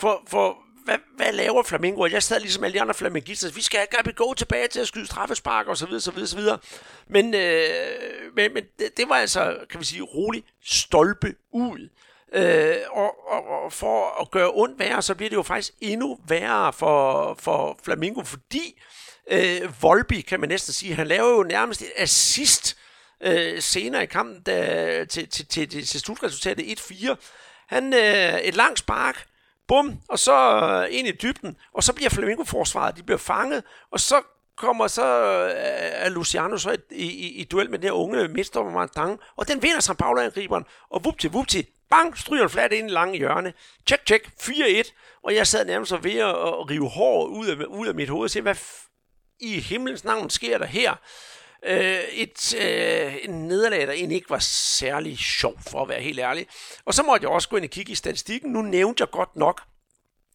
For, 0.00 0.22
for 0.28 0.65
hvad, 0.86 0.98
hvad 1.16 1.32
laver 1.32 1.62
Flamingo? 1.62 2.06
Jeg 2.06 2.22
sad 2.22 2.40
ligesom 2.40 2.64
alle 2.64 2.74
de 2.74 2.80
andre 2.80 2.94
flamingister, 2.94 3.52
Vi 3.52 3.62
skal 3.62 3.80
ikke 3.80 4.12
gå 4.12 4.34
tilbage 4.34 4.68
til 4.68 4.80
at 4.80 4.88
skyde 4.88 5.06
straffespark 5.06 5.66
og 5.66 5.76
så 5.76 5.86
videre, 5.86 6.00
så 6.00 6.10
videre, 6.10 6.28
så 6.28 6.36
videre. 6.36 6.58
Men, 7.06 7.34
øh, 7.34 8.34
men, 8.36 8.54
men 8.54 8.64
det, 8.78 8.96
det, 8.96 9.08
var 9.08 9.14
altså, 9.14 9.56
kan 9.70 9.80
vi 9.80 9.84
sige, 9.84 10.02
roligt 10.02 10.46
stolpe 10.64 11.34
ud. 11.52 11.88
Øh, 12.34 12.76
og, 12.90 13.14
og, 13.28 13.64
og 13.64 13.72
for 13.72 14.20
at 14.20 14.30
gøre 14.30 14.50
ondt 14.54 14.78
værre, 14.78 15.02
så 15.02 15.14
bliver 15.14 15.30
det 15.30 15.36
jo 15.36 15.42
faktisk 15.42 15.72
endnu 15.80 16.18
værre 16.28 16.72
for, 16.72 17.34
for 17.40 17.78
Flamingo, 17.84 18.22
fordi 18.24 18.80
øh, 19.30 19.82
Volby, 19.82 20.20
kan 20.20 20.40
man 20.40 20.48
næsten 20.48 20.72
sige, 20.72 20.94
han 20.94 21.06
laver 21.06 21.30
jo 21.30 21.42
nærmest 21.42 21.82
et 21.82 21.92
assist 21.96 22.76
øh, 23.20 23.62
senere 23.62 24.02
i 24.02 24.06
kampen 24.06 24.42
da, 24.42 25.04
til, 25.04 25.28
til, 25.28 25.46
til, 25.46 25.68
til, 25.68 25.86
til 25.86 26.00
slutresultatet 26.00 26.80
1-4. 26.80 27.14
Han 27.66 27.94
øh, 27.94 28.38
et 28.40 28.54
langt 28.54 28.78
spark, 28.78 29.26
bum, 29.68 30.00
og 30.08 30.18
så 30.18 30.60
øh, 30.62 30.98
ind 30.98 31.08
i 31.08 31.12
dybden, 31.12 31.56
og 31.74 31.82
så 31.82 31.92
bliver 31.92 32.10
Flamingo-forsvaret, 32.10 32.96
de 32.96 33.02
bliver 33.02 33.18
fanget, 33.18 33.64
og 33.90 34.00
så 34.00 34.22
kommer 34.56 34.86
så 34.88 35.04
øh, 35.44 35.52
er 36.04 36.08
Luciano 36.08 36.58
så 36.58 36.76
i, 36.90 37.04
i, 37.04 37.28
i 37.28 37.44
duel 37.44 37.70
med 37.70 37.78
den 37.78 37.88
her 37.88 37.92
unge 37.92 38.28
midtstopper 38.28 38.72
Martin, 38.72 39.18
og 39.36 39.48
den 39.48 39.62
vinder 39.62 39.80
São 39.80 39.94
Paulo-angriberen, 39.94 40.64
og 40.90 41.04
vupti, 41.04 41.28
vupti, 41.28 41.66
bang, 41.90 42.18
stryger 42.18 42.48
flat 42.48 42.72
ind 42.72 42.90
i 42.90 42.92
lange 42.92 43.18
hjørne. 43.18 43.52
Check, 43.86 44.06
check, 44.06 44.26
4-1, 44.40 45.20
og 45.22 45.34
jeg 45.34 45.46
sad 45.46 45.64
nærmest 45.64 45.92
ved 45.92 46.18
at, 46.18 46.70
rive 46.70 46.88
hår 46.88 47.26
ud 47.26 47.46
af, 47.46 47.64
ud 47.64 47.86
af 47.86 47.94
mit 47.94 48.08
hoved 48.08 48.24
og 48.24 48.30
se, 48.30 48.40
hvad 48.40 48.56
i 49.40 49.60
himlens 49.60 50.04
navn 50.04 50.30
sker 50.30 50.58
der 50.58 50.66
her? 50.66 50.94
Øh, 51.66 52.00
et 52.12 52.54
øh, 52.54 53.16
en 53.22 53.48
nederlag, 53.48 53.86
der 53.86 53.92
egentlig 53.92 54.16
ikke 54.16 54.30
var 54.30 54.38
særlig 54.38 55.18
sjov, 55.18 55.54
for 55.68 55.82
at 55.82 55.88
være 55.88 56.00
helt 56.00 56.18
ærlig. 56.18 56.46
Og 56.84 56.94
så 56.94 57.02
måtte 57.02 57.24
jeg 57.24 57.30
også 57.30 57.48
gå 57.48 57.56
ind 57.56 57.64
og 57.64 57.70
kigge 57.70 57.92
i 57.92 57.94
statistikken. 57.94 58.52
Nu 58.52 58.62
nævnte 58.62 59.00
jeg 59.00 59.10
godt 59.10 59.36
nok, 59.36 59.62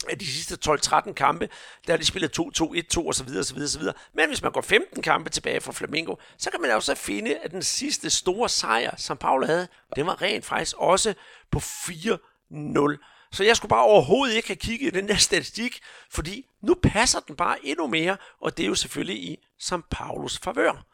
at 0.09 0.19
de 0.19 0.25
sidste 0.25 0.57
12-13 0.69 1.13
kampe, 1.13 1.49
der 1.87 1.93
har 1.93 1.97
de 1.97 2.05
spillet 2.05 2.39
2-2, 2.39 2.43
1-2 2.43 3.07
osv. 3.07 3.27
osv., 3.39 3.57
osv. 3.57 3.83
Men 4.13 4.27
hvis 4.27 4.41
man 4.41 4.51
går 4.51 4.61
15 4.61 5.03
kampe 5.03 5.29
tilbage 5.29 5.61
fra 5.61 5.71
Flamengo, 5.71 6.15
så 6.37 6.51
kan 6.51 6.61
man 6.61 6.71
også 6.71 6.95
finde, 6.95 7.37
at 7.37 7.51
den 7.51 7.63
sidste 7.63 8.09
store 8.09 8.49
sejr, 8.49 8.95
som 8.97 9.17
Paul 9.17 9.45
havde, 9.45 9.67
den 9.95 10.05
var 10.05 10.21
rent 10.21 10.45
faktisk 10.45 10.75
også 10.77 11.13
på 11.51 11.59
4-0. 11.59 13.27
Så 13.31 13.43
jeg 13.43 13.57
skulle 13.57 13.69
bare 13.69 13.83
overhovedet 13.83 14.35
ikke 14.35 14.47
have 14.47 14.55
kigget 14.55 14.87
i 14.87 14.99
den 14.99 15.07
der 15.07 15.15
statistik, 15.15 15.79
fordi 16.09 16.45
nu 16.61 16.75
passer 16.83 17.19
den 17.19 17.35
bare 17.35 17.65
endnu 17.65 17.87
mere, 17.87 18.17
og 18.41 18.57
det 18.57 18.63
er 18.63 18.67
jo 18.67 18.75
selvfølgelig 18.75 19.23
i 19.23 19.37
St. 19.59 19.89
Paulus 19.91 20.39
favør. 20.39 20.90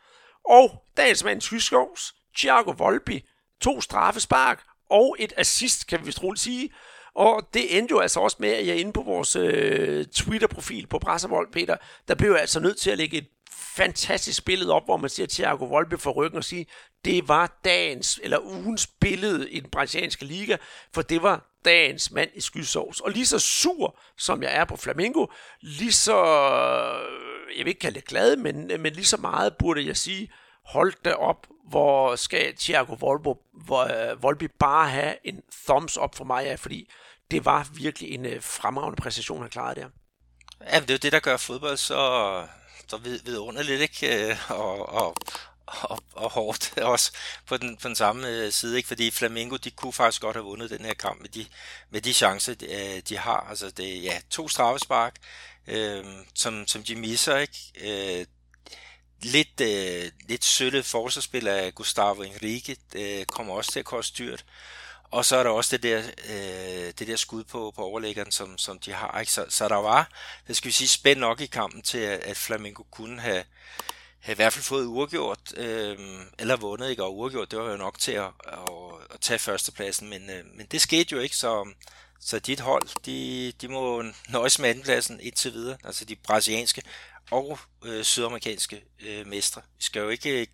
Og 0.50 0.84
dagens 0.98 1.24
mand 1.24 1.42
Tyskårs, 1.42 2.14
Thiago 2.38 2.72
Volpi, 2.72 3.26
to 3.62 3.82
straffespark 3.82 4.64
og 4.90 5.16
et 5.20 5.34
assist, 5.38 5.88
kan 5.88 6.00
vi 6.00 6.06
vist 6.06 6.24
roligt 6.24 6.42
sige. 6.42 6.70
Og 7.16 7.50
det 7.54 7.78
endte 7.78 7.92
jo 7.92 8.00
altså 8.00 8.20
også 8.20 8.38
med, 8.40 8.50
at 8.50 8.68
jeg 8.68 8.76
inde 8.76 8.94
på 8.94 9.02
vores 9.02 9.36
øh, 9.36 10.06
Twitter-profil 10.06 10.88
på 10.88 11.00
Brasservold, 11.00 11.52
Peter, 11.52 11.78
der 12.08 12.16
blev 12.16 12.32
jeg 12.32 12.42
altså 12.42 12.60
nødt 12.60 12.78
til 12.78 12.92
at 12.92 12.98
lægge 12.98 13.18
et 13.18 13.28
fantastisk 13.52 14.46
billede 14.46 14.74
op, 14.74 14.86
hvor 14.86 14.98
man 14.98 15.10
ser 15.10 15.26
Thiago 15.26 15.66
Volpe 15.66 15.98
for 15.98 16.12
ryggen 16.12 16.38
og 16.38 16.44
sige, 16.44 16.66
det 17.06 17.28
var 17.28 17.60
dagens 17.66 18.20
eller 18.24 18.40
ugens 18.40 18.88
billede 18.88 19.52
i 19.52 19.60
den 19.60 19.70
brasilianske 19.70 20.26
liga, 20.26 20.58
for 20.94 21.02
det 21.02 21.24
var 21.24 21.58
dagens 21.66 22.12
mand 22.12 22.30
i 22.36 22.42
skysovs. 22.42 23.00
Og 23.00 23.12
lige 23.12 23.26
så 23.26 23.40
sur, 23.40 24.00
som 24.18 24.44
jeg 24.44 24.56
er 24.56 24.66
på 24.66 24.78
Flamingo, 24.78 25.26
lige 25.62 25.92
så, 25.92 26.24
jeg 27.58 27.66
vil 27.66 27.68
ikke 27.68 27.80
kalde 27.80 28.00
det 28.00 28.08
glad, 28.08 28.36
men, 28.36 28.68
men 28.68 28.94
lige 28.94 29.06
så 29.06 29.18
meget 29.18 29.58
burde 29.58 29.88
jeg 29.88 29.98
sige, 29.98 30.32
hold 30.66 30.94
da 31.06 31.14
op, 31.14 31.48
hvor 31.70 32.16
skal 32.16 32.56
Thiago 32.58 32.94
Volbo, 32.94 33.38
hvor, 33.54 33.84
øh, 33.84 34.16
uh, 34.16 34.24
Volpe 34.24 34.48
bare 34.48 34.90
have 34.90 35.16
en 35.24 35.42
thumbs 35.68 35.98
up 35.98 36.16
for 36.16 36.24
mig, 36.24 36.46
ja, 36.46 36.56
fordi 36.56 36.90
det 37.32 37.46
var 37.46 37.68
virkelig 37.74 38.12
en 38.12 38.26
uh, 38.26 38.42
fremragende 38.42 39.02
præstation, 39.02 39.42
han 39.42 39.50
klarede 39.50 39.82
der. 39.82 39.88
Ja, 40.62 40.80
det 40.80 40.90
er 40.90 40.94
jo 40.94 40.98
det, 40.98 41.12
der 41.12 41.20
gør 41.20 41.38
fodbold 41.38 41.78
så, 41.78 42.46
så 42.88 42.98
vid, 42.98 43.20
vidunderligt, 43.26 43.82
ikke? 43.82 44.30
Øh, 44.30 44.52
og, 44.52 44.90
og, 44.90 45.16
og, 45.66 46.00
og 46.14 46.32
hårdt 46.32 46.78
også 46.94 47.12
på 47.46 47.58
den, 47.58 47.78
på 47.78 47.88
den 47.88 47.96
samme 47.96 48.52
side, 48.52 48.78
ikke? 48.78 48.88
fordi 48.88 49.12
Flamengo, 49.12 49.56
de 49.56 49.72
kunne 49.72 49.94
faktisk 49.94 50.22
godt 50.22 50.36
have 50.36 50.46
vundet 50.46 50.70
den 50.70 50.86
her 50.86 50.94
kamp 50.94 51.22
med 51.22 51.30
de, 51.30 51.46
med 51.90 52.02
de 52.02 52.14
chancer, 52.14 52.54
de, 52.54 53.02
de 53.10 53.18
har. 53.18 53.48
Altså 53.50 53.70
det 53.70 54.04
ja, 54.04 54.20
to 54.30 54.48
straffespark, 54.50 55.16
øh, 55.68 56.06
som, 56.36 56.68
som 56.68 56.84
de 56.84 56.96
misser, 56.96 57.38
ikke? 57.38 57.58
Øh, 57.82 58.26
lidt, 59.22 59.62
øh, 59.62 60.12
lidt 60.28 60.46
sølle 60.46 60.84
forsvarsspil 60.84 61.48
af 61.48 61.76
Gustavo 61.76 62.24
Henrique 62.24 62.76
øh, 62.96 63.26
kommer 63.26 63.54
også 63.54 63.72
til 63.72 63.80
at 63.80 63.86
koste 63.86 64.24
dyrt. 64.24 64.46
Og 65.12 65.26
så 65.26 65.36
er 65.36 65.44
der 65.44 65.50
også 65.50 65.78
det 65.78 65.84
der, 65.84 66.04
øh, 66.30 66.94
det 67.00 67.08
der 67.08 67.16
skud 67.16 67.44
på, 67.44 67.74
på 67.76 67.82
overlæggeren, 67.82 68.32
som, 68.32 68.58
som 68.58 68.80
de 68.80 68.94
har. 68.94 69.20
Ikke? 69.20 69.32
Så, 69.32 69.46
så 69.50 69.68
der 69.68 69.76
var, 69.76 70.10
det 70.48 70.58
skal 70.58 70.68
vi 70.68 70.74
sige, 70.74 70.88
spændt 70.88 71.20
nok 71.20 71.42
i 71.42 71.46
kampen 71.46 71.82
til, 71.82 71.98
at, 71.98 72.20
at 72.20 72.38
Flamengo 72.38 72.84
kunne 72.92 73.22
have, 73.22 73.44
have 74.20 74.34
i 74.34 74.36
hvert 74.36 74.54
fald 74.54 74.64
fået 74.64 74.86
uafgjort, 74.86 75.58
øh, 75.58 75.98
eller 76.40 76.56
vundet, 76.56 76.90
ikke? 76.90 77.04
Og 77.04 77.18
uafgjort, 77.18 77.52
det 77.52 77.60
var 77.60 77.72
jo 77.72 77.78
nok 77.78 78.00
til 78.00 78.12
at, 78.12 78.32
at, 78.48 78.60
at 79.10 79.22
tage 79.22 79.40
førstepladsen, 79.40 80.10
men, 80.10 80.30
øh, 80.30 80.46
men 80.56 80.66
det 80.72 80.82
skete 80.82 81.16
jo 81.16 81.20
ikke, 81.20 81.36
så, 81.36 81.68
så 82.20 82.40
dit 82.40 82.60
hold, 82.60 83.04
de, 83.06 83.52
de 83.62 83.68
må 83.68 84.04
nøjes 84.30 84.60
med 84.60 84.70
andenpladsen 84.70 85.20
indtil 85.20 85.54
videre, 85.54 85.78
altså 85.84 86.06
de 86.06 86.16
brasilianske 86.16 86.82
og 87.32 87.60
øh, 87.86 88.04
sydamerikanske 88.04 88.84
øh, 89.00 89.28
mestre. 89.28 89.62
Vi 89.78 89.84
skal 89.84 90.00
jo 90.00 90.10
ikke 90.10 90.42
øh, 90.42 90.48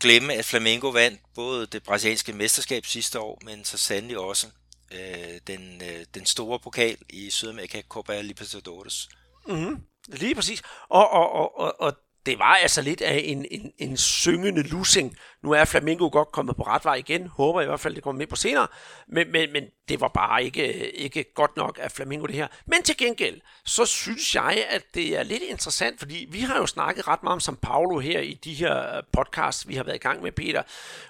glemme, 0.00 0.34
at 0.34 0.44
Flamengo 0.44 0.88
vandt 0.88 1.20
både 1.34 1.66
det 1.66 1.82
brasilianske 1.82 2.32
mesterskab 2.32 2.86
sidste 2.86 3.20
år, 3.20 3.40
men 3.44 3.64
så 3.64 3.78
sandelig 3.78 4.18
også 4.18 4.46
øh, 4.92 5.40
den, 5.46 5.82
øh, 5.82 6.04
den 6.14 6.26
store 6.26 6.58
pokal 6.58 6.96
i 7.10 7.30
Sydamerika, 7.30 7.82
Copa 7.88 8.20
Libertadores. 8.20 9.08
Mm-hmm. 9.48 9.82
Lige 10.08 10.34
præcis. 10.34 10.62
Og, 10.88 11.10
og, 11.10 11.32
og, 11.32 11.58
og, 11.58 11.80
og 11.80 11.96
det 12.26 12.38
var 12.38 12.54
altså 12.54 12.82
lidt 12.82 13.00
af 13.00 13.22
en, 13.24 13.46
en, 13.50 13.72
en 13.78 13.96
syngende 13.96 14.62
lussing, 14.62 15.16
nu 15.44 15.50
er 15.50 15.64
Flamingo 15.64 16.08
godt 16.12 16.32
kommet 16.32 16.56
på 16.56 16.62
ret 16.62 16.84
vej 16.84 16.94
igen, 16.94 17.26
håber 17.26 17.60
i 17.60 17.66
hvert 17.66 17.80
fald, 17.80 17.94
det 17.94 18.02
kommer 18.02 18.18
med 18.18 18.26
på 18.26 18.36
senere, 18.36 18.66
men, 19.08 19.32
men, 19.32 19.52
men 19.52 19.64
det 19.88 20.00
var 20.00 20.08
bare 20.08 20.44
ikke, 20.44 20.90
ikke 20.90 21.34
godt 21.34 21.56
nok 21.56 21.78
af 21.82 21.92
Flamingo 21.92 22.26
det 22.26 22.34
her. 22.34 22.46
Men 22.66 22.82
til 22.82 22.96
gengæld, 22.96 23.40
så 23.64 23.86
synes 23.86 24.34
jeg, 24.34 24.66
at 24.70 24.82
det 24.94 25.18
er 25.18 25.22
lidt 25.22 25.42
interessant, 25.42 25.98
fordi 25.98 26.26
vi 26.30 26.40
har 26.40 26.56
jo 26.56 26.66
snakket 26.66 27.08
ret 27.08 27.22
meget 27.22 27.48
om 27.48 27.54
São 27.54 27.58
Paulo 27.62 27.98
her 27.98 28.20
i 28.20 28.34
de 28.44 28.54
her 28.54 29.00
podcasts, 29.12 29.68
vi 29.68 29.74
har 29.74 29.84
været 29.84 29.96
i 29.96 29.98
gang 29.98 30.22
med, 30.22 30.32
Peter, 30.32 30.62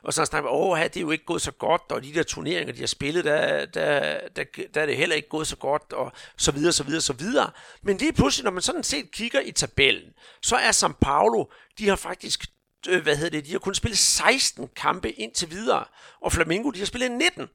og 0.03 0.15
så 0.15 0.21
har 0.21 0.27
snakket 0.27 0.51
om, 0.51 0.57
åh, 0.57 0.79
det 0.79 0.97
er 0.97 1.01
jo 1.01 1.11
ikke 1.11 1.25
gået 1.25 1.43
så 1.43 1.53
godt, 1.53 1.83
og 1.91 2.03
de 2.03 2.15
der 2.15 2.23
turneringer, 2.23 2.73
de 2.73 2.81
har 2.81 2.87
spillet, 2.87 3.25
der, 3.25 3.67
der, 3.67 4.19
der, 4.37 4.45
der 4.75 4.81
er 4.81 4.87
det 4.87 4.97
heller 4.97 5.17
ikke 5.17 5.29
gået 5.29 5.47
så 5.47 5.57
godt, 5.57 5.93
og 5.93 6.13
så 6.37 6.53
videre, 6.53 6.73
så 6.73 6.85
videre, 6.85 7.01
så 7.01 7.13
videre. 7.13 7.51
Men 7.83 7.97
lige 7.97 8.13
pludselig, 8.13 8.45
når 8.45 8.51
man 8.51 8.63
sådan 8.63 8.83
set 8.83 9.11
kigger 9.11 9.41
i 9.41 9.53
tabellen, 9.53 10.13
så 10.43 10.57
er 10.57 10.71
São 10.71 10.93
Paulo, 11.01 11.45
de 11.79 11.89
har 11.89 11.97
faktisk 11.97 12.54
øh, 12.89 13.03
hvad 13.03 13.17
hedder 13.17 13.31
det, 13.31 13.47
de 13.47 13.53
har 13.53 13.59
kun 13.59 13.75
spillet 13.75 13.99
16 13.99 14.69
kampe 14.77 15.11
indtil 15.11 15.51
videre, 15.51 15.85
og 16.21 16.33
Flamengo, 16.33 16.71
de 16.71 16.79
har 16.79 16.87
spillet 16.87 17.11
19. 17.11 17.49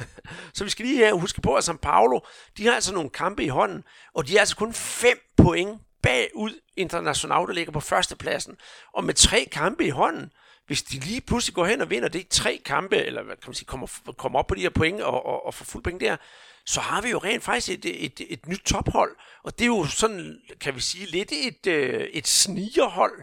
så 0.54 0.64
vi 0.64 0.70
skal 0.70 0.86
lige 0.86 0.98
her 0.98 1.12
huske 1.12 1.40
på, 1.40 1.54
at 1.54 1.68
São 1.68 1.76
Paulo, 1.76 2.20
de 2.56 2.66
har 2.66 2.74
altså 2.74 2.94
nogle 2.94 3.10
kampe 3.10 3.44
i 3.44 3.48
hånden, 3.48 3.84
og 4.14 4.28
de 4.28 4.36
er 4.36 4.40
altså 4.40 4.56
kun 4.56 4.74
5 4.74 5.18
point 5.36 5.80
bagud 6.02 6.60
International, 6.76 7.46
der 7.46 7.52
ligger 7.52 7.72
på 7.72 7.80
førstepladsen. 7.80 8.56
Og 8.94 9.04
med 9.04 9.14
tre 9.14 9.48
kampe 9.52 9.84
i 9.84 9.90
hånden, 9.90 10.32
hvis 10.66 10.82
de 10.82 10.98
lige 10.98 11.20
pludselig 11.20 11.54
går 11.54 11.66
hen 11.66 11.80
og 11.80 11.90
vinder 11.90 12.08
det 12.08 12.28
tre 12.28 12.62
kampe, 12.64 12.96
eller 12.96 13.22
hvad 13.22 13.36
kan 13.36 13.48
man 13.48 13.54
sige, 13.54 13.66
kommer, 13.66 13.86
kommer 14.18 14.38
op 14.38 14.46
på 14.46 14.54
de 14.54 14.60
her 14.60 14.70
point 14.70 15.00
og, 15.00 15.26
og, 15.26 15.46
og 15.46 15.54
får 15.54 15.64
fuld 15.64 15.82
point 15.82 16.00
der, 16.00 16.16
så 16.66 16.80
har 16.80 17.00
vi 17.00 17.10
jo 17.10 17.18
rent 17.18 17.42
faktisk 17.42 17.68
et, 17.68 18.04
et, 18.04 18.20
et, 18.20 18.26
et 18.32 18.48
nyt 18.48 18.60
tophold. 18.60 19.16
Og 19.44 19.58
det 19.58 19.64
er 19.64 19.66
jo 19.66 19.86
sådan, 19.86 20.38
kan 20.60 20.74
vi 20.74 20.80
sige, 20.80 21.06
lidt 21.06 21.32
et, 21.32 21.66
øh, 21.66 22.00
et 22.00 22.28
snigerhold, 22.28 23.22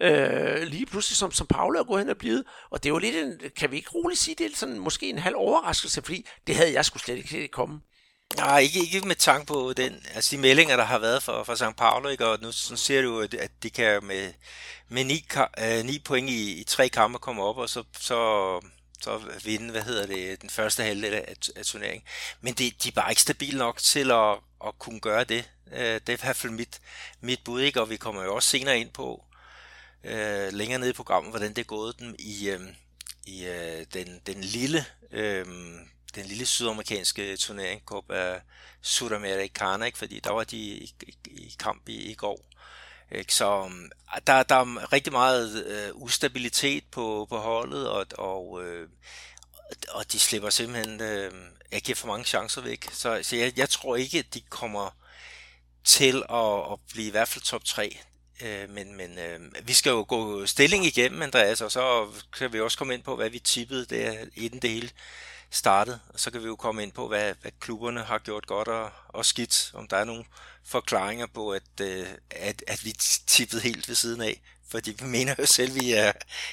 øh, 0.00 0.62
lige 0.62 0.86
pludselig, 0.86 1.16
som, 1.16 1.32
som 1.32 1.46
Paula 1.46 1.78
er 1.78 1.84
gået 1.84 2.00
hen 2.00 2.10
og 2.10 2.16
blevet. 2.16 2.44
Og 2.70 2.82
det 2.82 2.88
er 2.88 2.92
jo 2.92 2.98
lidt 2.98 3.16
en, 3.16 3.40
kan 3.56 3.70
vi 3.70 3.76
ikke 3.76 3.90
roligt 3.90 4.20
sige, 4.20 4.34
det 4.38 4.46
er 4.46 4.56
sådan 4.56 4.78
måske 4.78 5.08
en 5.08 5.18
halv 5.18 5.36
overraskelse, 5.36 6.02
fordi 6.02 6.26
det 6.46 6.56
havde 6.56 6.72
jeg 6.72 6.84
skulle 6.84 7.02
slet 7.02 7.16
ikke 7.16 7.28
set 7.28 7.50
komme. 7.50 7.80
Nej, 8.36 8.58
ikke, 8.58 8.80
ikke 8.94 9.08
med 9.08 9.16
tanke 9.16 9.46
på 9.46 9.72
den, 9.76 10.02
altså 10.14 10.36
de 10.36 10.40
meldinger, 10.40 10.76
der 10.76 10.84
har 10.84 10.98
været 10.98 11.22
for, 11.22 11.44
for 11.44 11.54
St. 11.54 11.76
Paulo, 11.76 12.08
ikke? 12.08 12.26
og 12.26 12.38
nu 12.42 12.52
så 12.52 12.76
ser 12.76 13.02
du, 13.02 13.20
at, 13.20 13.34
at 13.34 13.50
de 13.62 13.70
kan 13.70 14.04
med, 14.04 14.32
med 14.88 15.04
ni, 15.04 15.24
øh, 15.58 15.84
ni 15.84 15.98
point 15.98 16.30
i, 16.30 16.60
i 16.60 16.64
tre 16.64 16.88
kampe 16.88 17.18
komme 17.18 17.42
op, 17.42 17.58
og 17.58 17.68
så, 17.68 17.84
så, 18.00 18.60
så 19.00 19.20
vinde, 19.44 19.70
hvad 19.70 19.82
hedder 19.82 20.06
det, 20.06 20.42
den 20.42 20.50
første 20.50 20.82
halvdel 20.82 21.14
af, 21.14 21.34
af 21.56 21.64
turneringen. 21.64 22.02
Men 22.40 22.54
det, 22.54 22.82
de 22.82 22.88
er 22.88 22.92
bare 22.92 23.12
ikke 23.12 23.22
stabile 23.22 23.58
nok 23.58 23.78
til 23.78 24.10
at, 24.10 24.36
at 24.66 24.78
kunne 24.78 25.00
gøre 25.00 25.24
det. 25.24 25.50
Øh, 25.72 25.94
det 25.94 26.08
er 26.08 26.12
i 26.12 26.20
hvert 26.22 26.36
fald 26.36 26.52
mit, 26.52 26.80
mit 27.20 27.40
bud, 27.44 27.60
ikke? 27.60 27.80
og 27.80 27.90
vi 27.90 27.96
kommer 27.96 28.24
jo 28.24 28.34
også 28.34 28.48
senere 28.48 28.80
ind 28.80 28.90
på, 28.90 29.24
øh, 30.04 30.52
længere 30.52 30.78
nede 30.78 30.90
i 30.90 30.94
programmet, 30.94 31.32
hvordan 31.32 31.48
det 31.48 31.58
er 31.58 31.66
gået 31.66 32.00
dem 32.00 32.14
i, 32.18 32.48
øh, 32.50 32.60
i 33.26 33.46
øh, 33.46 33.86
den, 33.94 34.20
den 34.26 34.40
lille 34.40 34.84
øh, 35.10 35.46
den 36.14 36.26
lille 36.26 36.46
sydamerikanske 36.46 37.36
turnering, 37.36 37.82
Copa 37.84 38.40
Sudamericana, 38.82 39.84
ikke? 39.84 39.98
fordi 39.98 40.20
der 40.20 40.30
var 40.30 40.44
de 40.44 40.56
i, 40.56 40.94
i, 41.02 41.16
i 41.26 41.56
kamp 41.58 41.88
i, 41.88 42.10
i 42.10 42.14
går. 42.14 42.44
Ikke? 43.12 43.34
Så 43.34 43.60
um, 43.60 43.90
der, 44.26 44.42
der 44.42 44.54
er 44.54 44.92
rigtig 44.92 45.12
meget 45.12 45.66
øh, 45.66 45.90
ustabilitet 45.94 46.84
på, 46.90 47.26
på 47.30 47.38
holdet, 47.38 47.88
og, 47.88 48.06
og, 48.18 48.64
øh, 48.64 48.88
og 49.88 50.12
de 50.12 50.18
slipper 50.18 50.50
simpelthen 50.50 51.00
øh, 51.00 51.32
ikke 51.72 51.94
for 51.94 52.06
mange 52.06 52.24
chancer 52.24 52.62
væk. 52.62 52.88
Så, 52.92 53.20
så 53.22 53.36
jeg, 53.36 53.58
jeg 53.58 53.68
tror 53.68 53.96
ikke, 53.96 54.18
at 54.18 54.34
de 54.34 54.40
kommer 54.40 54.90
til 55.84 56.22
at, 56.30 56.72
at 56.72 56.78
blive 56.92 57.06
i 57.06 57.10
hvert 57.10 57.28
fald 57.28 57.44
top 57.44 57.64
3. 57.64 57.98
Øh, 58.42 58.70
men 58.70 58.96
men 58.96 59.18
øh, 59.18 59.40
vi 59.68 59.72
skal 59.72 59.90
jo 59.90 60.04
gå 60.08 60.46
stilling 60.46 60.86
igennem, 60.86 61.22
Andreas, 61.22 61.60
og 61.60 61.72
så 61.72 62.06
kan 62.38 62.52
vi 62.52 62.60
også 62.60 62.78
komme 62.78 62.94
ind 62.94 63.02
på, 63.02 63.16
hvad 63.16 63.30
vi 63.30 63.38
tippede 63.38 63.86
der, 63.86 64.24
inden 64.36 64.62
det 64.62 64.70
hele 64.70 64.90
startet. 65.50 66.00
Og 66.08 66.20
så 66.20 66.30
kan 66.30 66.42
vi 66.42 66.46
jo 66.46 66.56
komme 66.56 66.82
ind 66.82 66.92
på, 66.92 67.08
hvad, 67.08 67.34
hvad 67.40 67.50
klubberne 67.60 68.02
har 68.02 68.18
gjort 68.18 68.46
godt 68.46 68.68
og, 68.68 68.90
og 69.08 69.26
skidt. 69.26 69.70
Om 69.74 69.88
der 69.88 69.96
er 69.96 70.04
nogle 70.04 70.24
forklaringer 70.64 71.26
på, 71.26 71.50
at, 71.52 71.80
øh, 71.80 72.06
at, 72.30 72.64
at 72.66 72.84
vi 72.84 72.92
tippede 73.26 73.62
helt 73.62 73.88
ved 73.88 73.94
siden 73.94 74.20
af. 74.20 74.40
Fordi 74.70 74.96
vi 75.00 75.06
mener 75.06 75.34
jo 75.38 75.46
selv, 75.46 75.70
at 75.76 75.82
vi 75.82 75.92
er, 75.92 76.12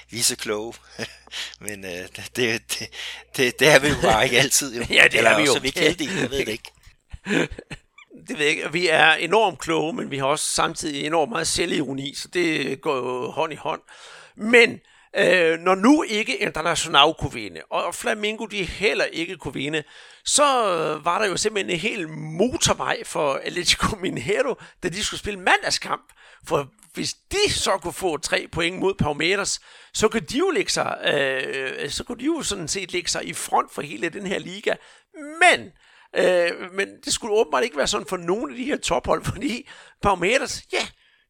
vi 0.10 0.20
er 0.20 0.24
så 0.24 0.36
kloge. 0.36 0.74
Men 1.60 1.86
øh, 1.86 2.08
det, 2.18 2.36
det, 2.36 2.90
det, 3.38 3.60
det 3.60 3.68
er 3.68 3.80
vi 3.80 3.88
jo 3.88 3.96
bare 4.02 4.24
ikke 4.24 4.40
altid. 4.40 4.76
Jo. 4.76 4.86
ja, 4.96 5.04
det 5.04 5.18
Eller 5.18 5.30
er 5.30 5.38
vi 5.38 5.46
jo. 5.46 5.54
Så 5.54 5.60
vi 5.60 5.68
ikke 5.68 5.80
heldige, 5.80 6.20
jeg 6.20 6.30
ved 6.30 6.46
det 6.46 6.48
ikke. 6.48 6.72
det 8.28 8.38
ved 8.38 8.46
jeg 8.46 8.56
ikke. 8.56 8.72
Vi 8.72 8.88
er 8.88 9.12
enormt 9.12 9.60
kloge, 9.60 9.94
men 9.94 10.12
vi 10.12 10.18
har 10.18 10.26
også 10.26 10.46
samtidig 10.46 11.06
enormt 11.06 11.32
meget 11.32 11.48
selvironi, 11.48 12.16
så 12.16 12.28
det 12.28 12.82
går 12.82 12.96
jo 12.96 13.32
hånd 13.32 13.54
i 13.54 13.56
hånd. 13.56 13.82
Men 14.36 14.80
øh, 15.18 15.60
når 15.60 15.76
nu 15.76 16.04
ikke 16.04 16.38
International 16.38 17.14
kunne 17.20 17.34
vinde, 17.34 17.62
og 17.70 17.96
Flamingo 17.96 18.46
de 18.46 18.64
heller 18.64 19.06
ikke 19.06 19.38
kunne 19.38 19.54
vinde, 19.54 19.84
så 20.26 20.44
var 21.04 21.20
der 21.20 21.28
jo 21.28 21.38
simpelthen 21.38 21.74
en 21.74 21.80
hel 21.80 22.10
motorvej 22.10 23.04
for 23.04 23.34
Atletico 23.44 23.96
Mineiro, 23.96 24.56
da 24.84 24.90
de 24.90 25.04
skulle 25.04 25.20
spille 25.20 25.40
mandagskamp. 25.40 26.04
For 26.48 26.68
hvis 26.94 27.14
de 27.14 27.52
så 27.52 27.78
kunne 27.78 27.94
få 27.94 28.18
tre 28.18 28.48
point 28.52 28.80
mod 28.80 28.94
Palmeiras, 28.94 29.60
så 29.94 30.08
kunne 30.08 30.22
de 30.22 30.38
jo 30.38 30.50
lægge 30.50 30.72
sig, 30.72 30.98
øh, 31.14 31.90
så 31.90 32.04
kunne 32.04 32.20
de 32.20 32.26
jo 32.26 32.42
sådan 32.42 32.68
set 32.68 32.94
lægge 32.94 33.10
sig 33.10 33.28
i 33.28 33.34
front 33.34 33.74
for 33.74 33.82
hele 33.82 34.10
den 34.10 34.28
her 34.28 34.40
liga. 34.40 34.76
Men 35.16 35.72
Øh, 36.16 36.74
men 36.74 36.88
det 37.06 37.14
skulle 37.14 37.34
åbenbart 37.34 37.64
ikke 37.64 37.78
være 37.78 37.88
sådan 37.88 38.08
for 38.08 38.18
nogen 38.18 38.52
af 38.52 38.58
de 38.58 38.64
her 38.64 38.78
tophold, 38.78 39.24
fordi 39.34 39.70
Parmeters, 40.02 40.64
ja, 40.74 40.88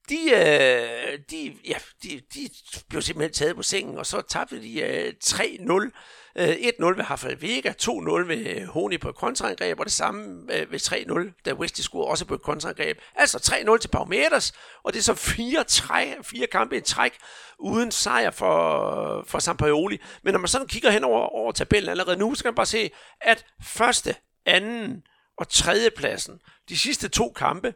de, 0.10 0.32
øh, 0.32 1.20
de, 1.32 1.54
ja, 1.68 1.78
de, 2.04 2.22
de 2.34 2.50
blev 2.90 3.02
simpelthen 3.02 3.34
taget 3.34 3.56
på 3.56 3.64
sengen, 3.64 3.98
og 3.98 4.06
så 4.06 4.22
tabte 4.22 4.62
de 4.62 4.82
øh, 4.82 5.14
3-0. 5.24 5.92
Øh, 6.38 6.50
1-0 6.50 6.86
ved 6.86 7.10
Rafael 7.10 7.42
Vega, 7.42 7.74
2-0 7.82 8.28
ved 8.28 8.38
øh, 8.38 8.68
Honi 8.68 8.98
på 8.98 9.10
et 9.10 9.16
kontraangreb, 9.16 9.80
og 9.80 9.86
det 9.86 9.94
samme 9.94 10.54
øh, 10.54 10.72
ved 10.72 10.80
3-0, 11.30 11.42
da 11.46 11.54
Westy 11.54 11.82
scorede 11.82 12.08
også 12.08 12.26
på 12.26 12.34
et 12.34 12.42
kontraangreb. 12.42 12.98
Altså 13.16 13.38
3-0 13.72 13.78
til 13.78 13.88
Palmeiras, 13.88 14.54
og 14.84 14.94
det 14.94 15.00
er 15.00 15.04
så 15.04 15.14
fire, 15.14 15.64
tre, 15.64 16.16
fire 16.24 16.48
kampe 16.48 16.78
i 16.78 16.82
træk 16.82 17.14
uden 17.60 17.92
sejr 17.92 18.32
for, 18.32 19.24
for 19.28 19.40
Sampaioli. 19.40 19.98
Men 20.24 20.34
når 20.34 20.40
man 20.40 20.48
sådan 20.48 20.68
kigger 20.68 20.90
hen 20.90 21.04
over, 21.04 21.22
over 21.22 21.52
tabellen 21.52 21.90
allerede 21.90 22.18
nu, 22.18 22.36
så 22.36 22.44
kan 22.44 22.50
man 22.50 22.56
bare 22.56 22.66
se, 22.66 22.92
at 23.22 23.46
første, 23.64 24.16
anden 24.46 25.04
og 25.38 25.50
tredje 25.50 25.90
pladsen, 25.90 26.40
de 26.70 26.78
sidste 26.78 27.10
to 27.10 27.32
kampe, 27.36 27.74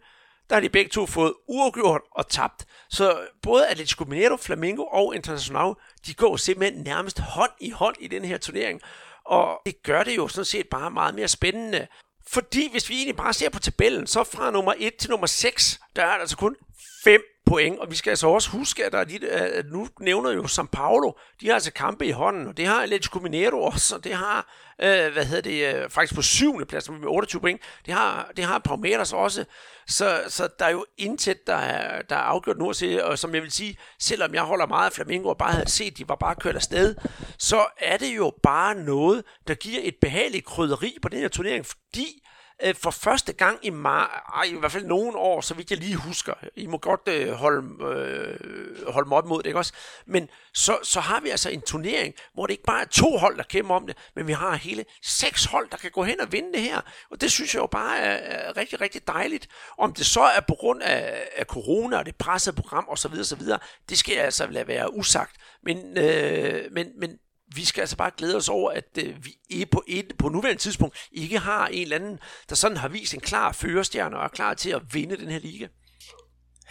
der 0.50 0.56
har 0.56 0.62
de 0.62 0.70
begge 0.70 0.90
to 0.90 1.06
fået 1.06 1.34
uafgjort 1.48 2.02
og 2.12 2.30
tabt. 2.30 2.66
Så 2.90 3.28
både 3.42 3.68
Atletico 3.68 4.04
Mineiro, 4.04 4.38
Flamengo 4.38 4.84
og 4.84 5.16
Internacional, 5.16 5.74
de 6.06 6.14
går 6.14 6.38
simpelthen 6.38 6.84
nærmest 6.84 7.20
hånd 7.20 7.52
i 7.62 7.70
hånd 7.70 7.96
i 8.00 8.08
den 8.08 8.26
her 8.26 8.38
turnering. 8.38 8.82
Og 9.26 9.62
det 9.66 9.84
gør 9.84 10.04
det 10.04 10.18
jo 10.18 10.28
sådan 10.28 10.46
set 10.46 10.68
bare 10.68 10.92
meget 10.92 11.16
mere 11.16 11.28
spændende. 11.28 11.88
Fordi 12.28 12.72
hvis 12.72 12.90
vi 12.90 12.96
egentlig 12.96 13.16
bare 13.16 13.34
ser 13.34 13.50
på 13.50 13.60
tabellen, 13.60 14.08
så 14.08 14.24
fra 14.24 14.52
nummer 14.52 14.74
1 14.78 14.96
til 14.96 15.10
nummer 15.10 15.28
6, 15.28 15.80
der 15.96 16.02
er 16.04 16.14
der 16.14 16.22
altså 16.22 16.38
kun 16.38 16.56
5 17.04 17.22
point, 17.50 17.80
og 17.80 17.92
vi 17.92 17.96
skal 17.96 18.10
altså 18.10 18.28
også 18.28 18.50
huske, 18.50 18.86
at, 18.86 18.92
der 18.92 18.98
er 18.98 19.04
de, 19.04 19.30
at 19.30 19.66
nu 19.72 19.88
nævner 20.00 20.32
jo 20.32 20.44
São 20.44 20.68
Paulo, 20.72 21.12
de 21.42 21.48
har 21.48 21.54
altså 21.54 21.74
kampe 21.74 22.06
i 22.06 22.12
hånden, 22.12 22.48
og 22.48 22.58
det 22.58 22.66
har 22.66 22.82
Atletico 22.82 23.20
Mineiro 23.20 23.64
også, 23.64 23.96
og 23.96 24.04
det 24.04 24.14
har, 24.14 24.54
øh, 24.82 25.14
hvad 25.14 25.26
hedder 25.26 25.42
det, 25.42 25.76
øh, 25.76 25.90
faktisk 25.90 26.16
på 26.16 26.22
syvende 26.22 26.66
plads 26.66 26.90
med 26.90 27.08
28 27.08 27.42
point, 27.42 27.62
det 27.86 27.94
har, 27.94 28.32
det 28.38 28.46
har 28.46 28.60
Palmeiras 28.60 29.14
også, 29.14 29.46
så, 29.88 30.24
så 30.28 30.48
der 30.60 30.66
er 30.66 30.70
jo 30.70 30.86
intet, 30.98 31.48
der 31.48 31.56
er, 31.56 32.02
der 32.02 32.16
er 32.16 32.20
afgjort 32.20 32.58
nu 32.58 32.70
at 32.70 32.76
se, 32.76 33.06
og 33.06 33.20
som 33.20 33.34
jeg 33.34 33.42
vil 33.42 33.52
sige, 33.52 33.78
selvom 34.00 34.34
jeg 34.34 34.44
holder 34.44 34.66
meget 34.66 34.86
af 34.86 34.94
Flamingo 34.94 35.30
og 35.30 35.38
bare 35.38 35.52
havde 35.52 35.70
set, 35.70 35.98
de 35.98 36.10
var 36.10 36.16
bare 36.16 36.36
kørt 36.36 36.56
afsted, 36.56 36.96
så 37.38 37.66
er 37.78 37.98
det 37.98 38.16
jo 38.16 38.34
bare 38.44 38.76
noget, 38.76 39.24
der 39.48 39.54
giver 39.54 39.80
et 39.84 39.96
behageligt 40.02 40.46
krydderi 40.46 40.98
på 41.02 41.10
den 41.10 41.20
her 41.20 41.28
turnering, 41.28 41.66
fordi 41.66 42.24
øh, 42.64 42.76
for 42.76 42.92
første 42.92 43.34
gang 43.34 43.60
i, 43.62 43.70
mar- 43.70 44.38
ej, 44.38 44.44
i 44.44 44.60
hvert 44.60 44.72
fald 44.72 44.86
nogle 44.86 45.18
år, 45.18 45.42
så 45.42 45.54
vidt 45.54 45.72
jeg 45.72 45.80
lige 45.80 45.96
husker. 45.96 46.34
I 46.56 46.68
må 46.68 46.78
godt 46.78 47.02
øh, 47.08 47.32
holde, 47.32 47.86
øh, 47.86 48.88
holde 48.88 49.10
mig 49.10 49.18
op 49.18 49.26
mod 49.26 49.38
det, 49.38 49.46
ikke 49.46 49.60
også? 49.60 49.74
Men 50.06 50.30
så, 50.54 50.78
så 50.84 51.00
har 51.00 51.20
vi 51.22 51.30
altså 51.30 51.50
en 51.50 51.62
turnering, 51.62 52.14
hvor 52.34 52.46
det 52.46 52.52
ikke 52.52 52.64
bare 52.64 52.82
er 52.82 52.86
to 52.86 53.18
hold, 53.18 53.38
der 53.38 53.44
kæmper 53.44 53.76
om 53.76 53.88
det, 53.88 53.98
men 54.16 54.28
vi 54.28 54.34
har 54.34 54.56
hele 54.56 54.86
seks 55.04 55.46
hold, 55.46 55.70
der 55.70 55.78
kan 55.78 55.92
gå 55.92 56.04
hen 56.04 56.22
og 56.22 56.32
vinde 56.32 56.54
det 56.54 56.62
her. 56.62 56.82
Og 57.12 57.22
det 57.22 57.32
synes 57.32 57.54
jeg 57.54 57.62
jo 57.62 57.68
bare 57.68 57.98
er, 57.98 58.48
er 58.48 58.58
rigtig, 58.58 58.82
rigtig 58.82 59.08
dejligt. 59.08 59.48
Om 59.78 59.94
det 59.94 60.06
så 60.06 60.22
er 60.22 60.40
på 60.48 60.56
grund 60.60 60.82
af, 60.82 61.28
af 61.36 61.46
corona 61.46 61.98
og 61.98 62.06
det 62.06 62.16
pressede 62.16 62.56
program 62.56 62.86
osv., 62.90 63.14
osv., 63.20 63.42
det 63.90 63.98
skal 63.98 64.16
jeg 64.16 64.24
altså 64.24 64.48
lade 64.48 64.68
være 64.68 64.94
usagt. 64.94 65.36
Men, 65.64 65.98
øh, 65.98 66.72
men, 66.72 66.88
men 67.00 67.20
vi 67.56 67.66
skal 67.66 67.82
altså 67.82 67.96
bare 67.96 68.12
glæde 68.18 68.36
os 68.36 68.50
over, 68.50 68.72
at 68.72 68.98
øh, 68.98 69.16
vi 69.26 69.66
på, 69.66 69.84
et, 69.88 70.14
på 70.20 70.30
nuværende 70.30 70.62
tidspunkt 70.62 70.98
ikke 71.12 71.40
har 71.40 71.68
en 71.68 71.82
eller 71.82 71.96
anden, 71.96 72.20
der 72.50 72.56
sådan 72.56 72.78
har 72.78 72.88
vist 72.88 73.14
en 73.14 73.20
klar 73.20 73.52
førestjerne 73.52 74.18
og 74.18 74.24
er 74.24 74.28
klar 74.28 74.54
til 74.54 74.70
at 74.70 74.82
vinde 74.94 75.18
den 75.18 75.32
her 75.32 75.40
liga. 75.40 75.68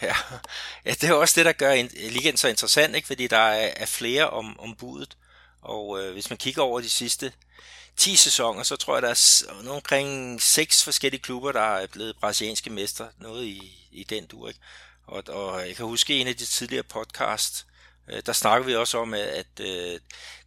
Ja, 0.01 0.15
ja 0.85 0.91
det 0.91 1.03
er 1.03 1.13
også 1.13 1.33
det, 1.37 1.45
der 1.45 1.51
gør 1.51 1.75
ligaen 2.09 2.37
så 2.37 2.47
interessant, 2.47 2.95
ikke? 2.95 3.07
fordi 3.07 3.27
der 3.27 3.37
er, 3.37 3.73
er 3.75 3.85
flere 3.85 4.29
om, 4.29 4.59
om 4.59 4.75
budet. 4.75 5.17
Og 5.61 6.01
øh, 6.01 6.13
hvis 6.13 6.29
man 6.29 6.37
kigger 6.37 6.61
over 6.61 6.81
de 6.81 6.89
sidste 6.89 7.33
10 7.97 8.15
sæsoner, 8.15 8.63
så 8.63 8.75
tror 8.75 8.95
jeg, 8.95 9.01
der 9.01 9.09
er 9.09 9.69
omkring 9.69 10.41
seks 10.41 10.83
forskellige 10.83 11.21
klubber, 11.21 11.51
der 11.51 11.77
er 11.77 11.87
blevet 11.87 12.15
brasilianske 12.19 12.69
mester. 12.69 13.07
Noget 13.17 13.45
i, 13.45 13.89
i 13.91 14.03
den 14.03 14.27
du, 14.27 14.47
ikke? 14.47 14.59
Og, 15.07 15.23
og 15.27 15.67
jeg 15.67 15.75
kan 15.75 15.85
huske 15.85 16.17
en 16.17 16.27
af 16.27 16.35
de 16.35 16.45
tidligere 16.45 16.83
podcast, 16.83 17.65
Øh, 18.11 18.21
der 18.25 18.33
snakkede 18.33 18.65
vi 18.65 18.75
også 18.75 18.97
om, 18.97 19.13
at, 19.13 19.19
at 19.19 19.59
øh, 19.59 19.99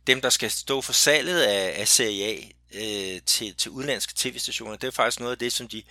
dem, 0.07 0.21
der 0.21 0.31
skal 0.31 0.51
stå 0.51 0.81
for 0.81 0.93
salget 0.93 1.43
af, 1.43 1.81
af 1.81 1.89
Serie 1.89 2.25
A 2.25 2.37
øh, 2.75 3.21
til, 3.27 3.55
til 3.55 3.71
udenlandske 3.71 4.13
tv-stationer, 4.17 4.77
det 4.77 4.87
er 4.87 4.91
faktisk 4.91 5.21
noget 5.21 5.33
af 5.33 5.39
det, 5.39 5.53
som 5.53 5.69
de, 5.69 5.83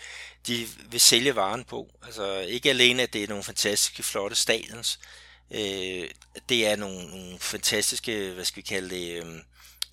de 0.47 0.67
vil 0.89 0.99
sælge 0.99 1.35
varen 1.35 1.63
på. 1.63 1.89
Altså 2.05 2.39
ikke 2.39 2.69
alene, 2.69 3.03
at 3.03 3.13
det 3.13 3.23
er 3.23 3.27
nogle 3.27 3.43
fantastiske, 3.43 4.03
flotte 4.03 4.35
stadions, 4.35 4.99
øh, 5.51 6.09
det 6.49 6.67
er 6.67 6.75
nogle, 6.75 7.09
nogle 7.09 7.39
fantastiske, 7.39 8.31
hvad 8.31 8.45
skal 8.45 8.63
vi 8.63 8.67
kalde 8.67 8.95
det, 8.95 9.23
øh, 9.23 9.35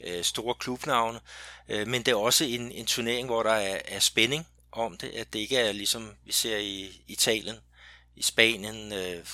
øh 0.00 0.24
store 0.24 0.54
klubnavne, 0.54 1.20
øh, 1.68 1.88
men 1.88 2.02
det 2.02 2.12
er 2.12 2.16
også 2.16 2.44
en, 2.44 2.72
en 2.72 2.86
turnering, 2.86 3.26
hvor 3.26 3.42
der 3.42 3.52
er, 3.52 3.80
er 3.84 3.98
spænding 3.98 4.46
om 4.72 4.96
det, 4.96 5.08
at 5.08 5.32
det 5.32 5.38
ikke 5.38 5.56
er 5.56 5.72
ligesom 5.72 6.14
vi 6.24 6.32
ser 6.32 6.56
i 6.56 7.02
Italien, 7.08 7.56
i 8.16 8.22
Spanien, 8.22 8.92
øh, 8.92 9.24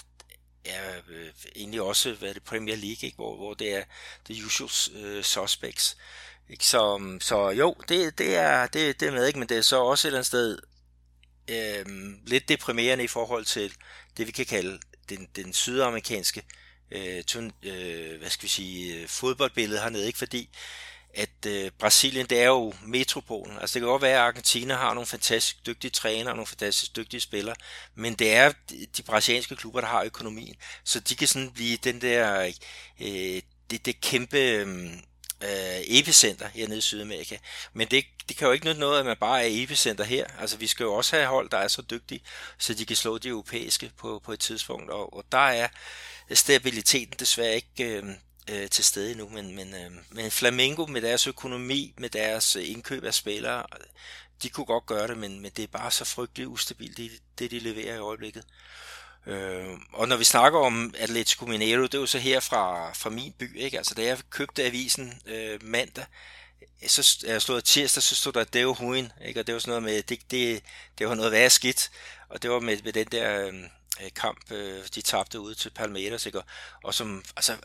ja, 0.66 0.96
øh, 0.96 1.30
egentlig 1.56 1.82
også 1.82 2.12
hvad 2.12 2.34
det 2.34 2.42
Premier 2.42 2.76
League, 2.76 3.06
ikke? 3.06 3.16
Hvor, 3.16 3.36
hvor 3.36 3.54
det 3.54 3.74
er 3.74 3.84
the 4.30 4.44
usual 4.46 4.70
øh, 5.04 5.24
suspects. 5.24 5.96
Ikke? 6.50 6.66
Så, 6.66 6.98
mm, 6.98 7.20
så 7.20 7.50
jo, 7.50 7.76
det, 7.88 8.18
det, 8.18 8.36
er, 8.36 8.66
det, 8.66 9.00
det 9.00 9.08
er 9.08 9.12
med, 9.12 9.26
ikke? 9.26 9.38
men 9.38 9.48
det 9.48 9.56
er 9.56 9.62
så 9.62 9.80
også 9.80 10.08
et 10.08 10.08
eller 10.08 10.18
andet 10.18 10.26
sted 10.26 10.58
øh, 11.50 11.84
lidt 12.26 12.48
deprimerende 12.48 13.04
i 13.04 13.08
forhold 13.08 13.44
til 13.44 13.72
det, 14.16 14.26
vi 14.26 14.32
kan 14.32 14.46
kalde 14.46 14.78
den, 15.08 15.28
den 15.36 15.52
sydamerikanske 15.52 16.42
øh, 16.90 17.24
tun, 17.24 17.52
øh, 17.62 18.18
hvad 18.18 18.30
skal 18.30 18.42
vi 18.42 18.48
sige, 18.48 18.94
øh, 18.94 19.08
fodboldbillede 19.08 19.80
hernede, 19.80 20.06
ikke? 20.06 20.18
fordi 20.18 20.50
at 21.16 21.46
øh, 21.46 21.70
Brasilien, 21.78 22.26
det 22.26 22.40
er 22.40 22.46
jo 22.46 22.74
metropolen. 22.86 23.58
Altså 23.58 23.74
det 23.74 23.80
kan 23.80 23.88
godt 23.88 24.02
være, 24.02 24.18
at 24.18 24.26
Argentina 24.26 24.74
har 24.74 24.94
nogle 24.94 25.06
fantastisk 25.06 25.66
dygtige 25.66 25.90
trænere 25.90 26.32
og 26.32 26.36
nogle 26.36 26.46
fantastisk 26.46 26.96
dygtige 26.96 27.20
spillere, 27.20 27.56
men 27.94 28.14
det 28.14 28.34
er 28.34 28.52
de 28.96 29.02
brasilianske 29.02 29.56
klubber, 29.56 29.80
der 29.80 29.88
har 29.88 30.02
økonomien. 30.02 30.56
Så 30.84 31.00
de 31.00 31.16
kan 31.16 31.28
sådan 31.28 31.50
blive 31.50 31.76
den 31.76 32.00
der, 32.00 32.52
øh, 33.00 33.42
det, 33.70 33.86
det 33.86 34.00
kæmpe 34.00 34.38
øh, 34.38 34.92
øh, 35.44 35.80
epicenter 35.86 36.48
hernede 36.48 36.78
i 36.78 36.80
Sydamerika. 36.80 37.36
Men 37.72 37.88
det, 37.88 38.04
det 38.28 38.36
kan 38.36 38.46
jo 38.46 38.52
ikke 38.52 38.66
nytte 38.66 38.80
noget, 38.80 39.00
at 39.00 39.06
man 39.06 39.16
bare 39.20 39.42
er 39.42 39.62
epicenter 39.62 40.04
her. 40.04 40.26
Altså 40.38 40.56
vi 40.56 40.66
skal 40.66 40.84
jo 40.84 40.94
også 40.94 41.16
have 41.16 41.28
hold, 41.28 41.50
der 41.50 41.58
er 41.58 41.68
så 41.68 41.82
dygtige, 41.82 42.20
så 42.58 42.74
de 42.74 42.86
kan 42.86 42.96
slå 42.96 43.18
de 43.18 43.28
europæiske 43.28 43.90
på, 43.98 44.20
på 44.24 44.32
et 44.32 44.40
tidspunkt. 44.40 44.90
Og, 44.90 45.16
og 45.16 45.24
der 45.32 45.38
er 45.38 45.68
stabiliteten 46.32 47.14
desværre 47.18 47.54
ikke... 47.54 47.84
Øh, 47.84 48.04
øh, 48.50 48.70
til 48.70 48.84
stede 48.84 49.10
endnu, 49.10 49.28
men, 49.28 49.56
men, 49.56 49.74
øh, 49.74 49.90
men 50.10 50.30
Flamengo 50.30 50.86
med 50.86 51.02
deres 51.02 51.26
økonomi, 51.26 51.94
med 51.98 52.10
deres 52.10 52.56
øh, 52.56 52.70
indkøb 52.70 53.04
af 53.04 53.14
spillere, 53.14 53.66
de 54.42 54.48
kunne 54.48 54.66
godt 54.66 54.86
gøre 54.86 55.08
det, 55.08 55.18
men, 55.18 55.40
men 55.40 55.52
det 55.56 55.62
er 55.62 55.66
bare 55.66 55.90
så 55.90 56.04
frygteligt 56.04 56.48
ustabilt, 56.48 56.96
det, 56.96 57.10
det 57.38 57.50
de 57.50 57.58
leverer 57.58 57.94
i 57.94 57.98
øjeblikket. 57.98 58.44
Øh, 59.26 59.66
og 59.92 60.08
når 60.08 60.16
vi 60.16 60.24
snakker 60.24 60.58
om 60.58 60.94
Atletico 60.98 61.46
Mineiro, 61.46 61.82
det 61.82 61.94
er 61.94 61.98
jo 61.98 62.06
så 62.06 62.18
her 62.18 62.40
fra, 62.40 62.92
fra 62.92 63.10
min 63.10 63.32
by, 63.38 63.56
ikke? 63.56 63.78
Altså 63.78 63.94
da 63.94 64.02
jeg 64.02 64.18
købte 64.30 64.64
avisen 64.64 65.20
øh, 65.26 65.62
mandag, 65.62 66.04
så 66.86 67.24
jeg 67.26 67.42
stod 67.42 67.62
tirsdag, 67.62 68.02
så 68.02 68.14
stod 68.14 68.32
der 68.32 68.44
Deo 68.44 68.74
Huin, 68.74 69.12
ikke? 69.26 69.40
Og 69.40 69.46
det 69.46 69.54
var 69.54 69.58
sådan 69.58 69.70
noget 69.70 69.82
med, 69.82 70.02
det, 70.02 70.30
det, 70.30 70.62
det 70.98 71.08
var 71.08 71.14
noget 71.14 71.32
værre 71.32 71.50
skidt, 71.50 71.90
og 72.28 72.42
det 72.42 72.50
var 72.50 72.60
med, 72.60 72.82
med 72.82 72.92
den 72.92 73.06
der, 73.06 73.46
øh, 73.46 73.54
øh, 74.02 74.10
kamp, 74.16 74.52
øh, 74.52 74.82
de 74.94 75.02
tabte 75.02 75.40
ud 75.40 75.54
til 75.54 75.70
Palmeiras, 75.70 76.26
ikke? 76.26 76.42
Og 76.84 76.94
som, 76.94 77.24
altså, 77.36 77.56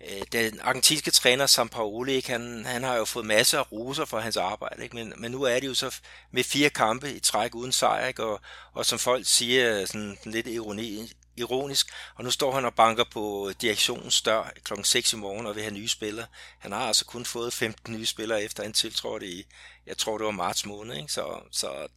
øh, 0.00 0.22
den 0.32 0.60
argentinske 0.60 1.10
træner 1.10 1.46
Sampaoli, 1.46 2.12
ikke? 2.12 2.30
Han, 2.30 2.64
han 2.66 2.82
har 2.82 2.94
jo 2.96 3.04
fået 3.04 3.26
masser 3.26 3.58
af 3.58 3.72
roser 3.72 4.04
for 4.04 4.20
hans 4.20 4.36
arbejde, 4.36 4.82
ikke? 4.82 4.96
Men, 4.96 5.12
men 5.16 5.30
nu 5.30 5.42
er 5.42 5.60
det 5.60 5.66
jo 5.66 5.74
så 5.74 5.96
med 6.30 6.44
fire 6.44 6.70
kampe 6.70 7.12
i 7.12 7.20
træk 7.20 7.54
uden 7.54 7.72
sejr, 7.72 8.06
ikke? 8.06 8.24
Og, 8.24 8.40
og 8.72 8.86
som 8.86 8.98
folk 8.98 9.26
siger, 9.26 9.86
sådan 9.86 10.18
lidt 10.24 10.46
ironi, 10.46 11.12
ironisk, 11.36 11.92
og 12.14 12.24
nu 12.24 12.30
står 12.30 12.52
han 12.52 12.64
og 12.64 12.74
banker 12.74 13.04
på 13.04 13.52
direktionens 13.60 14.22
dør 14.22 14.52
kl. 14.64 14.72
6 14.82 15.12
i 15.12 15.16
morgen 15.16 15.46
og 15.46 15.54
vil 15.54 15.62
have 15.62 15.74
nye 15.74 15.88
spillere. 15.88 16.26
Han 16.58 16.72
har 16.72 16.86
altså 16.86 17.04
kun 17.04 17.24
fået 17.24 17.52
15 17.52 17.94
nye 17.94 18.06
spillere 18.06 18.42
efter 18.42 18.62
han 18.62 18.72
tiltrådte 18.72 19.26
i, 19.26 19.46
jeg 19.86 19.98
tror 19.98 20.18
det 20.18 20.24
var 20.24 20.30
marts 20.30 20.66
måned, 20.66 20.96
ikke? 20.96 21.12
så, 21.12 21.40
så 21.50 21.88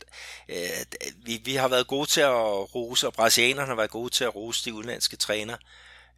øh, 0.49 0.57
vi, 1.15 1.41
vi 1.45 1.55
har 1.55 1.67
været 1.67 1.87
gode 1.87 2.09
til 2.09 2.21
at 2.21 2.75
rose, 2.75 3.07
og 3.07 3.13
brasilianerne 3.13 3.67
har 3.67 3.75
været 3.75 3.89
gode 3.89 4.09
til 4.09 4.23
at 4.23 4.35
rose 4.35 4.65
de 4.65 4.73
udenlandske 4.73 5.17
træner, 5.17 5.57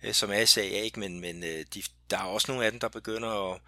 øh, 0.03 0.13
som 0.13 0.31
er 0.31 0.59
i 0.59 0.61
ikke? 0.61 0.99
men, 0.99 1.19
men 1.19 1.43
øh, 1.43 1.65
de, 1.73 1.83
der 2.09 2.17
er 2.17 2.23
også 2.23 2.51
nogle 2.51 2.65
af 2.65 2.71
dem, 2.71 2.79
der 2.79 2.89
begynder 2.89 3.51
at, 3.51 3.59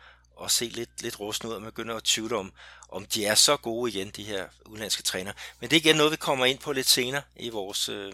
at 0.44 0.52
se 0.52 0.66
lidt, 0.66 1.02
lidt 1.02 1.20
rustne 1.20 1.50
ud, 1.50 1.56
og 1.56 1.62
begynder 1.62 1.96
at 1.96 2.04
tvivle 2.04 2.38
om, 2.38 2.54
om 2.94 3.06
de 3.06 3.26
er 3.26 3.36
så 3.36 3.58
gode 3.58 3.92
igen, 3.92 4.10
de 4.10 4.24
her 4.24 4.46
udenlandske 4.66 5.04
træner. 5.04 5.32
Men 5.60 5.70
det 5.70 5.76
er 5.76 5.80
igen 5.82 5.96
noget, 5.96 6.12
vi 6.12 6.18
kommer 6.18 6.46
ind 6.46 6.60
på 6.60 6.72
lidt 6.72 6.90
senere 6.90 7.22
i 7.36 7.50
vores, 7.50 7.90
øh, 7.90 8.14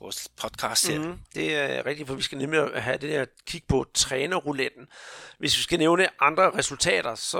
vores 0.00 0.28
podcast 0.36 0.88
her. 0.88 0.98
Mm, 0.98 1.18
det 1.34 1.54
er 1.54 1.86
rigtigt, 1.86 2.08
for 2.08 2.14
vi 2.14 2.22
skal 2.22 2.38
nemlig 2.38 2.60
have 2.76 2.98
det 2.98 3.10
her 3.10 3.24
kig 3.46 3.62
på 3.68 3.86
trænerrouletten. 3.94 4.86
Hvis 5.38 5.56
vi 5.56 5.62
skal 5.62 5.78
nævne 5.78 6.08
andre 6.22 6.50
resultater, 6.50 7.14
så 7.14 7.38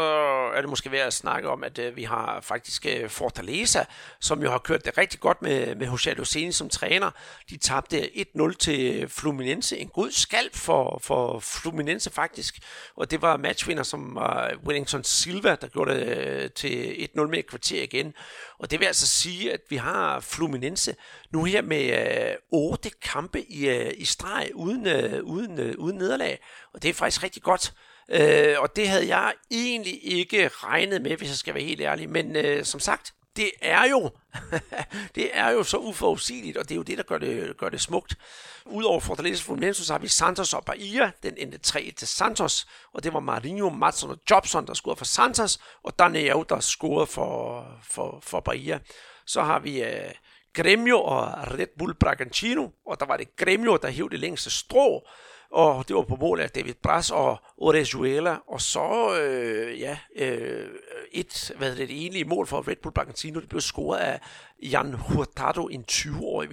er 0.54 0.60
det 0.60 0.70
måske 0.70 0.90
værd 0.90 1.06
at 1.06 1.12
snakke 1.12 1.48
om, 1.48 1.64
at 1.64 1.78
øh, 1.78 1.96
vi 1.96 2.02
har 2.02 2.40
faktisk 2.40 2.86
øh, 2.86 3.10
Fortaleza, 3.10 3.84
som 4.20 4.42
jo 4.42 4.50
har 4.50 4.58
kørt 4.58 4.84
det 4.84 4.98
rigtig 4.98 5.20
godt 5.20 5.42
med, 5.42 5.74
med 5.74 5.86
Jose 5.86 6.10
Luceni 6.10 6.52
som 6.52 6.68
træner. 6.68 7.10
De 7.50 7.56
tabte 7.56 8.10
1-0 8.36 8.52
til 8.56 9.08
Fluminense. 9.08 9.78
En 9.78 9.88
god 9.88 10.10
skalp 10.10 10.56
for, 10.56 11.00
for 11.02 11.38
Fluminense 11.38 12.10
faktisk. 12.10 12.58
Og 12.96 13.10
det 13.10 13.22
var 13.22 13.36
matchvinder, 13.36 13.82
som 13.82 14.14
var 14.14 14.54
Wellington 14.66 15.04
Silva, 15.04 15.54
der 15.60 15.68
gjorde 15.68 15.94
det 15.94 16.16
øh, 16.16 16.50
til 16.50 16.79
Øh, 16.80 17.08
1-0 17.16 17.26
med 17.26 17.38
et 17.38 17.46
kvarter 17.46 17.82
igen. 17.82 18.14
Og 18.58 18.70
det 18.70 18.80
vil 18.80 18.86
altså 18.86 19.06
sige, 19.06 19.52
at 19.52 19.60
vi 19.68 19.76
har 19.76 20.20
Fluminense 20.20 20.96
nu 21.30 21.44
her 21.44 21.62
med 21.62 22.30
øh, 22.30 22.34
8 22.52 22.90
kampe 23.02 23.52
i, 23.52 23.68
øh, 23.68 23.92
i 23.96 24.04
streg 24.04 24.50
uden, 24.54 24.86
øh, 24.86 25.22
uden, 25.22 25.58
øh, 25.58 25.74
uden 25.78 25.98
nederlag. 25.98 26.38
Og 26.74 26.82
det 26.82 26.88
er 26.88 26.94
faktisk 26.94 27.22
rigtig 27.22 27.42
godt. 27.42 27.74
Øh, 28.10 28.54
og 28.58 28.76
det 28.76 28.88
havde 28.88 29.16
jeg 29.16 29.32
egentlig 29.50 29.98
ikke 30.02 30.48
regnet 30.48 31.02
med, 31.02 31.16
hvis 31.16 31.28
jeg 31.28 31.36
skal 31.36 31.54
være 31.54 31.64
helt 31.64 31.80
ærlig. 31.80 32.08
Men 32.08 32.36
øh, 32.36 32.64
som 32.64 32.80
sagt, 32.80 33.14
det 33.36 33.50
er 33.60 33.88
jo 33.88 34.10
det 35.14 35.30
er 35.32 35.50
jo 35.50 35.62
så 35.62 35.76
uforudsigeligt, 35.76 36.56
og 36.56 36.64
det 36.64 36.70
er 36.70 36.76
jo 36.76 36.82
det, 36.82 36.98
der 36.98 37.04
gør 37.04 37.18
det, 37.18 37.56
gør 37.56 37.68
det 37.68 37.80
smukt. 37.80 38.18
Udover 38.66 39.00
Fortaleza 39.00 39.44
Fluminense, 39.44 39.84
så 39.84 39.92
har 39.92 39.98
vi 39.98 40.08
Santos 40.08 40.54
og 40.54 40.64
Bahia. 40.64 41.12
Den 41.22 41.34
endte 41.36 41.58
3 41.58 41.92
til 41.96 42.08
Santos, 42.08 42.66
og 42.92 43.04
det 43.04 43.12
var 43.12 43.20
Marinho, 43.20 43.70
Matson 43.70 44.10
og 44.10 44.18
Jobson, 44.30 44.66
der 44.66 44.74
scorede 44.74 44.98
for 44.98 45.04
Santos, 45.04 45.60
og 45.82 45.98
Daniel, 45.98 46.44
der 46.48 46.60
scorede 46.60 47.06
for, 47.06 47.66
for, 47.82 48.18
for 48.22 48.40
Bahia. 48.40 48.78
Så 49.26 49.42
har 49.42 49.58
vi 49.58 49.82
øh, 49.82 50.10
Gremio 50.52 51.00
og 51.02 51.32
Red 51.58 51.66
Bull 51.78 51.94
Bragantino, 51.94 52.68
og 52.86 53.00
der 53.00 53.06
var 53.06 53.16
det 53.16 53.36
Gremio, 53.36 53.76
der 53.76 53.90
hævde 53.90 54.10
det 54.10 54.20
længste 54.20 54.50
strå, 54.50 55.06
og 55.50 55.88
det 55.88 55.96
var 55.96 56.02
på 56.02 56.16
mål 56.16 56.40
af 56.40 56.50
David 56.50 56.74
Bras 56.82 57.10
og 57.10 57.38
Orejuela, 57.56 58.36
og 58.46 58.60
så 58.60 59.16
øh, 59.20 59.80
ja, 59.80 59.98
øh, 60.16 60.68
et, 61.12 61.52
hvad 61.56 61.70
det, 61.70 61.78
det 61.78 61.96
egentlige 61.96 62.24
mål 62.24 62.46
for 62.46 62.68
Red 62.68 62.76
Bull 62.82 62.94
Bragantino, 62.94 63.40
det 63.40 63.48
blev 63.48 63.60
scoret 63.60 63.98
af 63.98 64.20
Jan 64.62 64.92
Hurtado, 64.92 65.66
en 65.66 65.84
20-årig 65.92 66.50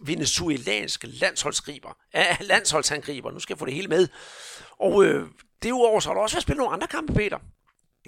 venezuelansk 0.00 1.04
landsholdsgriber, 1.08 1.96
ja, 2.14 2.36
landsholdsangriber, 2.40 3.30
nu 3.30 3.38
skal 3.38 3.54
jeg 3.54 3.58
få 3.58 3.66
det 3.66 3.74
hele 3.74 3.88
med. 3.88 4.08
Og 4.80 5.04
øh, 5.04 5.28
derudover 5.62 6.00
så 6.00 6.08
har 6.08 6.14
der 6.14 6.22
også 6.22 6.36
været 6.36 6.42
spillet 6.42 6.58
nogle 6.58 6.74
andre 6.74 6.86
kampe, 6.86 7.14
Peter. 7.14 7.38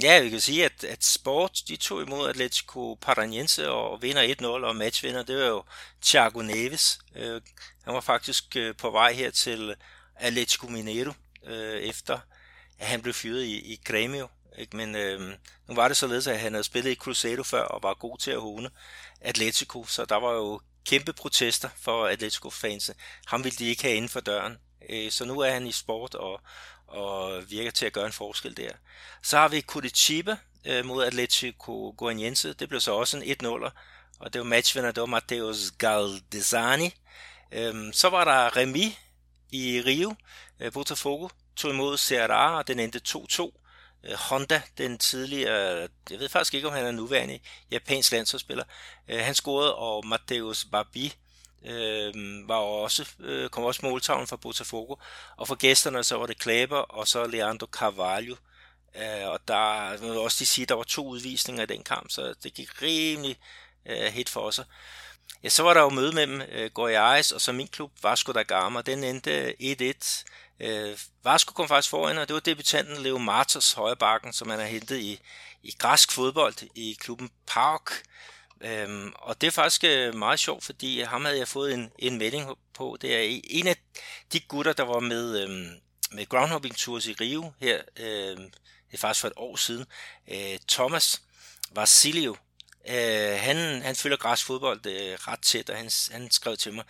Ja, 0.03 0.23
vi 0.23 0.31
kan 0.31 0.41
sige, 0.41 0.65
at, 0.65 0.85
at 0.85 1.05
Sport 1.05 1.59
de 1.69 1.77
tog 1.77 2.03
imod 2.03 2.29
Atletico 2.29 2.95
Paranaense 2.95 3.71
og 3.71 4.03
vinder 4.03 4.35
1-0, 4.41 4.47
og 4.47 4.77
matchvinder, 4.77 5.23
det 5.23 5.37
var 5.37 5.47
jo 5.47 5.63
Thiago 6.03 6.43
Neves. 6.43 6.99
Øh, 7.17 7.41
han 7.85 7.95
var 7.95 8.01
faktisk 8.01 8.57
øh, 8.57 8.77
på 8.77 8.91
vej 8.91 9.13
her 9.13 9.31
til 9.31 9.75
Atletico 10.17 10.67
Mineiro, 10.67 11.13
øh, 11.47 11.81
efter 11.81 12.19
at 12.79 12.87
han 12.87 13.03
blev 13.03 13.15
fyret 13.15 13.45
i, 13.45 13.73
i 13.73 13.81
Grêmio. 13.89 14.29
Ikke? 14.61 14.77
Men 14.77 14.95
øh, 14.95 15.21
nu 15.69 15.75
var 15.75 15.89
det 15.89 15.97
således, 15.97 16.27
at 16.27 16.41
han 16.41 16.53
havde 16.53 16.65
spillet 16.65 16.91
i 16.91 16.95
Cruzeiro 16.95 17.43
før 17.43 17.63
og 17.63 17.83
var 17.83 17.95
god 17.95 18.19
til 18.19 18.31
at 18.31 18.41
håne 18.41 18.71
Atletico, 19.21 19.85
så 19.85 20.05
der 20.05 20.17
var 20.17 20.33
jo 20.33 20.61
kæmpe 20.87 21.13
protester 21.13 21.69
for 21.77 22.07
Atletico-fans. 22.07 22.91
Ham 23.27 23.45
ville 23.45 23.57
de 23.57 23.69
ikke 23.69 23.83
have 23.83 23.95
inden 23.95 24.09
for 24.09 24.21
døren. 24.21 24.59
Øh, 24.89 25.11
så 25.11 25.25
nu 25.25 25.41
er 25.41 25.51
han 25.51 25.67
i 25.67 25.73
sport 25.73 26.15
og, 26.15 26.41
og 26.87 27.43
virker 27.51 27.71
til 27.71 27.87
at 27.87 27.93
gøre 27.93 28.07
en 28.07 28.13
forskel 28.13 28.57
der. 28.57 28.73
Så 29.23 29.39
har 29.39 29.49
vi 29.49 29.61
Curitiba 29.61 30.37
øh, 30.67 30.85
mod 30.85 31.05
Atletico 31.05 31.95
Goianiense. 31.97 32.53
Det 32.53 32.69
blev 32.69 32.81
så 32.81 32.93
også 32.93 33.17
en 33.17 33.23
1-0'er, 33.23 33.71
og 34.19 34.33
det 34.33 34.39
var 34.39 34.47
matchvinder, 34.47 34.93
det 34.93 35.01
var 35.01 35.07
Mateus 35.07 35.71
Galdesani. 35.71 36.95
Øh, 37.53 37.93
så 37.93 38.09
var 38.09 38.25
der 38.25 38.57
Remi 38.57 38.99
i 39.51 39.83
Rio. 39.87 40.15
Øh, 40.61 40.73
Botafogo 40.73 41.29
tog 41.57 41.71
imod 41.71 41.99
Ceará, 41.99 42.57
og 42.59 42.69
den 42.69 42.79
endte 42.79 43.01
2-2. 43.09 43.60
Øh, 44.05 44.15
Honda, 44.15 44.63
den 44.79 44.99
tidligere, 44.99 45.89
jeg 46.11 46.19
ved 46.19 46.29
faktisk 46.29 46.55
ikke, 46.55 46.69
om 46.69 46.75
han 46.75 46.87
er 46.87 46.91
nuværende 46.91 47.41
japansk 47.71 48.13
landsholdsspiller, 48.13 48.65
øh, 49.09 49.21
han 49.21 49.35
scorede, 49.35 49.75
og 49.75 50.07
Mateus 50.07 50.65
Barbi 50.65 51.15
øh, 51.65 52.49
var 52.49 52.57
også, 52.57 53.11
øh, 53.21 53.51
kom 53.51 53.65
også 53.65 53.81
måltavlen 53.83 54.27
for 54.27 54.37
Botafogo. 54.37 54.95
Og 55.37 55.49
for 55.49 55.55
gæsterne 55.55 56.05
så 56.05 56.17
var 56.17 56.27
det 56.27 56.39
Klæber 56.39 56.79
og 56.79 57.09
så 57.09 57.27
Leandro 57.27 57.67
Carvalho. 57.67 58.37
Øh, 58.97 59.29
og 59.29 59.41
der 59.49 59.99
må 60.03 60.21
også 60.21 60.37
de 60.39 60.47
sige, 60.47 60.67
der 60.67 60.75
var 60.75 60.83
to 60.83 61.07
udvisninger 61.07 61.63
i 61.63 61.67
den 61.67 61.83
kamp, 61.83 62.11
så 62.11 62.35
det 62.43 62.55
gik 62.55 62.83
rimelig 62.83 63.37
øh, 63.87 64.13
hit 64.13 64.29
for 64.29 64.51
sig. 64.51 64.65
ja, 65.43 65.49
så 65.49 65.63
var 65.63 65.75
der 65.75 65.81
jo 65.81 65.89
møde 65.89 66.13
mellem 66.13 66.41
øh, 66.41 66.71
Goiás 66.79 67.35
og 67.35 67.41
så 67.41 67.53
min 67.53 67.69
klub, 67.69 67.93
Vasco 68.03 68.33
da 68.33 68.43
Gama. 68.43 68.83
Den 68.83 69.05
endte 69.05 69.55
øh, 69.61 69.93
1-1. 69.95 70.25
Øh, 70.61 70.99
Vasco 71.25 71.53
kom 71.53 71.69
faktisk 71.69 71.91
foran, 71.91 72.19
og 72.19 72.29
det 72.29 72.35
var 72.35 72.41
debutanten 72.41 72.97
Leo 72.97 73.19
Martos 73.19 73.73
højrebakken, 73.73 74.33
som 74.33 74.51
han 74.51 74.59
har 74.59 74.67
hentet 74.67 74.99
i, 74.99 75.21
i 75.63 75.75
græsk 75.79 76.13
fodbold 76.13 76.55
i 76.75 76.97
klubben 77.01 77.31
Park. 77.47 78.03
Øhm, 78.61 79.13
og 79.17 79.41
det 79.41 79.47
er 79.47 79.51
faktisk 79.51 79.85
øh, 79.85 80.15
meget 80.15 80.41
sjovt, 80.41 80.65
fordi 80.65 81.01
ham 81.01 81.25
havde 81.25 81.39
jeg 81.39 81.49
fået 81.49 81.75
en, 81.75 81.93
en 81.99 82.19
melding 82.19 82.59
på. 82.75 82.99
Det 83.01 83.17
er 83.17 83.41
en 83.45 83.67
af 83.67 83.77
de 84.33 84.41
gutter, 84.41 84.73
der 84.73 84.83
var 84.83 85.01
med, 85.01 85.43
øhm, 85.43 85.81
med 86.11 86.29
Groundhopping 86.29 86.77
Tours 86.77 87.07
i 87.07 87.13
Rio 87.13 87.53
her, 87.61 87.81
øhm, 87.97 88.51
det 88.91 88.97
er 88.97 88.99
faktisk 88.99 89.21
for 89.21 89.29
et 89.29 89.35
år 89.37 89.57
siden. 89.57 89.87
Øh, 90.31 90.59
Thomas 90.69 91.23
Vasilio, 91.73 92.37
øh, 92.89 93.39
han, 93.41 93.83
han 93.83 93.97
følger 93.97 94.17
græsk 94.17 94.47
fodbold 94.47 94.87
øh, 94.87 95.19
ret 95.29 95.41
tæt, 95.43 95.71
og 95.71 95.77
han, 95.77 95.91
han 96.11 96.31
skrev 96.31 96.57
til 96.57 96.75
mig, 96.75 96.85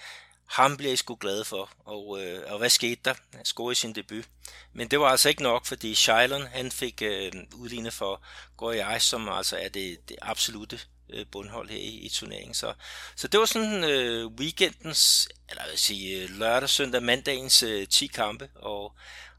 ham 0.50 0.76
bliver 0.76 0.92
I 0.92 0.96
sgu 0.96 1.14
glade 1.14 1.44
for. 1.44 1.70
Og, 1.84 2.22
øh, 2.22 2.52
og 2.52 2.58
hvad 2.58 2.70
skete 2.70 3.00
der? 3.04 3.14
Han 3.34 3.44
scorede 3.44 3.74
sin 3.74 3.94
debut. 3.94 4.24
Men 4.72 4.88
det 4.88 5.00
var 5.00 5.06
altså 5.06 5.28
ikke 5.28 5.42
nok, 5.42 5.66
fordi 5.66 5.94
Shylon, 5.94 6.46
han 6.46 6.70
fik 6.70 7.02
øh, 7.02 7.32
udlignet 7.54 7.92
for 7.92 8.22
Goyai, 8.56 9.00
som 9.00 9.28
altså 9.28 9.56
er 9.56 9.68
det, 9.68 10.08
det 10.08 10.16
absolute 10.22 10.80
øh, 11.10 11.26
bundhold 11.32 11.70
her 11.70 11.76
i, 11.78 11.98
i 11.98 12.08
turneringen. 12.08 12.54
Så, 12.54 12.74
så 13.16 13.28
det 13.28 13.40
var 13.40 13.46
sådan 13.46 13.84
øh, 13.84 14.26
weekendens, 14.26 15.28
eller 15.48 15.62
jeg 15.62 15.70
vil 15.70 15.78
sige 15.78 16.22
øh, 16.22 16.30
lørdag, 16.30 16.68
søndag, 16.68 17.02
mandagens 17.02 17.62
øh, 17.62 17.88
10 17.88 18.06
kampe, 18.06 18.48
og, 18.54 18.92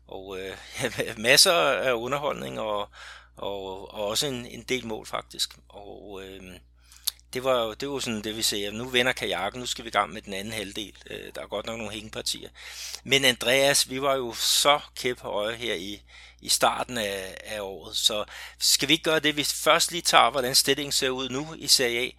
og 0.07 0.39
øh, 0.39 0.57
masser 1.17 1.53
af 1.53 1.93
underholdning, 1.93 2.59
og, 2.59 2.89
og, 3.37 3.93
og 3.93 4.07
også 4.07 4.27
en, 4.27 4.45
en 4.45 4.63
del 4.63 4.87
mål 4.87 5.05
faktisk. 5.05 5.57
Og 5.69 6.21
øh, 6.23 6.41
det 7.33 7.43
var 7.43 7.63
jo 7.63 7.73
det 7.73 7.89
var 7.89 7.99
sådan 7.99 8.21
det, 8.21 8.37
vi 8.37 8.41
ser. 8.41 8.71
Nu 8.71 8.85
vender 8.85 9.11
kajakken, 9.11 9.59
nu 9.59 9.65
skal 9.65 9.85
vi 9.85 9.87
i 9.87 9.91
gang 9.91 10.13
med 10.13 10.21
den 10.21 10.33
anden 10.33 10.53
halvdel. 10.53 10.95
Øh, 11.09 11.31
der 11.35 11.41
er 11.41 11.47
godt 11.47 11.65
nok 11.65 11.77
nogle 11.77 11.93
hængepartier. 11.93 12.49
Men 13.03 13.25
Andreas, 13.25 13.89
vi 13.89 14.01
var 14.01 14.15
jo 14.15 14.33
så 14.33 14.79
kæphøje 14.95 15.55
her 15.55 15.73
i, 15.73 16.01
i 16.41 16.49
starten 16.49 16.97
af, 16.97 17.37
af 17.43 17.61
året, 17.61 17.95
så 17.95 18.25
skal 18.59 18.87
vi 18.87 18.93
ikke 18.93 19.03
gøre 19.03 19.19
det, 19.19 19.37
vi 19.37 19.43
først 19.43 19.91
lige 19.91 20.01
tager, 20.01 20.31
hvordan 20.31 20.55
stillingen 20.55 20.91
ser 20.91 21.09
ud 21.09 21.29
nu 21.29 21.47
i 21.57 21.67
Serie 21.67 21.99
A, 21.99 22.09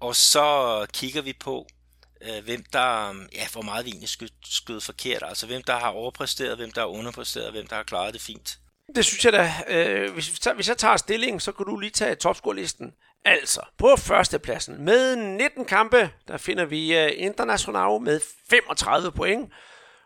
og 0.00 0.16
så 0.16 0.86
kigger 0.92 1.22
vi 1.22 1.32
på, 1.32 1.66
øh, 2.20 2.44
hvem 2.44 2.64
der, 2.72 3.14
ja, 3.34 3.48
hvor 3.52 3.62
meget 3.62 3.84
vi 3.84 3.90
egentlig 3.90 4.08
skød, 4.08 4.28
skød 4.44 4.80
forkert, 4.80 5.22
altså 5.26 5.46
hvem 5.46 5.62
der 5.62 5.78
har 5.78 5.88
overpræsteret, 5.88 6.56
hvem 6.56 6.72
der 6.72 6.80
har 6.80 6.88
underpræsteret, 6.88 7.52
hvem 7.52 7.66
der 7.66 7.76
har 7.76 7.82
klaret 7.82 8.14
det 8.14 8.22
fint. 8.22 8.58
Det 8.94 9.04
synes 9.04 9.24
jeg 9.24 9.32
da. 9.32 9.52
Øh, 9.68 10.12
hvis, 10.12 10.28
hvis 10.54 10.68
jeg 10.68 10.78
tager 10.78 10.96
stillingen, 10.96 11.40
så 11.40 11.52
kan 11.52 11.66
du 11.66 11.78
lige 11.78 11.90
tage 11.90 12.14
topscorelisten. 12.14 12.94
Altså, 13.24 13.60
på 13.78 13.96
førstepladsen 13.98 14.84
med 14.84 15.16
19 15.16 15.64
kampe, 15.64 16.10
der 16.28 16.36
finder 16.36 16.64
vi 16.64 16.98
øh, 16.98 17.10
International 17.16 18.00
med 18.00 18.20
35 18.50 19.12
point. 19.12 19.52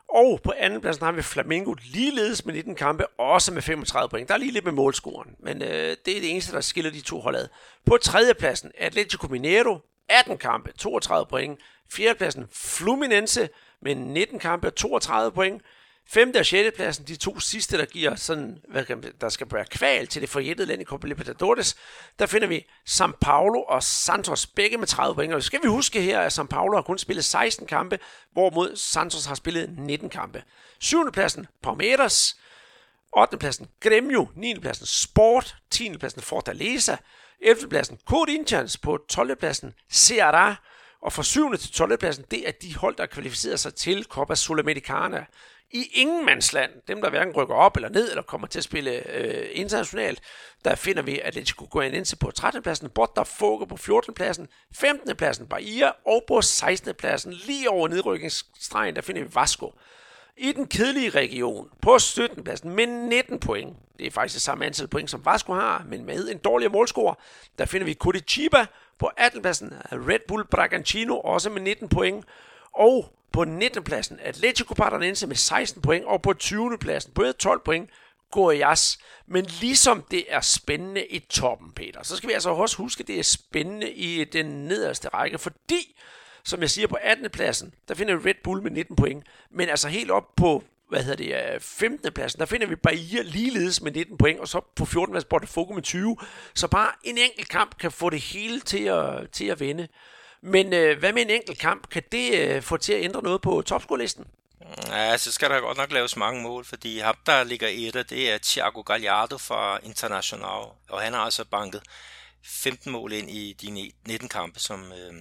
Og 0.08 0.40
på 0.44 0.52
andenpladsen 0.58 1.04
har 1.04 1.12
vi 1.12 1.22
Flamengo 1.22 1.74
ligeledes 1.82 2.44
med 2.44 2.54
19 2.54 2.74
kampe, 2.74 3.06
også 3.06 3.52
med 3.52 3.62
35 3.62 4.08
point. 4.08 4.28
Der 4.28 4.34
er 4.34 4.38
lige 4.38 4.52
lidt 4.52 4.64
med 4.64 4.72
målscoren, 4.72 5.30
men 5.38 5.62
øh, 5.62 5.96
det 6.06 6.16
er 6.16 6.20
det 6.20 6.30
eneste, 6.30 6.52
der 6.52 6.60
skiller 6.60 6.90
de 6.90 7.00
to 7.00 7.20
hold 7.20 7.36
ad. 7.36 7.48
På 7.86 7.96
tredjepladsen 7.96 8.72
Atletico 8.78 9.26
Mineiro, 9.26 9.78
18 10.08 10.38
kampe, 10.38 10.72
32 10.78 11.26
point. 11.26 11.60
Fjerdepladsen 11.92 12.48
Fluminense 12.52 13.48
med 13.82 13.94
19 13.94 14.38
kampe, 14.38 14.70
32 14.70 15.32
point. 15.32 15.62
Femte 16.08 16.38
og 16.38 16.46
6. 16.46 16.76
pladsen, 16.76 17.06
de 17.06 17.16
to 17.16 17.40
sidste, 17.40 17.78
der 17.78 17.84
giver 17.84 18.14
sådan, 18.14 18.58
hvad 18.68 18.84
kan, 18.84 19.04
der 19.20 19.28
skal 19.28 19.46
være 19.50 19.64
kval 19.64 20.06
til 20.06 20.22
det 20.22 20.30
forjættede 20.30 20.68
land 20.68 20.82
i 20.82 20.84
Copa 20.84 21.06
Libertadores, 21.06 21.76
der 22.18 22.26
finder 22.26 22.48
vi 22.48 22.66
São 22.90 23.12
Paulo 23.20 23.62
og 23.62 23.82
Santos, 23.82 24.46
begge 24.46 24.78
med 24.78 24.86
30 24.86 25.14
point. 25.14 25.34
Og 25.34 25.42
skal 25.42 25.62
vi 25.62 25.68
huske 25.68 26.00
her, 26.00 26.20
at 26.20 26.38
São 26.38 26.46
Paulo 26.46 26.76
har 26.76 26.82
kun 26.82 26.98
spillet 26.98 27.24
16 27.24 27.66
kampe, 27.66 27.98
hvorimod 28.32 28.76
Santos 28.76 29.26
har 29.26 29.34
spillet 29.34 29.78
19 29.78 30.10
kampe. 30.10 30.42
Syvende 30.80 31.12
pladsen, 31.12 31.46
Palmeiras. 31.62 32.36
8. 33.12 33.38
pladsen, 33.38 33.68
Grêmio. 33.86 34.28
9. 34.36 34.60
pladsen, 34.60 34.86
Sport. 34.86 35.56
10. 35.70 35.98
pladsen, 35.98 36.22
Fortaleza. 36.22 36.96
11. 37.40 37.68
pladsen, 37.68 37.98
Corinthians. 38.06 38.78
På 38.78 38.98
12. 39.08 39.36
pladsen, 39.36 39.74
Ceará. 39.92 40.54
Og 41.02 41.12
fra 41.12 41.22
7. 41.22 41.56
til 41.56 41.72
12. 41.72 41.98
pladsen, 41.98 42.24
det 42.30 42.48
er 42.48 42.52
de 42.52 42.76
hold, 42.76 42.96
der 42.96 43.06
kvalificerer 43.06 43.56
sig 43.56 43.74
til 43.74 44.04
Copa 44.04 44.34
Sudamericana 44.34 45.26
i 45.74 45.90
ingenmandsland, 45.94 46.70
dem 46.88 47.02
der 47.02 47.10
hverken 47.10 47.34
rykker 47.34 47.54
op 47.54 47.76
eller 47.76 47.88
ned, 47.88 48.10
eller 48.10 48.22
kommer 48.22 48.46
til 48.46 48.58
at 48.58 48.64
spille 48.64 49.16
øh, 49.16 49.46
internationalt, 49.52 50.20
der 50.64 50.74
finder 50.74 51.02
vi 51.02 51.20
Atletico 51.20 51.66
Goianense 51.70 52.16
på 52.16 52.30
13. 52.30 52.62
pladsen, 52.62 52.90
Botafogo 52.90 53.64
på 53.64 53.76
14. 53.76 54.14
pladsen, 54.14 54.48
15. 54.74 55.16
pladsen 55.16 55.46
Bahia, 55.46 55.90
og 56.06 56.24
på 56.28 56.42
16. 56.42 56.94
pladsen, 56.94 57.32
lige 57.32 57.70
over 57.70 57.88
nedrykningsstregen, 57.88 58.96
der 58.96 59.02
finder 59.02 59.22
vi 59.22 59.28
Vasco. 59.34 59.74
I 60.36 60.52
den 60.52 60.66
kedelige 60.66 61.10
region, 61.10 61.68
på 61.82 61.98
17. 61.98 62.44
pladsen 62.44 62.70
med 62.70 62.86
19 62.86 63.40
point, 63.40 63.76
det 63.98 64.06
er 64.06 64.10
faktisk 64.10 64.34
det 64.34 64.42
samme 64.42 64.66
antal 64.66 64.88
point, 64.88 65.10
som 65.10 65.24
Vasco 65.24 65.52
har, 65.52 65.84
men 65.88 66.04
med 66.04 66.28
en 66.28 66.38
dårligere 66.38 66.72
målscore, 66.72 67.14
der 67.58 67.64
finder 67.64 67.84
vi 67.84 67.94
Curitiba 67.94 68.66
på 68.98 69.10
18. 69.16 69.42
pladsen, 69.42 69.72
Red 69.92 70.20
Bull 70.28 70.44
Bragantino 70.44 71.20
også 71.20 71.50
med 71.50 71.60
19 71.60 71.88
point, 71.88 72.24
og 72.76 73.14
på 73.32 73.44
19. 73.44 73.84
pladsen 73.84 74.18
Atletico 74.22 74.74
Paranaense 74.74 75.26
med 75.26 75.36
16 75.36 75.82
point, 75.82 76.04
og 76.04 76.22
på 76.22 76.32
20. 76.32 76.78
pladsen 76.78 77.12
på 77.12 77.24
12 77.38 77.60
point 77.64 77.90
Goiás. 78.36 78.98
Men 79.26 79.44
ligesom 79.60 80.04
det 80.10 80.24
er 80.28 80.40
spændende 80.40 81.06
i 81.06 81.18
toppen, 81.18 81.72
Peter, 81.72 82.02
så 82.02 82.16
skal 82.16 82.28
vi 82.28 82.34
altså 82.34 82.50
også 82.50 82.76
huske, 82.76 83.00
at 83.00 83.06
det 83.06 83.18
er 83.18 83.22
spændende 83.22 83.92
i 83.92 84.24
den 84.24 84.46
nederste 84.46 85.08
række, 85.08 85.38
fordi, 85.38 85.96
som 86.44 86.60
jeg 86.60 86.70
siger, 86.70 86.86
på 86.86 86.96
18. 87.00 87.30
pladsen, 87.30 87.74
der 87.88 87.94
finder 87.94 88.16
vi 88.16 88.28
Red 88.28 88.34
Bull 88.44 88.62
med 88.62 88.70
19 88.70 88.96
point, 88.96 89.26
men 89.50 89.68
altså 89.68 89.88
helt 89.88 90.10
op 90.10 90.36
på 90.36 90.64
hvad 90.88 91.02
hedder 91.02 91.44
det, 91.44 91.54
øh, 91.54 91.60
15. 91.60 92.12
pladsen, 92.12 92.40
der 92.40 92.46
finder 92.46 92.66
vi 92.66 92.76
Bahia 92.76 93.22
ligeledes 93.22 93.80
med 93.80 93.92
19 93.92 94.18
point, 94.18 94.40
og 94.40 94.48
så 94.48 94.60
på 94.76 94.84
14. 94.84 95.12
pladsen 95.12 95.28
Botafogo 95.28 95.74
med 95.74 95.82
20. 95.82 96.16
Så 96.54 96.68
bare 96.68 96.90
en 97.04 97.18
enkelt 97.18 97.48
kamp 97.48 97.78
kan 97.78 97.92
få 97.92 98.10
det 98.10 98.20
hele 98.20 98.60
til 98.60 98.84
at, 98.84 99.30
til 99.30 99.44
at 99.44 99.60
vende. 99.60 99.88
Men 100.46 100.72
øh, 100.72 100.98
hvad 100.98 101.12
med 101.12 101.22
en 101.22 101.30
enkelt 101.30 101.58
kamp? 101.58 101.88
Kan 101.88 102.02
det 102.12 102.40
øh, 102.40 102.62
få 102.62 102.76
til 102.76 102.92
at 102.92 103.04
ændre 103.04 103.22
noget 103.22 103.42
på 103.42 103.62
topscore-listen? 103.62 104.26
Ja, 104.86 104.96
altså, 104.96 105.24
så 105.24 105.32
skal 105.32 105.50
der 105.50 105.60
godt 105.60 105.78
nok 105.78 105.92
laves 105.92 106.16
mange 106.16 106.42
mål, 106.42 106.64
fordi 106.64 106.98
ham, 106.98 107.16
der 107.26 107.44
ligger 107.44 107.68
etter, 107.68 108.02
det, 108.02 108.10
det 108.10 108.30
er 108.30 108.38
Thiago 108.42 108.80
Gallardo 108.80 109.38
fra 109.38 109.78
International, 109.82 110.64
og 110.88 111.00
han 111.00 111.12
har 111.12 111.20
altså 111.20 111.44
banket 111.44 111.82
15 112.44 112.92
mål 112.92 113.12
ind 113.12 113.30
i 113.30 113.52
de 113.52 113.70
19 114.06 114.28
kampe, 114.28 114.60
som, 114.60 114.92
øh, 114.92 115.14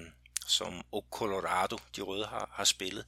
som 0.48 0.82
O 0.92 1.02
Colorado, 1.12 1.78
de 1.96 2.02
røde, 2.02 2.26
har, 2.26 2.50
har 2.54 2.64
spillet. 2.64 3.06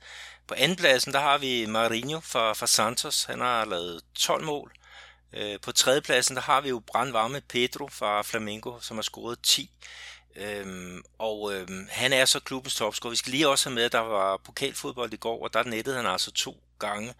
På 0.47 0.53
andenpladsen, 0.57 1.13
der 1.13 1.19
har 1.19 1.37
vi 1.37 1.65
Marinho 1.65 2.19
fra, 2.19 2.53
fra 2.53 2.67
Santos, 2.67 3.23
han 3.23 3.39
har 3.39 3.65
lavet 3.65 4.01
12 4.15 4.43
mål. 4.43 4.71
Øh, 5.33 5.59
på 5.61 5.71
tredjepladsen, 5.71 6.35
der 6.35 6.41
har 6.41 6.61
vi 6.61 6.69
jo 6.69 6.79
brandvarme 6.87 7.41
Pedro 7.41 7.87
fra 7.87 8.21
Flamengo, 8.21 8.79
som 8.79 8.97
har 8.97 9.01
scoret 9.01 9.39
10. 9.43 9.69
Øhm, 10.35 11.03
og 11.17 11.53
øhm, 11.53 11.87
han 11.91 12.13
er 12.13 12.25
så 12.25 12.39
klubbens 12.39 12.75
topscorer. 12.75 13.09
Vi 13.09 13.15
skal 13.15 13.31
lige 13.31 13.47
også 13.47 13.69
have 13.69 13.75
med, 13.75 13.83
at 13.83 13.91
der 13.91 13.99
var 13.99 14.37
pokalfodbold 14.37 15.13
i 15.13 15.17
går, 15.17 15.43
og 15.43 15.53
der 15.53 15.63
nettede 15.63 15.95
han 15.95 16.05
altså 16.05 16.31
to 16.31 16.63
gange 16.79 17.13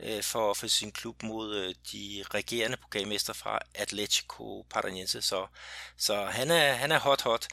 øh, 0.00 0.22
for, 0.22 0.54
for 0.54 0.66
sin 0.66 0.92
klub 0.92 1.22
mod 1.22 1.56
øh, 1.56 1.74
de 1.92 2.24
regerende 2.34 2.76
pokalmester 2.76 3.32
fra 3.32 3.58
Atletico 3.74 4.66
Paranaense. 4.70 5.22
Så, 5.22 5.46
så 5.96 6.24
han, 6.24 6.50
er, 6.50 6.72
han 6.72 6.92
er 6.92 6.98
hot 6.98 7.22
hot. 7.22 7.48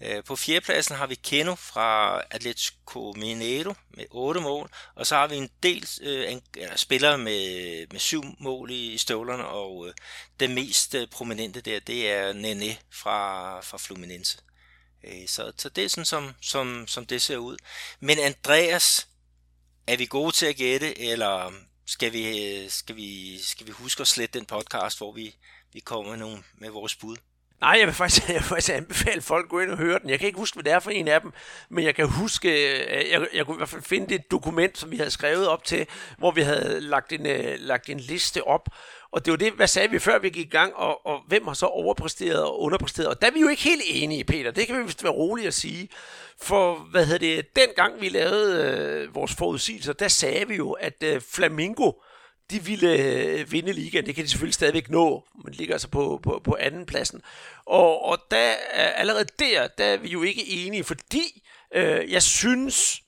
Øh, 0.00 0.24
på 0.24 0.36
fjerdepladsen 0.36 0.96
har 0.96 1.06
vi 1.06 1.14
Keno 1.14 1.54
fra 1.54 2.20
Atletico 2.30 3.14
Mineiro 3.16 3.74
med 3.90 4.04
otte 4.10 4.40
mål, 4.40 4.70
og 4.94 5.06
så 5.06 5.14
har 5.14 5.26
vi 5.26 5.36
en 5.36 5.50
del 5.62 5.86
øh, 6.02 6.32
en, 6.32 6.42
eller, 6.56 6.76
spillere 6.76 7.18
med, 7.18 7.86
med 7.92 8.00
syv 8.00 8.22
mål 8.38 8.70
i, 8.70 8.92
i 8.92 8.98
støvlerne, 8.98 9.46
og 9.46 9.88
øh, 9.88 9.94
den 10.40 10.54
mest 10.54 10.94
øh, 10.94 11.08
prominente 11.08 11.60
der, 11.60 11.80
det 11.80 12.10
er 12.10 12.32
Nene 12.32 12.76
fra, 12.90 13.60
fra 13.60 13.78
Fluminense. 13.78 14.38
Øh, 15.04 15.28
så, 15.28 15.52
så 15.56 15.68
det 15.68 15.84
er 15.84 15.88
sådan, 15.88 16.04
som, 16.04 16.34
som, 16.40 16.86
som 16.86 17.06
det 17.06 17.22
ser 17.22 17.36
ud. 17.36 17.56
Men 18.00 18.18
Andreas, 18.18 19.08
er 19.86 19.96
vi 19.96 20.06
gode 20.06 20.32
til 20.32 20.46
at 20.46 20.56
gætte, 20.56 20.98
eller 20.98 21.52
skal 21.86 22.12
vi, 22.12 22.54
øh, 22.54 22.70
skal 22.70 22.96
vi, 22.96 23.38
skal 23.42 23.66
vi 23.66 23.72
huske 23.72 24.00
at 24.00 24.08
slette 24.08 24.38
den 24.38 24.46
podcast, 24.46 24.98
hvor 24.98 25.12
vi, 25.12 25.34
vi 25.72 25.80
kommer 25.80 26.10
med, 26.10 26.18
nogle, 26.18 26.42
med 26.54 26.70
vores 26.70 26.96
bud? 26.96 27.16
Nej, 27.60 27.76
jeg 27.78 27.86
vil, 27.86 27.94
faktisk, 27.94 28.28
jeg 28.28 28.34
vil 28.34 28.42
faktisk 28.42 28.72
anbefale 28.72 29.22
folk 29.22 29.44
at 29.44 29.50
gå 29.50 29.60
ind 29.60 29.70
og 29.70 29.78
høre 29.78 29.98
den. 29.98 30.10
Jeg 30.10 30.18
kan 30.18 30.26
ikke 30.26 30.38
huske, 30.38 30.56
hvad 30.56 30.64
det 30.64 30.72
er 30.72 30.78
for 30.78 30.90
en 30.90 31.08
af 31.08 31.20
dem, 31.20 31.32
men 31.68 31.84
jeg 31.84 31.94
kan 31.94 32.08
huske, 32.08 32.48
øh, 32.48 33.10
jeg, 33.10 33.26
jeg 33.34 33.46
kunne 33.46 33.54
i 33.54 33.56
hvert 33.56 33.68
fald 33.68 33.82
finde 33.82 34.06
det 34.08 34.30
dokument, 34.30 34.78
som 34.78 34.90
vi 34.90 34.96
havde 34.96 35.10
skrevet 35.10 35.48
op 35.48 35.64
til, 35.64 35.86
hvor 36.18 36.30
vi 36.30 36.40
havde 36.40 36.80
lagt 36.80 37.12
en, 37.12 37.26
øh, 37.26 37.54
lagt 37.58 37.88
en 37.88 38.00
liste 38.00 38.46
op, 38.46 38.68
og 39.12 39.24
det 39.24 39.30
var 39.30 39.36
det, 39.36 39.52
hvad 39.52 39.66
sagde 39.66 39.90
vi 39.90 39.98
før 39.98 40.18
vi 40.18 40.30
gik 40.30 40.46
i 40.46 40.50
gang, 40.50 40.74
og, 40.74 41.06
og 41.06 41.20
hvem 41.28 41.46
har 41.46 41.54
så 41.54 41.66
overpræsteret 41.66 42.42
og 42.42 42.60
underpræsteret? 42.60 43.08
Og 43.08 43.22
der 43.22 43.26
er 43.26 43.30
vi 43.32 43.40
jo 43.40 43.48
ikke 43.48 43.62
helt 43.62 43.82
enige, 43.86 44.24
Peter. 44.24 44.50
Det 44.50 44.66
kan 44.66 44.78
vi 44.78 44.82
vist 44.82 45.04
være 45.04 45.12
roligt 45.12 45.46
at 45.46 45.54
sige. 45.54 45.88
For, 46.42 46.74
hvad 46.90 47.06
hedder 47.06 47.18
det, 47.18 47.56
den 47.56 47.68
gang 47.76 48.00
vi 48.00 48.08
lavede 48.08 48.64
øh, 48.64 49.14
vores 49.14 49.34
forudsigelser, 49.34 49.92
der 49.92 50.08
sagde 50.08 50.48
vi 50.48 50.56
jo, 50.56 50.72
at 50.72 51.02
øh, 51.02 51.20
Flamingo, 51.20 51.92
de 52.50 52.64
ville 52.64 52.92
øh, 52.92 53.52
vinde 53.52 53.72
ligaen. 53.72 54.06
Det 54.06 54.14
kan 54.14 54.24
de 54.24 54.28
selvfølgelig 54.28 54.54
stadigvæk 54.54 54.90
nå, 54.90 55.24
men 55.44 55.54
ligger 55.54 55.74
altså 55.74 55.88
på, 55.88 56.20
på, 56.22 56.40
på 56.44 56.56
anden 56.60 56.86
pladsen. 56.86 57.22
Og, 57.66 58.04
og 58.04 58.18
der, 58.30 58.50
øh, 58.50 59.00
allerede 59.00 59.26
der, 59.38 59.68
der 59.78 59.84
er 59.84 59.96
vi 59.96 60.08
jo 60.08 60.22
ikke 60.22 60.48
enige, 60.48 60.84
fordi 60.84 61.42
Øh, 61.74 62.12
jeg 62.12 62.22
synes, 62.22 63.02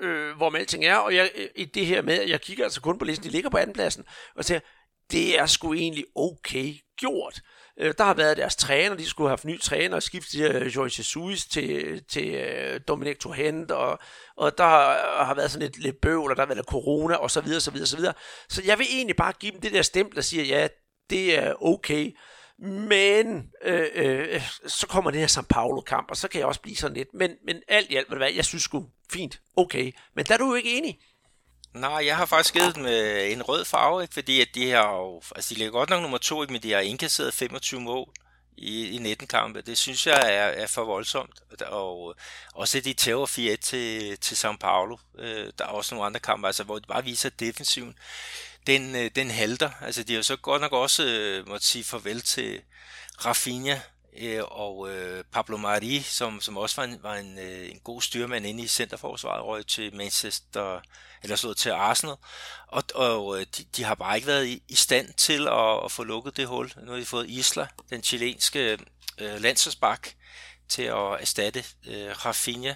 øh, 0.00 0.36
hvor 0.36 0.56
alting 0.56 0.84
er, 0.84 0.96
og 0.96 1.14
jeg, 1.14 1.30
øh, 1.34 1.48
i 1.56 1.64
det 1.64 1.86
her 1.86 2.02
med, 2.02 2.18
at 2.18 2.28
jeg 2.28 2.40
kigger 2.40 2.64
altså 2.64 2.80
kun 2.80 2.98
på 2.98 3.04
listen, 3.04 3.24
de 3.24 3.32
ligger 3.32 3.50
på 3.50 3.56
andenpladsen, 3.56 4.04
og 4.36 4.44
siger, 4.44 4.60
det 5.10 5.38
er 5.38 5.46
sgu 5.46 5.74
egentlig 5.74 6.04
okay 6.14 6.74
gjort. 6.96 7.40
Øh, 7.80 7.94
der 7.98 8.04
har 8.04 8.14
været 8.14 8.36
deres 8.36 8.56
træner, 8.56 8.96
de 8.96 9.06
skulle 9.06 9.28
have 9.28 9.32
haft 9.32 9.44
ny 9.44 9.60
træner 9.60 10.00
skiftet 10.00 10.50
uh, 10.50 10.56
øh, 10.56 10.76
Jorge 10.76 10.90
Jesus 10.98 11.46
til, 11.46 12.02
til 12.04 12.34
uh, 12.34 12.80
Dominic 12.88 13.18
Torrent, 13.18 13.70
og, 13.70 13.98
og 14.36 14.58
der 14.58 14.64
har, 14.64 15.24
har 15.24 15.34
været 15.34 15.50
sådan 15.50 15.62
lidt, 15.68 15.82
lidt 15.82 16.00
bøvl, 16.00 16.30
og 16.30 16.36
der 16.36 16.46
har 16.46 16.54
været 16.54 16.66
corona, 16.66 17.14
og 17.14 17.30
så 17.30 17.40
videre, 17.40 17.60
så 17.60 17.70
videre, 17.70 17.86
så 17.86 17.96
videre. 17.96 18.14
Så 18.48 18.62
jeg 18.64 18.78
vil 18.78 18.86
egentlig 18.90 19.16
bare 19.16 19.32
give 19.32 19.52
dem 19.52 19.60
det 19.60 19.72
der 19.72 19.82
stempel, 19.82 20.16
der 20.16 20.22
siger, 20.22 20.44
ja, 20.44 20.68
det 21.10 21.38
er 21.38 21.62
okay. 21.62 22.16
Men 22.58 23.50
øh, 23.64 23.86
øh, 23.94 24.42
så 24.66 24.86
kommer 24.86 25.10
det 25.10 25.20
her 25.20 25.26
São 25.26 25.46
Paulo-kamp, 25.48 26.10
og 26.10 26.16
så 26.16 26.28
kan 26.28 26.38
jeg 26.38 26.46
også 26.46 26.60
blive 26.60 26.76
sådan 26.76 26.96
lidt. 26.96 27.08
Men, 27.14 27.30
men 27.46 27.62
alt 27.68 27.90
i 27.90 27.96
alt, 27.96 28.08
hvad 28.08 28.16
det 28.16 28.24
var, 28.24 28.30
jeg 28.36 28.44
synes 28.44 28.62
sgu 28.62 28.86
fint, 29.12 29.40
okay. 29.56 29.92
Men 30.16 30.24
der 30.24 30.34
er 30.34 30.38
du 30.38 30.46
jo 30.46 30.54
ikke 30.54 30.78
enig. 30.78 30.98
Nej, 31.74 32.06
jeg 32.06 32.16
har 32.16 32.26
faktisk 32.26 32.54
givet 32.54 32.74
dem 32.74 32.86
øh, 32.86 33.32
en 33.32 33.42
rød 33.42 33.64
farve, 33.64 34.02
ikke? 34.02 34.14
fordi 34.14 34.40
at 34.40 34.48
de 34.54 34.70
har 34.70 34.92
jo, 34.92 35.22
altså 35.36 35.54
de 35.54 35.58
ligger 35.58 35.72
godt 35.72 35.90
nok 35.90 36.02
nummer 36.02 36.18
to, 36.18 36.42
ikke? 36.42 36.52
men 36.52 36.62
de 36.62 36.72
har 36.72 36.80
indkasseret 36.80 37.34
25 37.34 37.80
mål 37.80 38.08
i, 38.56 38.88
i 38.88 38.98
19 38.98 39.26
kampe. 39.26 39.60
Det 39.60 39.78
synes 39.78 40.06
jeg 40.06 40.20
er, 40.24 40.62
er 40.62 40.66
for 40.66 40.84
voldsomt. 40.84 41.42
Og 41.66 42.14
også 42.54 42.80
de 42.80 42.92
tæver 42.92 43.26
4 43.26 43.56
til, 43.56 44.18
til 44.18 44.34
São 44.34 44.56
Paulo. 44.56 44.96
Øh, 45.18 45.52
der 45.58 45.64
er 45.64 45.68
også 45.68 45.94
nogle 45.94 46.06
andre 46.06 46.20
kampe, 46.20 46.46
altså, 46.46 46.64
hvor 46.64 46.78
de 46.78 46.86
bare 46.88 47.04
viser 47.04 47.30
defensiven. 47.30 47.98
Den, 48.66 48.96
øh, 48.96 49.10
den 49.16 49.30
halter. 49.30 49.70
Altså 49.80 50.02
de 50.02 50.14
har 50.14 50.22
så 50.22 50.36
godt 50.36 50.62
nok 50.62 50.72
også 50.72 51.42
måtte 51.46 51.66
sige 51.66 51.84
farvel 51.84 52.20
til 52.20 52.60
Rafinha, 53.24 53.78
øh, 54.18 54.42
og 54.44 54.90
øh, 54.90 55.24
Pablo 55.32 55.56
Mari, 55.56 56.00
som, 56.00 56.40
som 56.40 56.56
også 56.56 56.76
var 56.76 56.84
en, 56.84 56.98
var 57.02 57.14
en, 57.14 57.38
øh, 57.38 57.70
en 57.70 57.80
god 57.84 58.02
styrmand 58.02 58.46
inde 58.46 58.62
i 58.62 58.66
centerforsvaret, 58.66 59.44
røg 59.44 59.66
til 59.66 59.96
Manchester, 59.96 60.80
eller 61.22 61.36
slået 61.36 61.56
til 61.56 61.70
Arsenal, 61.70 62.16
og, 62.68 62.82
og 62.94 63.40
øh, 63.40 63.46
de, 63.56 63.64
de 63.76 63.84
har 63.84 63.94
bare 63.94 64.16
ikke 64.16 64.26
været 64.26 64.46
i, 64.46 64.62
i 64.68 64.74
stand 64.74 65.12
til 65.12 65.48
at, 65.48 65.84
at 65.84 65.92
få 65.92 66.04
lukket 66.04 66.36
det 66.36 66.46
hul. 66.46 66.72
Nu 66.82 66.90
har 66.90 66.98
de 66.98 67.06
fået 67.06 67.30
Isla, 67.30 67.66
den 67.90 68.02
chilenske 68.02 68.78
øh, 69.18 69.40
landsholdsbak, 69.40 70.08
til 70.68 70.82
at 70.82 71.20
erstatte 71.20 71.64
øh, 71.86 72.10
Rafinha, 72.26 72.74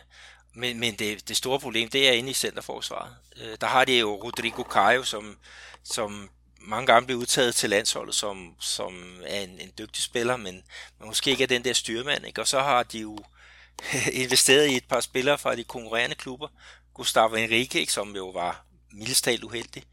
men, 0.55 0.80
men 0.80 0.95
det, 0.95 1.28
det 1.28 1.36
store 1.36 1.61
problem, 1.61 1.89
det 1.91 2.09
er 2.09 2.12
inde 2.12 2.30
i 2.30 2.34
centerforsvaret. 2.34 3.16
Øh, 3.36 3.57
der 3.61 3.66
har 3.66 3.84
de 3.84 3.99
jo 3.99 4.14
Rodrigo 4.24 4.62
Caio, 4.62 5.03
som, 5.03 5.39
som 5.84 6.30
mange 6.61 6.86
gange 6.86 7.06
bliver 7.06 7.20
udtaget 7.20 7.54
til 7.54 7.70
landsholdet 7.70 8.14
som, 8.14 8.54
som 8.61 9.20
er 9.26 9.40
en, 9.40 9.61
en 9.61 9.72
dygtig 9.78 10.02
spiller, 10.02 10.36
men, 10.36 10.62
men 10.98 11.09
måske 11.09 11.30
ikke 11.30 11.42
er 11.42 11.48
den 11.48 11.64
der 11.64 11.72
styrmand. 11.72 12.26
Ikke? 12.26 12.40
Og 12.40 12.48
så 12.48 12.61
har 12.61 12.82
de 12.82 12.98
jo 12.98 13.18
investeret 14.12 14.68
i 14.68 14.76
et 14.76 14.84
par 14.88 15.00
spillere 15.00 15.38
fra 15.38 15.56
de 15.56 15.64
konkurrerende 15.64 16.16
klubber. 16.16 16.48
Gustavo 16.94 17.36
Henrique, 17.36 17.80
ikke, 17.80 17.92
som 17.92 18.16
jo 18.16 18.28
var 18.28 18.64
mildestalt 18.92 19.44
uheldig, 19.44 19.84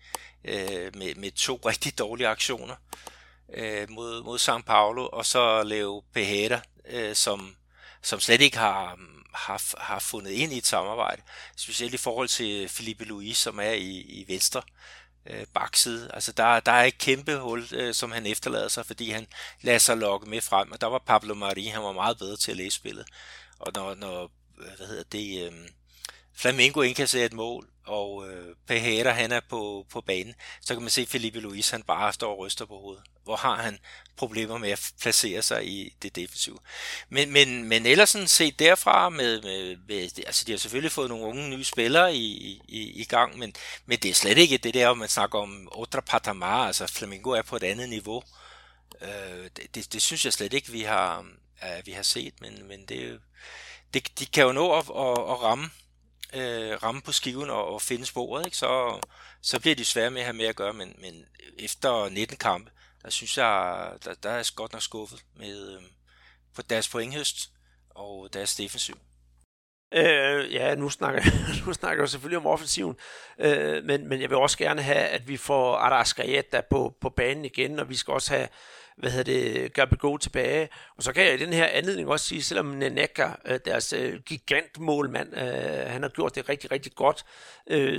øh, 0.43 0.95
med, 0.95 1.15
med 1.15 1.31
to 1.31 1.59
rigtig 1.65 1.97
dårlige 1.97 2.27
aktioner 2.27 2.75
øh, 3.53 3.89
mod, 3.89 4.23
mod 4.23 4.39
São 4.39 4.61
Paulo, 4.61 5.07
og 5.07 5.25
så 5.25 5.63
Leo 5.63 6.03
Pejeda, 6.13 6.61
øh, 6.89 7.15
som, 7.15 7.55
som 8.01 8.19
slet 8.19 8.41
ikke 8.41 8.57
har, 8.57 8.99
har, 9.33 9.61
har 9.77 9.99
fundet 9.99 10.31
ind 10.31 10.53
i 10.53 10.57
et 10.57 10.65
samarbejde, 10.65 11.21
specielt 11.55 11.93
i 11.93 11.97
forhold 11.97 12.27
til 12.27 12.69
Felipe 12.69 13.05
Luis, 13.05 13.37
som 13.37 13.59
er 13.59 13.71
i, 13.71 13.99
i 13.99 14.25
venstre 14.27 14.61
øh, 15.29 15.45
bakside. 15.53 16.11
Altså 16.13 16.31
der, 16.31 16.59
der 16.59 16.71
er 16.71 16.83
et 16.83 16.97
kæmpe 16.97 17.35
hul, 17.37 17.67
øh, 17.71 17.93
som 17.93 18.11
han 18.11 18.25
efterlader 18.25 18.67
sig, 18.67 18.85
fordi 18.85 19.09
han 19.09 19.27
lader 19.61 19.77
sig 19.77 19.97
lokke 19.97 20.29
med 20.29 20.41
frem, 20.41 20.71
og 20.71 20.81
der 20.81 20.87
var 20.87 21.03
Pablo 21.05 21.33
Mari, 21.33 21.65
han 21.65 21.83
var 21.83 21.91
meget 21.91 22.17
bedre 22.17 22.37
til 22.37 22.51
at 22.51 22.57
læse 22.57 22.75
spillet. 22.75 23.05
Og 23.59 23.71
når, 23.75 23.95
når 23.95 24.31
hvad 24.57 24.87
hedder 24.87 25.03
det, 25.11 25.47
øh, 25.47 25.53
Flamingo 26.33 26.81
indkasserer 26.81 27.25
et 27.25 27.33
mål, 27.33 27.67
og 27.85 28.27
øh, 28.29 28.55
Pejera 28.67 29.11
han 29.11 29.31
er 29.31 29.41
på, 29.49 29.85
på 29.89 30.01
banen, 30.01 30.35
så 30.61 30.73
kan 30.73 30.81
man 30.81 30.89
se, 30.89 31.01
at 31.01 31.07
Felipe 31.07 31.39
Luis 31.39 31.69
han 31.69 31.83
bare 31.83 32.13
står 32.13 32.31
og 32.31 32.39
ryster 32.39 32.65
på 32.65 32.77
hovedet. 32.79 33.03
Hvor 33.23 33.35
har 33.35 33.55
han 33.55 33.79
problemer 34.15 34.57
med 34.57 34.69
at 34.69 34.91
placere 35.01 35.41
sig 35.41 35.67
i 35.67 35.93
det 36.01 36.15
defensive. 36.15 36.57
Men, 37.09 37.31
men, 37.31 37.63
men 37.63 37.85
ellers 37.85 38.09
sådan 38.09 38.27
set 38.27 38.59
derfra, 38.59 39.09
med, 39.09 39.41
med, 39.41 39.77
med, 39.87 40.01
altså 40.25 40.45
de 40.45 40.51
har 40.51 40.59
selvfølgelig 40.59 40.91
fået 40.91 41.09
nogle 41.09 41.25
unge 41.25 41.49
nye 41.49 41.63
spillere 41.63 42.15
i, 42.15 42.61
i, 42.67 43.01
i 43.01 43.03
gang, 43.03 43.39
men, 43.39 43.53
men 43.85 43.99
det 43.99 44.11
er 44.11 44.15
slet 44.15 44.37
ikke 44.37 44.57
det 44.57 44.73
der, 44.73 44.93
man 44.93 45.09
snakker 45.09 45.39
om 45.39 45.69
Otra 45.71 46.01
Patamar, 46.01 46.67
altså 46.67 46.87
Flamingo 46.87 47.29
er 47.29 47.41
på 47.41 47.55
et 47.55 47.63
andet 47.63 47.89
niveau. 47.89 48.23
Øh, 49.01 49.49
det, 49.57 49.75
det, 49.75 49.93
det 49.93 50.01
synes 50.01 50.25
jeg 50.25 50.33
slet 50.33 50.53
ikke, 50.53 50.71
vi 50.71 50.81
har, 50.81 51.25
øh, 51.63 51.85
vi 51.85 51.91
har 51.91 52.03
set, 52.03 52.33
men, 52.41 52.67
men 52.67 52.85
det, 52.85 53.19
det, 53.93 54.19
de 54.19 54.25
kan 54.25 54.43
jo 54.43 54.51
nå 54.51 54.71
at, 54.71 54.85
at, 54.89 55.31
at 55.31 55.41
ramme 55.41 55.69
øh, 56.33 56.83
ramme 56.83 57.01
på 57.01 57.11
skiven 57.11 57.49
og, 57.49 57.73
og 57.73 57.81
finde 57.81 58.05
sporet, 58.05 58.45
ikke? 58.45 58.57
Så, 58.57 58.99
så 59.41 59.59
bliver 59.59 59.75
de 59.75 59.85
svære 59.85 60.11
med 60.11 60.21
at 60.21 60.25
have 60.25 60.37
med 60.37 60.45
at 60.45 60.55
gøre, 60.55 60.73
men, 60.73 60.95
men 61.01 61.25
efter 61.59 62.09
19 62.09 62.37
kampe, 62.37 62.71
der 63.03 63.09
synes 63.09 63.37
jeg, 63.37 63.91
der, 64.03 64.13
der 64.13 64.29
er 64.29 64.51
godt 64.55 64.73
nok 64.73 64.81
skuffet 64.81 65.23
med 65.35 65.75
øh, 65.75 65.81
på 66.55 66.61
deres 66.61 66.89
pointhøst 66.89 67.49
og 67.89 68.33
deres 68.33 68.55
defensiv. 68.55 68.95
Øh, 69.93 70.53
ja, 70.53 70.75
nu 70.75 70.89
snakker, 70.89 71.21
nu 71.65 71.73
snakker 71.73 72.03
jeg 72.03 72.09
selvfølgelig 72.09 72.37
om 72.37 72.45
offensiven, 72.47 72.95
øh, 73.39 73.83
men, 73.83 74.07
men 74.07 74.21
jeg 74.21 74.29
vil 74.29 74.37
også 74.37 74.57
gerne 74.57 74.81
have, 74.81 75.07
at 75.07 75.27
vi 75.27 75.37
får 75.37 75.77
Adar 75.77 76.13
Gajeta 76.15 76.61
på, 76.61 76.93
på 77.01 77.09
banen 77.09 77.45
igen, 77.45 77.79
og 77.79 77.89
vi 77.89 77.95
skal 77.95 78.13
også 78.13 78.33
have 78.33 78.47
hvad 78.97 79.11
hedder 79.11 79.33
det, 79.33 79.73
Gabigol 79.73 80.19
tilbage. 80.19 80.69
Og 80.97 81.03
så 81.03 81.13
kan 81.13 81.25
jeg 81.25 81.33
i 81.33 81.37
den 81.37 81.53
her 81.53 81.65
anledning 81.65 82.09
også 82.09 82.25
sige, 82.25 82.43
selvom 82.43 82.65
Neneka, 82.65 83.29
øh, 83.45 83.59
deres 83.65 83.93
øh, 83.93 84.19
gigantmålmand, 84.19 85.37
øh, 85.37 85.91
han 85.91 86.01
har 86.01 86.09
gjort 86.09 86.35
det 86.35 86.49
rigtig, 86.49 86.71
rigtig 86.71 86.95
godt, 86.95 87.25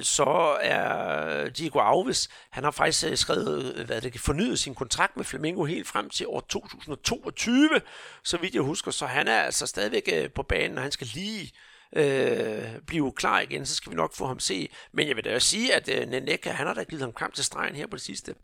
så 0.07 0.57
er 0.61 1.49
Diego 1.49 1.81
Alves, 1.81 2.29
han 2.51 2.65
har 2.65 2.71
faktisk 2.71 3.23
skrevet, 3.23 3.87
hvad 3.87 4.01
det, 4.01 4.21
fornyet 4.21 4.59
sin 4.59 4.75
kontrakt 4.75 5.17
med 5.17 5.25
Flamengo 5.25 5.65
helt 5.65 5.87
frem 5.87 6.11
til 6.11 6.27
år 6.27 6.41
2022, 6.41 7.69
så 8.25 8.37
vidt 8.37 8.55
jeg 8.55 8.63
husker. 8.63 8.91
Så 8.91 9.07
han 9.07 9.29
er 9.29 9.41
altså 9.41 9.67
stadigvæk 9.67 10.33
på 10.35 10.43
banen, 10.43 10.77
og 10.77 10.83
han 10.83 10.93
skal 10.93 11.09
lige 11.15 11.53
øh, 11.97 12.81
blive 12.87 13.13
klar 13.13 13.41
igen, 13.41 13.67
så 13.67 13.75
skal 13.75 13.93
vi 13.93 13.97
nok 13.97 14.15
få 14.15 14.27
ham 14.27 14.41
se. 14.41 14.69
Men 14.93 15.09
jeg 15.09 15.17
vil 15.17 15.25
da 15.25 15.35
også 15.35 15.49
sige, 15.49 15.75
at 15.75 15.89
øh, 15.89 16.09
Neneka, 16.09 16.51
han 16.51 16.67
har 16.67 16.75
da 16.75 16.83
givet 16.83 17.03
ham 17.03 17.13
kamp 17.13 17.35
til 17.35 17.45
stregen 17.45 17.75
her 17.75 17.87
på 17.87 17.97
det 17.97 18.05
sidste. 18.05 18.35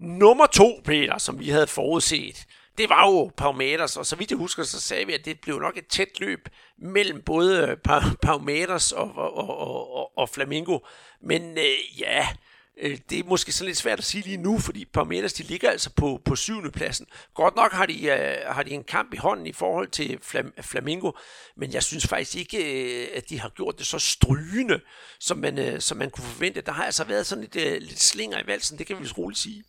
Nummer 0.00 0.46
to, 0.46 0.80
Peter, 0.84 1.18
som 1.18 1.38
vi 1.38 1.48
havde 1.48 1.66
forudset, 1.66 2.46
det 2.78 2.88
var 2.88 3.06
jo 3.06 3.30
Palmeters, 3.36 3.96
og 3.96 4.06
så 4.06 4.16
vidt 4.16 4.30
jeg 4.30 4.38
husker, 4.38 4.62
så 4.62 4.80
sagde 4.80 5.06
vi, 5.06 5.12
at 5.12 5.24
det 5.24 5.40
blev 5.40 5.58
nok 5.58 5.76
et 5.76 5.86
tæt 5.86 6.20
løb 6.20 6.48
mellem 6.78 7.22
både 7.22 7.66
øh, 7.68 7.76
Palmeters 8.22 8.92
og, 8.92 9.12
og, 9.16 9.34
og, 9.36 9.94
og, 9.94 10.18
og 10.18 10.28
Flamingo. 10.28 10.78
Men 11.22 11.58
øh, 11.58 12.00
ja, 12.00 12.28
øh, 12.80 12.98
det 13.10 13.18
er 13.18 13.24
måske 13.24 13.52
sådan 13.52 13.66
lidt 13.66 13.78
svært 13.78 13.98
at 13.98 14.04
sige 14.04 14.24
lige 14.24 14.36
nu, 14.36 14.58
fordi 14.58 14.84
Parmeters 14.84 15.32
de 15.32 15.42
ligger 15.42 15.70
altså 15.70 15.90
på, 15.90 16.20
på 16.24 16.36
syvende 16.36 16.70
pladsen. 16.70 17.06
Godt 17.34 17.56
nok 17.56 17.72
har 17.72 17.86
de, 17.86 18.06
øh, 18.06 18.36
har 18.46 18.62
de 18.62 18.70
en 18.70 18.84
kamp 18.84 19.14
i 19.14 19.16
hånden 19.16 19.46
i 19.46 19.52
forhold 19.52 19.88
til 19.88 20.18
Flam, 20.22 20.52
Flamingo, 20.60 21.12
men 21.56 21.72
jeg 21.72 21.82
synes 21.82 22.06
faktisk 22.06 22.36
ikke, 22.36 22.84
øh, 23.02 23.08
at 23.14 23.28
de 23.28 23.40
har 23.40 23.48
gjort 23.48 23.78
det 23.78 23.86
så 23.86 23.98
strygende, 23.98 24.80
som 25.20 25.38
man, 25.38 25.58
øh, 25.58 25.80
som 25.80 25.98
man 25.98 26.10
kunne 26.10 26.24
forvente. 26.24 26.60
Der 26.60 26.72
har 26.72 26.84
altså 26.84 27.04
været 27.04 27.26
sådan 27.26 27.44
lidt, 27.44 27.56
øh, 27.56 27.82
lidt 27.82 28.00
slinger 28.00 28.38
i 28.42 28.46
valsen, 28.46 28.78
det 28.78 28.86
kan 28.86 28.96
vi 28.96 29.02
vist 29.02 29.18
roligt 29.18 29.40
sige. 29.40 29.64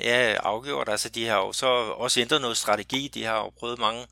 Ja, 0.00 0.36
afgjort. 0.42 0.88
Altså, 0.88 1.08
de 1.08 1.26
har 1.26 1.36
jo 1.36 1.52
så 1.52 1.66
også 1.66 2.20
ændret 2.20 2.40
noget 2.40 2.56
strategi. 2.56 3.08
De 3.08 3.24
har 3.24 3.36
jo 3.36 3.50
prøvet 3.50 3.78
mange 3.78 4.06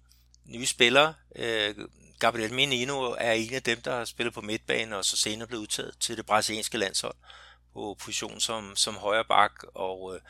nye 0.44 0.66
spillere. 0.66 1.14
Øh, 1.36 1.74
Gabriel 2.18 2.54
Menino 2.54 3.14
er 3.18 3.32
en 3.32 3.54
af 3.54 3.62
dem, 3.62 3.80
der 3.80 3.96
har 3.96 4.04
spillet 4.04 4.34
på 4.34 4.40
midtbanen, 4.40 4.92
og 4.92 5.04
så 5.04 5.16
senere 5.16 5.48
blev 5.48 5.60
udtaget 5.60 5.94
til 6.00 6.16
det 6.16 6.26
brasilianske 6.26 6.78
landshold 6.78 7.14
på 7.72 7.96
position 8.00 8.40
som, 8.40 8.76
som 8.76 8.94
højre 8.94 9.24
bak, 9.24 9.52
og, 9.74 10.14
øh, 10.14 10.20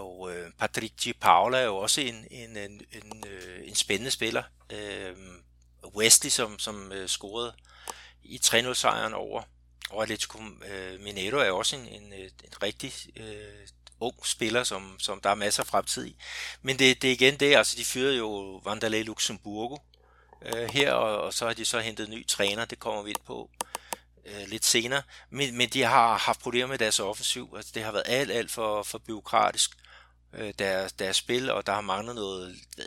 og 0.00 0.32
øh, 0.34 0.50
Patrick 0.58 0.94
G. 1.00 1.14
Paula 1.20 1.58
er 1.58 1.64
jo 1.64 1.76
også 1.76 2.00
en, 2.00 2.26
en, 2.30 2.56
en, 2.56 2.80
en, 2.92 3.24
øh, 3.28 3.68
en 3.68 3.74
spændende 3.74 4.10
spiller. 4.10 4.42
Wesley, 5.96 6.30
som, 6.30 6.58
som 6.58 6.92
scorede 7.06 7.54
i 8.22 8.40
3-0-sejren 8.44 9.14
over, 9.14 9.42
over 9.90 10.02
Atletico 10.02 10.38
Mineiro, 11.00 11.36
er 11.36 11.50
også 11.50 11.76
en, 11.76 11.88
en, 11.88 12.12
en 12.12 12.62
rigtig 12.62 12.92
ung 14.02 14.26
spiller, 14.26 14.64
som, 14.64 14.96
som 14.98 15.20
der 15.20 15.30
er 15.30 15.34
masser 15.34 15.62
af 15.62 15.66
fremtid 15.66 16.06
i. 16.06 16.16
Men 16.62 16.78
det, 16.78 17.02
det 17.02 17.08
er 17.08 17.12
igen 17.12 17.36
det, 17.36 17.56
altså 17.56 17.76
de 17.76 17.84
fyrede 17.84 18.16
jo 18.16 18.60
Vandalay 18.64 19.04
Luxemburgo 19.04 19.76
øh, 20.42 20.70
her, 20.70 20.92
og, 20.92 21.20
og 21.20 21.34
så 21.34 21.46
har 21.46 21.54
de 21.54 21.64
så 21.64 21.80
hentet 21.80 22.08
ny 22.08 22.26
træner, 22.26 22.64
det 22.64 22.78
kommer 22.78 23.02
vi 23.02 23.10
ind 23.10 23.24
på 23.26 23.50
øh, 24.26 24.48
lidt 24.48 24.64
senere. 24.64 25.02
Men, 25.30 25.56
men 25.56 25.68
de 25.68 25.82
har 25.82 26.18
haft 26.18 26.40
problemer 26.40 26.66
med 26.66 26.78
deres 26.78 27.00
offensiv, 27.00 27.52
altså 27.56 27.72
det 27.74 27.82
har 27.82 27.92
været 27.92 28.04
alt, 28.06 28.30
alt 28.30 28.50
for, 28.50 28.82
for 28.82 28.98
byråkratisk 28.98 29.70
øh, 30.34 30.52
deres, 30.58 30.92
deres 30.92 31.16
spil, 31.16 31.50
og 31.50 31.66
der 31.66 31.72
har 31.72 31.80
manglet 31.80 32.14
noget, 32.14 32.56
hvad, 32.76 32.84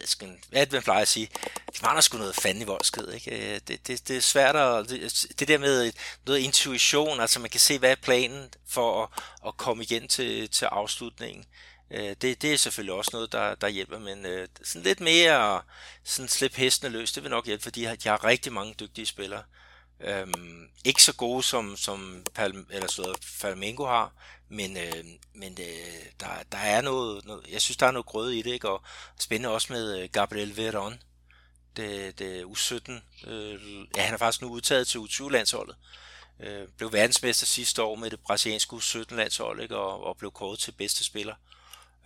hvad 0.49 0.67
man 0.71 0.83
plejer 0.83 1.01
at 1.01 1.07
sige, 1.07 1.29
de 1.45 1.79
mangler 1.81 2.01
sgu 2.01 2.17
noget 2.17 2.35
fanden 2.35 2.61
i 2.61 2.65
voldsked, 2.65 3.13
ikke? 3.13 3.53
Øh, 3.53 3.59
det, 3.67 3.87
det, 3.87 4.07
det 4.07 4.17
er 4.17 4.21
svært 4.21 4.55
at, 4.55 4.89
det, 4.89 5.25
det 5.39 5.47
der 5.47 5.57
med 5.57 5.91
noget 6.25 6.39
intuition, 6.39 7.19
altså 7.19 7.39
man 7.39 7.49
kan 7.49 7.59
se, 7.59 7.79
hvad 7.79 7.91
er 7.91 7.95
planen 7.95 8.49
for 8.67 9.03
at, 9.03 9.09
at 9.47 9.57
komme 9.57 9.83
igen 9.83 10.07
til, 10.07 10.49
til 10.49 10.65
afslutningen. 10.65 11.45
Øh, 11.91 12.15
det, 12.21 12.41
det 12.41 12.53
er 12.53 12.57
selvfølgelig 12.57 12.93
også 12.93 13.11
noget, 13.13 13.31
der, 13.31 13.55
der 13.55 13.67
hjælper, 13.67 13.99
men 13.99 14.25
øh, 14.25 14.47
sådan 14.63 14.83
lidt 14.83 14.99
mere 14.99 15.61
sådan 16.03 16.29
slippe 16.29 16.57
hestene 16.57 16.89
løs, 16.89 17.11
det 17.11 17.23
vil 17.23 17.31
nok 17.31 17.45
hjælpe, 17.45 17.63
fordi 17.63 17.81
de 17.81 17.85
har, 17.85 17.95
de 17.95 18.09
har 18.09 18.23
rigtig 18.23 18.53
mange 18.53 18.75
dygtige 18.79 19.05
spillere. 19.05 19.43
Øhm, 19.99 20.69
ikke 20.83 21.03
så 21.03 21.13
gode 21.13 21.43
som, 21.43 21.77
som 21.77 22.23
Pal, 22.33 22.65
eller 22.69 22.87
så 22.87 23.17
Flamengo 23.21 23.85
har, 23.85 24.11
men, 24.49 24.77
øh, 24.77 25.05
men 25.33 25.57
øh, 25.61 26.05
der, 26.19 26.27
der 26.51 26.57
er 26.57 26.81
noget, 26.81 27.25
noget, 27.25 27.45
jeg 27.51 27.61
synes, 27.61 27.77
der 27.77 27.87
er 27.87 27.91
noget 27.91 28.05
grøde 28.05 28.39
i 28.39 28.41
det, 28.41 28.51
ikke? 28.51 28.69
og 28.69 28.81
spændende 29.19 29.53
også 29.53 29.73
med 29.73 29.99
øh, 29.99 30.09
Gabriel 30.09 30.57
Veron, 30.57 31.01
det, 31.77 32.19
det 32.19 32.43
U17. 32.43 32.91
Øh, 33.29 33.59
ja, 33.95 34.03
han 34.03 34.13
er 34.13 34.17
faktisk 34.17 34.41
nu 34.41 34.47
udtaget 34.47 34.87
til 34.87 34.97
U20-landsholdet. 34.97 35.75
Øh, 36.39 36.67
blev 36.77 36.93
verdensmester 36.93 37.45
sidste 37.45 37.83
år 37.83 37.95
med 37.95 38.09
det 38.09 38.19
brasilianske 38.19 38.75
U17-landshold, 38.75 39.61
ikke? 39.61 39.77
Og, 39.77 40.03
og 40.03 40.17
blev 40.17 40.31
kåret 40.31 40.59
til 40.59 40.71
bedste 40.71 41.03
spiller. 41.03 41.35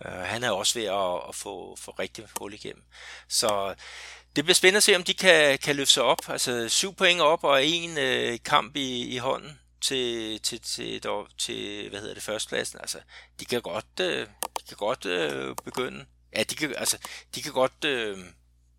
Øh, 0.04 0.12
han 0.12 0.44
er 0.44 0.50
også 0.50 0.78
ved 0.78 0.86
at, 0.86 1.28
at 1.28 1.34
få, 1.34 1.76
få 1.76 1.90
rigtig 1.90 2.24
hul 2.38 2.54
igennem. 2.54 2.82
Så 3.28 3.74
det 4.36 4.44
bliver 4.44 4.54
spændende 4.54 4.76
at 4.76 4.82
se, 4.82 4.96
om 4.96 5.04
de 5.04 5.14
kan, 5.14 5.58
kan 5.58 5.76
løfte 5.76 5.94
sig 5.94 6.02
op. 6.02 6.28
Altså 6.28 6.68
syv 6.68 6.94
point 6.94 7.20
op 7.20 7.44
og 7.44 7.66
en 7.66 7.98
øh, 7.98 8.38
kamp 8.44 8.76
i, 8.76 9.06
i 9.06 9.16
hånden 9.16 9.58
til, 9.80 10.40
til, 10.40 10.60
til, 10.60 11.00
til, 11.00 11.26
til 11.38 11.88
hvad 11.88 12.00
hedder 12.00 12.14
det, 12.14 12.22
førstepladsen. 12.22 12.80
Altså, 12.80 12.98
de 13.40 13.44
kan 13.44 13.62
godt, 13.62 14.00
øh, 14.00 14.26
de 14.60 14.64
kan 14.68 14.76
godt 14.76 15.06
øh, 15.06 15.56
begynde. 15.64 16.06
Ja, 16.36 16.42
de 16.42 16.54
kan, 16.54 16.74
altså, 16.76 16.98
de 17.34 17.42
kan 17.42 17.52
godt 17.52 17.84
øh, 17.84 18.18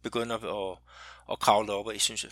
begynde 0.03 0.35
at, 0.35 0.43
at, 0.43 0.77
at 1.31 1.39
kravle 1.39 1.73
op, 1.73 1.87
og 1.87 1.95
synes 1.99 2.23
jeg. 2.23 2.31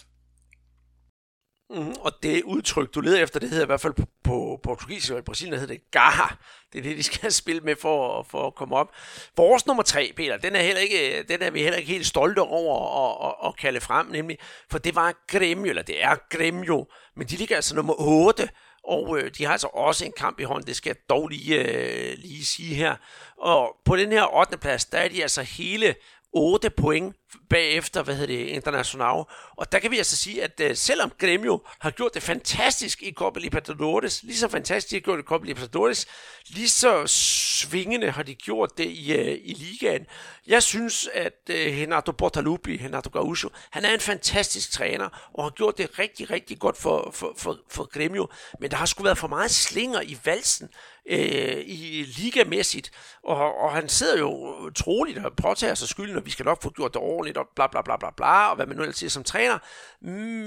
Mm, 1.69 1.95
og 1.99 2.11
det 2.23 2.43
udtryk, 2.43 2.95
du 2.95 3.01
leder 3.01 3.23
efter, 3.23 3.39
det 3.39 3.49
hedder 3.49 3.63
i 3.63 3.65
hvert 3.65 3.81
fald 3.81 3.93
på, 3.93 4.05
på 4.23 4.59
portugisisk 4.63 5.13
og 5.13 5.19
i 5.19 5.21
Brasilien, 5.21 5.59
hedder 5.59 5.73
det 5.73 5.91
garra. 5.91 6.35
Det 6.73 6.79
er 6.79 6.83
det, 6.83 6.97
de 6.97 7.03
skal 7.03 7.31
spille 7.41 7.61
med 7.61 7.75
for, 7.75 8.23
for 8.23 8.47
at 8.47 8.55
komme 8.55 8.75
op. 8.75 8.91
Vores 9.37 9.65
nummer 9.65 9.83
tre, 9.83 10.13
Peter, 10.15 10.37
den 10.37 10.55
er, 10.55 10.61
heller 10.61 10.81
ikke, 10.81 11.23
den 11.23 11.41
er 11.41 11.49
vi 11.51 11.61
heller 11.61 11.77
ikke 11.77 11.91
helt 11.91 12.05
stolte 12.05 12.39
over 12.39 12.75
at, 13.05 13.27
at, 13.29 13.47
at 13.49 13.57
kalde 13.57 13.81
frem, 13.81 14.07
nemlig, 14.07 14.37
for 14.71 14.77
det 14.77 14.95
var 14.95 15.13
Gremio, 15.27 15.69
eller 15.69 15.81
det 15.81 16.03
er 16.03 16.15
Gremio, 16.29 16.87
men 17.15 17.27
de 17.27 17.35
ligger 17.35 17.55
altså 17.55 17.75
nummer 17.75 17.93
8, 17.97 18.49
og 18.83 19.19
øh, 19.19 19.31
de 19.37 19.45
har 19.45 19.51
altså 19.51 19.67
også 19.67 20.05
en 20.05 20.13
kamp 20.17 20.39
i 20.39 20.43
hånden, 20.43 20.67
det 20.67 20.75
skal 20.75 20.89
jeg 20.89 21.09
dog 21.09 21.27
lige, 21.27 21.55
øh, 21.55 22.17
lige 22.17 22.45
sige 22.45 22.75
her. 22.75 22.95
Og 23.37 23.75
på 23.85 23.95
den 23.95 24.11
her 24.11 24.35
8. 24.35 24.57
plads, 24.57 24.85
der 24.85 24.97
er 24.97 25.07
de 25.07 25.21
altså 25.21 25.41
hele 25.41 25.95
8 26.33 26.69
point 26.69 27.15
bagefter, 27.49 28.03
hvad 28.03 28.15
hedder 28.15 28.35
det, 28.37 28.47
International. 28.47 29.23
Og 29.57 29.71
der 29.71 29.79
kan 29.79 29.91
vi 29.91 29.97
altså 29.97 30.17
sige, 30.17 30.43
at 30.43 30.61
uh, 30.63 30.75
selvom 30.75 31.11
Gremio 31.19 31.61
har 31.79 31.91
gjort 31.91 32.13
det 32.13 32.23
fantastisk 32.23 33.03
i 33.03 33.13
Copa 33.13 33.39
Libertadores, 33.39 34.23
lige 34.23 34.37
så 34.37 34.47
fantastisk 34.47 34.93
har 34.93 34.99
gjort 34.99 35.17
det 35.17 35.23
i 35.23 35.27
Copa 35.27 35.45
Libertadores, 35.45 36.07
lige 36.47 36.69
så 36.69 37.07
svingende 37.07 38.11
har 38.11 38.23
de 38.23 38.35
gjort 38.35 38.77
det 38.77 38.85
i, 38.85 39.19
uh, 39.19 39.27
i 39.27 39.53
ligaen. 39.53 40.05
Jeg 40.47 40.63
synes, 40.63 41.09
at 41.13 41.39
uh, 41.49 41.55
Renato 41.55 42.11
Portaluppi, 42.11 42.81
Renato 42.83 43.09
Gaúcho, 43.19 43.49
han 43.69 43.85
er 43.85 43.93
en 43.93 43.99
fantastisk 43.99 44.71
træner, 44.71 45.29
og 45.33 45.43
har 45.43 45.49
gjort 45.49 45.77
det 45.77 45.99
rigtig, 45.99 46.31
rigtig 46.31 46.59
godt 46.59 46.77
for, 46.77 47.11
for, 47.13 47.33
for, 47.37 47.57
for 47.69 47.83
Gremio. 47.83 48.27
Men 48.59 48.71
der 48.71 48.77
har 48.77 48.85
sgu 48.85 49.03
været 49.03 49.17
for 49.17 49.27
meget 49.27 49.51
slinger 49.51 50.01
i 50.01 50.17
valsen 50.25 50.69
øh, 51.09 51.63
i 51.65 52.03
ligamæssigt, 52.17 52.91
og, 53.23 53.57
og 53.57 53.71
han 53.71 53.89
sidder 53.89 54.19
jo 54.19 54.69
troligt 54.69 55.17
og 55.17 55.35
påtager 55.35 55.75
sig 55.75 55.87
skylden, 55.87 56.15
og 56.15 56.25
vi 56.25 56.31
skal 56.31 56.45
nok 56.45 56.61
få 56.63 56.69
gjort 56.69 56.93
det 56.93 57.01
ordentligt, 57.19 57.37
og 57.37 57.47
bla 57.55 57.67
bla 57.67 57.81
bla 57.81 57.97
bla 57.97 58.09
bla, 58.17 58.49
og 58.49 58.55
hvad 58.55 58.65
man 58.65 58.77
nu 58.77 58.81
ellers 58.83 58.97
siger 58.97 59.09
som 59.09 59.23
træner, 59.23 59.57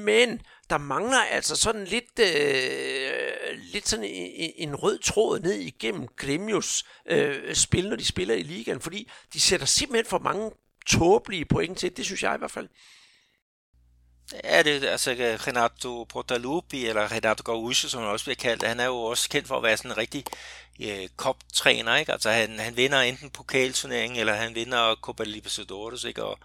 men 0.04 0.40
der 0.70 0.78
mangler 0.78 1.22
altså 1.30 1.56
sådan 1.56 1.84
lidt, 1.84 2.18
øh, 2.18 3.58
lidt 3.72 3.88
sådan 3.88 4.04
en, 4.04 4.52
en 4.56 4.74
rød 4.74 4.98
tråd 4.98 5.40
ned 5.40 5.52
igennem 5.52 6.08
Gremios 6.16 6.84
øh, 7.10 7.54
spil, 7.54 7.88
når 7.88 7.96
de 7.96 8.04
spiller 8.04 8.34
i 8.34 8.42
ligaen, 8.42 8.80
fordi 8.80 9.10
de 9.32 9.40
sætter 9.40 9.66
simpelthen 9.66 10.06
for 10.10 10.18
mange 10.18 10.50
tåbelige 10.86 11.44
point 11.44 11.78
til, 11.78 11.96
det 11.96 12.04
synes 12.04 12.22
jeg 12.22 12.34
i 12.34 12.38
hvert 12.38 12.50
fald. 12.50 12.68
Ja, 14.44 14.62
det 14.62 14.84
altså 14.84 15.10
Renato 15.46 16.04
Portaluppi, 16.04 16.86
eller 16.86 17.12
Renato 17.12 17.52
Gaúcho, 17.52 17.88
som 17.88 18.00
han 18.02 18.10
også 18.10 18.24
bliver 18.24 18.36
kaldt, 18.36 18.62
han 18.62 18.80
er 18.80 18.84
jo 18.84 18.96
også 18.96 19.28
kendt 19.28 19.48
for 19.48 19.56
at 19.56 19.62
være 19.62 19.76
sådan 19.76 19.90
en 19.90 19.96
rigtig 19.96 20.24
øh, 20.80 21.08
koptræner, 21.16 21.96
ikke? 21.96 22.12
Altså 22.12 22.30
han, 22.30 22.58
han 22.58 22.76
vinder 22.76 23.00
enten 23.00 23.30
pokalturneringen, 23.30 24.20
eller 24.20 24.34
han 24.34 24.54
vinder 24.54 24.94
Copa 24.94 25.24
Libertadores, 25.24 26.04
ikke? 26.04 26.24
Og, 26.24 26.38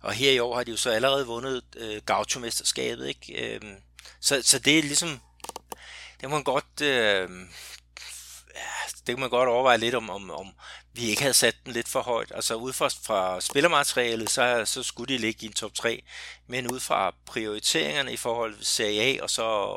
og 0.00 0.12
her 0.12 0.30
i 0.30 0.38
år 0.38 0.56
har 0.56 0.64
de 0.64 0.70
jo 0.70 0.76
så 0.76 0.90
allerede 0.90 1.26
vundet 1.26 1.62
øh, 1.76 2.02
Gaucho-mesterskabet, 2.06 3.08
ikke? 3.08 3.54
Øh, 3.54 3.60
så, 4.20 4.42
så 4.42 4.58
det 4.58 4.78
er 4.78 4.82
ligesom, 4.82 5.20
det 6.20 6.28
må 6.28 6.36
man 6.36 6.44
godt, 6.44 6.80
øh, 6.82 7.28
det 9.06 9.14
kan 9.14 9.20
man 9.20 9.30
godt 9.30 9.48
overveje 9.48 9.78
lidt 9.78 9.94
om, 9.94 10.10
om, 10.10 10.30
om 10.30 10.52
vi 10.92 11.02
ikke 11.10 11.22
havde 11.22 11.34
sat 11.34 11.56
den 11.64 11.72
lidt 11.72 11.88
for 11.88 12.00
højt. 12.02 12.32
Altså 12.34 12.54
ud 12.54 12.72
fra, 12.72 12.88
fra 12.88 13.40
spillermaterialet, 13.40 14.30
så, 14.30 14.62
så 14.64 14.82
skulle 14.82 15.14
de 15.14 15.20
ligge 15.20 15.44
i 15.44 15.46
en 15.46 15.52
top 15.52 15.74
3, 15.74 16.02
men 16.46 16.72
ud 16.72 16.80
fra 16.80 17.14
prioriteringerne 17.26 18.12
i 18.12 18.16
forhold 18.16 18.56
til 18.56 18.66
Serie 18.66 19.02
A 19.02 19.22
og 19.22 19.30
så 19.30 19.76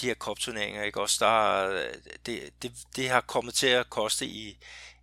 de 0.00 0.06
her 0.06 0.14
kopturneringer, 0.14 0.82
ikke 0.82 1.00
også, 1.00 1.24
der, 1.24 1.68
det, 2.26 2.50
det, 2.62 2.72
det 2.96 3.08
har 3.08 3.20
kommet 3.20 3.54
til 3.54 3.66
at 3.66 3.90
koste 3.90 4.26
i, 4.26 4.58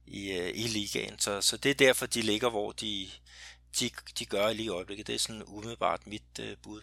i, 0.07 0.31
øh, 0.31 0.51
i 0.55 0.67
ligaen. 0.67 1.19
Så, 1.19 1.41
så 1.41 1.57
det 1.57 1.69
er 1.69 1.75
derfor, 1.75 2.05
de 2.05 2.21
ligger, 2.21 2.49
hvor 2.49 2.71
de, 2.71 3.09
de, 3.79 3.89
de 4.19 4.25
gør 4.25 4.53
lige 4.53 4.65
i 4.65 4.69
øjeblikket. 4.69 5.07
Det 5.07 5.15
er 5.15 5.19
sådan 5.19 5.43
umiddelbart 5.45 6.07
mit 6.07 6.39
øh, 6.39 6.57
bud. 6.63 6.81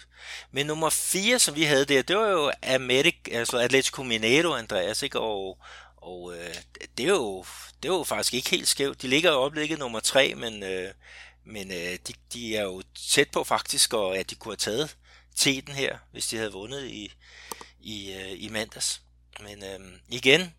Men 0.51 0.67
nummer 0.67 0.91
4, 0.91 1.39
som 1.39 1.55
vi 1.55 1.63
havde 1.63 1.85
der, 1.85 2.03
det 2.03 2.17
var 2.17 2.29
jo 2.29 2.53
Amerik, 2.63 3.29
altså 3.33 3.59
Atletico 3.59 4.03
Mineiro, 4.03 4.55
Andreas, 4.55 5.03
ikke? 5.03 5.21
Og, 5.21 5.59
og 6.03 6.35
øh, 6.35 6.55
det, 6.99 7.05
er 7.05 7.11
jo, 7.11 7.45
det 7.83 7.89
er 7.89 7.93
jo 7.93 8.05
faktisk 8.05 8.35
ikke 8.35 8.51
helt 8.51 8.69
skævt. 8.69 9.03
De 9.03 9.09
ligger 9.09 9.31
i 9.31 9.35
øjeblikket 9.35 9.79
nummer 9.79 10.01
3, 10.01 10.35
men, 10.35 10.63
øh, 10.63 10.91
men 11.45 11.71
øh, 11.71 11.99
de, 12.09 12.13
de 12.33 12.57
er 12.57 12.63
jo 12.63 12.83
tæt 13.11 13.31
på 13.31 13.45
faktisk, 13.45 13.95
og 13.95 14.17
at 14.17 14.31
de 14.31 14.35
kunne 14.35 14.53
have 14.53 14.57
taget 14.57 14.97
teten 15.37 15.75
her, 15.75 15.99
hvis 16.13 16.27
de 16.27 16.37
havde 16.37 16.53
vundet 16.53 16.85
i, 16.87 17.13
i, 17.81 18.13
øh, 18.13 18.43
i 18.43 18.49
mandags. 18.49 19.03
Men 19.41 19.65
øh, 19.65 19.99
igen... 20.09 20.55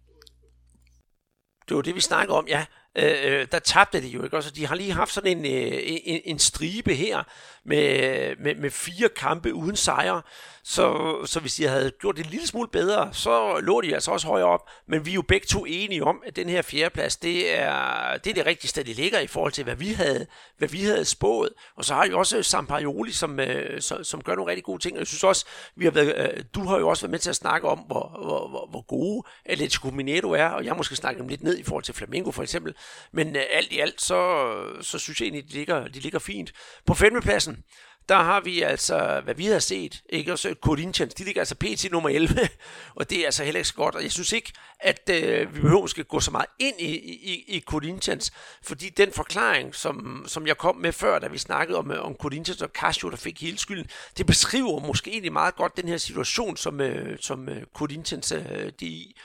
Det 1.69 1.75
var 1.75 1.81
det, 1.81 1.95
vi 1.95 2.01
snakker 2.01 2.35
om, 2.35 2.47
ja. 2.47 2.65
Øh, 2.95 3.33
øh, 3.33 3.47
der 3.51 3.59
tabte 3.59 4.01
de 4.01 4.07
jo 4.07 4.23
ikke 4.23 4.37
også. 4.37 4.51
De 4.51 4.67
har 4.67 4.75
lige 4.75 4.93
haft 4.93 5.13
sådan 5.13 5.37
en, 5.37 5.45
øh, 5.45 5.81
en, 5.85 6.21
en 6.25 6.39
stribe 6.39 6.95
her 6.95 7.23
med, 7.65 8.35
med, 8.35 8.55
med 8.55 8.71
fire 8.71 9.09
kampe 9.09 9.53
uden 9.53 9.75
sejre. 9.75 10.21
Så, 10.65 11.17
så 11.25 11.39
hvis 11.39 11.53
de 11.53 11.67
havde 11.67 11.91
gjort 12.01 12.17
det 12.17 12.25
en 12.25 12.31
lille 12.31 12.47
smule 12.47 12.67
bedre, 12.67 13.13
så 13.13 13.59
lå 13.59 13.81
de 13.81 13.93
altså 13.93 14.11
også 14.11 14.27
højere 14.27 14.47
op. 14.47 14.69
Men 14.87 15.05
vi 15.05 15.11
er 15.11 15.15
jo 15.15 15.21
begge 15.21 15.47
to 15.47 15.65
enige 15.65 16.03
om, 16.03 16.23
at 16.25 16.35
den 16.35 16.49
her 16.49 16.61
fjerdeplads, 16.61 17.17
det 17.17 17.59
er 17.59 18.17
det, 18.17 18.29
er 18.29 18.33
det 18.33 18.45
rigtige 18.45 18.69
sted, 18.69 18.83
det 18.83 18.95
ligger 18.95 19.19
i 19.19 19.27
forhold 19.27 19.51
til, 19.51 19.63
hvad 19.63 19.75
vi 19.75 19.87
havde, 19.87 20.27
hvad 20.57 20.67
vi 20.67 20.83
havde 20.83 21.05
spået. 21.05 21.49
Og 21.77 21.85
så 21.85 21.93
har 21.93 22.07
vi 22.07 22.13
også 22.13 22.43
Sampaioli, 22.43 23.11
som, 23.11 23.39
øh, 23.39 23.81
som, 23.81 24.03
som 24.03 24.21
gør 24.23 24.35
nogle 24.35 24.49
rigtig 24.49 24.63
gode 24.63 24.81
ting. 24.81 24.97
Jeg 24.97 25.07
synes 25.07 25.23
også, 25.23 25.45
vi 25.75 25.85
har 25.85 25.91
været, 25.91 26.33
øh, 26.37 26.43
du 26.55 26.63
har 26.63 26.79
jo 26.79 26.89
også 26.89 27.03
været 27.03 27.11
med 27.11 27.19
til 27.19 27.29
at 27.29 27.35
snakke 27.35 27.67
om, 27.67 27.79
hvor, 27.79 28.17
hvor, 28.25 28.49
hvor, 28.49 28.67
hvor 28.69 28.81
gode 28.81 29.23
Atletico 29.45 29.89
Mineiro 29.89 30.31
er, 30.31 30.47
og 30.47 30.65
jeg 30.65 30.75
måske 30.75 30.95
snakke 30.95 31.19
dem 31.19 31.27
lidt 31.27 31.43
ned 31.43 31.57
i 31.57 31.63
forhold 31.63 31.83
til 31.83 31.93
Flamengo 31.93 32.31
for 32.31 32.43
eksempel. 32.43 32.75
Men 33.11 33.35
øh, 33.35 33.43
alt 33.51 33.71
i 33.71 33.79
alt, 33.79 34.01
så, 34.01 34.49
så 34.81 34.99
synes 34.99 35.19
jeg 35.19 35.25
egentlig, 35.25 35.47
de 35.47 35.53
ligger, 35.53 35.87
de 35.87 35.99
ligger 35.99 36.19
fint. 36.19 36.51
På 36.85 36.93
femtepladsen, 36.93 37.63
der 38.09 38.15
har 38.15 38.41
vi 38.41 38.61
altså, 38.61 39.21
hvad 39.23 39.35
vi 39.35 39.45
har 39.45 39.59
set, 39.59 40.03
ikke? 40.09 40.31
Også 40.31 40.55
Corinthians, 40.61 41.13
de 41.13 41.23
ligger 41.23 41.41
altså 41.41 41.55
PT 41.55 41.91
nummer 41.91 42.09
11, 42.09 42.49
og 42.95 43.09
det 43.09 43.19
er 43.19 43.25
altså 43.25 43.43
heller 43.43 43.59
ikke 43.59 43.67
så 43.67 43.73
godt, 43.73 43.95
og 43.95 44.03
jeg 44.03 44.11
synes 44.11 44.31
ikke, 44.31 44.53
at 44.79 45.09
øh, 45.09 45.55
vi 45.55 45.61
behøver 45.61 45.81
måske 45.81 46.03
gå 46.03 46.19
så 46.19 46.31
meget 46.31 46.45
ind 46.59 46.81
i, 46.81 46.95
i, 46.95 47.43
i 47.47 47.59
Corinthians, 47.59 48.31
fordi 48.63 48.89
den 48.89 49.11
forklaring, 49.11 49.75
som, 49.75 50.25
som 50.27 50.47
jeg 50.47 50.57
kom 50.57 50.75
med 50.75 50.93
før, 50.93 51.19
da 51.19 51.27
vi 51.27 51.37
snakkede 51.37 51.77
om, 51.77 51.91
om 51.91 52.15
Corinthians 52.15 52.61
og 52.61 52.69
Casio, 52.69 53.09
der 53.09 53.17
fik 53.17 53.41
hele 53.41 53.57
skylden, 53.57 53.89
det 54.17 54.25
beskriver 54.25 54.79
måske 54.79 55.11
egentlig 55.11 55.33
meget 55.33 55.55
godt 55.55 55.77
den 55.77 55.87
her 55.87 55.97
situation, 55.97 56.57
som, 56.57 56.81
øh, 56.81 57.17
som 57.21 57.49
øh, 57.49 57.63
Corinthians 57.73 58.31
øh, 58.31 58.71
de 58.79 58.85
i. 58.85 59.15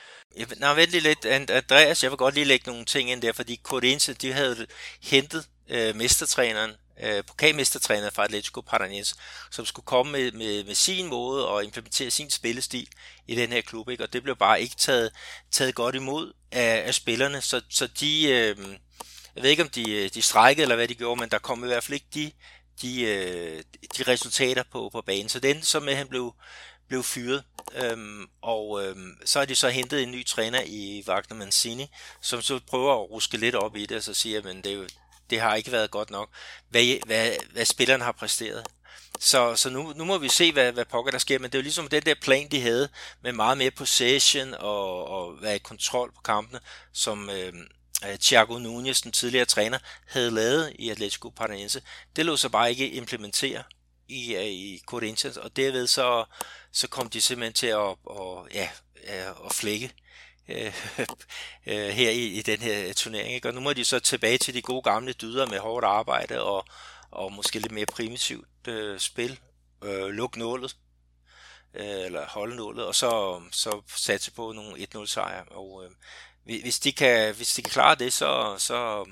Nå, 0.57 0.73
vent 0.73 0.91
lige 0.91 1.03
lidt, 1.03 1.25
Andreas, 1.25 2.03
jeg 2.03 2.11
vil 2.11 2.17
godt 2.17 2.35
lige 2.35 2.45
lægge 2.45 2.69
nogle 2.69 2.85
ting 2.85 3.11
ind 3.11 3.21
der, 3.21 3.33
fordi 3.33 3.59
Corinthians, 3.63 4.17
de 4.17 4.33
havde 4.33 4.67
hentet 5.01 5.47
øh, 5.69 5.95
mestertræneren 5.95 6.71
øh, 6.99 7.23
pokalmestertræner 7.23 8.09
fra 8.09 8.23
Atletico 8.23 8.61
Paranaense, 8.61 9.15
som 9.51 9.65
skulle 9.65 9.85
komme 9.85 10.11
med, 10.11 10.31
med, 10.31 10.63
med 10.63 10.75
sin 10.75 11.07
måde 11.07 11.47
og 11.47 11.63
implementere 11.63 12.11
sin 12.11 12.29
spillestil 12.29 12.87
i 13.27 13.35
den 13.35 13.51
her 13.51 13.61
klub, 13.61 13.89
ikke? 13.89 14.03
og 14.03 14.13
det 14.13 14.23
blev 14.23 14.35
bare 14.35 14.61
ikke 14.61 14.75
taget, 14.75 15.11
taget 15.51 15.75
godt 15.75 15.95
imod 15.95 16.33
af, 16.51 16.83
af 16.87 16.93
spillerne, 16.93 17.41
så, 17.41 17.61
så 17.69 17.87
de, 17.87 18.23
øh, 18.23 18.57
jeg 19.35 19.43
ved 19.43 19.49
ikke 19.49 19.63
om 19.63 19.69
de, 19.69 19.91
øh, 19.91 20.09
de 20.13 20.21
strækkede 20.21 20.63
eller 20.63 20.75
hvad 20.75 20.87
de 20.87 20.95
gjorde, 20.95 21.19
men 21.19 21.29
der 21.29 21.39
kom 21.39 21.63
i 21.63 21.67
hvert 21.67 21.83
fald 21.83 21.93
ikke 21.93 22.07
de, 22.13 22.31
de, 22.81 23.01
øh, 23.01 23.63
de 23.97 24.03
resultater 24.03 24.63
på, 24.71 24.89
på 24.91 25.01
banen, 25.01 25.29
så 25.29 25.39
den 25.39 25.61
som 25.63 25.89
øh, 25.89 25.97
han 25.97 26.07
blev, 26.07 26.33
blev 26.87 27.03
fyret. 27.03 27.43
Øhm, 27.75 28.25
og 28.41 28.85
øhm, 28.85 29.17
så 29.25 29.39
har 29.39 29.45
de 29.45 29.55
så 29.55 29.69
hentet 29.69 30.03
en 30.03 30.11
ny 30.11 30.25
træner 30.25 30.61
i 30.65 31.03
Wagner 31.07 31.37
Mancini, 31.37 31.87
som 32.21 32.41
så 32.41 32.59
prøver 32.67 32.93
at 32.93 33.09
ruske 33.09 33.37
lidt 33.37 33.55
op 33.55 33.75
i 33.75 33.85
det, 33.85 33.97
og 33.97 34.03
så 34.03 34.13
siger, 34.13 34.41
men 34.41 34.57
det 34.57 34.71
er 34.71 34.75
jo, 34.75 34.87
det 35.29 35.39
har 35.39 35.55
ikke 35.55 35.71
været 35.71 35.91
godt 35.91 36.09
nok, 36.09 36.29
hvad, 36.69 37.05
hvad, 37.05 37.31
hvad 37.51 37.65
spillerne 37.65 38.03
har 38.03 38.11
præsteret. 38.11 38.67
Så, 39.19 39.55
så 39.55 39.69
nu, 39.69 39.93
nu 39.95 40.05
må 40.05 40.17
vi 40.17 40.29
se, 40.29 40.51
hvad, 40.51 40.71
hvad 40.71 40.85
pokker 40.85 41.11
der 41.11 41.17
sker, 41.17 41.39
men 41.39 41.51
det 41.51 41.57
er 41.57 41.59
jo 41.59 41.63
ligesom 41.63 41.87
den 41.87 42.01
der 42.01 42.15
plan, 42.21 42.47
de 42.51 42.61
havde, 42.61 42.89
med 43.21 43.31
meget 43.31 43.57
mere 43.57 43.71
possession 43.71 44.53
og, 44.53 45.07
og 45.07 45.31
hvad, 45.31 45.59
kontrol 45.59 46.11
på 46.15 46.21
kampene, 46.21 46.59
som 46.93 47.29
øh, 47.29 47.53
øh 48.09 48.17
Thiago 48.19 48.59
Nunez, 48.59 49.01
den 49.01 49.11
tidligere 49.11 49.45
træner, 49.45 49.79
havde 50.07 50.31
lavet 50.31 50.73
i 50.79 50.89
Atletico 50.89 51.29
Paranaense. 51.29 51.81
Det 52.15 52.25
lå 52.25 52.37
så 52.37 52.49
bare 52.49 52.69
ikke 52.69 52.89
implementere 52.89 53.63
i, 54.07 54.35
øh, 54.35 54.45
i 54.45 54.81
Corinthians, 54.85 55.37
og 55.37 55.55
derved 55.55 55.87
så, 55.87 56.25
så 56.71 56.87
kom 56.87 57.09
de 57.09 57.21
simpelthen 57.21 57.53
til 57.53 57.67
at, 57.67 57.95
og, 58.05 58.47
ja, 58.53 58.69
øh, 59.03 59.29
at 59.45 59.53
flække 59.53 59.91
øh, 60.49 60.73
øh, 61.67 61.89
her 61.89 62.09
i, 62.09 62.25
i 62.25 62.41
den 62.41 62.59
her 62.59 62.93
turnering. 62.93 63.33
Ikke? 63.33 63.47
Og 63.47 63.53
nu 63.53 63.61
må 63.61 63.73
de 63.73 63.85
så 63.85 63.99
tilbage 63.99 64.37
til 64.37 64.53
de 64.53 64.61
gode 64.61 64.81
gamle 64.81 65.13
dyder 65.13 65.45
med 65.45 65.59
hårdt 65.59 65.85
arbejde 65.85 66.41
og, 66.41 66.65
og 67.11 67.33
måske 67.33 67.59
lidt 67.59 67.71
mere 67.71 67.85
primitivt 67.85 68.67
øh, 68.67 68.99
spil. 68.99 69.39
Øh, 69.83 70.07
luk 70.07 70.37
nålet, 70.37 70.77
øh, 71.73 72.05
eller 72.05 72.25
holde 72.27 72.55
nålet, 72.55 72.85
og 72.85 72.95
så, 72.95 73.41
så 73.51 73.81
satse 73.95 74.31
på 74.31 74.51
nogle 74.51 74.87
1-0 74.95 75.05
sejre. 75.05 75.43
Og 75.43 75.83
øh, 75.85 75.91
hvis, 76.43 76.79
de 76.79 76.91
kan, 76.91 77.35
hvis 77.35 77.53
de 77.53 77.61
kan 77.61 77.71
klare 77.71 77.95
det, 77.95 78.13
så, 78.13 78.55
så, 78.57 79.05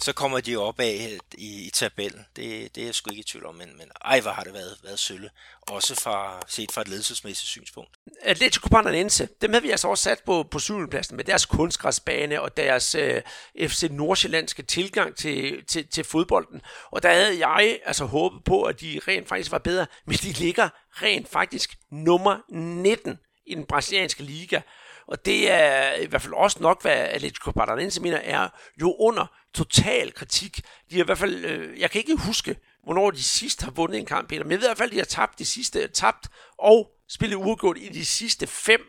så 0.00 0.12
kommer 0.12 0.40
de 0.40 0.56
op 0.56 0.80
af 0.80 1.18
i, 1.34 1.66
i 1.66 1.70
tabellen. 1.70 2.26
Det, 2.36 2.74
det 2.74 2.80
er 2.80 2.84
jeg 2.84 2.94
sgu 2.94 3.10
ikke 3.10 3.20
i 3.20 3.24
tvivl 3.24 3.46
om, 3.46 3.54
men, 3.54 3.76
men 3.78 3.90
ej, 4.04 4.20
hvor 4.20 4.30
har 4.30 4.44
det 4.44 4.52
været, 4.52 4.76
været 4.84 4.98
sølle. 4.98 5.30
Også 5.62 5.94
fra, 5.94 6.40
set 6.46 6.72
fra 6.72 6.80
et 6.80 6.88
ledelsesmæssigt 6.88 7.48
synspunkt. 7.48 7.90
Atletico 8.22 8.68
Paranaense, 8.68 9.28
dem 9.42 9.52
havde 9.52 9.62
vi 9.62 9.70
altså 9.70 9.88
også 9.88 10.04
sat 10.04 10.18
på, 10.26 10.42
på 10.50 10.58
syvendepladsen 10.58 11.16
med 11.16 11.24
deres 11.24 11.46
kunstgræsbane 11.46 12.40
og 12.40 12.56
deres 12.56 12.94
øh, 12.94 13.22
FC 13.68 13.88
Nordsjællandske 13.90 14.62
tilgang 14.62 15.16
til, 15.16 15.64
til, 15.66 15.88
til 15.88 16.04
fodbolden. 16.04 16.62
Og 16.90 17.02
der 17.02 17.12
havde 17.12 17.48
jeg 17.48 17.78
altså 17.84 18.04
håbet 18.04 18.44
på, 18.44 18.62
at 18.62 18.80
de 18.80 19.00
rent 19.08 19.28
faktisk 19.28 19.52
var 19.52 19.58
bedre, 19.58 19.86
men 20.06 20.16
de 20.16 20.32
ligger 20.32 20.68
rent 20.90 21.28
faktisk 21.28 21.78
nummer 21.90 22.38
19 22.52 23.18
i 23.46 23.54
den 23.54 23.64
brasilianske 23.64 24.22
liga. 24.22 24.60
Og 25.08 25.24
det 25.24 25.50
er 25.50 25.94
i 25.94 26.06
hvert 26.06 26.22
fald 26.22 26.34
også 26.34 26.58
nok, 26.60 26.82
hvad 26.82 26.92
Atletico 26.92 27.50
Paranaense 27.50 28.02
mener, 28.02 28.18
er 28.18 28.48
jo 28.80 28.96
under 28.98 29.26
total 29.54 30.14
kritik. 30.14 30.56
De 30.90 30.96
har 30.96 31.04
i 31.04 31.06
hvert 31.06 31.18
fald, 31.18 31.44
øh, 31.44 31.80
jeg 31.80 31.90
kan 31.90 31.98
ikke 31.98 32.16
huske, 32.16 32.56
hvornår 32.84 33.10
de 33.10 33.22
sidst 33.22 33.62
har 33.62 33.70
vundet 33.70 33.98
en 33.98 34.06
kamp, 34.06 34.28
Peter, 34.28 34.44
men 34.44 34.50
jeg 34.50 34.58
ved 34.58 34.66
i 34.66 34.68
hvert 34.68 34.78
fald, 34.78 34.90
at 34.90 34.92
de 34.92 34.98
har 34.98 35.04
tabt 35.04 35.38
de 35.38 35.44
sidste, 35.44 35.88
tabt 35.88 36.28
og 36.58 36.90
spillet 37.08 37.36
uafgjort 37.36 37.78
i 37.78 37.88
de 37.88 38.04
sidste 38.04 38.46
fem 38.46 38.80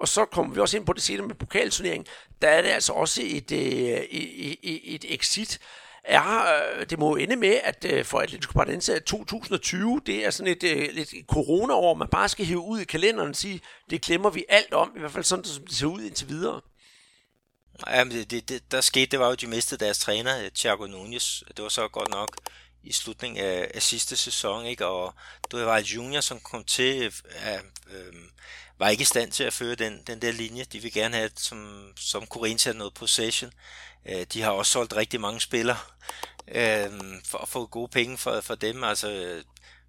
og 0.00 0.08
så 0.08 0.24
kommer 0.24 0.54
vi 0.54 0.60
også 0.60 0.76
ind 0.76 0.86
på 0.86 0.92
det 0.92 1.02
senere 1.02 1.26
med 1.26 1.34
pokalturneringen. 1.34 2.06
Der 2.42 2.48
er 2.48 2.62
det 2.62 2.68
altså 2.68 2.92
også 2.92 3.22
et, 3.24 3.52
øh, 3.52 3.58
et, 3.58 4.56
et, 4.62 4.94
et 4.94 5.14
exit 5.14 5.60
er, 6.04 6.62
øh, 6.78 6.86
det 6.90 6.98
må 6.98 7.16
ende 7.16 7.36
med, 7.36 7.60
at 7.64 7.84
øh, 7.84 8.04
for 8.04 8.20
Atletico 8.20 8.52
Paranaense 8.52 9.00
2020, 9.00 10.00
det 10.06 10.26
er 10.26 10.30
sådan 10.30 10.52
et, 10.52 10.64
øh, 10.64 10.78
et, 10.78 11.14
corona-år, 11.28 11.94
man 11.94 12.08
bare 12.08 12.28
skal 12.28 12.46
hive 12.46 12.58
ud 12.60 12.80
i 12.80 12.84
kalenderen 12.84 13.30
og 13.30 13.36
sige, 13.36 13.60
det 13.90 14.02
glemmer 14.02 14.30
vi 14.30 14.44
alt 14.48 14.74
om, 14.74 14.92
i 14.96 14.98
hvert 14.98 15.12
fald 15.12 15.24
sådan, 15.24 15.44
som 15.44 15.66
det 15.66 15.76
ser 15.76 15.86
ud 15.86 16.02
indtil 16.02 16.28
videre. 16.28 16.60
Jamen, 17.86 18.12
det, 18.30 18.48
det, 18.48 18.72
der 18.72 18.80
skete, 18.80 19.06
det 19.06 19.18
var 19.18 19.26
jo, 19.26 19.32
at 19.32 19.40
de 19.40 19.46
mistede 19.46 19.84
deres 19.84 19.98
træner, 19.98 20.50
Thiago 20.54 20.86
Nunes. 20.86 21.44
Det 21.56 21.62
var 21.62 21.68
så 21.68 21.88
godt 21.88 22.10
nok 22.10 22.28
i 22.82 22.92
slutningen 22.92 23.44
af, 23.44 23.70
af 23.74 23.82
sidste 23.82 24.16
sæson, 24.16 24.66
ikke? 24.66 24.86
og 24.86 25.14
det 25.50 25.66
var 25.66 25.78
Junior, 25.78 26.20
som 26.20 26.40
kom 26.40 26.64
til, 26.64 27.02
øh, 27.04 27.12
øh, 27.90 28.14
var 28.80 28.88
ikke 28.88 29.02
i 29.02 29.04
stand 29.04 29.32
til 29.32 29.44
at 29.44 29.52
føre 29.52 29.74
den, 29.74 30.02
den 30.06 30.22
der 30.22 30.32
linje. 30.32 30.64
De 30.64 30.80
vil 30.80 30.92
gerne 30.92 31.16
have, 31.16 31.30
som, 31.36 31.92
som 31.96 32.26
Corinthians 32.26 32.78
noget 32.78 32.94
possession. 32.94 33.52
Øh, 34.06 34.26
de 34.32 34.42
har 34.42 34.50
også 34.50 34.72
solgt 34.72 34.96
rigtig 34.96 35.20
mange 35.20 35.40
spillere 35.40 35.78
øh, 36.48 36.90
for 37.24 37.38
at 37.38 37.48
få 37.48 37.66
gode 37.66 37.88
penge 37.88 38.18
for, 38.18 38.40
for 38.40 38.54
dem. 38.54 38.84
Altså, 38.84 39.42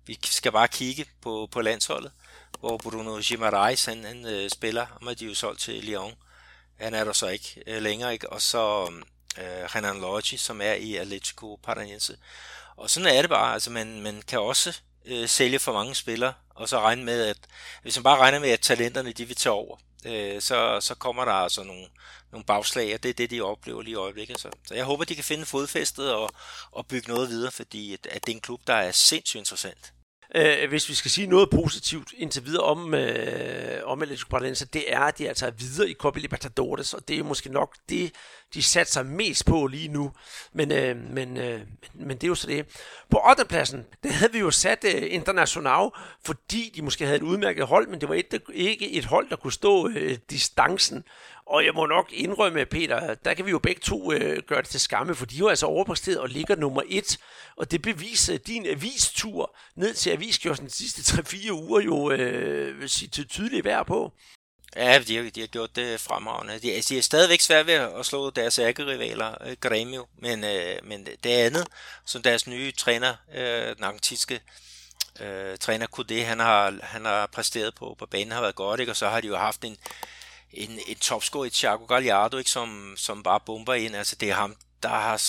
vi 0.06 0.20
skal 0.24 0.52
bare 0.52 0.68
kigge 0.68 1.06
på, 1.22 1.50
på 1.52 1.62
landsholdet, 1.62 2.12
hvor 2.60 2.78
Bruno 2.78 3.22
Gimarais, 3.22 3.86
han, 3.86 4.04
han 4.04 4.26
øh, 4.26 4.50
spiller, 4.50 4.86
og 5.02 5.08
har 5.08 5.14
de 5.14 5.26
jo 5.26 5.34
solgt 5.34 5.62
til 5.62 5.84
Lyon. 5.84 6.14
Han 6.80 6.94
er 6.94 7.04
der 7.04 7.14
så 7.14 7.28
ikke 7.28 7.64
øh, 7.68 7.82
længere, 7.82 8.14
ikke? 8.14 8.30
Og 8.30 8.42
så 8.42 8.92
øh, 9.38 9.76
Renan 9.76 10.02
Lodge, 10.02 10.38
som 10.38 10.62
er 10.62 10.74
i 10.74 10.96
Atletico 10.96 11.60
Paranaense. 11.64 12.18
Og 12.76 12.90
sådan 12.90 13.16
er 13.16 13.22
det 13.22 13.30
bare, 13.30 13.54
altså 13.54 13.70
man, 13.70 14.02
man 14.02 14.22
kan 14.28 14.40
også 14.40 14.82
øh, 15.06 15.28
sælge 15.28 15.60
for 15.60 15.74
mange 15.74 15.96
spillere, 15.96 16.34
og 16.50 16.70
så 16.70 16.80
regne 16.80 17.04
med, 17.04 17.28
at 17.28 17.38
hvis 17.82 17.98
man 17.98 18.04
bare 18.04 18.20
regner 18.20 18.40
med, 18.40 18.50
at 18.50 18.60
talenterne 18.60 19.12
de 19.12 19.26
vil 19.26 19.36
tage 19.36 19.54
over, 19.54 19.78
øh, 20.06 20.42
så, 20.42 20.78
så 20.82 20.96
kommer 20.96 21.26
der 21.26 21.32
altså 21.32 21.64
nogle, 21.64 21.86
nogle 22.32 22.46
bagslag, 22.46 22.94
og 22.94 23.04
det 23.04 23.10
er 23.10 23.14
det, 23.14 23.30
de 23.30 23.42
oplever 23.42 23.82
lige 23.82 23.92
i 23.92 23.96
øjeblikket. 23.96 24.40
Så, 24.40 24.50
så 24.68 24.74
jeg 24.76 24.86
håber, 24.86 25.04
de 25.04 25.16
kan 25.16 25.24
finde 25.24 25.46
fodfæstet 25.46 26.14
og, 26.14 26.30
og 26.72 26.88
bygge 26.88 27.10
noget 27.10 27.30
videre, 27.30 27.52
fordi 27.52 27.94
at, 27.94 28.08
at 28.12 28.26
det 28.26 28.32
er 28.32 28.36
en 28.36 28.42
klub, 28.42 28.62
der 28.68 28.74
er 28.74 28.92
sindssygt 28.92 29.40
interessant. 29.40 29.94
Øh, 30.36 30.70
hvis 30.70 30.90
vi 30.90 30.94
skal 30.94 31.12
sige 31.12 31.28
noget 31.28 31.50
positivt 31.50 32.14
indtil 32.18 32.46
videre 32.46 32.64
om, 32.64 32.94
øh, 32.94 33.82
om 33.84 34.02
Atletico 34.02 34.28
Paranaense, 34.30 34.66
det 34.66 34.94
er, 34.94 35.00
at 35.00 35.18
de 35.18 35.28
altså 35.28 35.48
er 35.48 35.52
videre 35.52 35.90
i 35.90 35.94
Copa 35.94 36.20
Libertadores, 36.20 36.94
og 36.94 37.08
det 37.08 37.20
er 37.20 37.24
måske 37.24 37.52
nok 37.52 37.76
det, 37.90 38.12
de 38.54 38.64
satser 38.64 39.04
mest 39.04 39.46
på 39.46 39.68
lige 39.68 39.88
nu. 39.88 40.12
Men, 40.54 40.72
øh, 40.72 40.96
men, 40.96 41.38
øh, 41.38 41.62
men 41.94 42.18
det 42.18 42.24
er 42.24 42.28
jo 42.28 42.36
så 42.36 42.48
det. 42.48 42.66
På 43.10 43.22
8. 43.30 43.46
pladsen, 43.46 43.86
der 44.04 44.12
havde 44.12 44.32
vi 44.32 44.40
jo 44.40 44.52
sat 44.52 44.86
øh, 44.96 45.14
International, 45.14 45.90
fordi 46.26 46.72
de 46.76 46.82
måske 46.82 47.06
havde 47.06 47.18
et 47.18 47.24
udmærket 47.24 47.66
hold, 47.66 47.88
men 47.88 48.02
det 48.02 48.10
var 48.10 48.16
et, 48.16 48.42
ikke 48.54 48.92
et 48.92 49.06
hold, 49.06 49.30
der 49.30 49.36
kunne 49.36 49.54
stå 49.54 49.90
øh, 49.90 50.18
distancen. 50.30 51.04
Og 51.46 51.66
jeg 51.66 51.74
må 51.74 51.86
nok 51.86 52.14
indrømme, 52.14 52.66
Peter, 52.66 53.14
der 53.14 53.34
kan 53.34 53.46
vi 53.46 53.52
jo 53.52 53.60
begge 53.60 53.82
to 53.82 54.14
øh, 54.14 54.44
gøre 54.48 54.62
det 54.62 54.70
til 54.70 54.80
skamme, 54.80 55.16
for 55.16 55.26
de 55.26 55.36
er 55.36 55.40
jo 55.40 55.48
altså 55.48 55.66
overpræsteret 55.66 56.20
og 56.20 56.30
ligger 56.30 56.56
nummer 56.56 56.82
et. 56.90 57.18
Og 57.58 57.72
det 57.72 57.82
beviser 57.82 58.34
øh, 58.34 58.40
din 58.48 58.66
avistur 58.66 59.56
ned 59.76 59.94
til 59.94 60.10
aviskjørsen 60.10 60.66
de 60.66 60.72
sidste 60.72 61.02
3-4 61.02 61.52
uger 61.52 61.82
jo 61.82 62.12
øh, 62.12 62.80
vil 62.80 62.90
til 62.90 63.28
tydelig 63.28 63.64
værd 63.64 63.86
på. 63.86 64.12
Ja, 64.76 65.00
de 65.08 65.16
har, 65.16 65.30
de 65.30 65.40
har 65.40 65.48
gjort 65.48 65.76
det 65.76 66.00
fremragende. 66.00 66.54
De, 66.54 66.82
de 66.82 66.98
er 66.98 67.02
stadigvæk 67.02 67.42
svært 67.42 67.68
ved 67.68 67.74
at 67.74 68.06
slå 68.06 68.30
deres 68.30 68.60
ærkerivaler, 68.60 69.36
øh, 69.46 69.56
Gremio, 69.60 70.08
men, 70.18 70.44
øh, 70.44 70.76
men 70.84 71.08
det 71.24 71.30
andet, 71.30 71.68
som 72.06 72.22
deres 72.22 72.48
nye 72.48 72.72
træner, 72.72 73.16
øh, 73.34 73.76
den 73.76 73.84
argentinske 73.84 74.42
øh, 75.20 75.58
træner 75.58 75.88
Kudé, 76.00 76.24
han 76.24 76.40
har, 76.40 76.74
han 76.82 77.06
har 77.06 77.26
præsteret 77.26 77.76
på, 77.76 77.96
på 78.00 78.06
banen, 78.06 78.32
har 78.32 78.42
været 78.42 78.56
godt, 78.56 78.80
ikke? 78.80 78.92
og 78.92 78.96
så 78.96 79.10
har 79.10 79.22
de 79.22 79.28
jo 79.28 79.38
haft 79.38 79.64
en, 79.64 79.78
en, 80.54 80.80
en 80.88 80.96
topscorer 80.96 81.46
i 81.46 81.50
Thiago 81.50 81.86
Gallardo, 81.86 82.38
ikke? 82.38 82.50
Som, 82.50 82.94
som 82.98 83.24
bare 83.24 83.40
bomber 83.40 83.74
ind. 83.74 83.96
Altså, 83.96 84.16
det 84.16 84.30
er 84.30 84.36
ham, 84.36 84.56
der 84.84 84.90
har... 84.90 85.22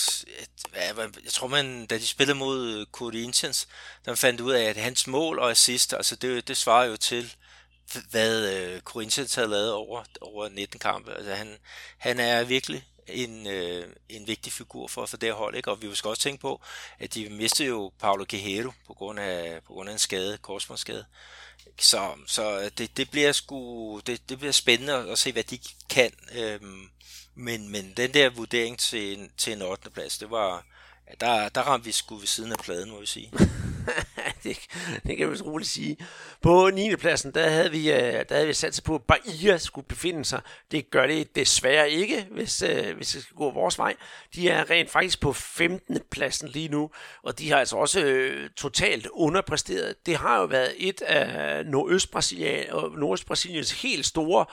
Jeg 1.23 1.31
tror, 1.31 1.47
man, 1.47 1.85
da 1.85 1.97
de 1.97 2.07
spillede 2.07 2.37
mod 2.37 2.85
Corinthians, 2.91 3.67
der 4.05 4.15
fandt 4.15 4.41
ud 4.41 4.51
af, 4.51 4.63
at 4.63 4.77
hans 4.77 5.07
mål 5.07 5.39
og 5.39 5.51
assist, 5.51 5.93
altså 5.93 6.15
det, 6.15 6.47
det 6.47 6.57
svarer 6.57 6.85
jo 6.85 6.97
til, 6.97 7.35
hvad 8.09 8.53
øh, 8.53 8.81
Corinthians 8.81 9.35
havde 9.35 9.47
lavet 9.47 9.73
over, 9.73 10.03
over 10.21 10.49
19 10.49 10.79
kampe. 10.79 11.13
Altså 11.13 11.33
han, 11.33 11.57
han 11.97 12.19
er 12.19 12.43
virkelig 12.43 12.87
en, 13.07 13.47
øh, 13.47 13.85
en 14.09 14.27
vigtig 14.27 14.53
figur 14.53 14.87
for, 14.87 15.05
for 15.05 15.17
det 15.17 15.33
hold, 15.33 15.55
ikke? 15.55 15.71
og 15.71 15.81
vi 15.81 15.95
skal 15.95 16.09
også 16.09 16.21
tænke 16.21 16.41
på, 16.41 16.61
at 16.99 17.13
de 17.13 17.29
mistede 17.29 17.67
jo 17.67 17.91
Paulo 17.99 18.25
Guerrero 18.29 18.71
på 18.87 18.93
grund 18.93 19.19
af, 19.19 19.59
på 19.67 19.73
grund 19.73 19.89
af 19.89 19.93
en 19.93 19.99
skade, 19.99 20.37
korsbåndsskade. 20.37 21.05
Så, 21.79 22.11
så 22.27 22.69
det, 22.77 22.97
det, 22.97 23.11
bliver 23.11 23.31
sgu, 23.31 23.99
det, 23.99 24.29
det 24.29 24.37
bliver 24.37 24.51
spændende 24.51 24.93
at, 24.93 25.19
se, 25.19 25.31
hvad 25.31 25.43
de 25.43 25.59
kan. 25.89 26.11
Øhm, 26.35 26.89
men, 27.35 27.69
men 27.69 27.93
den 27.97 28.13
der 28.13 28.29
vurdering 28.29 28.79
til 28.79 29.29
til 29.37 29.53
en 29.53 29.61
8. 29.61 29.89
plads, 29.89 30.17
det 30.17 30.29
var, 30.29 30.65
der, 31.19 31.49
der 31.49 31.61
ramte 31.61 31.85
vi 31.85 31.91
sgu 31.91 32.15
ved 32.15 32.27
siden 32.27 32.51
af 32.51 32.57
pladen, 32.57 32.89
må 32.89 32.99
vi 32.99 33.05
sige. 33.05 33.31
det, 34.43 34.57
det 35.07 35.17
kan 35.17 35.31
vi 35.31 35.37
så 35.37 35.43
roligt 35.43 35.69
sige. 35.69 35.97
På 36.41 36.69
9. 36.73 36.95
pladsen, 36.95 37.33
der 37.33 37.49
havde 37.49 37.71
vi, 37.71 37.91
øh, 37.91 37.97
der 37.97 38.35
havde 38.35 38.47
vi 38.47 38.53
sat 38.53 38.75
sig 38.75 38.83
på, 38.83 38.95
at 38.95 39.03
Bahia 39.03 39.57
skulle 39.57 39.87
befinde 39.87 40.25
sig. 40.25 40.41
Det 40.71 40.91
gør 40.91 41.07
det 41.07 41.35
desværre 41.35 41.89
ikke, 41.89 42.27
hvis, 42.31 42.61
øh, 42.61 42.95
hvis 42.95 43.07
det 43.07 43.21
skal 43.21 43.35
gå 43.35 43.51
vores 43.51 43.77
vej. 43.77 43.95
De 44.35 44.49
er 44.49 44.69
rent 44.69 44.89
faktisk 44.89 45.21
på 45.21 45.33
15. 45.33 45.99
pladsen 46.11 46.47
lige 46.47 46.69
nu, 46.69 46.89
og 47.23 47.39
de 47.39 47.49
har 47.49 47.57
altså 47.57 47.75
også 47.75 47.99
øh, 47.99 48.49
totalt 48.49 49.07
underpræsteret. 49.07 50.05
Det 50.05 50.17
har 50.17 50.39
jo 50.39 50.45
været 50.45 50.73
et 50.77 51.01
af 51.01 51.65
Nordøst-Brasiliens 51.65 53.81
helt 53.81 54.05
store 54.05 54.45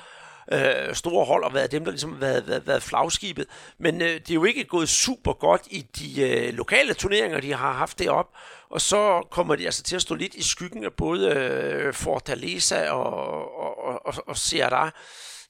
øh, 0.53 0.95
store 0.95 1.26
hold 1.26 1.45
og 1.45 1.55
været 1.55 1.72
dem, 1.72 1.85
der 1.85 1.91
ligesom 1.91 2.12
har 2.12 2.18
været, 2.18 2.49
været, 2.49 2.66
været 2.66 2.83
flagskibet. 2.83 3.47
Men 3.78 4.03
øh, 4.03 4.09
det 4.09 4.31
er 4.31 4.35
jo 4.35 4.45
ikke 4.45 4.64
gået 4.64 4.89
super 4.89 5.33
godt 5.33 5.62
i 5.70 5.81
de 5.81 6.22
øh, 6.22 6.55
lokale 6.55 6.95
turneringer, 6.95 7.41
de 7.41 7.55
har 7.55 7.72
haft 7.72 7.99
det 7.99 8.11
op. 8.11 8.28
Og 8.71 8.81
så 8.81 9.27
kommer 9.31 9.57
de 9.57 9.64
altså 9.64 9.83
til 9.83 9.97
at 9.97 10.03
stå 10.03 10.14
lidt 10.14 10.35
i 10.35 10.43
skyggen 10.43 10.85
af 10.85 10.93
både 10.93 11.31
øh, 11.31 11.95
Fortaleza 11.95 12.91
og, 12.91 13.14
og, 13.59 14.07
og, 14.07 14.14
og 14.27 14.37
Ceará. 14.37 14.91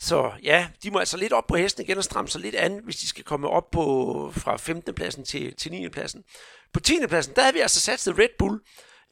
Så 0.01 0.33
ja, 0.43 0.68
de 0.83 0.91
må 0.91 0.99
altså 0.99 1.16
lidt 1.16 1.33
op 1.33 1.47
på 1.47 1.57
hesten 1.57 1.85
igen 1.85 1.99
og 1.99 2.05
stramme 2.05 2.29
sig 2.29 2.41
lidt 2.41 2.55
an, 2.55 2.81
hvis 2.85 2.97
de 2.97 3.09
skal 3.09 3.25
komme 3.25 3.49
op 3.49 3.71
på 3.71 4.33
fra 4.37 4.57
15. 4.57 4.95
pladsen 4.95 5.25
til, 5.25 5.57
til 5.57 5.72
9. 5.72 5.88
pladsen. 5.88 6.25
På 6.72 6.80
10. 6.80 6.95
pladsen, 7.09 7.34
der 7.37 7.42
har 7.42 7.53
vi 7.53 7.59
altså 7.59 7.80
sat 7.80 8.18
Red 8.18 8.29
Bull. 8.38 8.61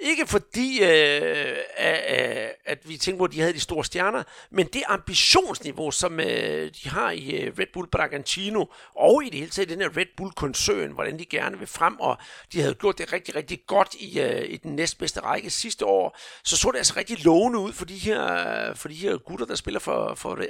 Ikke 0.00 0.26
fordi, 0.26 0.78
øh, 0.82 1.56
at, 1.76 2.44
øh, 2.44 2.48
at 2.64 2.88
vi 2.88 2.96
tænkte 2.96 3.18
på, 3.18 3.24
at 3.24 3.32
de 3.32 3.40
havde 3.40 3.52
de 3.52 3.60
store 3.60 3.84
stjerner, 3.84 4.22
men 4.50 4.66
det 4.66 4.82
ambitionsniveau, 4.86 5.90
som 5.90 6.20
øh, 6.20 6.70
de 6.82 6.88
har 6.88 7.10
i 7.10 7.30
øh, 7.30 7.52
Red 7.58 7.66
Bull 7.72 7.88
Bragantino, 7.88 8.64
og 8.96 9.24
i 9.24 9.30
det 9.30 9.38
hele 9.38 9.50
taget 9.50 9.68
den 9.68 9.80
her 9.80 9.96
Red 9.96 10.06
Bull-koncern, 10.16 10.92
hvordan 10.92 11.18
de 11.18 11.24
gerne 11.24 11.58
vil 11.58 11.66
frem, 11.66 12.00
og 12.00 12.16
de 12.52 12.60
havde 12.60 12.74
gjort 12.74 12.98
det 12.98 13.12
rigtig, 13.12 13.34
rigtig 13.34 13.60
godt 13.66 13.94
i, 13.94 14.20
øh, 14.20 14.50
i 14.50 14.56
den 14.56 14.76
næstbedste 14.76 15.20
række 15.20 15.50
sidste 15.50 15.84
år, 15.86 16.18
så 16.44 16.56
så 16.56 16.70
det 16.70 16.78
altså 16.78 16.94
rigtig 16.96 17.24
lovende 17.24 17.58
ud 17.58 17.72
for 17.72 17.84
de 17.84 17.96
her, 17.96 18.74
for 18.74 18.88
de 18.88 18.94
her 18.94 19.16
gutter, 19.16 19.46
der 19.46 19.54
spiller 19.54 19.80
for, 19.80 20.14
for 20.14 20.30
øh, 20.30 20.44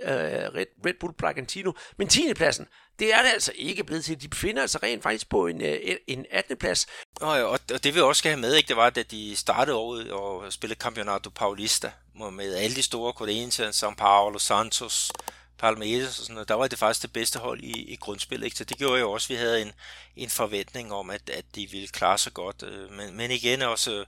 Red, 0.54 0.66
Red 0.86 0.94
Bull 1.00 1.14
Bragantino. 1.14 1.72
Men 1.96 2.08
10. 2.08 2.34
pladsen, 2.34 2.66
det 2.98 3.14
er 3.14 3.22
det 3.22 3.30
altså 3.32 3.52
ikke 3.54 3.84
blevet 3.84 4.04
til. 4.04 4.20
De 4.20 4.28
befinder 4.28 4.62
altså 4.62 4.78
rent 4.82 5.02
faktisk 5.02 5.28
på 5.28 5.46
en, 5.46 5.62
øh, 5.62 5.96
en 6.06 6.26
18. 6.30 6.56
plads. 6.56 6.86
Og, 7.20 7.30
og, 7.30 7.60
og 7.74 7.84
det 7.84 7.94
vi 7.94 8.00
også 8.00 8.18
skal 8.18 8.30
have 8.30 8.40
med, 8.40 8.54
ikke, 8.54 8.68
det 8.68 8.76
var, 8.76 8.86
at 8.86 9.10
de 9.10 9.36
startede 9.36 9.76
året 9.76 10.12
og 10.12 10.52
spillede 10.52 10.80
Campeonato 10.80 11.30
Paulista 11.30 11.92
med 12.32 12.54
alle 12.54 12.76
de 12.76 12.82
store 12.82 13.12
Corinthians, 13.12 13.82
São 13.84 13.94
Paulo, 13.94 14.38
Santos, 14.38 15.10
Palmeiras 15.58 16.18
og 16.18 16.24
sådan 16.24 16.34
noget, 16.34 16.48
der 16.48 16.54
var 16.54 16.66
det 16.66 16.78
faktisk 16.78 17.02
det 17.02 17.12
bedste 17.12 17.38
hold 17.38 17.60
i, 17.60 17.92
i 17.92 17.96
grundspillet. 17.96 18.44
Ikke? 18.44 18.56
Så 18.56 18.64
det 18.64 18.78
gjorde 18.78 19.00
jo 19.00 19.12
også, 19.12 19.26
at 19.26 19.30
vi 19.30 19.44
havde 19.44 19.62
en, 19.62 19.72
en 20.16 20.30
forventning 20.30 20.92
om, 20.92 21.10
at, 21.10 21.30
at 21.30 21.44
de 21.54 21.70
ville 21.70 21.88
klare 21.88 22.18
sig 22.18 22.34
godt. 22.34 22.62
Øh, 22.62 22.92
men, 22.92 23.16
men 23.16 23.30
igen 23.30 23.62
også 23.62 23.92
øh, 23.92 24.06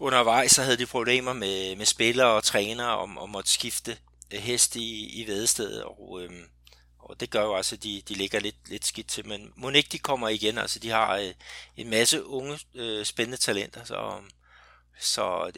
undervejs, 0.00 0.52
så 0.52 0.62
havde 0.62 0.76
de 0.76 0.86
problemer 0.86 1.32
med, 1.32 1.76
med 1.76 1.86
spillere 1.86 2.28
og 2.28 2.44
trænere 2.44 2.98
om, 2.98 3.18
om 3.18 3.36
at 3.36 3.48
skifte 3.48 3.98
hest 4.32 4.76
i, 4.76 5.22
i 5.22 5.26
vedestedet, 5.26 5.82
og, 5.82 6.20
øhm, 6.22 6.44
og 7.10 7.20
det 7.20 7.30
gør 7.30 7.42
jo 7.42 7.52
også, 7.52 7.74
at 7.74 7.82
de, 7.82 8.02
de 8.08 8.14
ligger 8.14 8.40
lidt, 8.40 8.68
lidt 8.68 8.86
skidt 8.86 9.08
til. 9.08 9.28
Men 9.28 9.52
må 9.56 9.70
ikke 9.70 9.88
de 9.92 9.98
kommer 9.98 10.28
igen, 10.28 10.58
altså 10.58 10.78
de 10.78 10.90
har 10.90 11.16
øh, 11.16 11.32
en 11.76 11.90
masse 11.90 12.26
unge, 12.26 12.58
øh, 12.74 13.04
spændende 13.04 13.36
talenter, 13.36 13.84
så 13.84 14.20
så 14.98 15.50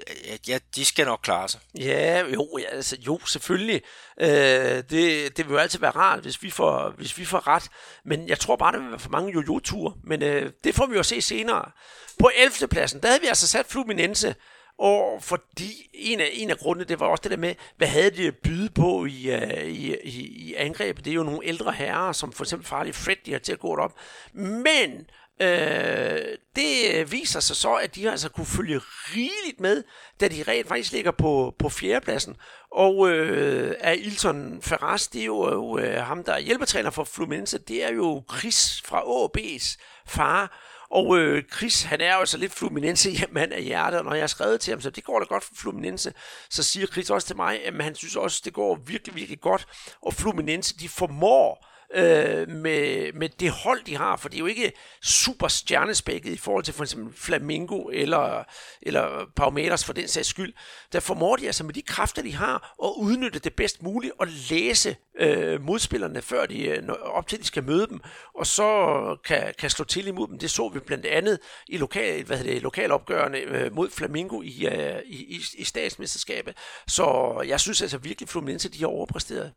ja, 0.49 0.59
de 0.75 0.85
skal 0.85 1.07
nok 1.07 1.21
klare 1.23 1.49
sig. 1.49 1.61
Ja, 1.79 2.25
jo, 2.27 2.59
ja, 2.59 2.77
altså, 2.77 2.97
jo 3.07 3.21
selvfølgelig. 3.27 3.83
Øh, 4.21 4.29
det, 4.29 5.37
det 5.37 5.39
vil 5.47 5.53
jo 5.53 5.57
altid 5.57 5.79
være 5.79 5.91
rart, 5.91 6.21
hvis 6.21 6.43
vi, 6.43 6.51
får, 6.51 6.91
hvis 6.97 7.19
vi 7.19 7.25
får 7.25 7.47
ret. 7.47 7.69
Men 8.05 8.29
jeg 8.29 8.39
tror 8.39 8.57
bare, 8.57 8.73
der 8.73 8.79
vil 8.79 8.91
være 8.91 8.99
for 8.99 9.11
mange 9.11 9.33
jojo-ture. 9.33 9.95
Men 10.05 10.23
øh, 10.23 10.53
det 10.65 10.75
får 10.75 10.87
vi 10.87 10.97
jo 10.97 11.03
se 11.03 11.23
senere. 11.23 11.71
På 12.19 12.31
11. 12.37 12.69
pladsen, 12.69 13.03
der 13.03 13.09
havde 13.09 13.21
vi 13.21 13.27
altså 13.27 13.49
sat 13.49 13.67
Fluminense. 13.67 14.35
Og 14.79 15.23
fordi 15.23 15.91
en 15.95 16.21
af, 16.21 16.31
en 16.33 16.51
af 16.51 16.59
grundene, 16.59 16.85
det 16.85 17.01
var 17.01 17.07
også 17.07 17.23
det 17.23 17.31
der 17.31 17.37
med, 17.37 17.55
hvad 17.77 17.89
havde 17.89 18.11
de 18.11 18.27
at 18.27 18.37
byde 18.37 18.71
på 18.71 19.05
i, 19.05 19.35
uh, 19.35 19.65
i, 19.65 19.97
i, 20.05 20.49
i 20.49 20.55
angrebet. 20.55 21.05
Det 21.05 21.11
er 21.11 21.15
jo 21.15 21.23
nogle 21.23 21.47
ældre 21.47 21.73
herrer, 21.73 22.13
som 22.13 22.33
for 22.33 22.45
eksempel 22.45 22.69
farlige 22.69 22.93
Fred, 22.93 23.17
de 23.27 23.33
har 23.33 23.39
til 23.39 23.53
at 23.53 23.59
gå 23.59 23.77
op. 23.77 23.95
Men 24.35 25.07
Øh, 25.41 26.37
det 26.57 27.13
viser 27.13 27.41
sig 27.41 27.57
så, 27.57 27.75
at 27.75 27.95
de 27.95 28.05
har 28.05 28.11
altså 28.11 28.29
kunne 28.29 28.47
følge 28.47 28.81
rigeligt 29.15 29.61
med, 29.61 29.83
da 30.21 30.29
de 30.29 30.43
rent 30.49 30.69
faktisk 30.69 30.93
ligger 30.93 31.11
på, 31.11 31.55
på 31.59 31.69
fjerdepladsen. 31.69 32.37
Og 32.73 33.11
øh, 33.11 33.75
er 33.81 33.93
Ilton 33.93 34.63
Ferraz, 34.63 35.09
det 35.09 35.21
er 35.21 35.27
jo 35.27 35.79
øh, 35.79 36.03
ham, 36.03 36.25
der 36.25 36.33
er 36.33 36.39
hjælpetræner 36.39 36.91
for 36.91 37.05
Fluminense, 37.05 37.59
det 37.59 37.85
er 37.85 37.93
jo 37.93 38.23
Chris 38.39 38.83
fra 38.85 39.01
AB's 39.01 39.77
far. 40.07 40.59
Og 40.91 41.19
øh, 41.19 41.43
Chris, 41.57 41.83
han 41.83 42.01
er 42.01 42.15
jo 42.15 42.27
så 42.27 42.39
lidt 42.39 42.53
Fluminense 42.53 43.11
mand 43.33 43.53
af 43.53 43.63
hjertet, 43.63 43.99
og 43.99 44.05
når 44.05 44.15
jeg 44.15 44.23
har 44.23 44.27
skrevet 44.27 44.61
til 44.61 44.71
ham, 44.71 44.81
så 44.81 44.91
det 44.91 45.05
går 45.05 45.19
da 45.19 45.25
godt 45.25 45.45
for 45.45 45.55
Fluminense, 45.55 46.13
så 46.51 46.63
siger 46.63 46.87
Chris 46.87 47.11
også 47.11 47.27
til 47.27 47.37
mig, 47.37 47.67
at 47.67 47.83
han 47.83 47.95
synes 47.95 48.17
også, 48.17 48.43
det 48.45 48.53
går 48.53 48.75
virkelig, 48.87 49.15
virkelig 49.15 49.41
godt. 49.41 49.67
Og 50.03 50.15
Fluminense, 50.15 50.79
de 50.79 50.89
formår 50.89 51.68
øh, 51.95 52.49
med, 52.49 53.13
med 53.13 53.29
det 53.29 53.51
hold, 53.51 53.85
de 53.85 53.97
har, 53.97 54.17
for 54.17 54.29
det 54.29 54.37
er 54.37 54.41
jo 54.41 54.47
ikke 54.47 54.73
super 55.03 55.49
stjernespækket 55.49 56.33
i 56.33 56.37
forhold 56.37 56.65
til 56.65 56.75
for 56.75 56.85
eksempel 56.85 57.15
Flamingo 57.17 57.83
eller, 57.83 58.45
eller 58.83 59.31
Palmeiras 59.37 59.85
for 59.85 59.93
den 59.93 60.09
sags 60.09 60.29
skyld. 60.29 60.55
Der 60.93 61.01
formår 61.01 61.37
de 61.37 61.47
altså 61.47 61.65
med 61.65 61.75
de 61.75 61.83
kræfter, 61.83 62.23
de 62.23 62.35
har, 62.35 62.75
at 62.85 62.93
udnytte 62.97 63.39
det 63.39 63.55
bedst 63.55 63.83
muligt 63.83 64.13
og 64.19 64.27
læse 64.51 64.97
øh, 65.19 65.63
modspillerne, 65.63 66.23
før 66.23 66.47
de 66.47 66.65
øh, 66.65 66.85
når, 66.85 66.95
op 66.95 67.27
til 67.27 67.39
de 67.39 67.45
skal 67.45 67.65
møde 67.65 67.87
dem, 67.87 68.01
og 68.35 68.47
så 68.47 69.17
kan, 69.25 69.55
kan 69.59 69.71
slå 69.71 69.85
til 69.85 70.07
imod 70.07 70.29
dem. 70.29 70.39
Det 70.39 70.51
så 70.51 70.69
vi 70.69 70.79
blandt 70.79 71.07
andet 71.07 71.39
i 71.69 71.77
lokal, 71.77 72.25
hvad 72.25 72.45
det, 72.45 72.63
lokalopgørende 72.63 73.39
øh, 73.39 73.75
mod 73.75 73.91
Flamingo 73.91 74.43
i, 74.43 74.67
øh, 74.67 75.03
i, 75.07 75.37
i, 75.37 75.41
i 75.55 75.65
statsmesterskabet. 75.65 76.57
Så 76.89 77.37
jeg 77.47 77.61
synes 77.61 77.83
altså 77.83 77.99
virkelig, 77.99 78.29
Fluminense 78.29 78.69
de 78.69 78.81
har 78.81 78.87
overpræsteret. 78.87 79.53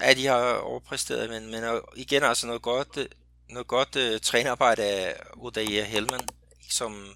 Ja, 0.00 0.14
de 0.14 0.26
har 0.26 0.54
overpræsteret, 0.54 1.30
men, 1.30 1.50
men 1.50 1.80
igen 1.96 2.22
altså 2.22 2.46
noget 2.46 2.62
godt, 2.62 2.96
øh, 2.96 3.06
noget 3.48 3.66
godt 3.66 3.96
uh, 3.96 4.20
trænerarbejde 4.20 4.82
af 4.82 5.16
Odair 5.32 5.84
Helman, 5.84 6.28
som, 6.70 7.14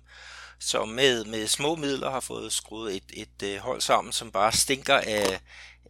som 0.59 0.89
med, 0.89 1.25
med 1.25 1.47
små 1.47 1.75
midler 1.75 2.11
har 2.11 2.21
fået 2.21 2.53
skruet 2.53 2.97
et, 2.97 3.29
et 3.43 3.57
uh, 3.57 3.63
hold 3.63 3.81
sammen, 3.81 4.13
som 4.13 4.31
bare 4.31 4.53
stinker 4.53 4.97
af, 4.97 5.41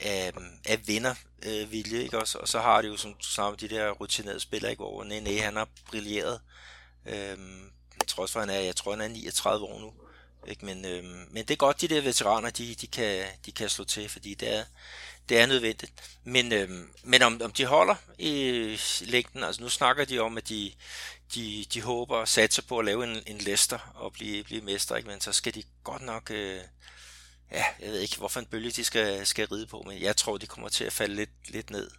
af, 0.01 0.33
af 0.67 0.89
vinder 0.89 1.15
øh, 1.47 1.73
vilje, 1.73 2.03
ikke? 2.03 2.19
Og, 2.19 2.29
så, 2.29 2.39
og 2.39 2.49
så 2.49 2.61
har 2.61 2.83
de 2.83 2.89
jo 2.89 2.97
som 2.97 3.21
sammen 3.21 3.59
de 3.61 3.69
der 3.69 3.91
rutinerede 3.91 4.41
spillere, 4.41 4.71
ikke? 4.71 4.83
hvor 4.83 5.05
Nene, 5.05 5.41
han 5.41 5.57
har 5.57 5.69
brilleret, 5.87 6.41
øhm, 7.07 7.71
trods 8.07 8.33
for 8.33 8.41
han 8.41 8.51
er, 8.51 8.61
jeg 8.61 8.77
tror 8.77 8.91
han 8.91 9.01
er 9.01 9.09
39 9.09 9.67
år 9.67 9.81
nu, 9.81 9.93
ikke? 10.47 10.65
Men, 10.65 10.85
øhm, 10.85 11.27
men 11.31 11.45
det 11.45 11.51
er 11.51 11.57
godt, 11.57 11.81
de 11.81 11.89
der 11.89 12.01
veteraner, 12.01 12.51
de, 12.51 12.75
de, 12.75 12.87
kan, 12.87 13.25
de 13.47 13.53
kan 13.53 13.69
slå 13.69 13.85
til, 13.85 14.09
fordi 14.09 14.35
det 14.35 14.55
er, 14.55 14.65
det 15.29 15.39
er 15.39 15.47
nødvendigt. 15.47 15.93
Men, 16.25 16.53
øh, 16.53 16.71
men 17.03 17.23
om, 17.23 17.41
om 17.45 17.53
de 17.53 17.65
holder 17.65 17.95
i 18.19 18.77
længden, 19.01 19.45
altså 19.45 19.63
nu 19.63 19.69
snakker 19.69 20.05
de 20.05 20.19
om, 20.19 20.37
at 20.37 20.49
de, 20.49 20.73
de, 21.35 21.67
de 21.75 21.83
håber 21.83 22.17
og 22.17 22.29
satser 22.29 22.63
på 22.63 22.79
at 22.79 22.85
lave 22.85 23.05
en, 23.05 23.23
en 23.27 23.39
Leicester 23.39 23.93
og 23.95 24.13
blive, 24.13 24.45
blive 24.45 24.63
mester, 24.63 24.97
ikke? 24.97 25.09
men 25.09 25.21
så 25.21 25.33
skal 25.33 25.55
de 25.55 25.63
godt 25.85 26.03
nok, 26.03 26.31
øh, 26.31 26.61
ja, 27.53 27.65
jeg 27.81 27.91
ved 27.91 28.01
ikke, 28.01 28.17
hvorfor 28.17 28.41
en 28.41 28.47
bølge 28.47 28.71
de 28.71 28.85
skal, 28.85 29.27
skal 29.27 29.47
ride 29.47 29.67
på, 29.67 29.85
men 29.87 30.03
jeg 30.03 30.17
tror, 30.17 30.37
de 30.37 30.47
kommer 30.47 30.69
til 30.69 30.85
at 30.85 30.93
falde 30.93 31.15
lidt, 31.15 31.31
lidt 31.49 31.71
ned 31.71 31.91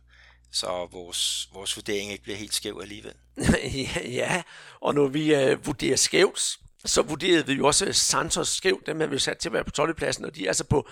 så 0.52 0.88
vores, 0.92 1.50
vores 1.54 1.76
vurdering 1.76 2.12
ikke 2.12 2.24
bliver 2.24 2.38
helt 2.38 2.54
skæv 2.54 2.80
alligevel. 2.82 3.14
ja, 4.20 4.42
og 4.82 4.96
når 4.96 5.08
vi 5.08 5.36
øh, 5.36 5.66
vurderer 5.66 5.96
skævt, 5.96 6.58
så 6.86 7.02
vurderede 7.02 7.46
vi 7.46 7.54
jo 7.54 7.68
også 7.68 7.94
Santos 7.94 8.48
skævt, 8.48 8.86
dem 8.86 9.00
havde 9.00 9.12
vi 9.12 9.20
sat 9.20 9.38
til 9.38 9.50
at 9.50 9.54
være 9.54 9.64
på 9.64 9.72
12. 9.72 9.96
pladsen, 9.96 10.26
og 10.26 10.36
de 10.36 10.44
er 10.44 10.48
altså 10.48 10.64
på 10.64 10.90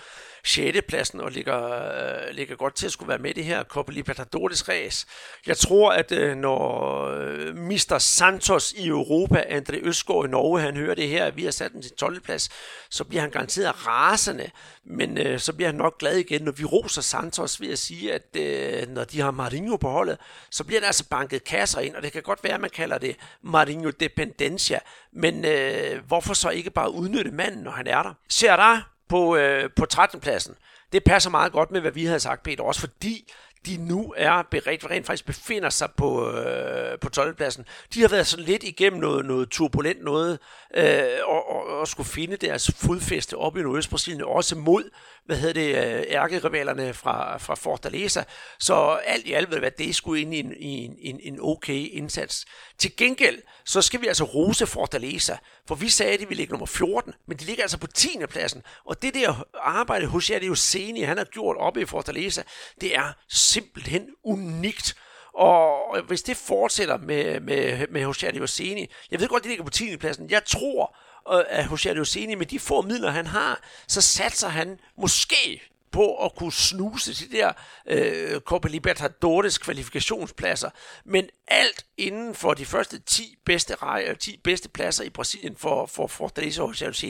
6. 0.48 0.78
pladsen 0.88 1.20
og 1.20 1.30
ligger, 1.30 1.82
øh, 2.28 2.34
ligger 2.34 2.56
godt 2.56 2.74
til 2.74 2.86
at 2.86 2.92
skulle 2.92 3.08
være 3.08 3.18
med 3.18 3.30
i 3.30 3.32
det 3.32 3.44
her 3.44 3.64
Copa 3.64 3.92
Libertadores 3.92 4.68
race. 4.68 5.06
Jeg 5.46 5.56
tror, 5.56 5.92
at 5.92 6.12
øh, 6.12 6.36
når 6.36 7.04
øh, 7.06 7.56
Mr. 7.56 7.98
Santos 7.98 8.72
i 8.72 8.86
Europa, 8.86 9.40
André 9.40 9.86
Østgaard 9.86 10.24
i 10.24 10.28
Norge, 10.28 10.60
han 10.60 10.76
hører 10.76 10.94
det 10.94 11.08
her, 11.08 11.24
at 11.24 11.36
vi 11.36 11.44
har 11.44 11.50
sat 11.50 11.72
den 11.72 11.82
til 11.82 11.92
12. 11.92 12.20
plads, 12.20 12.48
så 12.90 13.04
bliver 13.04 13.20
han 13.20 13.30
garanteret 13.30 13.86
rasende, 13.86 14.50
men 14.84 15.18
øh, 15.18 15.38
så 15.40 15.52
bliver 15.52 15.68
han 15.68 15.74
nok 15.74 15.98
glad 15.98 16.16
igen, 16.16 16.42
når 16.42 16.52
vi 16.52 16.64
roser 16.64 17.02
Santos 17.02 17.60
ved 17.60 17.72
at 17.72 17.78
sige, 17.78 18.14
at 18.14 18.36
øh, 18.36 18.88
når 18.88 19.04
de 19.04 19.20
har 19.20 19.30
Marinho 19.30 19.76
på 19.76 19.90
holdet, 19.90 20.18
så 20.50 20.64
bliver 20.64 20.80
der 20.80 20.86
altså 20.86 21.08
banket 21.08 21.44
kasser 21.44 21.80
ind, 21.80 21.94
og 21.94 22.02
det 22.02 22.12
kan 22.12 22.22
godt 22.22 22.44
være, 22.44 22.54
at 22.54 22.60
man 22.60 22.70
kalder 22.70 22.98
det 22.98 23.16
Marinho 23.42 23.90
Dependencia, 23.90 24.78
men 25.12 25.44
øh, 25.44 26.04
hvorfor 26.06 26.34
så 26.34 26.50
ikke 26.50 26.70
bare 26.70 26.90
udnytte 26.90 27.30
manden, 27.30 27.62
når 27.62 27.70
han 27.70 27.86
er 27.86 28.02
der? 28.02 28.14
Serra 28.28 28.97
på, 29.08 29.36
øh, 29.36 29.70
på 29.76 29.86
13. 29.86 30.20
pladsen. 30.20 30.54
Det 30.92 31.04
passer 31.04 31.30
meget 31.30 31.52
godt 31.52 31.70
med, 31.70 31.80
hvad 31.80 31.90
vi 31.90 32.04
havde 32.04 32.20
sagt, 32.20 32.42
Peter, 32.42 32.64
også 32.64 32.80
fordi 32.80 33.32
de 33.66 33.76
nu 33.76 34.14
er 34.16 34.42
beredt, 34.50 34.90
rent 34.90 35.06
faktisk 35.06 35.26
befinder 35.26 35.70
sig 35.70 35.88
på, 35.96 36.30
øh, 36.32 36.98
på 36.98 37.08
12. 37.08 37.34
pladsen. 37.34 37.66
De 37.94 38.00
har 38.00 38.08
været 38.08 38.26
sådan 38.26 38.44
lidt 38.44 38.62
igennem 38.62 39.00
noget, 39.00 39.24
noget 39.24 39.50
turbulent 39.50 40.04
noget, 40.04 40.38
øh, 40.74 41.02
og, 41.24 41.50
og, 41.50 41.80
og 41.80 41.88
skulle 41.88 42.08
finde 42.08 42.36
deres 42.36 42.70
fodfæste 42.76 43.36
op 43.36 43.56
i 43.56 43.62
Nordøst-Brasilien, 43.62 44.24
også 44.24 44.56
mod 44.56 44.90
hvad 45.26 45.36
hedder 45.36 45.54
det, 45.54 45.96
øh, 45.98 46.04
ærkerivalerne 46.08 46.94
fra, 46.94 47.36
fra 47.38 47.54
Fortaleza. 47.54 48.22
Så 48.58 48.74
alt 49.04 49.26
i 49.26 49.32
alt, 49.32 49.48
hvad 49.48 49.70
det 49.70 49.94
skulle 49.94 50.22
ind 50.22 50.34
i 50.34 50.38
en, 50.38 50.52
i 50.52 50.84
en, 50.84 50.96
en, 50.98 51.20
en 51.22 51.38
okay 51.42 51.88
indsats. 51.92 52.46
Til 52.78 52.96
gengæld, 52.96 53.42
så 53.64 53.82
skal 53.82 54.00
vi 54.00 54.06
altså 54.06 54.24
rose 54.24 54.66
Fortaleza, 54.66 55.36
for 55.68 55.74
vi 55.74 55.88
sagde, 55.88 56.12
at 56.12 56.20
de 56.20 56.28
ville 56.28 56.40
ligge 56.40 56.52
nummer 56.52 56.66
14, 56.66 57.14
men 57.26 57.36
de 57.36 57.44
ligger 57.44 57.62
altså 57.62 57.78
på 57.78 57.86
10. 57.86 58.18
pladsen. 58.28 58.62
Og 58.84 59.02
det 59.02 59.14
der 59.14 59.44
arbejde 59.54 60.06
hos 60.06 60.30
jer, 60.30 60.38
det 60.38 60.44
er 60.44 60.48
jo 60.48 60.54
Seni, 60.54 61.02
han 61.02 61.18
har 61.18 61.24
gjort 61.24 61.56
oppe 61.56 61.80
i 61.80 61.84
Fortaleza, 61.84 62.42
det 62.80 62.96
er 62.96 63.12
simpelthen 63.28 64.08
unikt. 64.24 64.96
Og 65.34 66.02
hvis 66.02 66.22
det 66.22 66.36
fortsætter 66.36 66.96
med, 66.96 67.40
med, 67.40 67.86
med 67.90 68.04
Hosea 68.04 68.30
Dioseni, 68.30 68.86
jeg 69.10 69.20
ved 69.20 69.28
godt, 69.28 69.44
de 69.44 69.48
ligger 69.48 69.64
på 69.64 69.70
10. 69.70 69.96
pladsen, 69.96 70.30
jeg 70.30 70.44
tror, 70.44 70.96
øh, 71.32 71.44
at 71.48 71.64
Hosea 71.64 71.92
Dioseni 71.92 72.34
med 72.34 72.46
de 72.46 72.58
få 72.58 72.82
midler, 72.82 73.10
han 73.10 73.26
har, 73.26 73.60
så 73.86 74.00
satser 74.00 74.48
han 74.48 74.80
måske 74.98 75.62
på 75.92 76.24
at 76.24 76.34
kunne 76.34 76.52
snuse 76.52 77.14
de 77.14 77.36
der 77.36 77.52
øh, 77.86 78.40
Copa 78.40 78.68
Libertadores 78.68 79.58
kvalifikationspladser, 79.58 80.70
Men 81.04 81.28
alt 81.48 81.86
inden 81.96 82.34
for 82.34 82.54
de 82.54 82.66
første 82.66 82.98
10 82.98 83.36
bedste, 83.44 83.74
rej, 83.74 84.04
øh, 84.08 84.16
10 84.18 84.40
bedste 84.44 84.68
pladser 84.68 85.04
i 85.04 85.10
Brasilien 85.10 85.56
for, 85.56 85.86
for 85.86 86.06
Fortaleza 86.06 86.62
og 86.62 86.70
José 86.70 87.08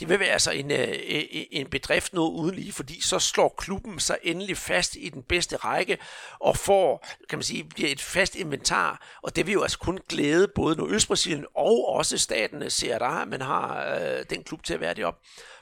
det 0.00 0.08
vil 0.08 0.20
være 0.20 0.28
altså 0.28 0.50
en, 0.50 0.70
øh, 0.70 0.88
øh 0.88 1.24
en 1.50 1.66
bedrift 1.66 2.12
noget 2.12 2.30
uden 2.30 2.54
lige, 2.54 2.72
fordi 2.72 3.02
så 3.02 3.18
slår 3.18 3.54
klubben 3.58 4.00
sig 4.00 4.18
endelig 4.22 4.56
fast 4.56 4.96
i 4.96 5.08
den 5.08 5.22
bedste 5.22 5.56
række 5.56 5.98
og 6.40 6.56
får, 6.56 7.06
kan 7.28 7.38
man 7.38 7.42
sige, 7.42 7.64
bliver 7.64 7.90
et 7.90 8.00
fast 8.00 8.36
inventar, 8.36 9.18
og 9.22 9.36
det 9.36 9.46
vil 9.46 9.52
jo 9.52 9.62
altså 9.62 9.78
kun 9.78 9.98
glæde 10.08 10.48
både 10.54 10.76
Nordøstbrasilien 10.76 11.46
og 11.54 11.88
også 11.88 12.18
staten 12.18 12.62
øh, 12.62 12.68
Ceará, 12.68 13.22
at 13.22 13.28
man 13.28 13.40
har 13.40 13.94
øh, 13.94 14.24
den 14.30 14.44
klub 14.44 14.62
til 14.64 14.74
at 14.74 14.80
være 14.80 14.94
deroppe. 14.94 15.20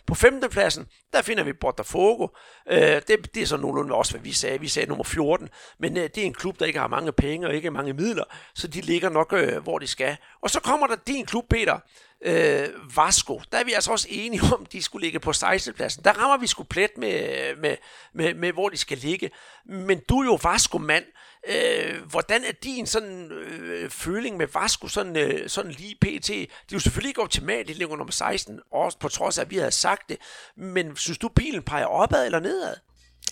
På 0.09 0.14
femtepladsen, 0.14 0.86
der 1.12 1.22
finder 1.22 1.44
vi 1.44 1.52
Botafogo. 1.52 2.28
Øh, 2.68 2.78
det, 2.78 3.35
det 3.35 3.43
er 3.43 3.47
så 3.47 3.56
nogenlunde 3.56 3.94
også, 3.94 4.12
hvad 4.12 4.20
vi 4.20 4.32
sagde. 4.32 4.60
Vi 4.60 4.68
sagde 4.68 4.89
nummer 4.89 5.05
14. 5.05 5.48
Men 5.78 5.97
øh, 5.97 6.02
det 6.02 6.18
er 6.18 6.26
en 6.26 6.35
klub, 6.35 6.59
der 6.59 6.66
ikke 6.66 6.78
har 6.78 6.89
mange 6.89 7.12
penge 7.12 7.47
og 7.47 7.55
ikke 7.55 7.70
mange 7.70 7.93
midler, 7.93 8.24
så 8.55 8.68
de 8.68 8.80
ligger 8.80 9.09
nok, 9.09 9.32
øh, 9.32 9.62
hvor 9.62 9.78
de 9.78 9.86
skal. 9.86 10.16
Og 10.43 10.51
så 10.51 10.60
kommer 10.60 10.86
der 10.86 10.97
din 11.06 11.26
klub, 11.26 11.44
Peter, 11.51 11.78
øh, 12.24 12.68
Vasco. 12.97 13.43
Der 13.52 13.59
er 13.59 13.64
vi 13.64 13.72
altså 13.72 13.93
også 13.93 14.09
enige 14.10 14.43
om, 14.55 14.66
de 14.66 14.82
skulle 14.82 15.06
ligge 15.06 15.20
på 15.20 15.32
16. 15.32 15.74
pladsen. 15.74 16.05
Der 16.05 16.12
rammer 16.12 16.36
vi 16.36 16.47
sgu 16.47 16.62
plet 16.62 16.90
med, 16.97 17.48
øh, 17.51 17.59
med, 17.59 17.76
med, 18.14 18.35
med, 18.35 18.52
hvor 18.52 18.68
de 18.68 18.76
skal 18.76 18.98
ligge. 18.98 19.30
Men 19.64 20.01
du 20.09 20.20
er 20.20 20.24
jo 20.24 20.39
Vasco-mand. 20.43 21.05
Øh, 21.47 22.02
hvordan 22.02 22.44
er 22.44 22.52
din 22.52 22.86
sådan 22.86 23.32
øh, 23.32 23.90
føling 23.90 24.36
med 24.36 24.47
Vasco 24.47 24.89
sådan, 24.89 25.16
øh, 25.16 25.48
sådan 25.48 25.73
lige 25.73 25.94
pt? 25.94 26.28
Det 26.28 26.43
er 26.43 26.47
jo 26.73 26.78
selvfølgelig 26.78 27.10
ikke 27.10 27.23
optimalt, 27.23 27.69
det 27.69 27.77
ligger 27.77 27.97
nummer 27.97 28.12
16, 28.12 28.60
også 28.73 28.98
på 28.98 29.09
trods 29.09 29.39
af, 29.39 29.43
at 29.43 29.51
vi 29.51 29.56
havde 29.56 29.70
sagt 29.70 30.09
det. 30.09 30.16
Men 30.56 30.97
synes 30.97 31.19
du, 31.19 31.28
pilen 31.28 31.62
peger 31.62 31.86
opad 31.86 32.27
eller 32.27 32.40
nedad? 32.40 32.77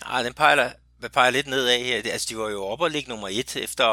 Nej, 0.05 0.23
den 0.23 0.33
peger, 0.33 0.71
den 1.01 1.09
peger 1.09 1.29
lidt 1.29 1.47
nedad 1.47 1.79
her. 1.79 2.11
Altså, 2.11 2.27
de 2.29 2.37
var 2.37 2.49
jo 2.49 2.65
oppe 2.65 2.85
og 2.85 2.91
ligge 2.91 3.09
nummer 3.09 3.27
1 3.31 3.55
efter, 3.55 3.85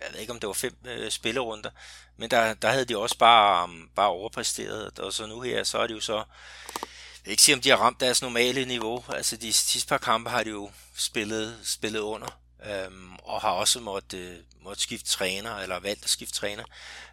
jeg 0.00 0.08
ved 0.12 0.20
ikke 0.20 0.32
om 0.32 0.40
det 0.40 0.46
var 0.46 0.52
fem 0.52 0.76
øh, 0.84 1.10
spillerunder, 1.10 1.70
men 2.16 2.30
der, 2.30 2.54
der 2.54 2.68
havde 2.68 2.84
de 2.84 2.98
også 2.98 3.18
bare, 3.18 3.64
um, 3.64 3.88
bare 3.96 4.08
overpræsteret, 4.08 4.98
og 4.98 5.12
så 5.12 5.26
nu 5.26 5.40
her, 5.40 5.64
så 5.64 5.78
er 5.78 5.86
det 5.86 5.94
jo 5.94 6.00
så, 6.00 6.16
jeg 6.16 7.24
vil 7.24 7.30
ikke 7.30 7.42
sige, 7.42 7.54
om 7.54 7.60
de 7.60 7.68
har 7.70 7.76
ramt 7.76 8.00
deres 8.00 8.22
normale 8.22 8.64
niveau. 8.64 9.04
Altså, 9.08 9.36
de 9.36 9.52
sidste 9.52 9.88
par 9.88 9.98
kampe 9.98 10.30
har 10.30 10.42
de 10.42 10.50
jo 10.50 10.70
spillet, 10.96 11.58
spillet 11.64 12.00
under 12.00 12.39
øhm, 12.66 13.14
og 13.22 13.40
har 13.40 13.50
også 13.50 13.80
måtte, 13.80 14.18
øh, 14.18 14.36
måtte 14.62 14.82
skifte 14.82 15.08
træner, 15.08 15.56
eller 15.56 15.80
valgt 15.80 16.04
at 16.04 16.10
skifte 16.10 16.34
træner. 16.34 16.64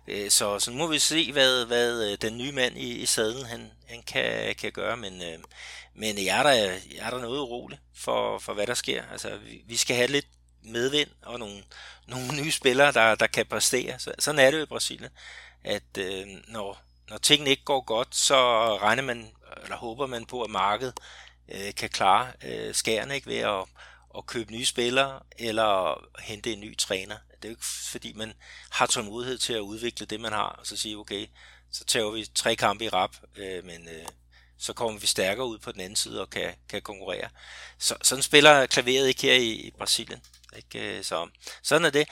Øh, 0.08 0.30
så, 0.30 0.60
så 0.60 0.72
nu 0.72 0.78
må 0.78 0.88
vi 0.88 1.00
se, 1.00 1.32
hvad, 1.32 1.66
hvad 1.66 2.12
øh, 2.12 2.18
den 2.22 2.38
nye 2.38 2.52
mand 2.52 2.78
i, 2.78 2.96
i 2.96 3.06
sadlen 3.06 3.46
han, 3.46 3.72
han 3.88 4.04
kan, 4.04 4.56
kan 4.56 4.72
gøre, 4.72 4.98
men, 4.98 5.22
øh, 5.22 5.40
men 5.94 6.26
jeg, 6.26 6.40
er 6.40 6.44
der, 6.44 6.52
jeg 6.52 7.00
er 7.00 7.10
der 7.10 7.20
noget 7.20 7.40
urolig 7.40 7.80
for, 7.96 8.40
for, 8.40 8.54
hvad 8.54 8.68
der 8.68 8.74
sker. 8.74 9.04
Altså, 9.12 9.38
vi, 9.38 9.62
vi 9.68 9.78
skal 9.78 9.96
have 9.96 10.08
lidt 10.08 10.28
medvind 10.62 11.10
og 11.22 11.40
nogle, 11.40 11.64
nogle 12.08 12.42
nye 12.42 12.52
spillere, 12.52 12.92
der, 12.92 13.16
der 13.16 13.28
kan 13.28 13.46
præstere. 13.46 14.00
Så, 14.00 14.14
sådan 14.20 14.40
er 14.40 14.52
det 14.52 14.58
jo 14.58 14.64
i 14.64 14.66
Brasilien, 14.66 15.12
at 15.64 15.98
øh, 15.98 16.28
når, 16.48 16.82
når 17.10 17.18
tingene 17.18 17.50
ikke 17.50 17.64
går 17.64 17.82
godt, 17.82 18.16
så 18.16 18.36
regner 18.78 19.04
man, 19.04 19.32
eller 19.64 19.78
håber 19.78 20.08
man 20.08 20.26
på, 20.26 20.42
at 20.42 20.50
markedet 20.50 21.00
øh, 21.50 21.76
kan 21.76 21.90
klare 21.90 22.32
øh, 22.46 22.76
skærene 22.76 23.16
ikke, 23.16 23.28
ved 23.28 23.38
at 23.38 23.66
at 24.18 24.26
købe 24.26 24.52
nye 24.52 24.66
spillere 24.66 25.20
eller 25.38 26.04
hente 26.20 26.54
en 26.54 26.60
ny 26.60 26.78
træner. 26.78 27.18
Det 27.36 27.46
er 27.46 27.50
jo 27.50 27.54
ikke 27.54 27.66
fordi, 27.92 28.14
man 28.14 28.34
har 28.70 28.86
tålmodighed 28.86 29.38
til 29.38 29.54
at 29.54 29.60
udvikle 29.60 30.06
det, 30.06 30.20
man 30.20 30.32
har, 30.32 30.50
og 30.60 30.68
så 30.68 30.78
sige, 30.78 30.98
okay, 30.98 31.28
så 31.72 31.86
tager 31.86 32.12
vi 32.12 32.26
tre 32.36 32.56
kampe 32.56 32.86
i 32.86 32.90
rap, 32.90 33.16
øh, 33.36 33.66
men 33.66 33.88
øh, 33.90 34.06
så 34.58 34.74
kommer 34.74 35.00
vi 35.00 35.08
stærkere 35.08 35.48
ud 35.48 35.60
på 35.60 35.72
den 35.72 35.82
anden 35.82 35.96
side 35.96 36.22
og 36.22 36.30
kan, 36.30 36.56
kan 36.70 36.82
konkurrere. 36.82 37.30
Så, 37.78 37.96
sådan 38.02 38.24
spiller 38.24 38.66
klaveret 38.66 39.08
ikke 39.08 39.22
her 39.22 39.34
i, 39.34 39.52
i 39.52 39.72
Brasilien. 39.78 40.22
Ikke? 40.56 40.98
Øh, 40.98 41.04
så, 41.04 41.30
sådan 41.64 41.86
er 41.86 41.90
det. 41.90 42.08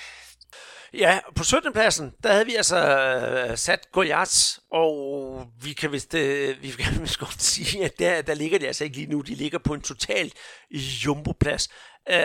Ja, 0.97 1.19
på 1.35 1.43
17. 1.43 1.73
pladsen, 1.73 2.13
der 2.23 2.31
havde 2.31 2.45
vi 2.45 2.55
altså 2.55 2.77
øh, 2.77 3.57
sat 3.57 3.87
Goiás, 3.97 4.59
og 4.71 5.47
vi 5.61 5.73
kan 5.73 5.91
vist, 5.91 6.13
øh, 6.13 6.61
vi 6.61 6.69
kan 6.69 7.01
vist 7.01 7.19
godt 7.25 7.41
sige, 7.41 7.85
at 7.85 7.99
der, 7.99 8.21
der 8.21 8.33
ligger 8.33 8.59
de 8.59 8.67
altså 8.67 8.83
ikke 8.83 8.95
lige 8.95 9.11
nu. 9.11 9.21
De 9.21 9.35
ligger 9.35 9.59
på 9.59 9.73
en 9.73 9.81
total 9.81 10.31
øh, 10.73 10.79
jumbo-plads. 11.05 11.69
Øh, 12.09 12.17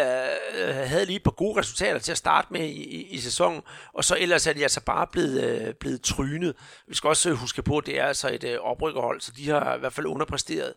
øh, 0.55 0.75
havde 0.75 1.07
lige 1.07 1.17
et 1.17 1.23
par 1.23 1.31
gode 1.31 1.61
resultater 1.61 1.99
til 1.99 2.13
at 2.13 2.19
starte 2.19 2.49
med 2.51 2.61
i, 2.61 2.83
i, 2.83 3.03
i 3.03 3.19
sæsonen, 3.19 3.63
og 3.95 4.05
så 4.05 4.17
ellers 4.21 4.47
er 4.47 4.53
de 4.53 4.63
altså 4.63 4.81
bare 4.85 5.07
blevet, 5.13 5.45
øh, 5.45 5.75
blevet 5.75 6.03
trynet. 6.03 6.57
Vi 6.89 6.95
skal 6.95 7.09
også 7.09 7.31
øh, 7.31 7.37
huske 7.37 7.63
på, 7.63 7.79
at 7.79 7.87
det 7.87 7.99
er 7.99 8.05
altså 8.05 8.29
et 8.33 8.45
øh, 8.45 8.59
oprykkerhold, 8.61 9.21
så 9.21 9.33
de 9.37 9.49
har 9.49 9.77
i 9.77 9.79
hvert 9.79 9.93
fald 9.93 10.07
underpræsteret. 10.07 10.75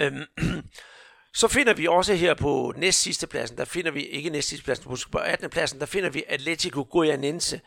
Øh, 0.00 0.12
Så 1.34 1.48
finder 1.48 1.74
vi 1.74 1.86
også 1.86 2.14
her 2.14 2.34
på 2.34 2.72
næst 2.76 3.02
sidste 3.02 3.26
pladsen, 3.26 3.58
der 3.58 3.64
finder 3.64 3.90
vi, 3.90 4.02
ikke 4.02 4.30
næst 4.30 4.48
sidste 4.48 4.64
pladsen, 4.64 4.96
på 5.12 5.18
18. 5.18 5.50
pladsen, 5.50 5.80
der 5.80 5.86
finder 5.86 6.10
vi 6.10 6.24
Atletico 6.28 6.86
Goianense. 6.90 7.60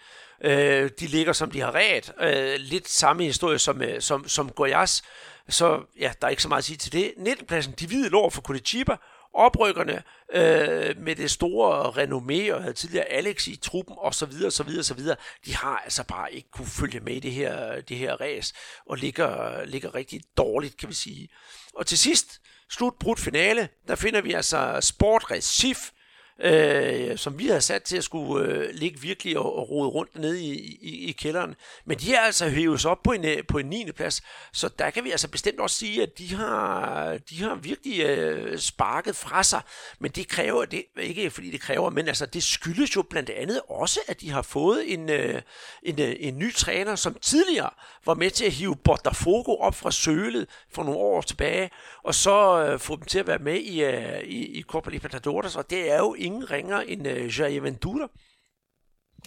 Øh, 0.44 0.90
de 1.00 1.08
ligger 1.08 1.34
som 1.34 1.52
de 1.52 1.60
har 1.60 1.76
ret. 1.76 2.14
Øh, 2.22 2.56
lidt 2.60 2.90
samme 2.90 3.24
historie 3.24 3.60
som, 3.60 3.82
øh, 3.82 4.02
som, 4.02 4.28
som 4.28 4.52
Goiás. 4.62 5.02
Så 5.50 5.82
ja, 6.00 6.12
der 6.22 6.28
er 6.28 6.30
ikke 6.30 6.42
så 6.42 6.50
meget 6.50 6.62
at 6.62 6.66
sige 6.66 6.78
til 6.78 6.92
det. 6.92 7.14
19. 7.18 7.46
pladsen, 7.46 7.74
de 7.80 7.88
hvide 7.88 8.10
lår 8.10 8.30
for 8.30 8.42
Curitiba. 8.42 8.96
Oprykkerne 9.34 10.04
øh, 10.34 10.98
med 10.98 11.16
det 11.16 11.32
store 11.32 12.04
renommé 12.04 12.54
og 12.54 12.62
havde 12.62 12.74
tidligere 12.74 13.06
Alex 13.06 13.48
i 13.48 13.56
truppen 13.56 13.96
og 13.98 14.16
så 14.16 14.26
videre, 14.26 14.52
så 14.52 14.64
videre, 14.64 14.84
så 14.84 14.94
videre. 14.94 15.16
De 15.46 15.56
har 15.56 15.82
altså 15.84 16.04
bare 16.04 16.34
ikke 16.34 16.52
kunne 16.52 16.68
følge 16.68 17.00
med 17.00 17.14
i 17.14 17.20
det 17.20 17.32
her, 17.32 17.82
det 17.82 17.98
her 17.98 18.22
race 18.22 18.54
og 18.86 18.98
ligger, 18.98 19.66
ligger 19.66 19.96
rigtig 19.96 20.22
dårligt, 20.38 20.78
kan 20.78 20.90
vi 20.90 20.94
sige. 20.94 21.30
Og 21.74 21.88
til 21.88 21.98
sidst, 21.98 22.42
slutbrudt 22.72 23.20
finale, 23.20 23.70
der 23.88 23.96
finder 23.96 24.22
vi 24.22 24.34
altså 24.34 24.80
Sport 24.82 25.32
Recif, 25.32 25.92
øh, 26.40 27.18
som 27.18 27.40
vi 27.40 27.48
havde 27.48 27.62
sat 27.62 27.84
til 27.84 27.98
at 27.98 28.04
skulle 28.04 28.48
øh, 28.48 28.70
ligge 28.74 29.00
virkelig 29.00 29.38
og, 29.38 29.58
og 29.58 29.70
rode 29.70 29.90
rundt 29.90 30.20
nede 30.20 30.42
i, 30.42 30.78
i, 30.82 31.10
i 31.10 31.12
kælderen. 31.12 31.56
Men 31.86 31.98
de 31.98 32.16
er 32.16 32.20
altså 32.20 32.50
hævet 32.50 32.86
op 32.86 33.04
på 33.04 33.12
en, 33.12 33.26
øh, 33.26 33.44
på 33.48 33.58
en 33.58 33.66
9. 33.66 33.92
plads, 33.92 34.22
så 34.54 34.70
der 34.80 34.90
kan 34.90 35.04
vi 35.04 35.12
altså 35.12 35.28
bestemt 35.28 35.60
også 35.60 35.76
sige, 35.76 36.04
at 36.04 36.18
de 36.18 36.36
har, 36.36 37.18
de 37.30 37.44
har 37.44 37.56
virkelig 37.56 38.00
øh, 38.00 38.60
sparket 38.60 39.16
fra 39.16 39.44
sig. 39.44 39.62
Men 40.00 40.12
det 40.12 40.28
kræver, 40.28 40.66
det 40.66 40.84
ikke 41.00 41.30
fordi 41.32 41.52
det 41.52 41.62
kræver, 41.62 41.90
men 41.90 42.08
altså 42.08 42.26
det 42.26 42.44
skyldes 42.44 42.96
jo 42.96 43.02
blandt 43.02 43.30
andet 43.30 43.62
også, 43.70 44.00
at 44.08 44.22
de 44.22 44.32
har 44.32 44.42
fået 44.42 44.94
en, 44.94 45.10
øh, 45.10 45.42
en, 45.84 46.02
øh, 46.02 46.16
en 46.20 46.40
ny 46.40 46.54
træner, 46.54 46.96
som 46.96 47.14
tidligere 47.22 47.70
var 48.06 48.14
med 48.14 48.32
til 48.32 48.46
at 48.46 48.52
hive 48.52 48.76
Botafogo 48.76 49.56
op 49.56 49.76
fra 49.76 49.92
sølet 49.92 50.48
for 50.72 50.84
nogle 50.84 51.00
år 51.00 51.22
tilbage, 51.22 51.70
og 52.04 52.16
så 52.16 52.66
øh, 52.66 52.80
få 52.80 52.96
dem 52.96 53.06
til 53.06 53.20
at 53.20 53.28
være 53.28 53.40
med 53.40 53.60
i, 53.60 53.84
øh, 53.84 54.24
i, 54.24 54.60
i 54.60 54.62
Copa 54.62 54.90
Libertadores, 54.90 55.56
og 55.56 55.70
det 55.70 55.92
er 55.92 55.98
jo 55.98 56.16
ingen 56.24 56.52
ringer 56.52 56.80
end 56.80 57.08
øh, 57.08 57.40
Jair 57.40 57.62
Ventura. 57.62 58.08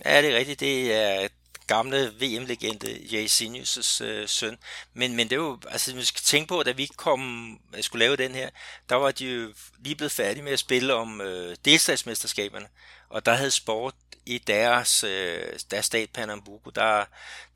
Ja, 0.04 0.22
det 0.22 0.32
er 0.32 0.38
rigtigt. 0.38 0.60
Det 0.60 0.94
er 0.94 1.28
gamle 1.66 2.12
VM-legende 2.20 2.98
Jay 3.12 3.26
Sinius' 3.26 4.04
øh, 4.04 4.28
søn. 4.28 4.58
Men, 4.94 5.16
men 5.16 5.30
det 5.30 5.32
er 5.32 5.40
jo, 5.40 5.60
altså 5.68 5.94
vi 5.94 6.04
skal 6.04 6.20
tænke 6.20 6.48
på, 6.48 6.60
at 6.60 6.66
da 6.66 6.72
vi 6.72 6.86
kom, 6.96 7.52
øh, 7.76 7.82
skulle 7.82 8.04
lave 8.04 8.16
den 8.16 8.34
her, 8.34 8.50
der 8.88 8.96
var 8.96 9.10
de 9.10 9.26
jo 9.26 9.52
lige 9.78 9.96
blevet 9.96 10.12
færdige 10.12 10.42
med 10.42 10.52
at 10.52 10.58
spille 10.58 10.94
om 10.94 11.20
øh, 11.20 11.56
delstatsmesterskaberne, 11.64 12.68
og 13.08 13.26
der 13.26 13.34
havde 13.34 13.50
sport 13.50 13.94
i 14.26 14.38
deres, 14.38 15.04
øh, 15.04 15.58
deres 15.70 15.86
stat 15.86 16.10
Pernambuco, 16.10 16.70
der, 16.70 17.04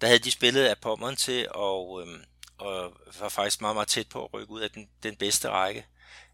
der 0.00 0.06
havde 0.06 0.18
de 0.18 0.30
spillet 0.30 0.64
af 0.64 0.78
pommeren 0.78 1.16
til, 1.16 1.46
og, 1.50 2.02
øh, 2.02 2.18
og 2.58 2.92
var 3.20 3.28
faktisk 3.28 3.60
meget, 3.60 3.76
meget 3.76 3.88
tæt 3.88 4.08
på 4.08 4.24
at 4.24 4.34
rykke 4.34 4.50
ud 4.50 4.60
af 4.60 4.70
den, 4.70 4.88
den 5.02 5.16
bedste 5.16 5.48
række. 5.48 5.86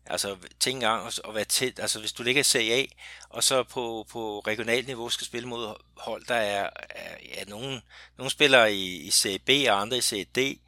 Altså, 0.06 0.36
tænk 0.60 0.74
engang 0.74 1.06
at 1.28 1.34
være 1.34 1.44
tæt. 1.44 1.78
Altså, 1.78 2.00
hvis 2.00 2.12
du 2.12 2.22
ligger 2.22 2.40
i 2.40 2.44
Serie 2.44 2.72
A, 2.74 2.86
og 3.28 3.44
så 3.44 3.62
på, 3.62 4.06
på 4.10 4.40
regionalt 4.40 4.86
niveau 4.86 5.08
skal 5.08 5.26
spille 5.26 5.48
mod 5.48 5.74
hold, 5.96 6.24
der 6.24 6.34
er, 6.34 6.70
er 6.90 7.16
ja, 7.36 7.44
nogen, 7.44 7.82
nogen 8.18 8.30
spiller 8.30 8.64
i, 8.64 8.84
i 8.84 9.10
Serie 9.10 9.38
B, 9.38 9.50
og 9.68 9.80
andre 9.80 9.98
i 9.98 10.00
Serie 10.00 10.24
D, 10.24 10.58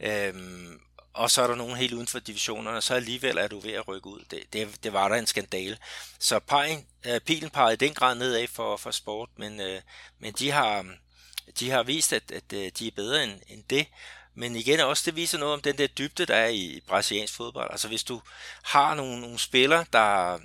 øhm, 0.00 0.80
og 1.12 1.30
så 1.30 1.42
er 1.42 1.46
der 1.46 1.54
nogen 1.54 1.76
helt 1.76 1.92
uden 1.92 2.06
for 2.06 2.18
divisionerne, 2.18 2.76
og 2.76 2.82
så 2.82 2.94
alligevel 2.94 3.38
er 3.38 3.48
du 3.48 3.58
ved 3.58 3.72
at 3.72 3.88
rykke 3.88 4.06
ud. 4.06 4.24
Det, 4.30 4.52
det, 4.52 4.84
det 4.84 4.92
var 4.92 5.08
der 5.08 5.16
en 5.16 5.26
skandale. 5.26 5.78
Så 6.18 6.38
pegen, 6.38 6.86
øh, 7.06 7.20
pilen 7.20 7.50
pegede 7.50 7.72
i 7.72 7.76
den 7.76 7.94
grad 7.94 8.14
nedad 8.14 8.46
for, 8.46 8.76
for 8.76 8.90
sport, 8.90 9.28
men, 9.36 9.60
øh, 9.60 9.80
men 10.18 10.32
de 10.32 10.50
har, 10.50 10.86
de 11.60 11.70
har 11.70 11.82
vist, 11.82 12.12
at, 12.12 12.32
at 12.32 12.52
øh, 12.52 12.70
de 12.78 12.86
er 12.86 12.90
bedre 12.96 13.24
end, 13.24 13.40
end 13.48 13.64
det, 13.70 13.86
men 14.40 14.56
igen 14.56 14.80
også, 14.80 15.02
det 15.06 15.16
viser 15.16 15.38
noget 15.38 15.54
om 15.54 15.60
den 15.60 15.78
der 15.78 15.86
dybde, 15.86 16.26
der 16.26 16.34
er 16.34 16.48
i 16.48 16.80
brasiliansk 16.86 17.34
fodbold. 17.34 17.70
Altså 17.70 17.88
hvis 17.88 18.04
du 18.04 18.20
har 18.62 18.94
nogle, 18.94 19.20
nogle 19.20 19.38
spillere, 19.38 19.84
der, 19.92 20.38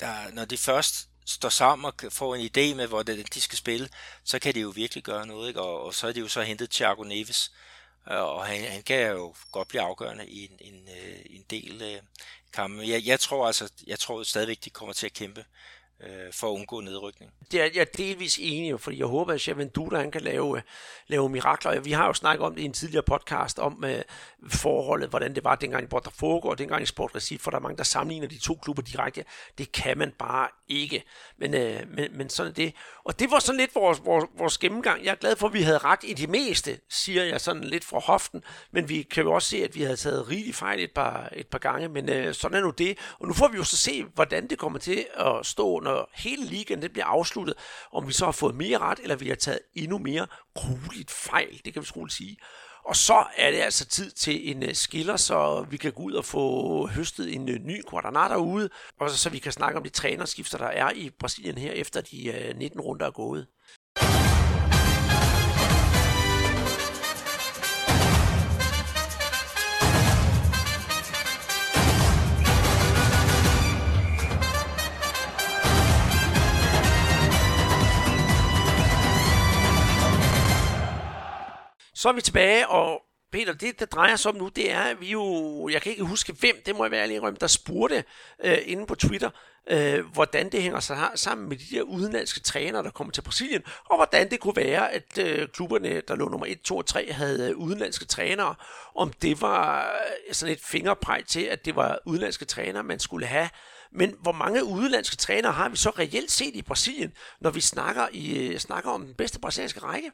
der, 0.00 0.30
når 0.32 0.44
de 0.44 0.58
først 0.58 1.08
står 1.26 1.48
sammen 1.48 1.84
og 1.84 2.12
får 2.12 2.34
en 2.34 2.46
idé 2.46 2.74
med, 2.74 2.86
hvor 2.86 3.02
de 3.02 3.40
skal 3.40 3.58
spille, 3.58 3.88
så 4.24 4.38
kan 4.38 4.54
de 4.54 4.60
jo 4.60 4.68
virkelig 4.68 5.04
gøre 5.04 5.26
noget. 5.26 5.48
Ikke? 5.48 5.60
Og, 5.60 5.82
og 5.82 5.94
så 5.94 6.08
er 6.08 6.12
de 6.12 6.20
jo 6.20 6.28
så 6.28 6.42
hentet 6.42 6.70
Thiago 6.70 7.02
Neves, 7.02 7.52
øh, 8.10 8.18
og 8.18 8.46
han, 8.46 8.64
han 8.64 8.82
kan 8.82 9.10
jo 9.10 9.34
godt 9.52 9.68
blive 9.68 9.82
afgørende 9.82 10.26
i 10.26 10.44
en, 10.44 10.74
en, 10.74 10.88
øh, 10.88 11.20
en 11.30 11.44
del 11.50 11.82
øh, 11.82 12.02
kampe. 12.52 12.82
Jeg, 12.88 13.06
jeg 13.06 13.20
tror 13.20 13.46
altså, 13.46 13.68
jeg 13.86 13.98
tror 13.98 14.22
stadigvæk, 14.22 14.64
de 14.64 14.70
kommer 14.70 14.92
til 14.92 15.06
at 15.06 15.12
kæmpe 15.12 15.44
øh, 16.02 16.32
for 16.32 16.46
at 16.46 16.52
undgå 16.52 16.80
nedrykning. 16.80 17.32
Det 17.52 17.60
er, 17.60 17.64
jeg 17.74 17.80
er 17.80 17.84
delvis 17.84 18.38
enig, 18.42 18.80
fordi 18.80 18.98
jeg 18.98 19.06
håber, 19.06 19.32
at 19.32 19.48
Javen 19.48 19.68
Duda 19.68 19.96
han 19.96 20.10
kan 20.10 20.20
lave, 20.20 20.56
øh, 20.56 20.62
lave 21.06 21.28
mirakler. 21.28 21.80
Vi 21.80 21.92
har 21.92 22.06
jo 22.06 22.12
snakket 22.12 22.46
om 22.46 22.54
det 22.54 22.62
i 22.62 22.64
en 22.64 22.72
tidligere 22.72 23.02
podcast, 23.02 23.58
om 23.58 23.84
øh, 23.84 24.02
forholdet, 24.48 25.10
hvordan 25.10 25.34
det 25.34 25.44
var 25.44 25.54
dengang 25.54 25.84
i 25.84 25.86
Botafogo 25.86 26.48
og 26.48 26.58
dengang 26.58 26.82
i 26.82 26.86
Sport 26.86 27.14
Recife, 27.14 27.42
for 27.42 27.50
der 27.50 27.58
er 27.58 27.62
mange, 27.62 27.76
der 27.76 27.84
sammenligner 27.84 28.28
de 28.28 28.38
to 28.38 28.54
klubber 28.62 28.82
direkte. 28.82 29.24
Det 29.58 29.72
kan 29.72 29.98
man 29.98 30.12
bare 30.18 30.48
ikke. 30.68 31.04
Men, 31.38 31.54
øh, 31.54 31.80
men, 31.88 32.08
men 32.16 32.28
sådan 32.28 32.50
er 32.50 32.54
det. 32.54 32.74
Og 33.04 33.18
det 33.18 33.30
var 33.30 33.38
sådan 33.38 33.60
lidt 33.60 33.74
vores, 33.74 34.04
vores, 34.04 34.24
vores 34.38 34.58
gennemgang. 34.58 35.04
Jeg 35.04 35.10
er 35.10 35.16
glad 35.16 35.36
for, 35.36 35.46
at 35.46 35.52
vi 35.52 35.62
havde 35.62 35.78
ret 35.78 36.00
i 36.04 36.14
det 36.14 36.28
meste, 36.28 36.78
siger 36.88 37.24
jeg 37.24 37.40
sådan 37.40 37.64
lidt 37.64 37.84
fra 37.84 37.98
hoften. 37.98 38.42
Men 38.72 38.88
vi 38.88 39.02
kan 39.02 39.24
jo 39.24 39.32
også 39.32 39.48
se, 39.48 39.64
at 39.64 39.74
vi 39.74 39.82
havde 39.82 39.96
taget 39.96 40.28
rigtig 40.28 40.54
fejl 40.54 40.80
et 40.80 40.92
par, 40.94 41.28
et 41.32 41.46
par 41.46 41.58
gange. 41.58 41.88
Men 41.88 42.08
øh, 42.08 42.34
sådan 42.34 42.56
er 42.56 42.60
nu 42.60 42.70
det. 42.70 42.98
Og 43.18 43.26
nu 43.26 43.34
får 43.34 43.48
vi 43.48 43.56
jo 43.56 43.64
så 43.64 43.76
se, 43.76 44.04
hvordan 44.14 44.46
det 44.48 44.58
kommer 44.58 44.78
til 44.78 45.06
at 45.14 45.46
stå, 45.46 45.80
når 45.80 45.89
hele 46.14 46.44
ligaen 46.44 46.82
det 46.82 46.92
bliver 46.92 47.06
afsluttet. 47.06 47.54
Om 47.92 48.08
vi 48.08 48.12
så 48.12 48.24
har 48.24 48.32
fået 48.32 48.54
mere 48.54 48.78
ret, 48.78 48.98
eller 49.02 49.16
vi 49.16 49.28
har 49.28 49.36
taget 49.36 49.60
endnu 49.74 49.98
mere 49.98 50.26
grueligt 50.54 51.10
fejl. 51.10 51.60
Det 51.64 51.72
kan 51.72 51.82
vi 51.82 51.88
roligt 51.96 52.16
sige. 52.16 52.36
Og 52.84 52.96
så 52.96 53.24
er 53.36 53.50
det 53.50 53.58
altså 53.58 53.86
tid 53.86 54.10
til 54.10 54.50
en 54.50 54.62
øh, 54.62 54.74
skiller, 54.74 55.16
så 55.16 55.66
vi 55.70 55.76
kan 55.76 55.92
gå 55.92 56.02
ud 56.02 56.12
og 56.12 56.24
få 56.24 56.86
høstet 56.86 57.34
en 57.34 57.48
øh, 57.48 57.58
ny 57.64 57.82
Guadana 57.86 58.28
derude, 58.28 58.68
og 59.00 59.10
så 59.10 59.30
vi 59.30 59.38
kan 59.38 59.52
snakke 59.52 59.76
om 59.76 59.82
de 59.82 59.88
trænerskifter, 59.88 60.58
der 60.58 60.66
er 60.66 60.90
i 60.90 61.10
Brasilien 61.10 61.58
her, 61.58 61.72
efter 61.72 62.00
de 62.00 62.28
øh, 62.28 62.58
19 62.58 62.80
runder 62.80 63.06
er 63.06 63.10
gået. 63.10 63.46
Så 82.00 82.08
er 82.08 82.12
vi 82.12 82.20
tilbage, 82.20 82.68
og 82.68 83.02
Peter, 83.32 83.52
det, 83.52 83.80
det 83.80 83.92
drejer 83.92 84.16
sig 84.16 84.32
om 84.32 84.36
nu, 84.36 84.48
det 84.48 84.72
er, 84.72 84.80
at 84.80 85.00
vi 85.00 85.10
jo, 85.10 85.68
jeg 85.68 85.82
kan 85.82 85.92
ikke 85.92 86.04
huske 86.04 86.32
hvem, 86.32 86.62
det 86.66 86.76
må 86.76 86.84
jeg 86.84 86.90
være 86.90 87.08
lige 87.08 87.20
rømme, 87.20 87.38
der 87.40 87.46
spurgte 87.46 88.04
øh, 88.44 88.58
inde 88.64 88.86
på 88.86 88.94
Twitter, 88.94 89.30
øh, 89.70 90.06
hvordan 90.06 90.52
det 90.52 90.62
hænger 90.62 90.80
sig 90.80 91.10
sammen 91.14 91.48
med 91.48 91.56
de 91.56 91.76
der 91.76 91.82
udenlandske 91.82 92.40
trænere, 92.40 92.82
der 92.82 92.90
kommer 92.90 93.12
til 93.12 93.22
Brasilien, 93.22 93.62
og 93.90 93.96
hvordan 93.96 94.30
det 94.30 94.40
kunne 94.40 94.56
være, 94.56 94.92
at 94.92 95.18
øh, 95.18 95.48
klubberne, 95.48 96.00
der 96.08 96.14
lå 96.16 96.28
nummer 96.28 96.46
1, 96.46 96.60
2 96.60 96.76
og 96.76 96.86
3, 96.86 97.12
havde 97.12 97.50
øh, 97.50 97.56
udenlandske 97.56 98.04
trænere, 98.04 98.54
om 98.94 99.12
det 99.12 99.40
var 99.40 99.82
øh, 100.28 100.34
sådan 100.34 100.54
et 100.54 100.60
fingerpeg 100.60 101.22
til, 101.28 101.42
at 101.42 101.64
det 101.64 101.76
var 101.76 101.98
udenlandske 102.06 102.44
trænere, 102.44 102.82
man 102.82 102.98
skulle 102.98 103.26
have. 103.26 103.48
Men 103.92 104.14
hvor 104.22 104.32
mange 104.32 104.64
udenlandske 104.64 105.16
trænere 105.16 105.52
har 105.52 105.68
vi 105.68 105.76
så 105.76 105.90
reelt 105.90 106.30
set 106.30 106.56
i 106.56 106.62
Brasilien, 106.62 107.12
når 107.40 107.50
vi 107.50 107.60
snakker, 107.60 108.08
i, 108.12 108.38
øh, 108.38 108.58
snakker 108.58 108.90
om 108.90 109.04
den 109.06 109.14
bedste 109.14 109.40
brasilianske 109.40 109.80
række? 109.80 110.10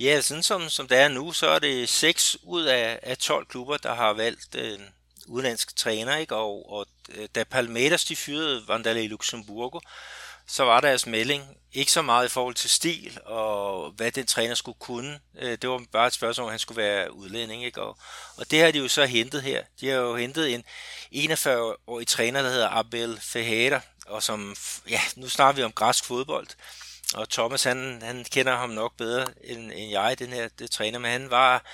Ja, 0.00 0.20
sådan 0.20 0.42
som, 0.42 0.68
som 0.68 0.88
det 0.88 0.98
er 0.98 1.08
nu, 1.08 1.32
så 1.32 1.48
er 1.48 1.58
det 1.58 1.88
6 1.88 2.36
ud 2.42 2.62
af, 2.62 2.98
af 3.02 3.18
12 3.18 3.46
klubber, 3.46 3.76
der 3.76 3.94
har 3.94 4.12
valgt 4.12 4.54
øh, 4.54 4.78
udenlandske 5.26 5.74
træner, 5.74 6.16
ikke? 6.16 6.36
Og, 6.36 6.72
og 6.72 6.86
øh, 7.08 7.28
da 7.34 7.44
Palmeiras 7.44 8.04
de 8.04 8.16
fyrede 8.16 8.68
Vandale 8.68 9.04
i 9.04 9.08
Luxemburgo, 9.08 9.80
så 10.46 10.64
var 10.64 10.80
deres 10.80 11.06
melding 11.06 11.56
ikke 11.72 11.92
så 11.92 12.02
meget 12.02 12.26
i 12.26 12.28
forhold 12.28 12.54
til 12.54 12.70
stil 12.70 13.18
og 13.24 13.90
hvad 13.90 14.12
den 14.12 14.26
træner 14.26 14.54
skulle 14.54 14.78
kunne. 14.78 15.20
Øh, 15.38 15.58
det 15.62 15.70
var 15.70 15.82
bare 15.92 16.06
et 16.06 16.12
spørgsmål, 16.12 16.44
om 16.44 16.50
han 16.50 16.58
skulle 16.58 16.82
være 16.82 17.14
udlænding. 17.14 17.64
Ikke? 17.64 17.82
Og, 17.82 17.98
og 18.36 18.50
det 18.50 18.60
har 18.60 18.70
de 18.70 18.78
jo 18.78 18.88
så 18.88 19.06
hentet 19.06 19.42
her. 19.42 19.62
De 19.80 19.88
har 19.88 19.96
jo 19.96 20.16
hentet 20.16 20.54
en 20.54 20.64
41-årig 21.32 22.06
træner, 22.06 22.42
der 22.42 22.50
hedder 22.50 22.68
Abel 22.68 23.18
Ferreira, 23.22 23.80
og 24.06 24.22
som, 24.22 24.56
ja, 24.90 25.00
nu 25.16 25.28
snakker 25.28 25.56
vi 25.56 25.62
om 25.62 25.72
græsk 25.72 26.04
fodbold. 26.04 26.46
Og 27.14 27.30
Thomas, 27.30 27.62
han, 27.62 28.02
han 28.02 28.24
kender 28.24 28.56
ham 28.56 28.70
nok 28.70 28.96
bedre 28.96 29.26
end, 29.44 29.72
end 29.74 29.90
jeg, 29.90 30.18
den 30.18 30.32
her 30.32 30.48
det 30.58 30.70
træner, 30.70 30.98
men 30.98 31.10
han 31.10 31.30
var 31.30 31.64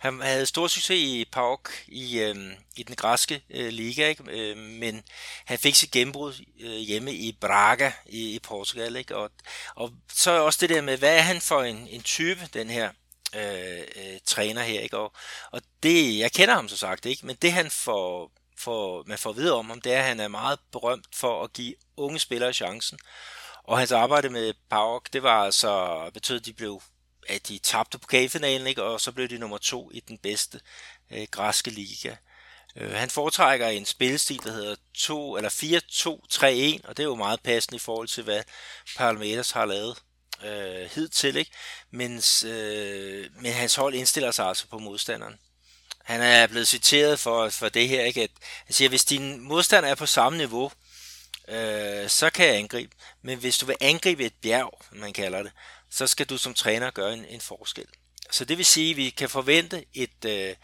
han 0.00 0.20
havde 0.20 0.46
stor 0.46 0.68
succes 0.68 0.98
i 0.98 1.24
PAOK 1.32 1.70
i, 1.86 2.18
øh, 2.18 2.36
i 2.76 2.82
den 2.82 2.96
græske 2.96 3.42
øh, 3.50 3.68
liga, 3.68 4.08
ikke? 4.08 4.24
Øh, 4.28 4.56
men 4.56 5.02
han 5.44 5.58
fik 5.58 5.74
sit 5.74 5.90
gennembrud 5.90 6.44
øh, 6.60 6.76
hjemme 6.76 7.12
i 7.12 7.36
Braga 7.40 7.92
i, 8.06 8.34
i 8.34 8.38
Portugal. 8.38 8.96
Ikke? 8.96 9.16
Og, 9.16 9.30
og 9.74 9.92
så 10.12 10.30
også 10.30 10.58
det 10.60 10.70
der 10.70 10.80
med, 10.80 10.96
hvad 10.96 11.16
er 11.16 11.20
han 11.22 11.40
for 11.40 11.62
en, 11.62 11.88
en 11.88 12.02
type, 12.02 12.48
den 12.54 12.70
her 12.70 12.90
øh, 13.34 13.78
øh, 13.96 14.18
træner 14.26 14.62
her. 14.62 14.80
Ikke? 14.80 14.96
Og, 14.96 15.12
og 15.50 15.62
det, 15.82 16.18
jeg 16.18 16.32
kender 16.32 16.54
ham 16.54 16.68
så 16.68 16.76
sagt 16.76 17.06
ikke, 17.06 17.26
men 17.26 17.36
det 17.42 17.52
han 17.52 17.70
får, 17.70 18.32
får, 18.58 19.04
man 19.06 19.18
får 19.18 19.32
videre 19.32 19.58
om 19.58 19.68
ham, 19.68 19.80
det 19.80 19.92
er, 19.92 19.98
at 19.98 20.04
han 20.04 20.20
er 20.20 20.28
meget 20.28 20.58
berømt 20.72 21.06
for 21.14 21.44
at 21.44 21.52
give 21.52 21.74
unge 21.96 22.18
spillere 22.18 22.52
chancen. 22.52 22.98
Og 23.64 23.78
hans 23.78 23.92
arbejde 23.92 24.30
med 24.30 24.54
PAOK, 24.70 25.12
det 25.12 25.22
var 25.22 25.44
altså, 25.44 26.10
betød, 26.14 26.36
at 26.36 26.46
de 26.46 26.52
blev 26.52 26.82
at 27.28 27.48
de 27.48 27.58
tabte 27.58 27.98
pokalfinalen, 27.98 28.66
ikke? 28.66 28.82
og 28.82 29.00
så 29.00 29.12
blev 29.12 29.28
de 29.28 29.38
nummer 29.38 29.58
to 29.58 29.90
i 29.94 30.00
den 30.00 30.18
bedste 30.18 30.60
øh, 31.10 31.26
græske 31.30 31.70
liga. 31.70 32.16
Øh, 32.76 32.92
han 32.92 33.10
foretrækker 33.10 33.68
en 33.68 33.86
spillestil, 33.86 34.42
der 34.44 34.52
hedder 34.52 34.76
2 34.94 35.36
eller 35.36 35.50
4-2-3-1, 36.80 36.88
og 36.88 36.96
det 36.96 37.02
er 37.02 37.08
jo 37.08 37.14
meget 37.14 37.40
passende 37.40 37.76
i 37.76 37.78
forhold 37.78 38.08
til, 38.08 38.24
hvad 38.24 38.42
Palmeiras 38.96 39.50
har 39.50 39.64
lavet 39.64 39.98
øh, 40.44 40.90
hidtil, 40.94 41.36
ikke? 41.36 41.50
Mens, 41.90 42.44
øh, 42.44 43.26
men 43.40 43.52
hans 43.52 43.74
hold 43.74 43.94
indstiller 43.94 44.30
sig 44.30 44.46
altså 44.46 44.66
på 44.66 44.78
modstanderen. 44.78 45.38
Han 46.04 46.20
er 46.20 46.46
blevet 46.46 46.68
citeret 46.68 47.18
for, 47.18 47.48
for 47.48 47.68
det 47.68 47.88
her, 47.88 48.04
ikke? 48.04 48.22
At 48.22 48.30
han 48.64 48.74
siger, 48.74 48.88
at 48.88 48.90
hvis 48.90 49.04
din 49.04 49.40
modstander 49.40 49.88
er 49.88 49.94
på 49.94 50.06
samme 50.06 50.38
niveau, 50.38 50.64
øh, 50.64 50.89
øh, 51.48 52.08
så 52.08 52.30
kan 52.34 52.46
jeg 52.46 52.56
angribe. 52.56 52.96
Men 53.22 53.38
hvis 53.38 53.58
du 53.58 53.66
vil 53.66 53.76
angribe 53.80 54.24
et 54.24 54.34
bjerg, 54.42 54.78
man 54.92 55.12
kalder 55.12 55.42
det, 55.42 55.52
så 55.90 56.06
skal 56.06 56.26
du 56.26 56.38
som 56.38 56.54
træner 56.54 56.90
gøre 56.90 57.12
en, 57.12 57.24
en 57.24 57.40
forskel. 57.40 57.86
Så 58.30 58.44
det 58.44 58.58
vil 58.58 58.66
sige, 58.66 58.90
at 58.90 58.96
vi 58.96 59.10
kan 59.10 59.28
forvente 59.28 59.84
et, 59.94 60.24
øh, 60.26 60.54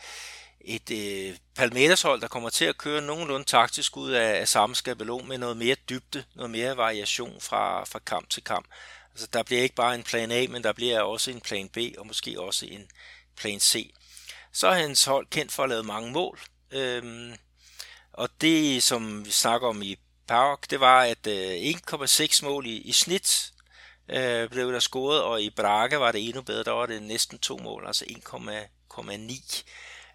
et 0.60 0.90
øh, 0.90 1.36
Palmeiras-hold, 1.54 2.20
der 2.20 2.28
kommer 2.28 2.50
til 2.50 2.64
at 2.64 2.78
køre 2.78 3.02
nogenlunde 3.02 3.46
taktisk 3.46 3.96
ud 3.96 4.10
af, 4.12 4.40
af 4.40 4.48
samme 4.48 4.76
skabelon 4.76 5.28
med 5.28 5.38
noget 5.38 5.56
mere 5.56 5.76
dybde, 5.88 6.24
noget 6.34 6.50
mere 6.50 6.76
variation 6.76 7.40
fra, 7.40 7.84
fra 7.84 7.98
kamp 7.98 8.30
til 8.30 8.44
kamp. 8.44 8.66
Altså, 9.12 9.26
der 9.32 9.42
bliver 9.42 9.62
ikke 9.62 9.74
bare 9.74 9.94
en 9.94 10.02
plan 10.02 10.30
A, 10.30 10.46
men 10.48 10.64
der 10.64 10.72
bliver 10.72 11.00
også 11.00 11.30
en 11.30 11.40
plan 11.40 11.68
B, 11.68 11.78
og 11.98 12.06
måske 12.06 12.40
også 12.40 12.66
en 12.66 12.90
plan 13.36 13.60
C. 13.60 13.94
Så 14.52 14.68
er 14.68 14.74
hans 14.74 15.04
hold 15.04 15.26
kendt 15.30 15.52
for 15.52 15.62
at 15.62 15.68
lave 15.68 15.82
mange 15.82 16.12
mål. 16.12 16.40
Øhm, 16.70 17.34
og 18.12 18.28
det, 18.40 18.82
som 18.82 19.26
vi 19.26 19.30
snakker 19.30 19.68
om 19.68 19.82
i 19.82 19.96
Park, 20.28 20.70
det 20.70 20.80
var, 20.80 21.02
at 21.02 21.26
øh, 21.26 21.74
1,6 21.92 22.44
mål 22.44 22.66
i, 22.66 22.76
i 22.76 22.92
snit 22.92 23.52
øh, 24.08 24.50
blev 24.50 24.72
der 24.72 24.78
scoret, 24.78 25.22
og 25.22 25.42
i 25.42 25.50
Braga 25.50 25.96
var 25.96 26.12
det 26.12 26.28
endnu 26.28 26.42
bedre, 26.42 26.64
der 26.64 26.70
var 26.70 26.86
det 26.86 27.02
næsten 27.02 27.38
to 27.38 27.56
mål, 27.56 27.84
altså 27.86 28.04
1,9. 28.04 29.62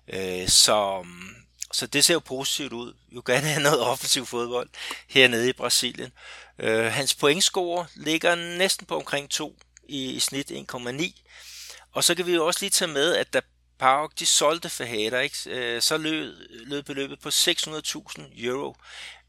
Øh, 0.08 0.48
så, 0.48 1.02
mm, 1.06 1.36
så 1.72 1.88
det 1.88 2.06
ser 2.06 2.14
jo 2.14 2.20
positivt 2.20 2.74
ud. 2.74 2.94
Uganda 3.12 3.54
er 3.54 3.60
noget 3.60 3.80
offensiv 3.80 4.26
fodbold 4.26 4.70
hernede 5.08 5.50
i 5.50 5.54
Brasilien. 5.54 6.12
Øh, 6.60 6.86
hans 6.86 7.16
pointscore 7.16 7.86
ligger 7.96 8.36
næsten 8.36 8.86
på 8.86 8.96
omkring 8.96 9.30
2 9.30 9.60
i, 9.88 10.12
i 10.12 10.20
snit 10.20 10.52
1,9. 10.52 11.22
Og 11.92 12.04
så 12.04 12.16
kan 12.16 12.26
vi 12.26 12.34
jo 12.34 12.46
også 12.46 12.60
lige 12.62 12.70
tage 12.70 12.92
med, 12.92 13.16
at 13.16 13.34
da 13.34 13.42
PAOK 13.82 14.20
de 14.20 14.26
solgte 14.26 14.70
Fahada, 14.70 15.20
ikke? 15.20 15.38
Øh, 15.46 15.82
så 15.82 15.98
lød, 15.98 16.48
lød 16.50 16.84
beløbet 16.84 17.20
på 17.20 17.30
600.000 17.30 18.46
euro. 18.46 18.76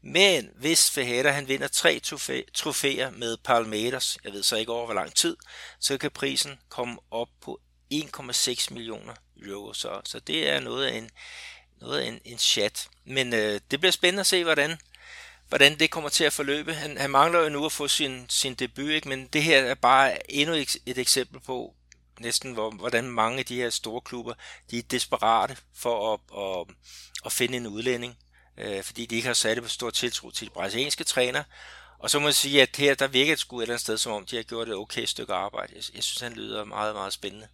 Men 0.01 0.49
hvis 0.55 0.91
Fajada 0.91 1.31
han 1.31 1.47
vinder 1.47 1.67
tre 1.67 1.99
trofæer 2.53 3.09
med 3.09 3.37
Palmeiras, 3.37 4.17
jeg 4.23 4.33
ved 4.33 4.43
så 4.43 4.55
ikke 4.55 4.71
over 4.71 4.85
hvor 4.85 4.93
lang 4.93 5.15
tid, 5.15 5.37
så 5.79 5.97
kan 5.97 6.11
prisen 6.11 6.59
komme 6.69 6.99
op 7.11 7.27
på 7.41 7.59
1,6 7.93 8.73
millioner 8.73 9.13
euro. 9.41 9.73
Så, 9.73 10.01
så 10.05 10.19
det 10.19 10.49
er 10.49 10.59
noget 10.59 10.85
af 10.85 10.97
en, 10.97 11.09
noget 11.81 11.99
af 11.99 12.07
en, 12.07 12.19
en 12.25 12.37
chat. 12.37 12.87
Men 13.05 13.33
øh, 13.33 13.61
det 13.71 13.79
bliver 13.79 13.91
spændende 13.91 14.19
at 14.19 14.27
se, 14.27 14.43
hvordan, 14.43 14.77
hvordan 15.49 15.79
det 15.79 15.91
kommer 15.91 16.09
til 16.09 16.23
at 16.23 16.33
forløbe. 16.33 16.73
Han, 16.73 16.97
han 16.97 17.09
mangler 17.09 17.39
jo 17.39 17.49
nu 17.49 17.65
at 17.65 17.71
få 17.71 17.87
sin, 17.87 18.25
sin 18.29 18.53
debut, 18.53 18.89
ikke? 18.89 19.09
men 19.09 19.27
det 19.27 19.43
her 19.43 19.59
er 19.63 19.75
bare 19.75 20.31
endnu 20.31 20.55
et, 20.55 20.77
et 20.85 20.97
eksempel 20.97 21.39
på, 21.39 21.73
næsten, 22.23 22.53
hvor, 22.53 22.71
hvordan 22.71 23.03
mange 23.03 23.39
af 23.39 23.45
de 23.45 23.55
her 23.55 23.69
store 23.69 24.01
klubber, 24.01 24.33
de 24.71 24.77
er 24.77 24.81
desperate 24.81 25.57
for 25.75 26.13
at, 26.13 26.19
at, 26.37 26.75
at 27.25 27.31
finde 27.31 27.57
en 27.57 27.67
udlænding, 27.67 28.17
øh, 28.57 28.83
fordi 28.83 29.05
de 29.05 29.15
ikke 29.15 29.27
har 29.27 29.33
sat 29.33 29.55
det 29.55 29.63
på 29.63 29.69
stor 29.69 29.89
tiltro 29.89 30.31
til 30.31 30.47
de 30.47 30.53
brasilianske 30.53 31.03
træner. 31.03 31.43
Og 31.99 32.09
så 32.09 32.19
må 32.19 32.27
jeg 32.27 32.35
sige, 32.35 32.61
at 32.61 32.75
her 32.75 32.95
der 32.95 33.07
virker 33.07 33.31
det 33.31 33.39
sgu 33.39 33.59
et 33.59 33.61
eller 33.63 33.73
andet 33.73 33.81
sted, 33.81 33.97
som 33.97 34.11
om 34.11 34.25
de 34.25 34.35
har 34.35 34.43
gjort 34.43 34.69
et 34.69 34.75
okay 34.75 35.05
stykke 35.05 35.33
arbejde. 35.33 35.73
Jeg, 35.75 35.83
jeg 35.95 36.03
synes, 36.03 36.21
han 36.21 36.33
lyder 36.33 36.63
meget, 36.63 36.95
meget 36.95 37.13
spændende. 37.13 37.47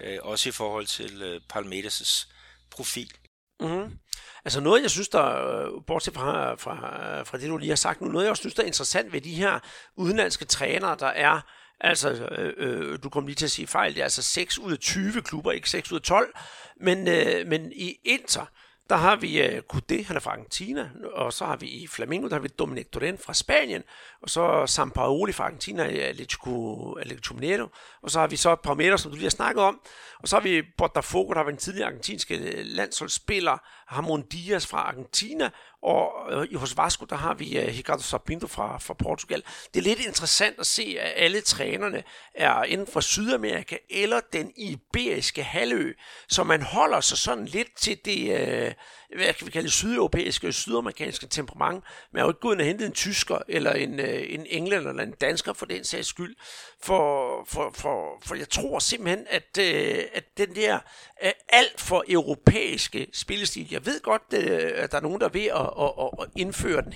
Øh, 0.00 0.18
også 0.22 0.48
i 0.48 0.52
forhold 0.52 0.86
til 0.86 1.22
øh, 1.22 1.40
Palmeiras' 1.52 2.28
profil. 2.70 3.12
Mm-hmm. 3.60 3.98
Altså 4.44 4.60
noget, 4.60 4.82
jeg 4.82 4.90
synes, 4.90 5.08
der, 5.08 5.24
øh, 5.24 5.84
bortset 5.86 6.14
fra, 6.14 6.54
fra, 6.54 7.22
fra 7.22 7.38
det, 7.38 7.48
du 7.48 7.56
lige 7.56 7.68
har 7.68 7.76
sagt 7.76 8.00
nu, 8.00 8.08
noget, 8.08 8.24
jeg 8.24 8.30
også 8.30 8.40
synes, 8.40 8.54
der 8.54 8.62
er 8.62 8.66
interessant 8.66 9.12
ved 9.12 9.20
de 9.20 9.34
her 9.34 9.58
udenlandske 9.96 10.44
trænere, 10.44 10.96
der 10.98 11.06
er, 11.06 11.40
Altså, 11.82 12.10
øh, 12.10 12.54
øh, 12.56 12.98
du 13.02 13.08
kom 13.08 13.26
lige 13.26 13.36
til 13.36 13.44
at 13.44 13.50
sige 13.50 13.66
fejl, 13.66 13.94
det 13.94 14.00
er 14.00 14.04
altså 14.04 14.22
6 14.22 14.58
ud 14.58 14.72
af 14.72 14.78
20 14.78 15.22
klubber, 15.22 15.52
ikke 15.52 15.70
6 15.70 15.92
ud 15.92 15.98
af 15.98 16.02
12. 16.02 16.34
Men, 16.80 17.08
øh, 17.08 17.46
men 17.46 17.72
i 17.72 17.96
Inter, 18.04 18.46
der 18.90 18.96
har 18.96 19.16
vi 19.16 19.42
øh, 19.42 19.56
uh, 19.56 19.62
Coudet, 19.62 20.06
han 20.06 20.16
er 20.16 20.20
fra 20.20 20.30
Argentina, 20.30 20.90
og 21.12 21.32
så 21.32 21.44
har 21.44 21.56
vi 21.56 21.66
i 21.66 21.86
Flamengo, 21.86 22.28
der 22.28 22.34
har 22.34 22.40
vi 22.40 22.48
Dominic 22.48 22.86
Torren 22.92 23.18
fra 23.18 23.34
Spanien, 23.34 23.82
og 24.22 24.30
så 24.30 24.66
Sampaoli 24.66 25.32
fra 25.32 25.44
Argentina, 25.44 25.86
øh, 25.86 26.08
Atletico, 26.08 26.92
Atletico 26.92 27.34
Mineiro, 27.34 27.68
og 28.02 28.10
så 28.10 28.20
har 28.20 28.26
vi 28.26 28.36
så 28.36 28.54
Palmeiras, 28.54 29.00
som 29.00 29.10
du 29.10 29.14
lige 29.14 29.24
har 29.24 29.30
snakket 29.30 29.62
om, 29.62 29.80
og 30.18 30.28
så 30.28 30.36
har 30.36 30.42
vi 30.42 30.62
Botafogo, 30.78 31.32
der 31.32 31.40
var 31.40 31.50
en 31.50 31.56
tidligere 31.56 31.86
argentinske 31.86 32.62
landsholdsspiller, 32.62 33.58
Ramon 33.92 34.22
Diaz 34.22 34.66
fra 34.66 34.78
Argentina, 34.78 35.50
og 35.82 36.12
øh, 36.30 36.56
hos 36.56 36.76
Vasco, 36.76 37.04
der 37.04 37.16
har 37.16 37.34
vi 37.34 37.58
uh, 37.58 37.64
Ricardo 37.64 38.02
Sapinto 38.02 38.46
fra, 38.46 38.78
fra 38.78 38.94
Portugal. 38.94 39.42
Det 39.74 39.80
er 39.80 39.84
lidt 39.84 40.06
interessant 40.06 40.58
at 40.58 40.66
se, 40.66 40.96
at 41.00 41.12
alle 41.16 41.40
trænerne 41.40 42.02
er 42.34 42.64
inden 42.64 42.86
fra 42.86 43.00
Sydamerika 43.00 43.76
eller 43.90 44.20
den 44.32 44.52
iberiske 44.56 45.42
halvø, 45.42 45.92
så 46.28 46.44
man 46.44 46.62
holder 46.62 47.00
sig 47.00 47.18
sådan 47.18 47.46
lidt 47.46 47.76
til 47.76 47.98
det, 48.04 48.22
Øh, 48.32 48.72
hvad 49.16 49.34
kan 49.34 49.46
vi 49.46 49.50
kalde 49.50 49.66
det, 49.66 49.72
sydeuropæiske 49.72 50.48
og 50.48 50.54
sydamerikanske 50.54 51.26
temperament. 51.26 51.84
Man 52.12 52.20
er 52.20 52.24
jo 52.24 52.30
ikke 52.30 52.40
gået 52.40 52.54
ind 52.54 52.60
og 52.60 52.66
hentet 52.66 52.86
en 52.86 52.92
tysker, 52.92 53.38
eller 53.48 53.72
en, 53.72 54.00
øh, 54.00 54.24
en 54.28 54.46
englænder, 54.50 54.90
eller 54.90 55.02
en 55.02 55.14
dansker 55.20 55.52
for 55.52 55.66
den 55.66 55.84
sags 55.84 56.08
skyld. 56.08 56.36
For, 56.82 57.44
for, 57.48 57.70
for, 57.74 58.22
for 58.26 58.34
jeg 58.34 58.48
tror 58.48 58.78
simpelthen, 58.78 59.26
at, 59.30 59.58
øh, 59.58 60.04
at 60.14 60.24
den 60.38 60.54
der 60.54 60.78
øh, 61.24 61.32
alt 61.48 61.80
for 61.80 62.04
europæiske 62.08 63.06
spillestil, 63.12 63.68
jeg 63.70 63.86
ved 63.86 64.00
godt, 64.00 64.34
at 64.34 64.90
der 64.90 64.96
er 64.96 65.02
nogen, 65.02 65.20
der 65.20 65.26
er 65.26 65.32
ved 65.32 65.46
at, 65.46 65.70
at, 65.80 66.10
at 66.22 66.28
indføre, 66.36 66.82
den 66.82 66.92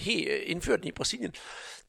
indføre 0.46 0.76
den 0.76 0.84
i 0.84 0.92
Brasilien, 0.92 1.34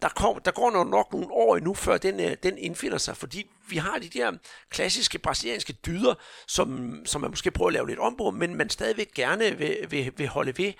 der, 0.02 0.10
kom, 0.10 0.42
der 0.46 0.52
går 0.52 0.84
nok 0.84 1.14
nogle 1.14 1.32
år 1.32 1.56
endnu, 1.56 1.74
før 1.74 1.98
den, 1.98 2.20
øh, 2.20 2.38
den 2.44 2.58
indfinder 2.58 2.98
sig, 2.98 3.18
fordi 3.18 3.50
vi 3.70 3.78
har 3.78 4.00
de 4.00 4.10
der 4.10 4.32
klassiske 4.70 5.20
brasilianske 5.20 5.74
dyder, 5.74 6.14
som, 6.48 7.02
som 7.06 7.22
man 7.22 7.30
måske 7.30 7.52
prøver 7.52 7.68
at 7.68 7.74
lave 7.74 7.88
lidt 7.88 8.00
om 8.00 8.16
på, 8.18 8.32
men 8.32 8.56
man 8.56 8.70
stadigvæk 8.70 9.14
gerne 9.14 9.58
vil, 9.58 9.88
vil, 9.90 10.12
vil 10.18 10.28
holde 10.28 10.58
ved. 10.58 10.74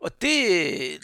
Og 0.00 0.22
det, 0.22 0.40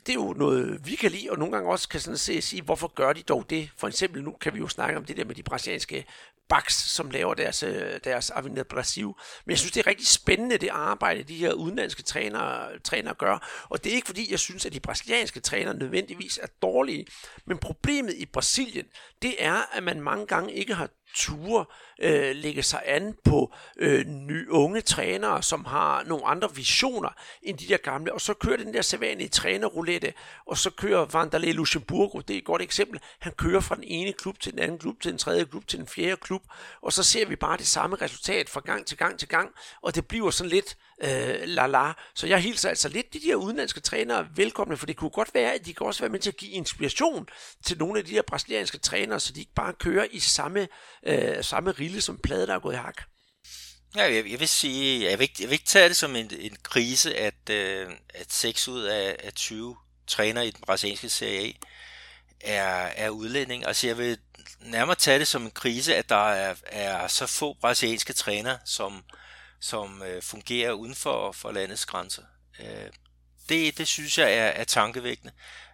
det 0.07 0.09
er 0.09 0.15
jo 0.15 0.35
noget, 0.37 0.87
vi 0.87 0.95
kan 0.95 1.11
lide, 1.11 1.31
og 1.31 1.39
nogle 1.39 1.53
gange 1.53 1.71
også 1.71 1.89
kan 1.89 2.01
sådan 2.01 2.19
se 2.19 2.43
sige, 2.43 2.63
hvorfor 2.63 2.89
gør 2.89 3.13
de 3.13 3.23
dog 3.23 3.51
det? 3.51 3.71
For 3.77 3.89
eksempel 3.89 4.23
nu 4.23 4.33
kan 4.41 4.55
vi 4.55 4.59
jo 4.59 4.69
snakke 4.69 4.97
om 4.97 5.05
det 5.05 5.17
der 5.17 5.25
med 5.25 5.35
de 5.35 5.43
brasilianske 5.43 6.07
Bax, 6.51 6.73
som 6.73 7.11
laver 7.11 7.35
deres, 7.35 7.63
øh, 7.63 8.01
deres 8.05 8.31
Avenida 8.31 8.63
Brasil. 8.63 9.05
Men 9.05 9.51
jeg 9.51 9.59
synes, 9.59 9.73
det 9.73 9.81
er 9.81 9.87
rigtig 9.87 10.07
spændende, 10.07 10.59
det 10.59 10.69
arbejde, 10.73 11.23
de 11.23 11.37
her 11.37 11.53
udenlandske 11.53 12.03
trænere, 12.03 12.79
trænere 12.79 13.15
gør. 13.15 13.67
Og 13.69 13.85
det 13.85 13.93
er 13.93 13.95
ikke 13.95 14.07
fordi, 14.07 14.31
jeg 14.31 14.39
synes, 14.39 14.67
at 14.67 14.73
de 14.73 14.81
brasilianske 14.81 15.41
trænere 15.41 15.75
nødvendigvis 15.75 16.39
er 16.43 16.47
dårlige. 16.63 17.07
Men 17.47 17.59
problemet 17.59 18.15
i 18.15 18.27
Brasilien, 18.27 18.87
det 19.23 19.35
er, 19.39 19.77
at 19.77 19.83
man 19.83 20.01
mange 20.01 20.27
gange 20.27 20.53
ikke 20.53 20.75
har 20.75 20.89
ture 21.15 21.65
øh, 22.01 22.37
lægge 22.37 22.63
sig 22.63 22.83
an 22.87 23.15
på 23.25 23.55
øh, 23.77 24.07
nye 24.07 24.51
unge 24.51 24.81
trænere, 24.81 25.43
som 25.43 25.65
har 25.65 26.05
nogle 26.05 26.27
andre 26.27 26.55
visioner 26.55 27.09
end 27.43 27.59
de 27.59 27.69
der 27.69 27.77
gamle, 27.77 28.13
og 28.13 28.21
så 28.21 28.35
kører 28.35 28.57
den 28.57 28.75
der 28.75 28.83
sædvanlige 28.83 29.29
trænerroulette, 29.29 30.13
og 30.47 30.59
så 30.59 30.71
kører 30.71 31.05
Vanderlei 31.05 31.53
Luxemburgo, 31.53 32.21
det 32.21 32.35
er 32.35 32.39
et 32.39 32.45
godt 32.45 32.63
eksempel, 32.63 33.01
han 33.19 33.33
kører 33.33 33.61
fra 33.61 33.75
den 33.75 33.85
ene 33.85 34.13
klub 34.13 34.41
til 34.41 34.53
den 34.53 34.61
anden 34.61 34.79
klub, 34.79 35.01
til 35.01 35.11
den 35.11 35.19
tredje 35.19 35.45
klub, 35.45 35.67
til 35.67 35.79
den 35.79 35.87
fjerde 35.87 36.17
klub, 36.17 36.43
og 36.83 36.93
så 36.93 37.03
ser 37.03 37.27
vi 37.27 37.37
bare 37.37 37.57
det 37.57 37.67
samme 37.67 37.97
resultat 37.97 38.49
fra 38.49 38.61
gang 38.61 38.87
til 38.87 38.97
gang 38.97 39.19
til 39.19 39.29
gang, 39.29 39.51
og 39.83 39.95
det 39.95 40.07
bliver 40.09 40.31
sådan 40.31 40.51
lidt 40.51 40.67
øh, 40.71 40.90
Øh, 41.03 41.41
la-la. 41.45 41.93
Så 42.15 42.27
jeg 42.27 42.41
hilser 42.41 42.69
altså 42.69 42.89
lidt 42.89 43.13
de 43.13 43.21
der 43.21 43.35
udenlandske 43.35 43.81
trænere 43.81 44.29
velkomne, 44.37 44.77
for 44.77 44.87
det 44.87 44.97
kunne 44.97 45.11
godt 45.11 45.35
være, 45.35 45.53
at 45.55 45.67
de 45.67 45.75
kan 45.75 45.87
også 45.87 46.01
være 46.01 46.11
med 46.11 46.21
til 46.21 46.31
at 46.31 46.37
give 46.37 46.51
inspiration 46.51 47.29
til 47.65 47.79
nogle 47.79 47.99
af 47.99 48.05
de 48.05 48.15
der 48.15 48.23
brasilianske 48.23 48.79
trænere, 48.79 49.21
så 49.21 49.33
de 49.33 49.41
ikke 49.41 49.55
bare 49.55 49.73
kører 49.73 50.07
i 50.11 50.21
samme, 50.21 50.69
øh, 51.07 51.45
samme 51.45 51.71
rille 51.71 52.01
som 52.01 52.19
plade, 52.19 52.47
der 52.47 52.55
er 52.55 52.59
gået 52.59 52.75
i 52.75 52.77
hak. 52.77 53.03
Ja, 53.97 54.03
jeg, 54.03 54.31
jeg 54.31 54.41
vil 54.41 54.49
sige, 54.49 55.11
jeg 55.11 55.19
vil, 55.19 55.23
ikke, 55.23 55.37
jeg 55.41 55.49
vil 55.49 55.53
ikke 55.53 55.65
tage 55.65 55.89
det 55.89 55.97
som 55.97 56.17
en, 56.17 56.31
en 56.39 56.57
krise, 56.63 57.17
at, 57.17 57.51
øh, 57.51 57.87
at 58.15 58.33
6 58.33 58.69
ud 58.69 58.83
af, 58.83 59.17
af 59.25 59.33
20 59.33 59.77
trænere 60.07 60.47
i 60.47 60.51
den 60.51 60.61
brasilianske 60.67 61.09
Serie 61.09 61.49
A 61.49 61.53
er, 62.41 62.91
er 62.97 63.11
udlænding. 63.11 63.67
Altså 63.67 63.87
jeg 63.87 63.99
vil 63.99 64.19
nærmere 64.61 64.97
tage 64.97 65.19
det 65.19 65.29
som 65.29 65.43
en 65.43 65.51
krise, 65.51 65.97
at 65.97 66.09
der 66.09 66.31
er, 66.31 66.55
er 66.67 67.09
så 67.09 67.27
få 67.27 67.57
brasilianske 67.61 68.13
trænere, 68.13 68.59
som, 68.65 69.03
som 69.61 70.03
øh, 70.03 70.23
fungerer 70.23 70.73
uden 70.73 70.95
for, 70.95 71.33
for 71.33 71.53
landets 71.53 71.87
grænser. 71.87 72.23
Øh, 72.61 72.91
det, 73.49 73.79
det 73.79 73.89
synes 73.89 74.19
jeg 74.19 74.33
er, 74.35 74.47
er 74.47 74.65
tankevækkende, 74.65 75.33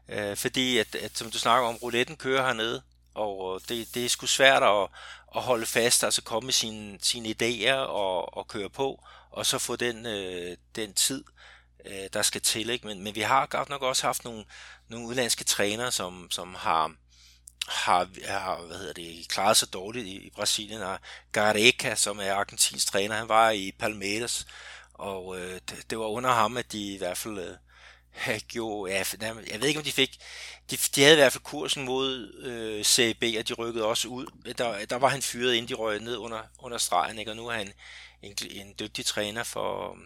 øh, 0.08 0.36
fordi 0.36 0.78
at, 0.78 0.94
at, 0.94 1.18
som 1.18 1.30
du 1.30 1.38
snakker 1.38 1.68
om, 1.68 1.76
rouletten 1.76 2.16
kører 2.16 2.46
hernede, 2.46 2.82
og 3.14 3.54
øh, 3.54 3.68
det, 3.68 3.94
det 3.94 4.04
er 4.04 4.08
sgu 4.08 4.26
svært 4.26 4.62
at, 4.62 4.88
at 5.36 5.42
holde 5.42 5.66
fast, 5.66 6.04
altså 6.04 6.22
komme 6.22 6.46
med 6.46 6.52
sine, 6.52 6.98
sine 7.02 7.28
idéer 7.28 7.74
og, 7.74 8.36
og 8.36 8.48
køre 8.48 8.70
på, 8.70 9.04
og 9.30 9.46
så 9.46 9.58
få 9.58 9.76
den, 9.76 10.06
øh, 10.06 10.56
den 10.76 10.92
tid, 10.92 11.24
øh, 11.84 12.08
der 12.12 12.22
skal 12.22 12.40
til. 12.40 12.70
Ikke? 12.70 12.86
Men, 12.86 13.02
men 13.02 13.14
vi 13.14 13.20
har 13.20 13.46
godt 13.46 13.68
nok 13.68 13.82
også 13.82 14.06
haft 14.06 14.24
nogle, 14.24 14.44
nogle 14.88 15.06
udlandske 15.06 15.44
trænere, 15.44 15.92
som, 15.92 16.30
som 16.30 16.54
har, 16.54 16.92
har, 17.68 18.08
har 18.26 18.62
hvad 18.66 18.78
hedder 18.78 18.92
det, 18.92 19.28
klaret 19.28 19.56
sig 19.56 19.72
dårligt 19.72 20.06
i, 20.06 20.16
i 20.16 20.30
Brasilien. 20.30 20.82
Og 20.82 20.98
Gareca, 21.32 21.94
som 21.94 22.18
er 22.18 22.32
Argentins 22.32 22.84
træner, 22.84 23.14
han 23.14 23.28
var 23.28 23.50
i 23.50 23.72
Palmeiras, 23.78 24.46
og 24.94 25.38
øh, 25.40 25.60
det, 25.68 25.90
det 25.90 25.98
var 25.98 26.06
under 26.06 26.30
ham, 26.30 26.56
at 26.56 26.72
de 26.72 26.94
i 26.94 26.98
hvert 26.98 27.18
fald 27.18 27.38
øh, 27.38 28.40
gjorde, 28.48 28.92
ja, 28.92 29.04
jeg 29.20 29.60
ved 29.60 29.68
ikke 29.68 29.80
om 29.80 29.84
de 29.84 29.92
fik, 29.92 30.18
de, 30.70 30.76
de 30.76 31.02
havde 31.02 31.14
i 31.14 31.20
hvert 31.20 31.32
fald 31.32 31.44
kursen 31.44 31.84
mod 31.84 32.32
øh, 32.42 32.84
CB, 32.84 33.22
og 33.38 33.48
de 33.48 33.54
rykkede 33.54 33.84
også 33.84 34.08
ud. 34.08 34.26
Der, 34.58 34.84
der 34.84 34.96
var 34.96 35.08
han 35.08 35.22
fyret, 35.22 35.54
inden 35.54 35.68
de 35.68 35.74
røg 35.74 36.00
ned 36.00 36.16
under, 36.16 36.42
under 36.58 36.78
stregen, 36.78 37.18
ikke? 37.18 37.30
og 37.30 37.36
nu 37.36 37.46
er 37.46 37.52
han 37.52 37.72
en, 38.22 38.36
en 38.50 38.74
dygtig 38.80 39.06
træner 39.06 39.42
for, 39.42 39.96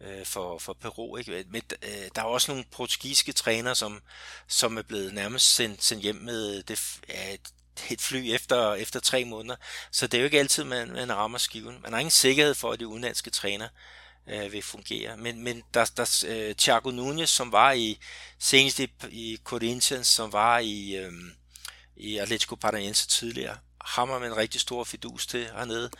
øh, 0.00 0.26
for, 0.26 0.58
for 0.58 0.72
Peru. 0.72 1.16
Ikke? 1.16 1.38
Øh, 1.38 1.44
men, 1.50 1.62
øh, 1.82 2.08
der 2.14 2.20
er 2.22 2.26
også 2.26 2.50
nogle 2.50 2.64
portugisiske 2.72 3.32
trænere, 3.32 3.74
som, 3.74 4.00
som 4.48 4.78
er 4.78 4.82
blevet 4.82 5.14
nærmest 5.14 5.54
sendt, 5.54 5.84
sendt 5.84 6.02
hjem 6.02 6.16
med 6.16 6.62
det, 6.62 7.00
et, 7.08 7.40
et 7.90 8.00
fly 8.00 8.34
efter, 8.34 8.74
efter 8.74 9.00
tre 9.00 9.24
måneder. 9.24 9.56
Så 9.90 10.06
det 10.06 10.18
er 10.18 10.22
jo 10.22 10.24
ikke 10.24 10.38
altid, 10.38 10.64
man, 10.64 10.92
man 10.92 11.16
rammer 11.16 11.38
skiven. 11.38 11.78
Man 11.82 11.92
har 11.92 11.98
ingen 12.00 12.10
sikkerhed 12.10 12.54
for, 12.54 12.70
at 12.70 12.80
de 12.80 12.86
udenlandske 12.86 13.30
træner 13.30 13.68
øh, 14.26 14.52
vil 14.52 14.62
fungere. 14.62 15.16
Men, 15.16 15.44
men 15.44 15.62
der, 15.74 15.90
der 15.96 16.24
øh, 16.28 16.54
Thiago 16.54 16.90
Nunes, 16.90 17.30
som 17.30 17.52
var 17.52 17.72
i 17.72 17.98
senest 18.38 18.78
i, 18.78 18.88
i 19.10 19.38
Corinthians, 19.44 20.06
som 20.06 20.32
var 20.32 20.58
i, 20.58 20.96
øh, 20.96 21.12
i 21.96 22.18
Atletico 22.18 22.54
Paranaense 22.54 23.08
tidligere, 23.08 23.56
ham 23.84 24.08
har 24.08 24.18
man 24.18 24.30
en 24.30 24.36
rigtig 24.36 24.60
stor 24.60 24.84
fidus 24.84 25.26
til 25.26 25.44
hernede. 25.44 25.90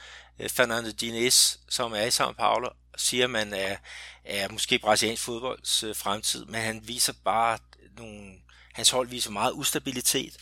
Øh, 0.41 0.51
Fernando 0.51 0.91
Diniz, 0.91 1.57
som 1.69 1.93
er 1.93 2.03
i 2.03 2.09
São 2.09 2.33
Paulo, 2.33 2.69
siger, 2.97 3.25
at 3.25 3.31
man 3.31 3.55
er, 3.55 3.77
er 4.25 4.49
måske 4.49 4.79
brasiliansk 4.79 5.23
fodbolds 5.23 5.83
øh, 5.83 5.97
fremtid, 5.97 6.45
men 6.45 6.61
han 6.61 6.81
viser 6.89 7.13
bare 7.25 7.59
nogle, 7.97 8.33
hans 8.73 8.91
hold 8.91 9.09
viser 9.09 9.31
meget 9.31 9.53
ustabilitet. 9.53 10.37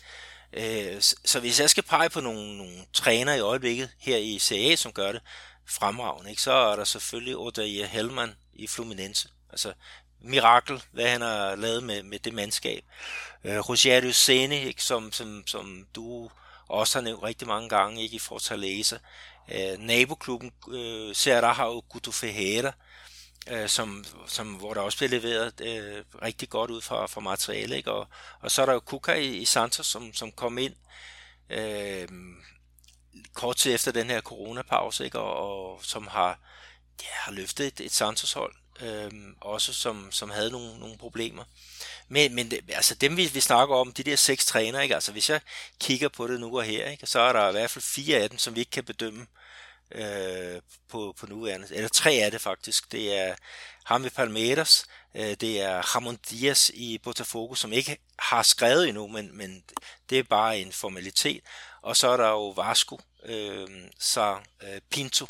Øh, 0.52 1.00
så 1.24 1.40
hvis 1.40 1.60
jeg 1.60 1.70
skal 1.70 1.82
pege 1.82 2.10
på 2.10 2.20
nogle, 2.20 2.56
nogle 2.56 2.84
træner 2.92 3.34
i 3.34 3.40
øjeblikket 3.40 3.90
her 3.98 4.16
i 4.16 4.38
CA, 4.38 4.76
som 4.76 4.92
gør 4.92 5.12
det 5.12 5.22
fremragende, 5.66 6.30
ikke, 6.30 6.42
så 6.42 6.52
er 6.52 6.76
der 6.76 6.84
selvfølgelig 6.84 7.36
Odair 7.36 7.86
Helman 7.86 8.34
i 8.54 8.66
Fluminense. 8.66 9.28
Altså 9.50 9.72
mirakel, 10.20 10.82
hvad 10.92 11.08
han 11.08 11.20
har 11.20 11.56
lavet 11.56 11.82
med, 11.82 12.02
med 12.02 12.18
det 12.18 12.34
mandskab. 12.34 12.84
Øh, 13.44 13.58
Rogerio 13.58 14.12
Sene, 14.12 14.62
ikke, 14.62 14.82
som, 14.82 15.12
som, 15.12 15.42
som 15.46 15.86
du 15.94 16.30
også 16.68 16.98
har 16.98 17.02
nævnt 17.02 17.22
rigtig 17.22 17.48
mange 17.48 17.68
gange 17.68 18.02
ikke, 18.02 18.16
i 18.16 18.18
Fortaleza. 18.18 18.98
Øh, 19.52 19.78
naboklubben 19.78 20.52
øh, 20.70 21.14
Serra 21.14 21.52
har 21.52 21.66
jo 21.66 21.84
Guto 21.88 22.10
Ferreira, 22.10 22.72
øh, 23.48 23.68
som, 23.68 24.04
som, 24.26 24.54
hvor 24.54 24.74
der 24.74 24.80
også 24.80 24.98
bliver 24.98 25.10
leveret 25.10 25.60
øh, 25.60 26.04
rigtig 26.22 26.48
godt 26.48 26.70
ud 26.70 26.80
fra, 26.80 27.06
fra 27.06 27.20
materiale. 27.20 27.76
Ikke? 27.76 27.92
Og, 27.92 28.08
og 28.40 28.50
så 28.50 28.62
er 28.62 28.66
der 28.66 28.72
jo 28.72 28.80
Kuka 28.80 29.12
i, 29.12 29.36
i 29.36 29.44
Santos, 29.44 29.86
som, 29.86 30.14
som 30.14 30.32
kom 30.32 30.58
ind 30.58 30.74
øh, 31.50 32.08
kort 33.34 33.56
tid 33.56 33.74
efter 33.74 33.92
den 33.92 34.10
her 34.10 34.20
coronapause, 34.20 35.04
ikke? 35.04 35.18
Og, 35.18 35.72
og 35.72 35.80
som 35.84 36.06
har, 36.06 36.38
ja, 37.02 37.08
har 37.12 37.32
løftet 37.32 37.66
et, 37.66 37.80
et 37.80 37.92
Santos-hold, 37.92 38.54
øh, 38.80 39.10
også 39.40 39.72
som, 39.72 40.12
som 40.12 40.30
havde 40.30 40.50
nogle, 40.50 40.78
nogle 40.78 40.98
problemer. 40.98 41.44
Men, 42.08 42.34
men 42.34 42.52
altså 42.68 42.94
dem 42.94 43.16
vi, 43.16 43.26
vi 43.26 43.40
snakker 43.40 43.74
om, 43.74 43.92
de 43.92 44.02
der 44.02 44.16
seks 44.16 44.46
træner, 44.46 44.80
ikke? 44.80 44.94
Altså 44.94 45.12
hvis 45.12 45.30
jeg 45.30 45.40
kigger 45.80 46.08
på 46.08 46.26
det 46.26 46.40
nu 46.40 46.58
og 46.58 46.64
her, 46.64 46.88
ikke? 46.90 47.06
så 47.06 47.20
er 47.20 47.32
der 47.32 47.48
i 47.48 47.52
hvert 47.52 47.70
fald 47.70 47.82
fire 47.82 48.18
af 48.18 48.30
dem, 48.30 48.38
som 48.38 48.54
vi 48.54 48.60
ikke 48.60 48.70
kan 48.70 48.84
bedømme 48.84 49.26
øh, 49.90 50.60
på, 50.89 51.15
på 51.20 51.27
nuværende. 51.27 51.66
Eller 51.70 51.89
tre 51.89 52.16
er 52.16 52.31
det 52.31 52.40
faktisk. 52.40 52.93
Det 52.93 53.19
er 53.19 53.35
ham 53.85 54.05
i 54.05 54.09
Palmeiras, 54.09 54.85
øh, 55.15 55.35
det 55.40 55.60
er 55.60 55.97
Ramon 55.97 56.16
Diaz 56.31 56.70
i 56.74 56.98
Botafogo, 56.98 57.55
som 57.55 57.73
ikke 57.73 57.98
har 58.19 58.43
skrevet 58.43 58.89
endnu, 58.89 59.06
men, 59.06 59.36
men 59.36 59.65
det 60.10 60.19
er 60.19 60.23
bare 60.23 60.59
en 60.59 60.73
formalitet. 60.73 61.40
Og 61.82 61.97
så 61.97 62.09
er 62.09 62.16
der 62.16 62.28
jo 62.28 62.48
Vasco, 62.48 63.01
øh, 63.24 63.69
så 63.98 64.39
øh, 64.62 64.81
Pinto, 64.90 65.27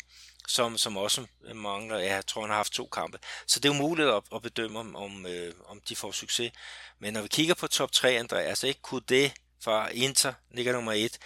som, 0.47 0.77
som 0.77 0.97
også 0.97 1.25
mangler, 1.55 1.97
ja, 1.97 2.15
jeg 2.15 2.25
tror 2.25 2.41
han 2.41 2.49
har 2.49 2.57
haft 2.57 2.73
to 2.73 2.85
kampe. 2.85 3.19
Så 3.47 3.59
det 3.59 3.69
er 3.69 3.73
jo 3.73 3.81
muligt 3.81 4.09
at, 4.09 4.23
at 4.35 4.41
bedømme, 4.41 4.79
om, 4.79 4.95
om, 4.95 5.25
øh, 5.25 5.53
om 5.65 5.81
de 5.89 5.95
får 5.95 6.11
succes. 6.11 6.51
Men 6.99 7.13
når 7.13 7.21
vi 7.21 7.27
kigger 7.27 7.53
på 7.53 7.67
top 7.67 7.91
3, 7.91 8.11
Andreas, 8.11 8.47
altså 8.47 8.67
ikke 8.67 8.81
kunne 8.81 9.01
det 9.09 9.33
fra 9.63 9.89
Inter, 9.89 10.33
ligger 10.51 10.73
nummer 10.73 10.93
1, 10.93 11.17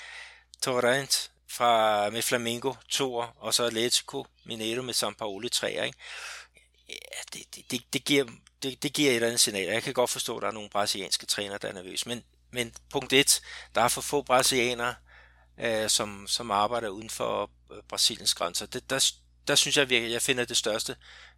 Torrent 0.62 1.32
fra, 1.54 2.10
med 2.10 2.22
Flamengo, 2.22 2.74
2, 2.90 3.24
og 3.38 3.54
så 3.54 3.64
Atletico 3.64 4.26
Mineiro 4.46 4.82
med 4.82 4.94
San 4.94 5.16
Paolo 5.16 5.48
3, 5.50 5.86
ikke? 5.86 5.98
Ja, 6.90 6.94
det, 7.34 7.56
det, 7.56 7.72
det, 7.72 7.94
det, 7.94 8.06
giver, 8.06 8.26
det, 8.64 8.84
det 8.84 8.94
giver 8.94 9.10
et 9.10 9.16
eller 9.16 9.28
andet 9.28 9.40
signal. 9.40 9.68
Jeg 9.68 9.84
kan 9.84 9.94
godt 9.94 10.10
forstå, 10.10 10.38
at 10.38 10.42
der 10.42 10.48
er 10.48 10.52
nogle 10.52 10.70
brasilianske 10.70 11.26
træner, 11.26 11.58
der 11.58 11.68
er 11.68 11.74
nervøse. 11.74 12.10
Men, 12.10 12.24
men 12.52 12.74
punkt 12.90 13.14
1, 13.14 13.42
der 13.76 13.82
er 13.82 13.88
for 13.88 14.02
få 14.02 14.22
brasilianere, 14.22 14.96
øh, 15.60 15.90
som, 15.90 16.28
som 16.28 16.52
arbejder 16.52 16.90
uden 16.90 17.10
for 17.10 17.52
øh, 17.72 17.84
Brasiliens 17.90 18.34
grænser. 18.34 18.66
Det, 18.66 18.90
der, 18.90 19.12
der 19.48 19.56
synes 19.56 19.78
jeg 19.78 19.90
virkelig, 19.90 20.14
jeg 20.14 20.22
finder 20.22 20.46
det 20.46 20.58
største 20.58 20.96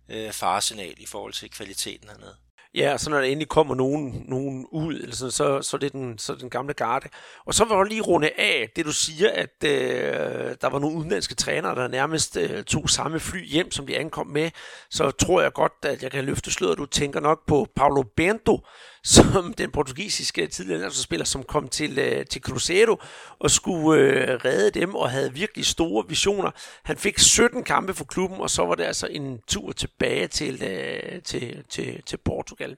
øh, 0.09 0.31
faresignal 0.31 0.95
i 0.97 1.05
forhold 1.05 1.33
til 1.33 1.49
kvaliteten 1.49 2.09
hernede. 2.09 2.37
Ja, 2.75 2.97
så 2.97 3.09
når 3.09 3.17
der 3.17 3.23
endelig 3.23 3.47
kommer 3.47 3.75
nogen, 3.75 4.25
nogen 4.27 4.67
ud, 4.71 4.93
eller 4.93 5.15
sådan, 5.15 5.31
så, 5.31 5.61
så, 5.61 5.77
det 5.77 5.85
er 5.85 5.89
den, 5.89 6.17
så 6.17 6.33
er 6.33 6.37
den 6.37 6.49
gamle 6.49 6.73
garde. 6.73 7.09
Og 7.45 7.53
så 7.53 7.65
var 7.65 7.77
jeg 7.77 7.85
lige 7.85 8.01
runde 8.01 8.29
af 8.37 8.69
det, 8.75 8.85
du 8.85 8.91
siger, 8.91 9.29
at 9.31 9.63
øh, 9.63 10.55
der 10.61 10.69
var 10.69 10.79
nogle 10.79 10.97
udenlandske 10.97 11.35
trænere, 11.35 11.75
der 11.75 11.87
nærmest 11.87 12.37
øh, 12.37 12.63
tog 12.63 12.89
samme 12.89 13.19
fly 13.19 13.45
hjem, 13.45 13.71
som 13.71 13.87
de 13.87 13.97
ankom 13.97 14.27
med. 14.27 14.51
Så 14.89 15.11
tror 15.11 15.41
jeg 15.41 15.53
godt, 15.53 15.73
at 15.83 16.03
jeg 16.03 16.11
kan 16.11 16.25
løfte 16.25 16.51
sløret. 16.51 16.77
Du 16.77 16.85
tænker 16.85 17.19
nok 17.19 17.47
på 17.47 17.67
Paulo 17.75 18.03
Bento, 18.17 18.59
som 19.05 19.53
den 19.53 19.71
portugisiske 19.71 20.47
tidligere 20.47 20.79
landsholdsspiller, 20.81 21.25
som 21.25 21.43
kom 21.43 21.67
til, 21.67 21.99
øh, 21.99 22.25
til 22.25 22.41
Cruzeiro 22.41 23.01
og 23.39 23.51
skulle 23.51 24.01
øh, 24.01 24.39
redde 24.45 24.79
dem 24.79 24.95
og 24.95 25.09
havde 25.11 25.33
virkelig 25.33 25.65
store 25.65 26.05
visioner. 26.07 26.51
Han 26.83 26.97
fik 26.97 27.19
17 27.19 27.63
kampe 27.63 27.93
for 27.93 28.05
klubben, 28.05 28.39
og 28.39 28.49
så 28.49 28.65
var 28.65 28.75
det 28.75 28.83
altså 28.83 29.07
en 29.07 29.39
tur 29.47 29.71
tilbage 29.71 30.27
til, 30.27 30.63
øh, 30.63 31.21
til, 31.21 31.63
til, 31.69 32.03
til 32.05 32.17
Portugal. 32.17 32.77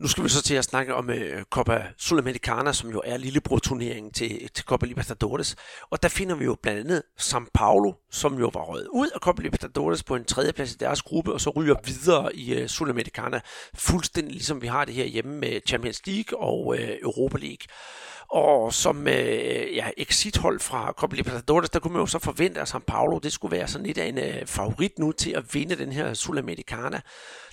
Nu 0.00 0.08
skal 0.08 0.24
vi 0.24 0.28
så 0.28 0.42
til 0.42 0.54
at 0.54 0.64
snakke 0.64 0.94
om 0.94 1.08
uh, 1.08 1.42
Copa 1.50 1.82
Sudamericana, 1.96 2.72
som 2.72 2.90
jo 2.90 3.02
er 3.04 3.16
lillebror-turneringen 3.16 4.12
til, 4.12 4.48
til 4.54 4.64
Copa 4.64 4.86
Libertadores. 4.86 5.56
Og 5.90 6.02
der 6.02 6.08
finder 6.08 6.34
vi 6.34 6.44
jo 6.44 6.56
blandt 6.62 6.80
andet 6.80 7.02
São 7.20 7.44
Paulo, 7.54 7.92
som 8.10 8.38
jo 8.38 8.50
var 8.54 8.60
røget 8.60 8.88
ud 8.92 9.08
af 9.14 9.20
Copa 9.20 9.42
Libertadores 9.42 10.02
på 10.02 10.16
en 10.16 10.24
tredjeplads 10.24 10.72
i 10.72 10.76
deres 10.76 11.02
gruppe, 11.02 11.32
og 11.32 11.40
så 11.40 11.50
ryger 11.50 11.74
videre 11.84 12.36
i 12.36 12.62
uh, 12.62 12.66
Sudamericana, 12.66 13.40
fuldstændig 13.74 14.32
ligesom 14.32 14.62
vi 14.62 14.66
har 14.66 14.84
det 14.84 14.94
her 14.94 15.04
hjemme 15.04 15.36
med 15.38 15.60
Champions 15.66 16.06
League 16.06 16.40
og 16.40 16.66
uh, 16.66 16.78
Europa 16.78 17.38
League. 17.38 17.66
Og 18.30 18.74
som 18.74 19.08
øh, 19.08 19.76
ja, 19.76 19.90
exithold 19.96 20.60
fra 20.60 20.92
Copa 20.92 21.16
Libertadores, 21.16 21.70
der 21.70 21.78
kunne 21.78 21.92
man 21.92 22.02
jo 22.02 22.06
så 22.06 22.18
forvente, 22.18 22.60
at 22.60 22.68
San 22.68 22.80
Paulo 22.80 23.18
det 23.18 23.32
skulle 23.32 23.56
være 23.56 23.68
sådan 23.68 23.86
lidt 23.86 23.98
af 23.98 24.06
en 24.06 24.18
øh, 24.18 24.46
favorit 24.46 24.98
nu 24.98 25.12
til 25.12 25.30
at 25.30 25.54
vinde 25.54 25.76
den 25.76 25.92
her 25.92 26.14
Sudamericana. 26.14 27.00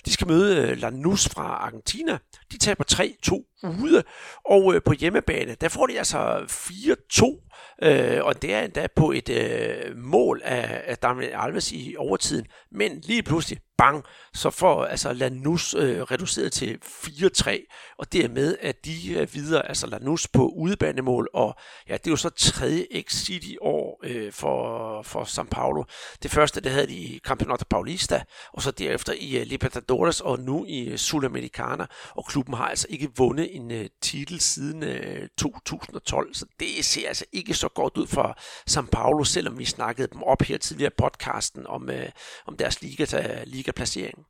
De 0.06 0.12
skal 0.12 0.26
møde 0.26 0.56
øh, 0.56 0.78
Lanús 0.78 1.28
fra 1.28 1.42
Argentina. 1.42 2.18
De 2.52 2.58
taber 2.58 2.84
3-2 2.92 3.82
ude, 3.82 4.02
og 4.44 4.74
øh, 4.74 4.82
på 4.82 4.92
hjemmebane, 4.92 5.56
der 5.60 5.68
får 5.68 5.86
de 5.86 5.98
altså 5.98 6.38
4-2, 6.38 7.45
øh, 7.82 8.24
og 8.24 8.42
det 8.42 8.54
er 8.54 8.60
endda 8.60 8.86
på 8.96 9.12
et 9.12 9.28
øh, 9.28 9.96
mål 9.96 10.40
af, 10.44 10.82
af 10.86 10.98
Daniel 10.98 11.32
Alves 11.34 11.72
i 11.72 11.94
overtiden. 11.98 12.46
Men 12.70 13.00
lige 13.00 13.22
pludselig, 13.22 13.60
bang, 13.78 14.04
så 14.34 14.50
får 14.50 14.84
altså 14.84 15.10
Lanús 15.10 15.78
øh, 15.78 16.02
reduceret 16.02 16.52
til 16.52 16.78
4-3, 16.84 17.94
og 17.98 18.12
dermed 18.12 18.56
at 18.60 18.84
de 18.84 19.14
øh, 19.14 19.34
videre, 19.34 19.68
altså 19.68 19.86
Lanús 19.86 20.26
på 20.32 20.48
udebanemål, 20.48 21.28
og 21.34 21.54
ja, 21.88 21.92
det 21.92 22.06
er 22.06 22.10
jo 22.10 22.16
så 22.16 22.30
tredje 22.30 22.86
exit 22.90 23.44
i 23.44 23.56
år 23.60 24.00
øh, 24.04 24.32
for, 24.32 25.02
for 25.02 25.24
São 25.24 25.48
Paulo. 25.50 25.84
Det 26.22 26.30
første, 26.30 26.60
det 26.60 26.72
havde 26.72 26.86
de 26.86 26.94
i 26.94 27.20
Campeonato 27.24 27.64
Paulista, 27.70 28.22
og 28.52 28.62
så 28.62 28.70
derefter 28.70 29.12
i 29.18 29.38
øh, 29.38 29.46
Libertadores, 29.46 30.20
og 30.20 30.40
nu 30.40 30.64
i 30.68 30.88
øh, 30.88 30.96
Sudamericana, 30.96 31.86
og 32.10 32.26
klubben 32.26 32.54
har 32.54 32.68
altså 32.68 32.86
ikke 32.90 33.08
vundet 33.16 33.56
en 33.56 33.70
øh, 33.70 33.88
titel 34.02 34.40
siden 34.40 34.82
øh, 34.82 35.28
2012, 35.38 36.34
så 36.34 36.46
det 36.60 36.84
ser 36.84 37.08
altså 37.08 37.24
ikke 37.32 37.45
ikke 37.48 37.58
så 37.58 37.68
godt 37.68 37.96
ud 37.96 38.06
for 38.06 38.38
São 38.70 38.86
Paulo, 38.92 39.24
selvom 39.24 39.58
vi 39.58 39.64
snakkede 39.64 40.08
dem 40.12 40.22
op 40.22 40.42
her 40.42 40.58
tidligere 40.58 40.92
i 40.92 40.98
podcasten 40.98 41.66
om, 41.66 41.90
øh, 41.90 42.08
om 42.46 42.56
deres 42.56 42.82
liga, 42.82 43.44
ligaplacering. 43.44 44.26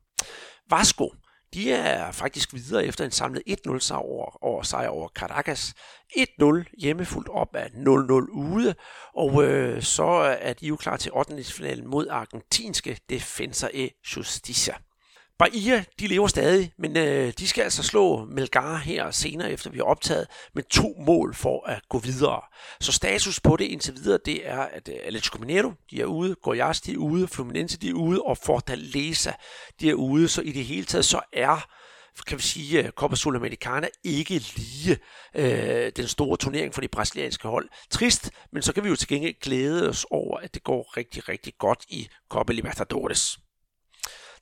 Vasco, 0.69 1.13
de 1.53 1.73
er 1.73 2.11
faktisk 2.11 2.53
videre 2.53 2.85
efter 2.85 3.05
en 3.05 3.11
samlet 3.11 3.43
1-0 3.47 3.79
sejr 3.79 3.99
over, 3.99 4.43
over, 4.43 4.63
sejr 4.63 4.87
over 4.87 5.07
Caracas. 5.07 5.73
1-0 6.17 6.63
hjemme 6.77 7.05
fuldt 7.05 7.29
op 7.29 7.55
af 7.55 7.65
0-0 7.65 8.31
ude, 8.31 8.75
og 9.13 9.43
øh, 9.43 9.81
så 9.81 10.05
er 10.39 10.53
de 10.53 10.67
jo 10.67 10.75
klar 10.75 10.97
til 10.97 11.11
8. 11.13 11.43
finalen 11.43 11.87
mod 11.87 12.07
argentinske 12.07 12.99
Defensa 13.09 13.67
e 13.73 13.89
Justicia. 14.15 14.75
Bahia, 15.39 15.83
de 15.99 16.07
lever 16.07 16.27
stadig, 16.27 16.71
men 16.77 16.97
øh, 16.97 17.33
de 17.39 17.47
skal 17.47 17.61
altså 17.61 17.83
slå 17.83 18.25
Melgar 18.25 18.77
her 18.77 19.11
senere, 19.11 19.51
efter 19.51 19.69
vi 19.69 19.77
har 19.77 19.85
optaget, 19.85 20.27
med 20.55 20.63
to 20.63 20.95
mål 21.05 21.35
for 21.35 21.67
at 21.67 21.81
gå 21.89 21.99
videre. 21.99 22.41
Så 22.79 22.91
status 22.91 23.39
på 23.39 23.55
det 23.55 23.65
indtil 23.65 23.95
videre, 23.95 24.19
det 24.25 24.49
er, 24.49 24.61
at 24.61 24.89
øh, 24.89 24.95
Atletico 25.03 25.39
Mineiro, 25.39 25.71
de 25.91 26.01
er 26.01 26.05
ude, 26.05 26.35
Goiás, 26.47 26.81
de 26.85 26.93
er 26.93 26.97
ude, 26.97 27.27
Fluminense, 27.27 27.77
de 27.77 27.89
er 27.89 27.93
ude, 27.93 28.21
og 28.21 28.37
Fortaleza, 28.37 29.31
de 29.79 29.89
er 29.89 29.93
ude. 29.93 30.27
Så 30.27 30.41
i 30.41 30.51
det 30.51 30.65
hele 30.65 30.85
taget, 30.85 31.05
så 31.05 31.21
er 31.33 31.67
kan 32.27 32.37
vi 32.37 32.43
sige, 32.43 32.83
øh, 32.83 32.89
Copa 32.89 33.15
Sudamericana 33.15 33.87
ikke 34.03 34.37
lige 34.55 34.97
øh, 35.35 35.91
den 35.95 36.07
store 36.07 36.37
turnering 36.37 36.73
for 36.73 36.81
de 36.81 36.87
brasilianske 36.87 37.47
hold. 37.47 37.69
Trist, 37.89 38.31
men 38.53 38.61
så 38.61 38.73
kan 38.73 38.83
vi 38.83 38.89
jo 38.89 38.95
til 38.95 39.07
gengæld 39.07 39.35
glæde 39.41 39.89
os 39.89 40.05
over, 40.11 40.37
at 40.37 40.53
det 40.53 40.63
går 40.63 40.97
rigtig, 40.97 41.29
rigtig 41.29 41.53
godt 41.59 41.85
i 41.89 42.07
Copa 42.29 42.53
Libertadores. 42.53 43.39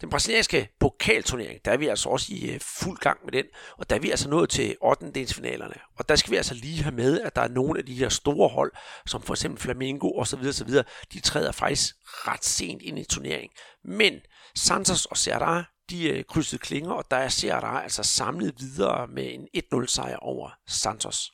Den 0.01 0.09
brasilianske 0.09 0.69
pokalturnering, 0.79 1.65
der 1.65 1.71
er 1.71 1.77
vi 1.77 1.87
altså 1.87 2.09
også 2.09 2.27
i 2.29 2.49
øh, 2.49 2.59
fuld 2.61 2.97
gang 2.97 3.19
med 3.23 3.31
den, 3.31 3.45
og 3.77 3.89
der 3.89 3.95
er 3.95 3.99
vi 3.99 4.09
altså 4.09 4.29
nået 4.29 4.49
til 4.49 4.75
8. 4.81 5.25
finalerne. 5.27 5.75
Og 5.97 6.09
der 6.09 6.15
skal 6.15 6.31
vi 6.31 6.37
altså 6.37 6.53
lige 6.53 6.83
have 6.83 6.95
med, 6.95 7.21
at 7.21 7.35
der 7.35 7.41
er 7.41 7.47
nogle 7.47 7.79
af 7.79 7.85
de 7.85 7.93
her 7.93 8.09
store 8.09 8.49
hold, 8.49 8.71
som 9.07 9.21
for 9.21 9.33
eksempel 9.33 9.61
Flamengo 9.61 10.19
osv., 10.19 10.39
osv., 10.47 10.69
de 11.13 11.19
træder 11.19 11.51
faktisk 11.51 11.95
ret 12.05 12.45
sent 12.45 12.81
ind 12.81 12.99
i 12.99 13.03
turneringen. 13.03 13.57
Men 13.83 14.13
Santos 14.55 15.05
og 15.05 15.17
Serra, 15.17 15.63
de 15.89 16.09
øh, 16.09 16.23
krydsede 16.23 16.59
klinger, 16.59 16.91
og 16.91 17.03
der 17.11 17.17
er 17.17 17.29
Serra 17.29 17.83
altså 17.83 18.03
samlet 18.03 18.55
videre 18.59 19.07
med 19.07 19.33
en 19.33 19.47
1-0 19.83 19.87
sejr 19.87 20.17
over 20.17 20.49
Santos. 20.67 21.31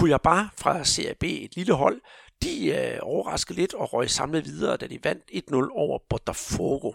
Cuiabá 0.00 0.48
fra 0.56 0.84
CAB, 0.84 1.22
et 1.22 1.56
lille 1.56 1.74
hold, 1.74 2.00
de 2.42 2.66
øh, 2.66 2.98
overraskede 3.02 3.58
lidt 3.58 3.74
og 3.74 3.92
røg 3.92 4.10
samlet 4.10 4.44
videre, 4.44 4.76
da 4.76 4.86
de 4.86 4.98
vandt 5.04 5.22
1-0 5.32 5.54
over 5.72 5.98
Botafogo. 6.10 6.92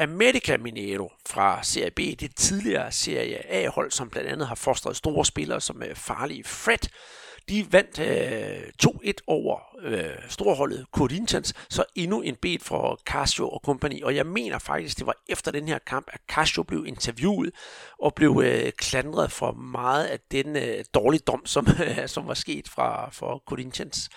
America 0.00 0.56
Mineiro 0.56 1.12
fra 1.28 1.62
Serie 1.62 1.90
B, 1.90 1.98
det 1.98 2.36
tidligere 2.36 2.92
Serie 2.92 3.52
A-hold, 3.52 3.90
som 3.90 4.10
blandt 4.10 4.28
andet 4.28 4.48
har 4.48 4.54
fostret 4.54 4.96
store 4.96 5.24
spillere 5.24 5.60
som 5.60 5.82
øh, 5.82 5.94
farlige 5.94 6.44
Fred, 6.44 6.88
de 7.48 7.72
vandt 7.72 7.98
øh, 7.98 8.62
2-1 8.86 9.12
over 9.26 9.58
øh, 9.82 10.10
storholdet 10.28 10.86
Corinthians, 10.92 11.54
så 11.68 11.84
endnu 11.94 12.20
en 12.20 12.36
bed 12.42 12.58
for 12.62 13.00
Casio 13.04 13.48
og 13.48 13.60
company. 13.64 14.02
Og 14.02 14.16
jeg 14.16 14.26
mener 14.26 14.58
faktisk, 14.58 14.98
det 14.98 15.06
var 15.06 15.14
efter 15.28 15.50
den 15.50 15.68
her 15.68 15.78
kamp, 15.78 16.08
at 16.12 16.20
Casio 16.28 16.62
blev 16.62 16.86
interviewet 16.86 17.50
og 17.98 18.14
blev 18.14 18.42
øh, 18.44 18.72
klandret 18.72 19.32
for 19.32 19.52
meget 19.52 20.04
af 20.04 20.18
den 20.30 20.56
øh, 20.56 20.84
dårlige 20.94 21.22
dom, 21.26 21.46
som, 21.46 21.66
øh, 21.86 22.08
som 22.14 22.26
var 22.26 22.34
sket 22.34 22.68
fra 22.68 23.10
for 23.12 23.42
Corinthians. 23.46 24.10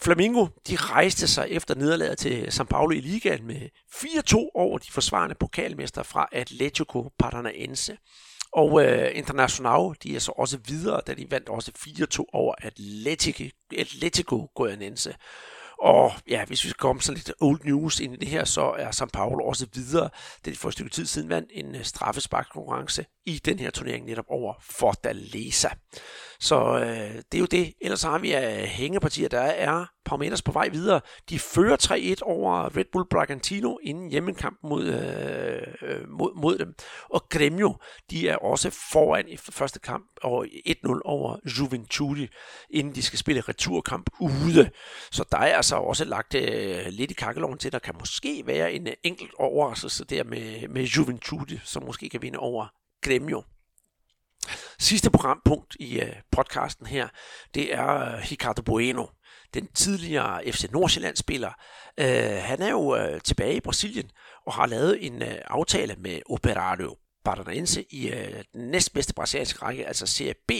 Flamingo 0.00 0.46
de 0.68 0.76
rejste 0.76 1.28
sig 1.28 1.46
efter 1.50 1.74
nederlaget 1.74 2.18
til 2.18 2.48
São 2.48 2.64
Paulo 2.64 2.90
i 2.90 3.00
ligaen 3.00 3.46
med 3.46 3.60
4-2 3.94 4.34
over 4.54 4.78
de 4.78 4.92
forsvarende 4.92 5.34
pokalmester 5.34 6.02
fra 6.02 6.28
Atletico 6.32 7.10
Paranaense. 7.18 7.98
Og 8.52 8.84
øh, 8.84 9.10
Internacional, 9.14 9.94
de 10.02 10.16
er 10.16 10.20
så 10.20 10.32
også 10.32 10.58
videre, 10.66 11.00
da 11.06 11.14
de 11.14 11.30
vandt 11.30 11.48
også 11.48 11.72
4-2 11.78 12.24
over 12.32 12.54
Atletico, 12.58 13.44
Atletico 13.78 14.50
Goianense. 14.54 15.14
Og 15.78 16.12
ja, 16.28 16.44
hvis 16.44 16.64
vi 16.64 16.68
skal 16.68 16.78
komme 16.78 17.02
sådan 17.02 17.16
lidt 17.16 17.32
old 17.40 17.60
news 17.64 18.00
ind 18.00 18.14
i 18.14 18.16
det 18.16 18.28
her, 18.28 18.44
så 18.44 18.74
er 18.78 18.90
São 18.90 19.08
Paulo 19.12 19.44
også 19.44 19.66
videre, 19.74 20.10
da 20.44 20.50
de 20.50 20.56
for 20.56 20.68
et 20.68 20.72
stykke 20.72 20.90
tid 20.90 21.06
siden 21.06 21.28
vandt 21.28 21.50
en 21.52 21.74
øh, 21.74 21.84
straffesparkkonkurrence 21.84 23.06
i 23.26 23.38
den 23.38 23.58
her 23.58 23.70
turnering 23.70 24.06
netop 24.06 24.24
over 24.28 24.54
Fortaleza. 24.60 25.68
Så 26.40 26.78
øh, 26.78 27.22
det 27.32 27.34
er 27.34 27.38
jo 27.38 27.46
det. 27.46 27.74
Ellers 27.80 28.02
har 28.02 28.18
vi 28.18 28.32
af 28.32 28.68
hængepartier, 28.68 29.28
der 29.28 29.40
er 29.40 29.86
Palmeiras 30.04 30.42
på 30.42 30.52
vej 30.52 30.68
videre. 30.68 31.00
De 31.30 31.38
fører 31.38 31.76
3-1 32.16 32.22
over 32.22 32.76
Red 32.76 32.84
Bull 32.92 33.08
Bragantino 33.10 33.76
inden 33.82 34.10
hjemmekampen 34.10 34.70
mod, 34.70 34.84
øh, 34.84 35.62
øh, 35.82 36.08
mod, 36.08 36.40
mod 36.40 36.58
dem. 36.58 36.74
Og 37.10 37.28
Gremio, 37.30 37.74
de 38.10 38.28
er 38.28 38.36
også 38.36 38.70
foran 38.92 39.28
i 39.28 39.36
første 39.36 39.78
kamp 39.80 40.04
og 40.22 40.46
1-0 40.46 41.00
over 41.04 41.36
Juventude, 41.58 42.28
inden 42.70 42.94
de 42.94 43.02
skal 43.02 43.18
spille 43.18 43.40
returkamp 43.40 44.10
ude. 44.20 44.70
Så 45.10 45.24
der 45.32 45.38
er 45.38 45.56
altså 45.56 45.76
også 45.76 46.04
lagt 46.04 46.34
øh, 46.34 46.86
lidt 46.88 47.10
i 47.10 47.14
kakkeloven 47.14 47.58
til, 47.58 47.72
der 47.72 47.78
kan 47.78 47.94
måske 48.00 48.42
være 48.46 48.72
en 48.72 48.88
enkelt 49.02 49.34
overraskelse 49.38 50.04
der 50.04 50.24
med, 50.24 50.68
med 50.68 50.82
Juventude, 50.82 51.60
som 51.64 51.84
måske 51.84 52.08
kan 52.08 52.22
vinde 52.22 52.38
over 52.38 52.66
Gremio. 53.02 53.42
Sidste 54.80 55.10
programpunkt 55.10 55.76
i 55.80 56.00
øh, 56.00 56.12
podcasten 56.32 56.86
her, 56.86 57.08
det 57.54 57.74
er 57.74 58.00
øh, 58.00 58.30
Ricardo 58.30 58.62
Bueno, 58.62 59.06
den 59.54 59.66
tidligere 59.66 60.52
FC 60.52 60.64
Nordsjælland-spiller. 60.72 61.52
Øh, 62.00 62.42
han 62.42 62.62
er 62.62 62.70
jo 62.70 63.18
tilbage 63.24 63.56
i 63.56 63.60
Brasilien 63.60 64.10
og 64.46 64.54
har 64.54 64.66
lavet 64.66 65.06
en 65.06 65.22
aftale 65.46 65.94
med 65.98 66.20
Operario 66.26 66.96
Paranaense 67.28 67.84
i 67.90 68.08
øh, 68.08 68.44
den 68.52 68.70
næstbedste 68.70 69.14
brasilianske 69.14 69.62
række, 69.62 69.86
altså 69.86 70.06
Serie 70.06 70.34
B. 70.48 70.52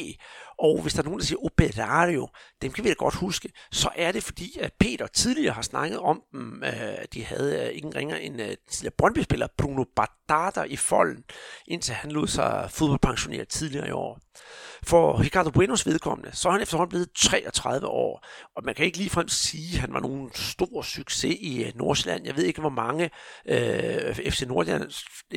Og 0.58 0.82
hvis 0.82 0.92
der 0.92 1.00
er 1.00 1.04
nogen, 1.04 1.20
der 1.20 1.26
siger 1.26 1.44
Operario, 1.44 2.28
dem 2.62 2.72
kan 2.72 2.84
vi 2.84 2.88
da 2.88 2.94
godt 2.94 3.14
huske, 3.14 3.52
så 3.72 3.90
er 3.96 4.12
det 4.12 4.24
fordi, 4.24 4.58
at 4.60 4.72
Peter 4.80 5.06
tidligere 5.06 5.54
har 5.54 5.62
snakket 5.62 5.98
om 5.98 6.22
dem. 6.32 6.62
Øh, 6.64 7.04
de 7.14 7.24
havde 7.24 7.66
øh, 7.66 7.76
ingen 7.76 7.96
ringer 7.96 8.16
end 8.16 8.42
øh, 8.42 8.56
tidligere 8.70 8.94
Brøndby-spiller 8.98 9.46
Bruno 9.58 9.84
Bardata 9.96 10.62
i 10.62 10.76
folden, 10.76 11.24
indtil 11.66 11.94
han 11.94 12.10
lod 12.10 12.26
sig 12.26 12.68
fodboldpensionere 12.70 13.44
tidligere 13.44 13.88
i 13.88 13.90
år. 13.90 14.20
For 14.82 15.20
Ricardo 15.20 15.50
Buenos 15.50 15.86
vedkommende, 15.86 16.36
så 16.36 16.48
er 16.48 16.52
han 16.52 16.62
efterhånden 16.62 16.88
blevet 16.88 17.08
33 17.16 17.86
år, 17.86 18.26
og 18.56 18.64
man 18.64 18.74
kan 18.74 18.86
ikke 18.86 18.98
ligefrem 18.98 19.28
sige, 19.28 19.74
at 19.74 19.80
han 19.80 19.92
var 19.92 20.00
nogen 20.00 20.30
stor 20.34 20.82
succes 20.82 21.36
i 21.40 21.64
øh, 21.64 21.72
Nordsjælland. 21.74 22.26
Jeg 22.26 22.36
ved 22.36 22.44
ikke, 22.44 22.60
hvor 22.60 22.70
mange 22.70 23.10
øh, 23.48 24.14
FC, 24.14 24.42
Nordsjælland, 24.42 24.90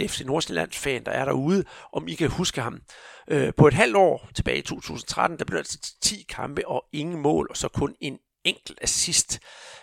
FC 0.08 0.22
Nordsjællands 0.26 0.78
fan, 0.78 1.06
der 1.06 1.12
er 1.12 1.26
derude, 1.26 1.64
om 1.94 2.08
I 2.08 2.14
kan 2.14 2.30
huske 2.30 2.62
ham. 2.62 2.80
Øh, 3.28 3.54
på 3.58 3.68
et 3.68 3.74
halvt 3.74 3.96
år 3.96 4.30
tilbage 4.36 4.58
i 4.58 4.62
2013, 4.62 5.40
der 5.40 5.46
blev 5.46 5.58
altså 5.58 5.96
10 6.02 6.26
kampe 6.30 6.68
og 6.68 6.86
ingen 6.94 7.22
mål, 7.22 7.48
og 7.50 7.58
så 7.58 7.68
kun 7.68 7.96
en 8.00 8.18
enkelt 8.44 8.80
assist. 8.82 9.40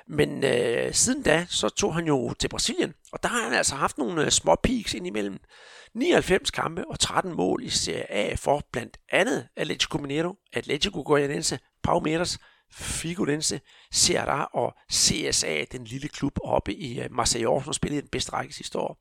Men 0.09 0.45
øh, 0.45 0.95
siden 0.95 1.23
da, 1.23 1.47
så 1.51 1.69
tog 1.69 1.95
han 1.95 2.07
jo 2.07 2.35
til 2.39 2.49
Brasilien, 2.49 2.95
og 3.13 3.23
der 3.23 3.29
har 3.29 3.43
han 3.43 3.53
altså 3.53 3.75
haft 3.75 3.99
nogle 3.99 4.25
øh, 4.25 4.31
små 4.31 4.57
peaks 4.63 4.95
indimellem. 4.95 5.39
99 5.99 6.51
kampe 6.51 6.89
og 6.89 7.01
13 7.01 7.35
mål 7.37 7.63
i 7.63 7.69
Serie 7.69 8.11
A 8.11 8.35
for 8.35 8.63
blandt 8.73 8.99
andet 9.13 9.49
Atletico 9.57 9.99
Mineiro, 9.99 10.35
Atletico 10.53 11.03
Goianense, 11.03 11.59
Palmeiras, 11.83 12.39
Figueirense, 12.73 13.61
Ceará 13.95 14.51
og 14.55 14.75
CSA, 14.93 15.65
den 15.73 15.85
lille 15.85 16.09
klub 16.09 16.39
oppe 16.45 16.75
i 16.75 17.01
øh, 17.01 17.13
Marseille, 17.13 17.65
som 17.65 17.73
spillede 17.73 18.03
den 18.03 18.09
bedste 18.09 18.33
række 18.33 18.55
sidste 18.55 18.79
år. 18.79 18.99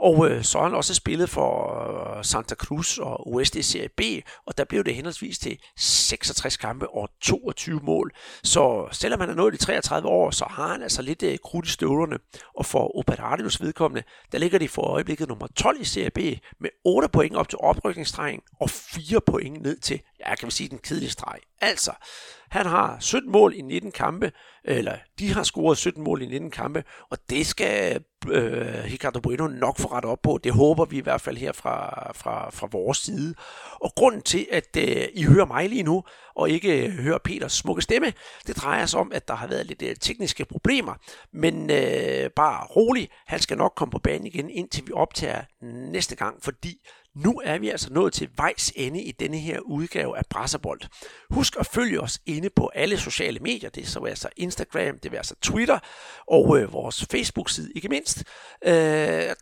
Og 0.00 0.30
øh, 0.30 0.44
så 0.44 0.58
har 0.58 0.64
han 0.64 0.74
også 0.74 0.94
spillet 0.94 1.30
for 1.30 2.16
øh, 2.18 2.24
Santa 2.24 2.54
Cruz 2.54 2.98
og 2.98 3.32
USD 3.32 3.62
Serie 3.62 3.88
B, 3.88 4.00
og 4.46 4.58
der 4.58 4.64
blev 4.64 4.84
det 4.84 4.94
henholdsvis 4.94 5.38
til 5.38 5.58
66 5.76 6.56
kampe 6.56 6.88
og 6.90 7.08
22 7.20 7.80
mål. 7.82 8.12
Så 8.42 8.88
selvom 8.92 9.20
han 9.20 9.30
er 9.30 9.34
nået 9.34 9.52
de 9.52 9.58
33 9.58 10.08
år, 10.08 10.30
så 10.30 10.44
har 10.50 10.68
han 10.68 10.82
altså 10.82 11.02
lidt 11.02 11.22
øh, 11.22 11.38
krudt 11.44 11.66
i 11.66 11.70
støvlerne. 11.70 12.18
Og 12.54 12.66
for 12.66 12.98
Operarios 12.98 13.62
vedkommende, 13.62 14.02
der 14.32 14.38
ligger 14.38 14.58
de 14.58 14.68
for 14.68 14.82
øjeblikket 14.82 15.28
nummer 15.28 15.46
12 15.56 15.80
i 15.80 15.84
Serie 15.84 16.10
B 16.10 16.18
med 16.60 16.70
8 16.84 17.08
point 17.08 17.36
op 17.36 17.48
til 17.48 17.58
oprykningsstregen 17.58 18.40
og 18.60 18.70
4 18.70 19.20
point 19.20 19.62
ned 19.62 19.76
til, 19.76 20.00
ja, 20.20 20.34
kan 20.34 20.46
vi 20.46 20.52
sige, 20.52 20.68
den 20.68 20.78
kedelige 20.78 21.10
streg. 21.10 21.38
Altså, 21.60 21.92
han 22.50 22.66
har 22.66 22.96
17 23.00 23.32
mål 23.32 23.54
i 23.56 23.60
19 23.60 23.92
kampe, 23.92 24.32
eller 24.64 24.96
de 25.18 25.32
har 25.32 25.42
scoret 25.42 25.78
17 25.78 26.04
mål 26.04 26.22
i 26.22 26.26
19 26.26 26.50
kampe, 26.50 26.84
og 27.10 27.18
det 27.30 27.46
skal 27.46 28.04
øh, 28.28 28.84
Ricardo 28.84 29.20
Bueno 29.20 29.46
nok 29.46 29.78
få 29.78 29.88
ret 29.88 30.04
op 30.04 30.18
på. 30.22 30.38
Det 30.44 30.52
håber 30.52 30.84
vi 30.84 30.96
i 30.96 31.00
hvert 31.00 31.20
fald 31.20 31.36
her 31.36 31.52
fra, 31.52 32.10
fra, 32.14 32.50
fra 32.50 32.68
vores 32.72 32.98
side. 32.98 33.34
Og 33.80 33.92
grunden 33.96 34.22
til, 34.22 34.46
at 34.52 34.76
øh, 34.78 35.04
I 35.14 35.22
hører 35.22 35.46
mig 35.46 35.68
lige 35.68 35.82
nu, 35.82 36.04
og 36.36 36.50
ikke 36.50 36.86
øh, 36.86 36.92
hører 36.92 37.18
Peters 37.18 37.52
smukke 37.52 37.82
stemme, 37.82 38.12
det 38.46 38.56
drejer 38.56 38.86
sig 38.86 39.00
om, 39.00 39.12
at 39.14 39.28
der 39.28 39.34
har 39.34 39.46
været 39.46 39.66
lidt 39.66 39.82
øh, 39.82 39.96
tekniske 39.96 40.44
problemer. 40.44 40.94
Men 41.32 41.70
øh, 41.70 42.30
bare 42.36 42.66
rolig, 42.66 43.08
han 43.26 43.40
skal 43.40 43.58
nok 43.58 43.72
komme 43.76 43.92
på 43.92 43.98
banen 43.98 44.26
igen, 44.26 44.50
indtil 44.50 44.86
vi 44.86 44.92
optager 44.92 45.42
næste 45.62 46.16
gang, 46.16 46.42
fordi 46.42 46.86
nu 47.24 47.40
er 47.44 47.58
vi 47.58 47.68
altså 47.68 47.92
nået 47.92 48.12
til 48.12 48.28
vejs 48.36 48.72
ende 48.76 49.02
i 49.02 49.12
denne 49.12 49.38
her 49.38 49.60
udgave 49.60 50.18
af 50.18 50.22
Brasserbold. 50.30 50.80
Husk 51.30 51.56
at 51.60 51.66
følge 51.66 52.00
os 52.00 52.18
inde 52.26 52.50
på 52.56 52.70
alle 52.74 52.98
sociale 52.98 53.38
medier, 53.38 53.70
det 53.70 53.82
er 53.82 53.86
så 53.86 54.04
altså 54.04 54.28
Instagram, 54.36 54.98
det 54.98 55.12
er 55.12 55.16
altså 55.16 55.34
Twitter 55.42 55.78
og 56.26 56.58
øh, 56.58 56.72
vores 56.72 57.06
Facebook-side 57.10 57.72
ikke 57.74 57.88
mindst. 57.88 58.24
Øh, 58.64 58.72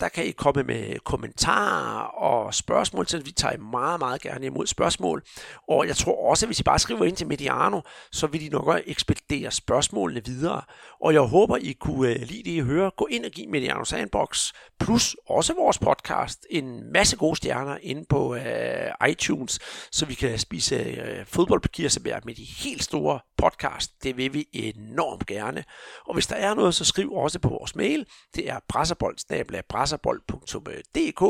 der 0.00 0.08
kan 0.14 0.26
I 0.26 0.30
komme 0.30 0.62
med 0.62 0.98
kommentarer 1.04 2.00
og 2.00 2.54
spørgsmål, 2.54 3.06
så 3.06 3.18
vi 3.18 3.32
tager 3.32 3.58
meget, 3.58 3.98
meget 3.98 4.22
gerne 4.22 4.46
imod 4.46 4.66
spørgsmål. 4.66 5.22
Og 5.68 5.86
jeg 5.86 5.96
tror 5.96 6.30
også, 6.30 6.46
at 6.46 6.48
hvis 6.48 6.60
I 6.60 6.62
bare 6.62 6.78
skriver 6.78 7.04
ind 7.04 7.16
til 7.16 7.26
Mediano, 7.26 7.80
så 8.12 8.26
vil 8.26 8.40
de 8.40 8.48
nok 8.48 8.80
ekspedere 8.86 9.50
spørgsmålene 9.50 10.24
videre. 10.24 10.62
Og 11.00 11.12
jeg 11.12 11.20
håber, 11.20 11.56
I 11.56 11.72
kunne 11.72 12.10
øh, 12.10 12.20
lide 12.20 12.42
det, 12.42 12.50
I 12.50 12.60
hører. 12.60 12.90
Gå 12.90 13.06
ind 13.10 13.24
og 13.24 13.30
giv 13.30 13.48
Mediano 13.48 13.84
Sandbox, 13.84 14.52
plus 14.80 15.16
også 15.28 15.54
vores 15.54 15.78
podcast, 15.78 16.05
podcast 16.06 16.46
en 16.50 16.92
masse 16.92 17.16
gode 17.16 17.36
stjerner 17.36 17.78
inde 17.82 18.04
på 18.08 18.34
øh, 18.34 19.08
iTunes, 19.08 19.58
så 19.92 20.06
vi 20.06 20.14
kan 20.14 20.38
spise 20.38 20.74
øh, 20.74 21.20
uh, 21.20 21.26
fodboldpapirservær 21.26 22.20
med 22.24 22.34
de 22.34 22.44
helt 22.44 22.82
store 22.82 23.20
podcast. 23.36 24.02
Det 24.02 24.16
vil 24.16 24.34
vi 24.34 24.46
enormt 24.52 25.26
gerne. 25.26 25.64
Og 26.06 26.14
hvis 26.14 26.26
der 26.26 26.36
er 26.36 26.54
noget, 26.54 26.74
så 26.74 26.84
skriv 26.84 27.12
også 27.12 27.38
på 27.38 27.48
vores 27.48 27.76
mail. 27.76 28.06
Det 28.34 28.50
er 28.50 28.58
brasserbold.dk 28.68 31.22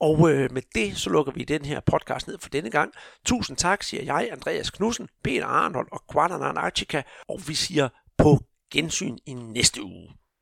Og 0.00 0.30
øh, 0.30 0.52
med 0.52 0.62
det, 0.74 0.96
så 0.96 1.10
lukker 1.10 1.32
vi 1.32 1.44
den 1.44 1.64
her 1.64 1.80
podcast 1.80 2.26
ned 2.26 2.38
for 2.38 2.48
denne 2.48 2.70
gang. 2.70 2.92
Tusind 3.26 3.56
tak, 3.56 3.82
siger 3.82 4.02
jeg, 4.02 4.28
Andreas 4.32 4.70
Knudsen, 4.70 5.08
Peter 5.24 5.46
Arnold 5.46 5.88
og 5.92 6.02
Quadanan 6.12 6.56
Archika, 6.56 7.02
og 7.28 7.40
vi 7.46 7.54
siger 7.54 7.88
på 8.18 8.38
gensyn 8.72 9.18
i 9.26 9.34
næste 9.34 9.82
uge. 9.82 10.21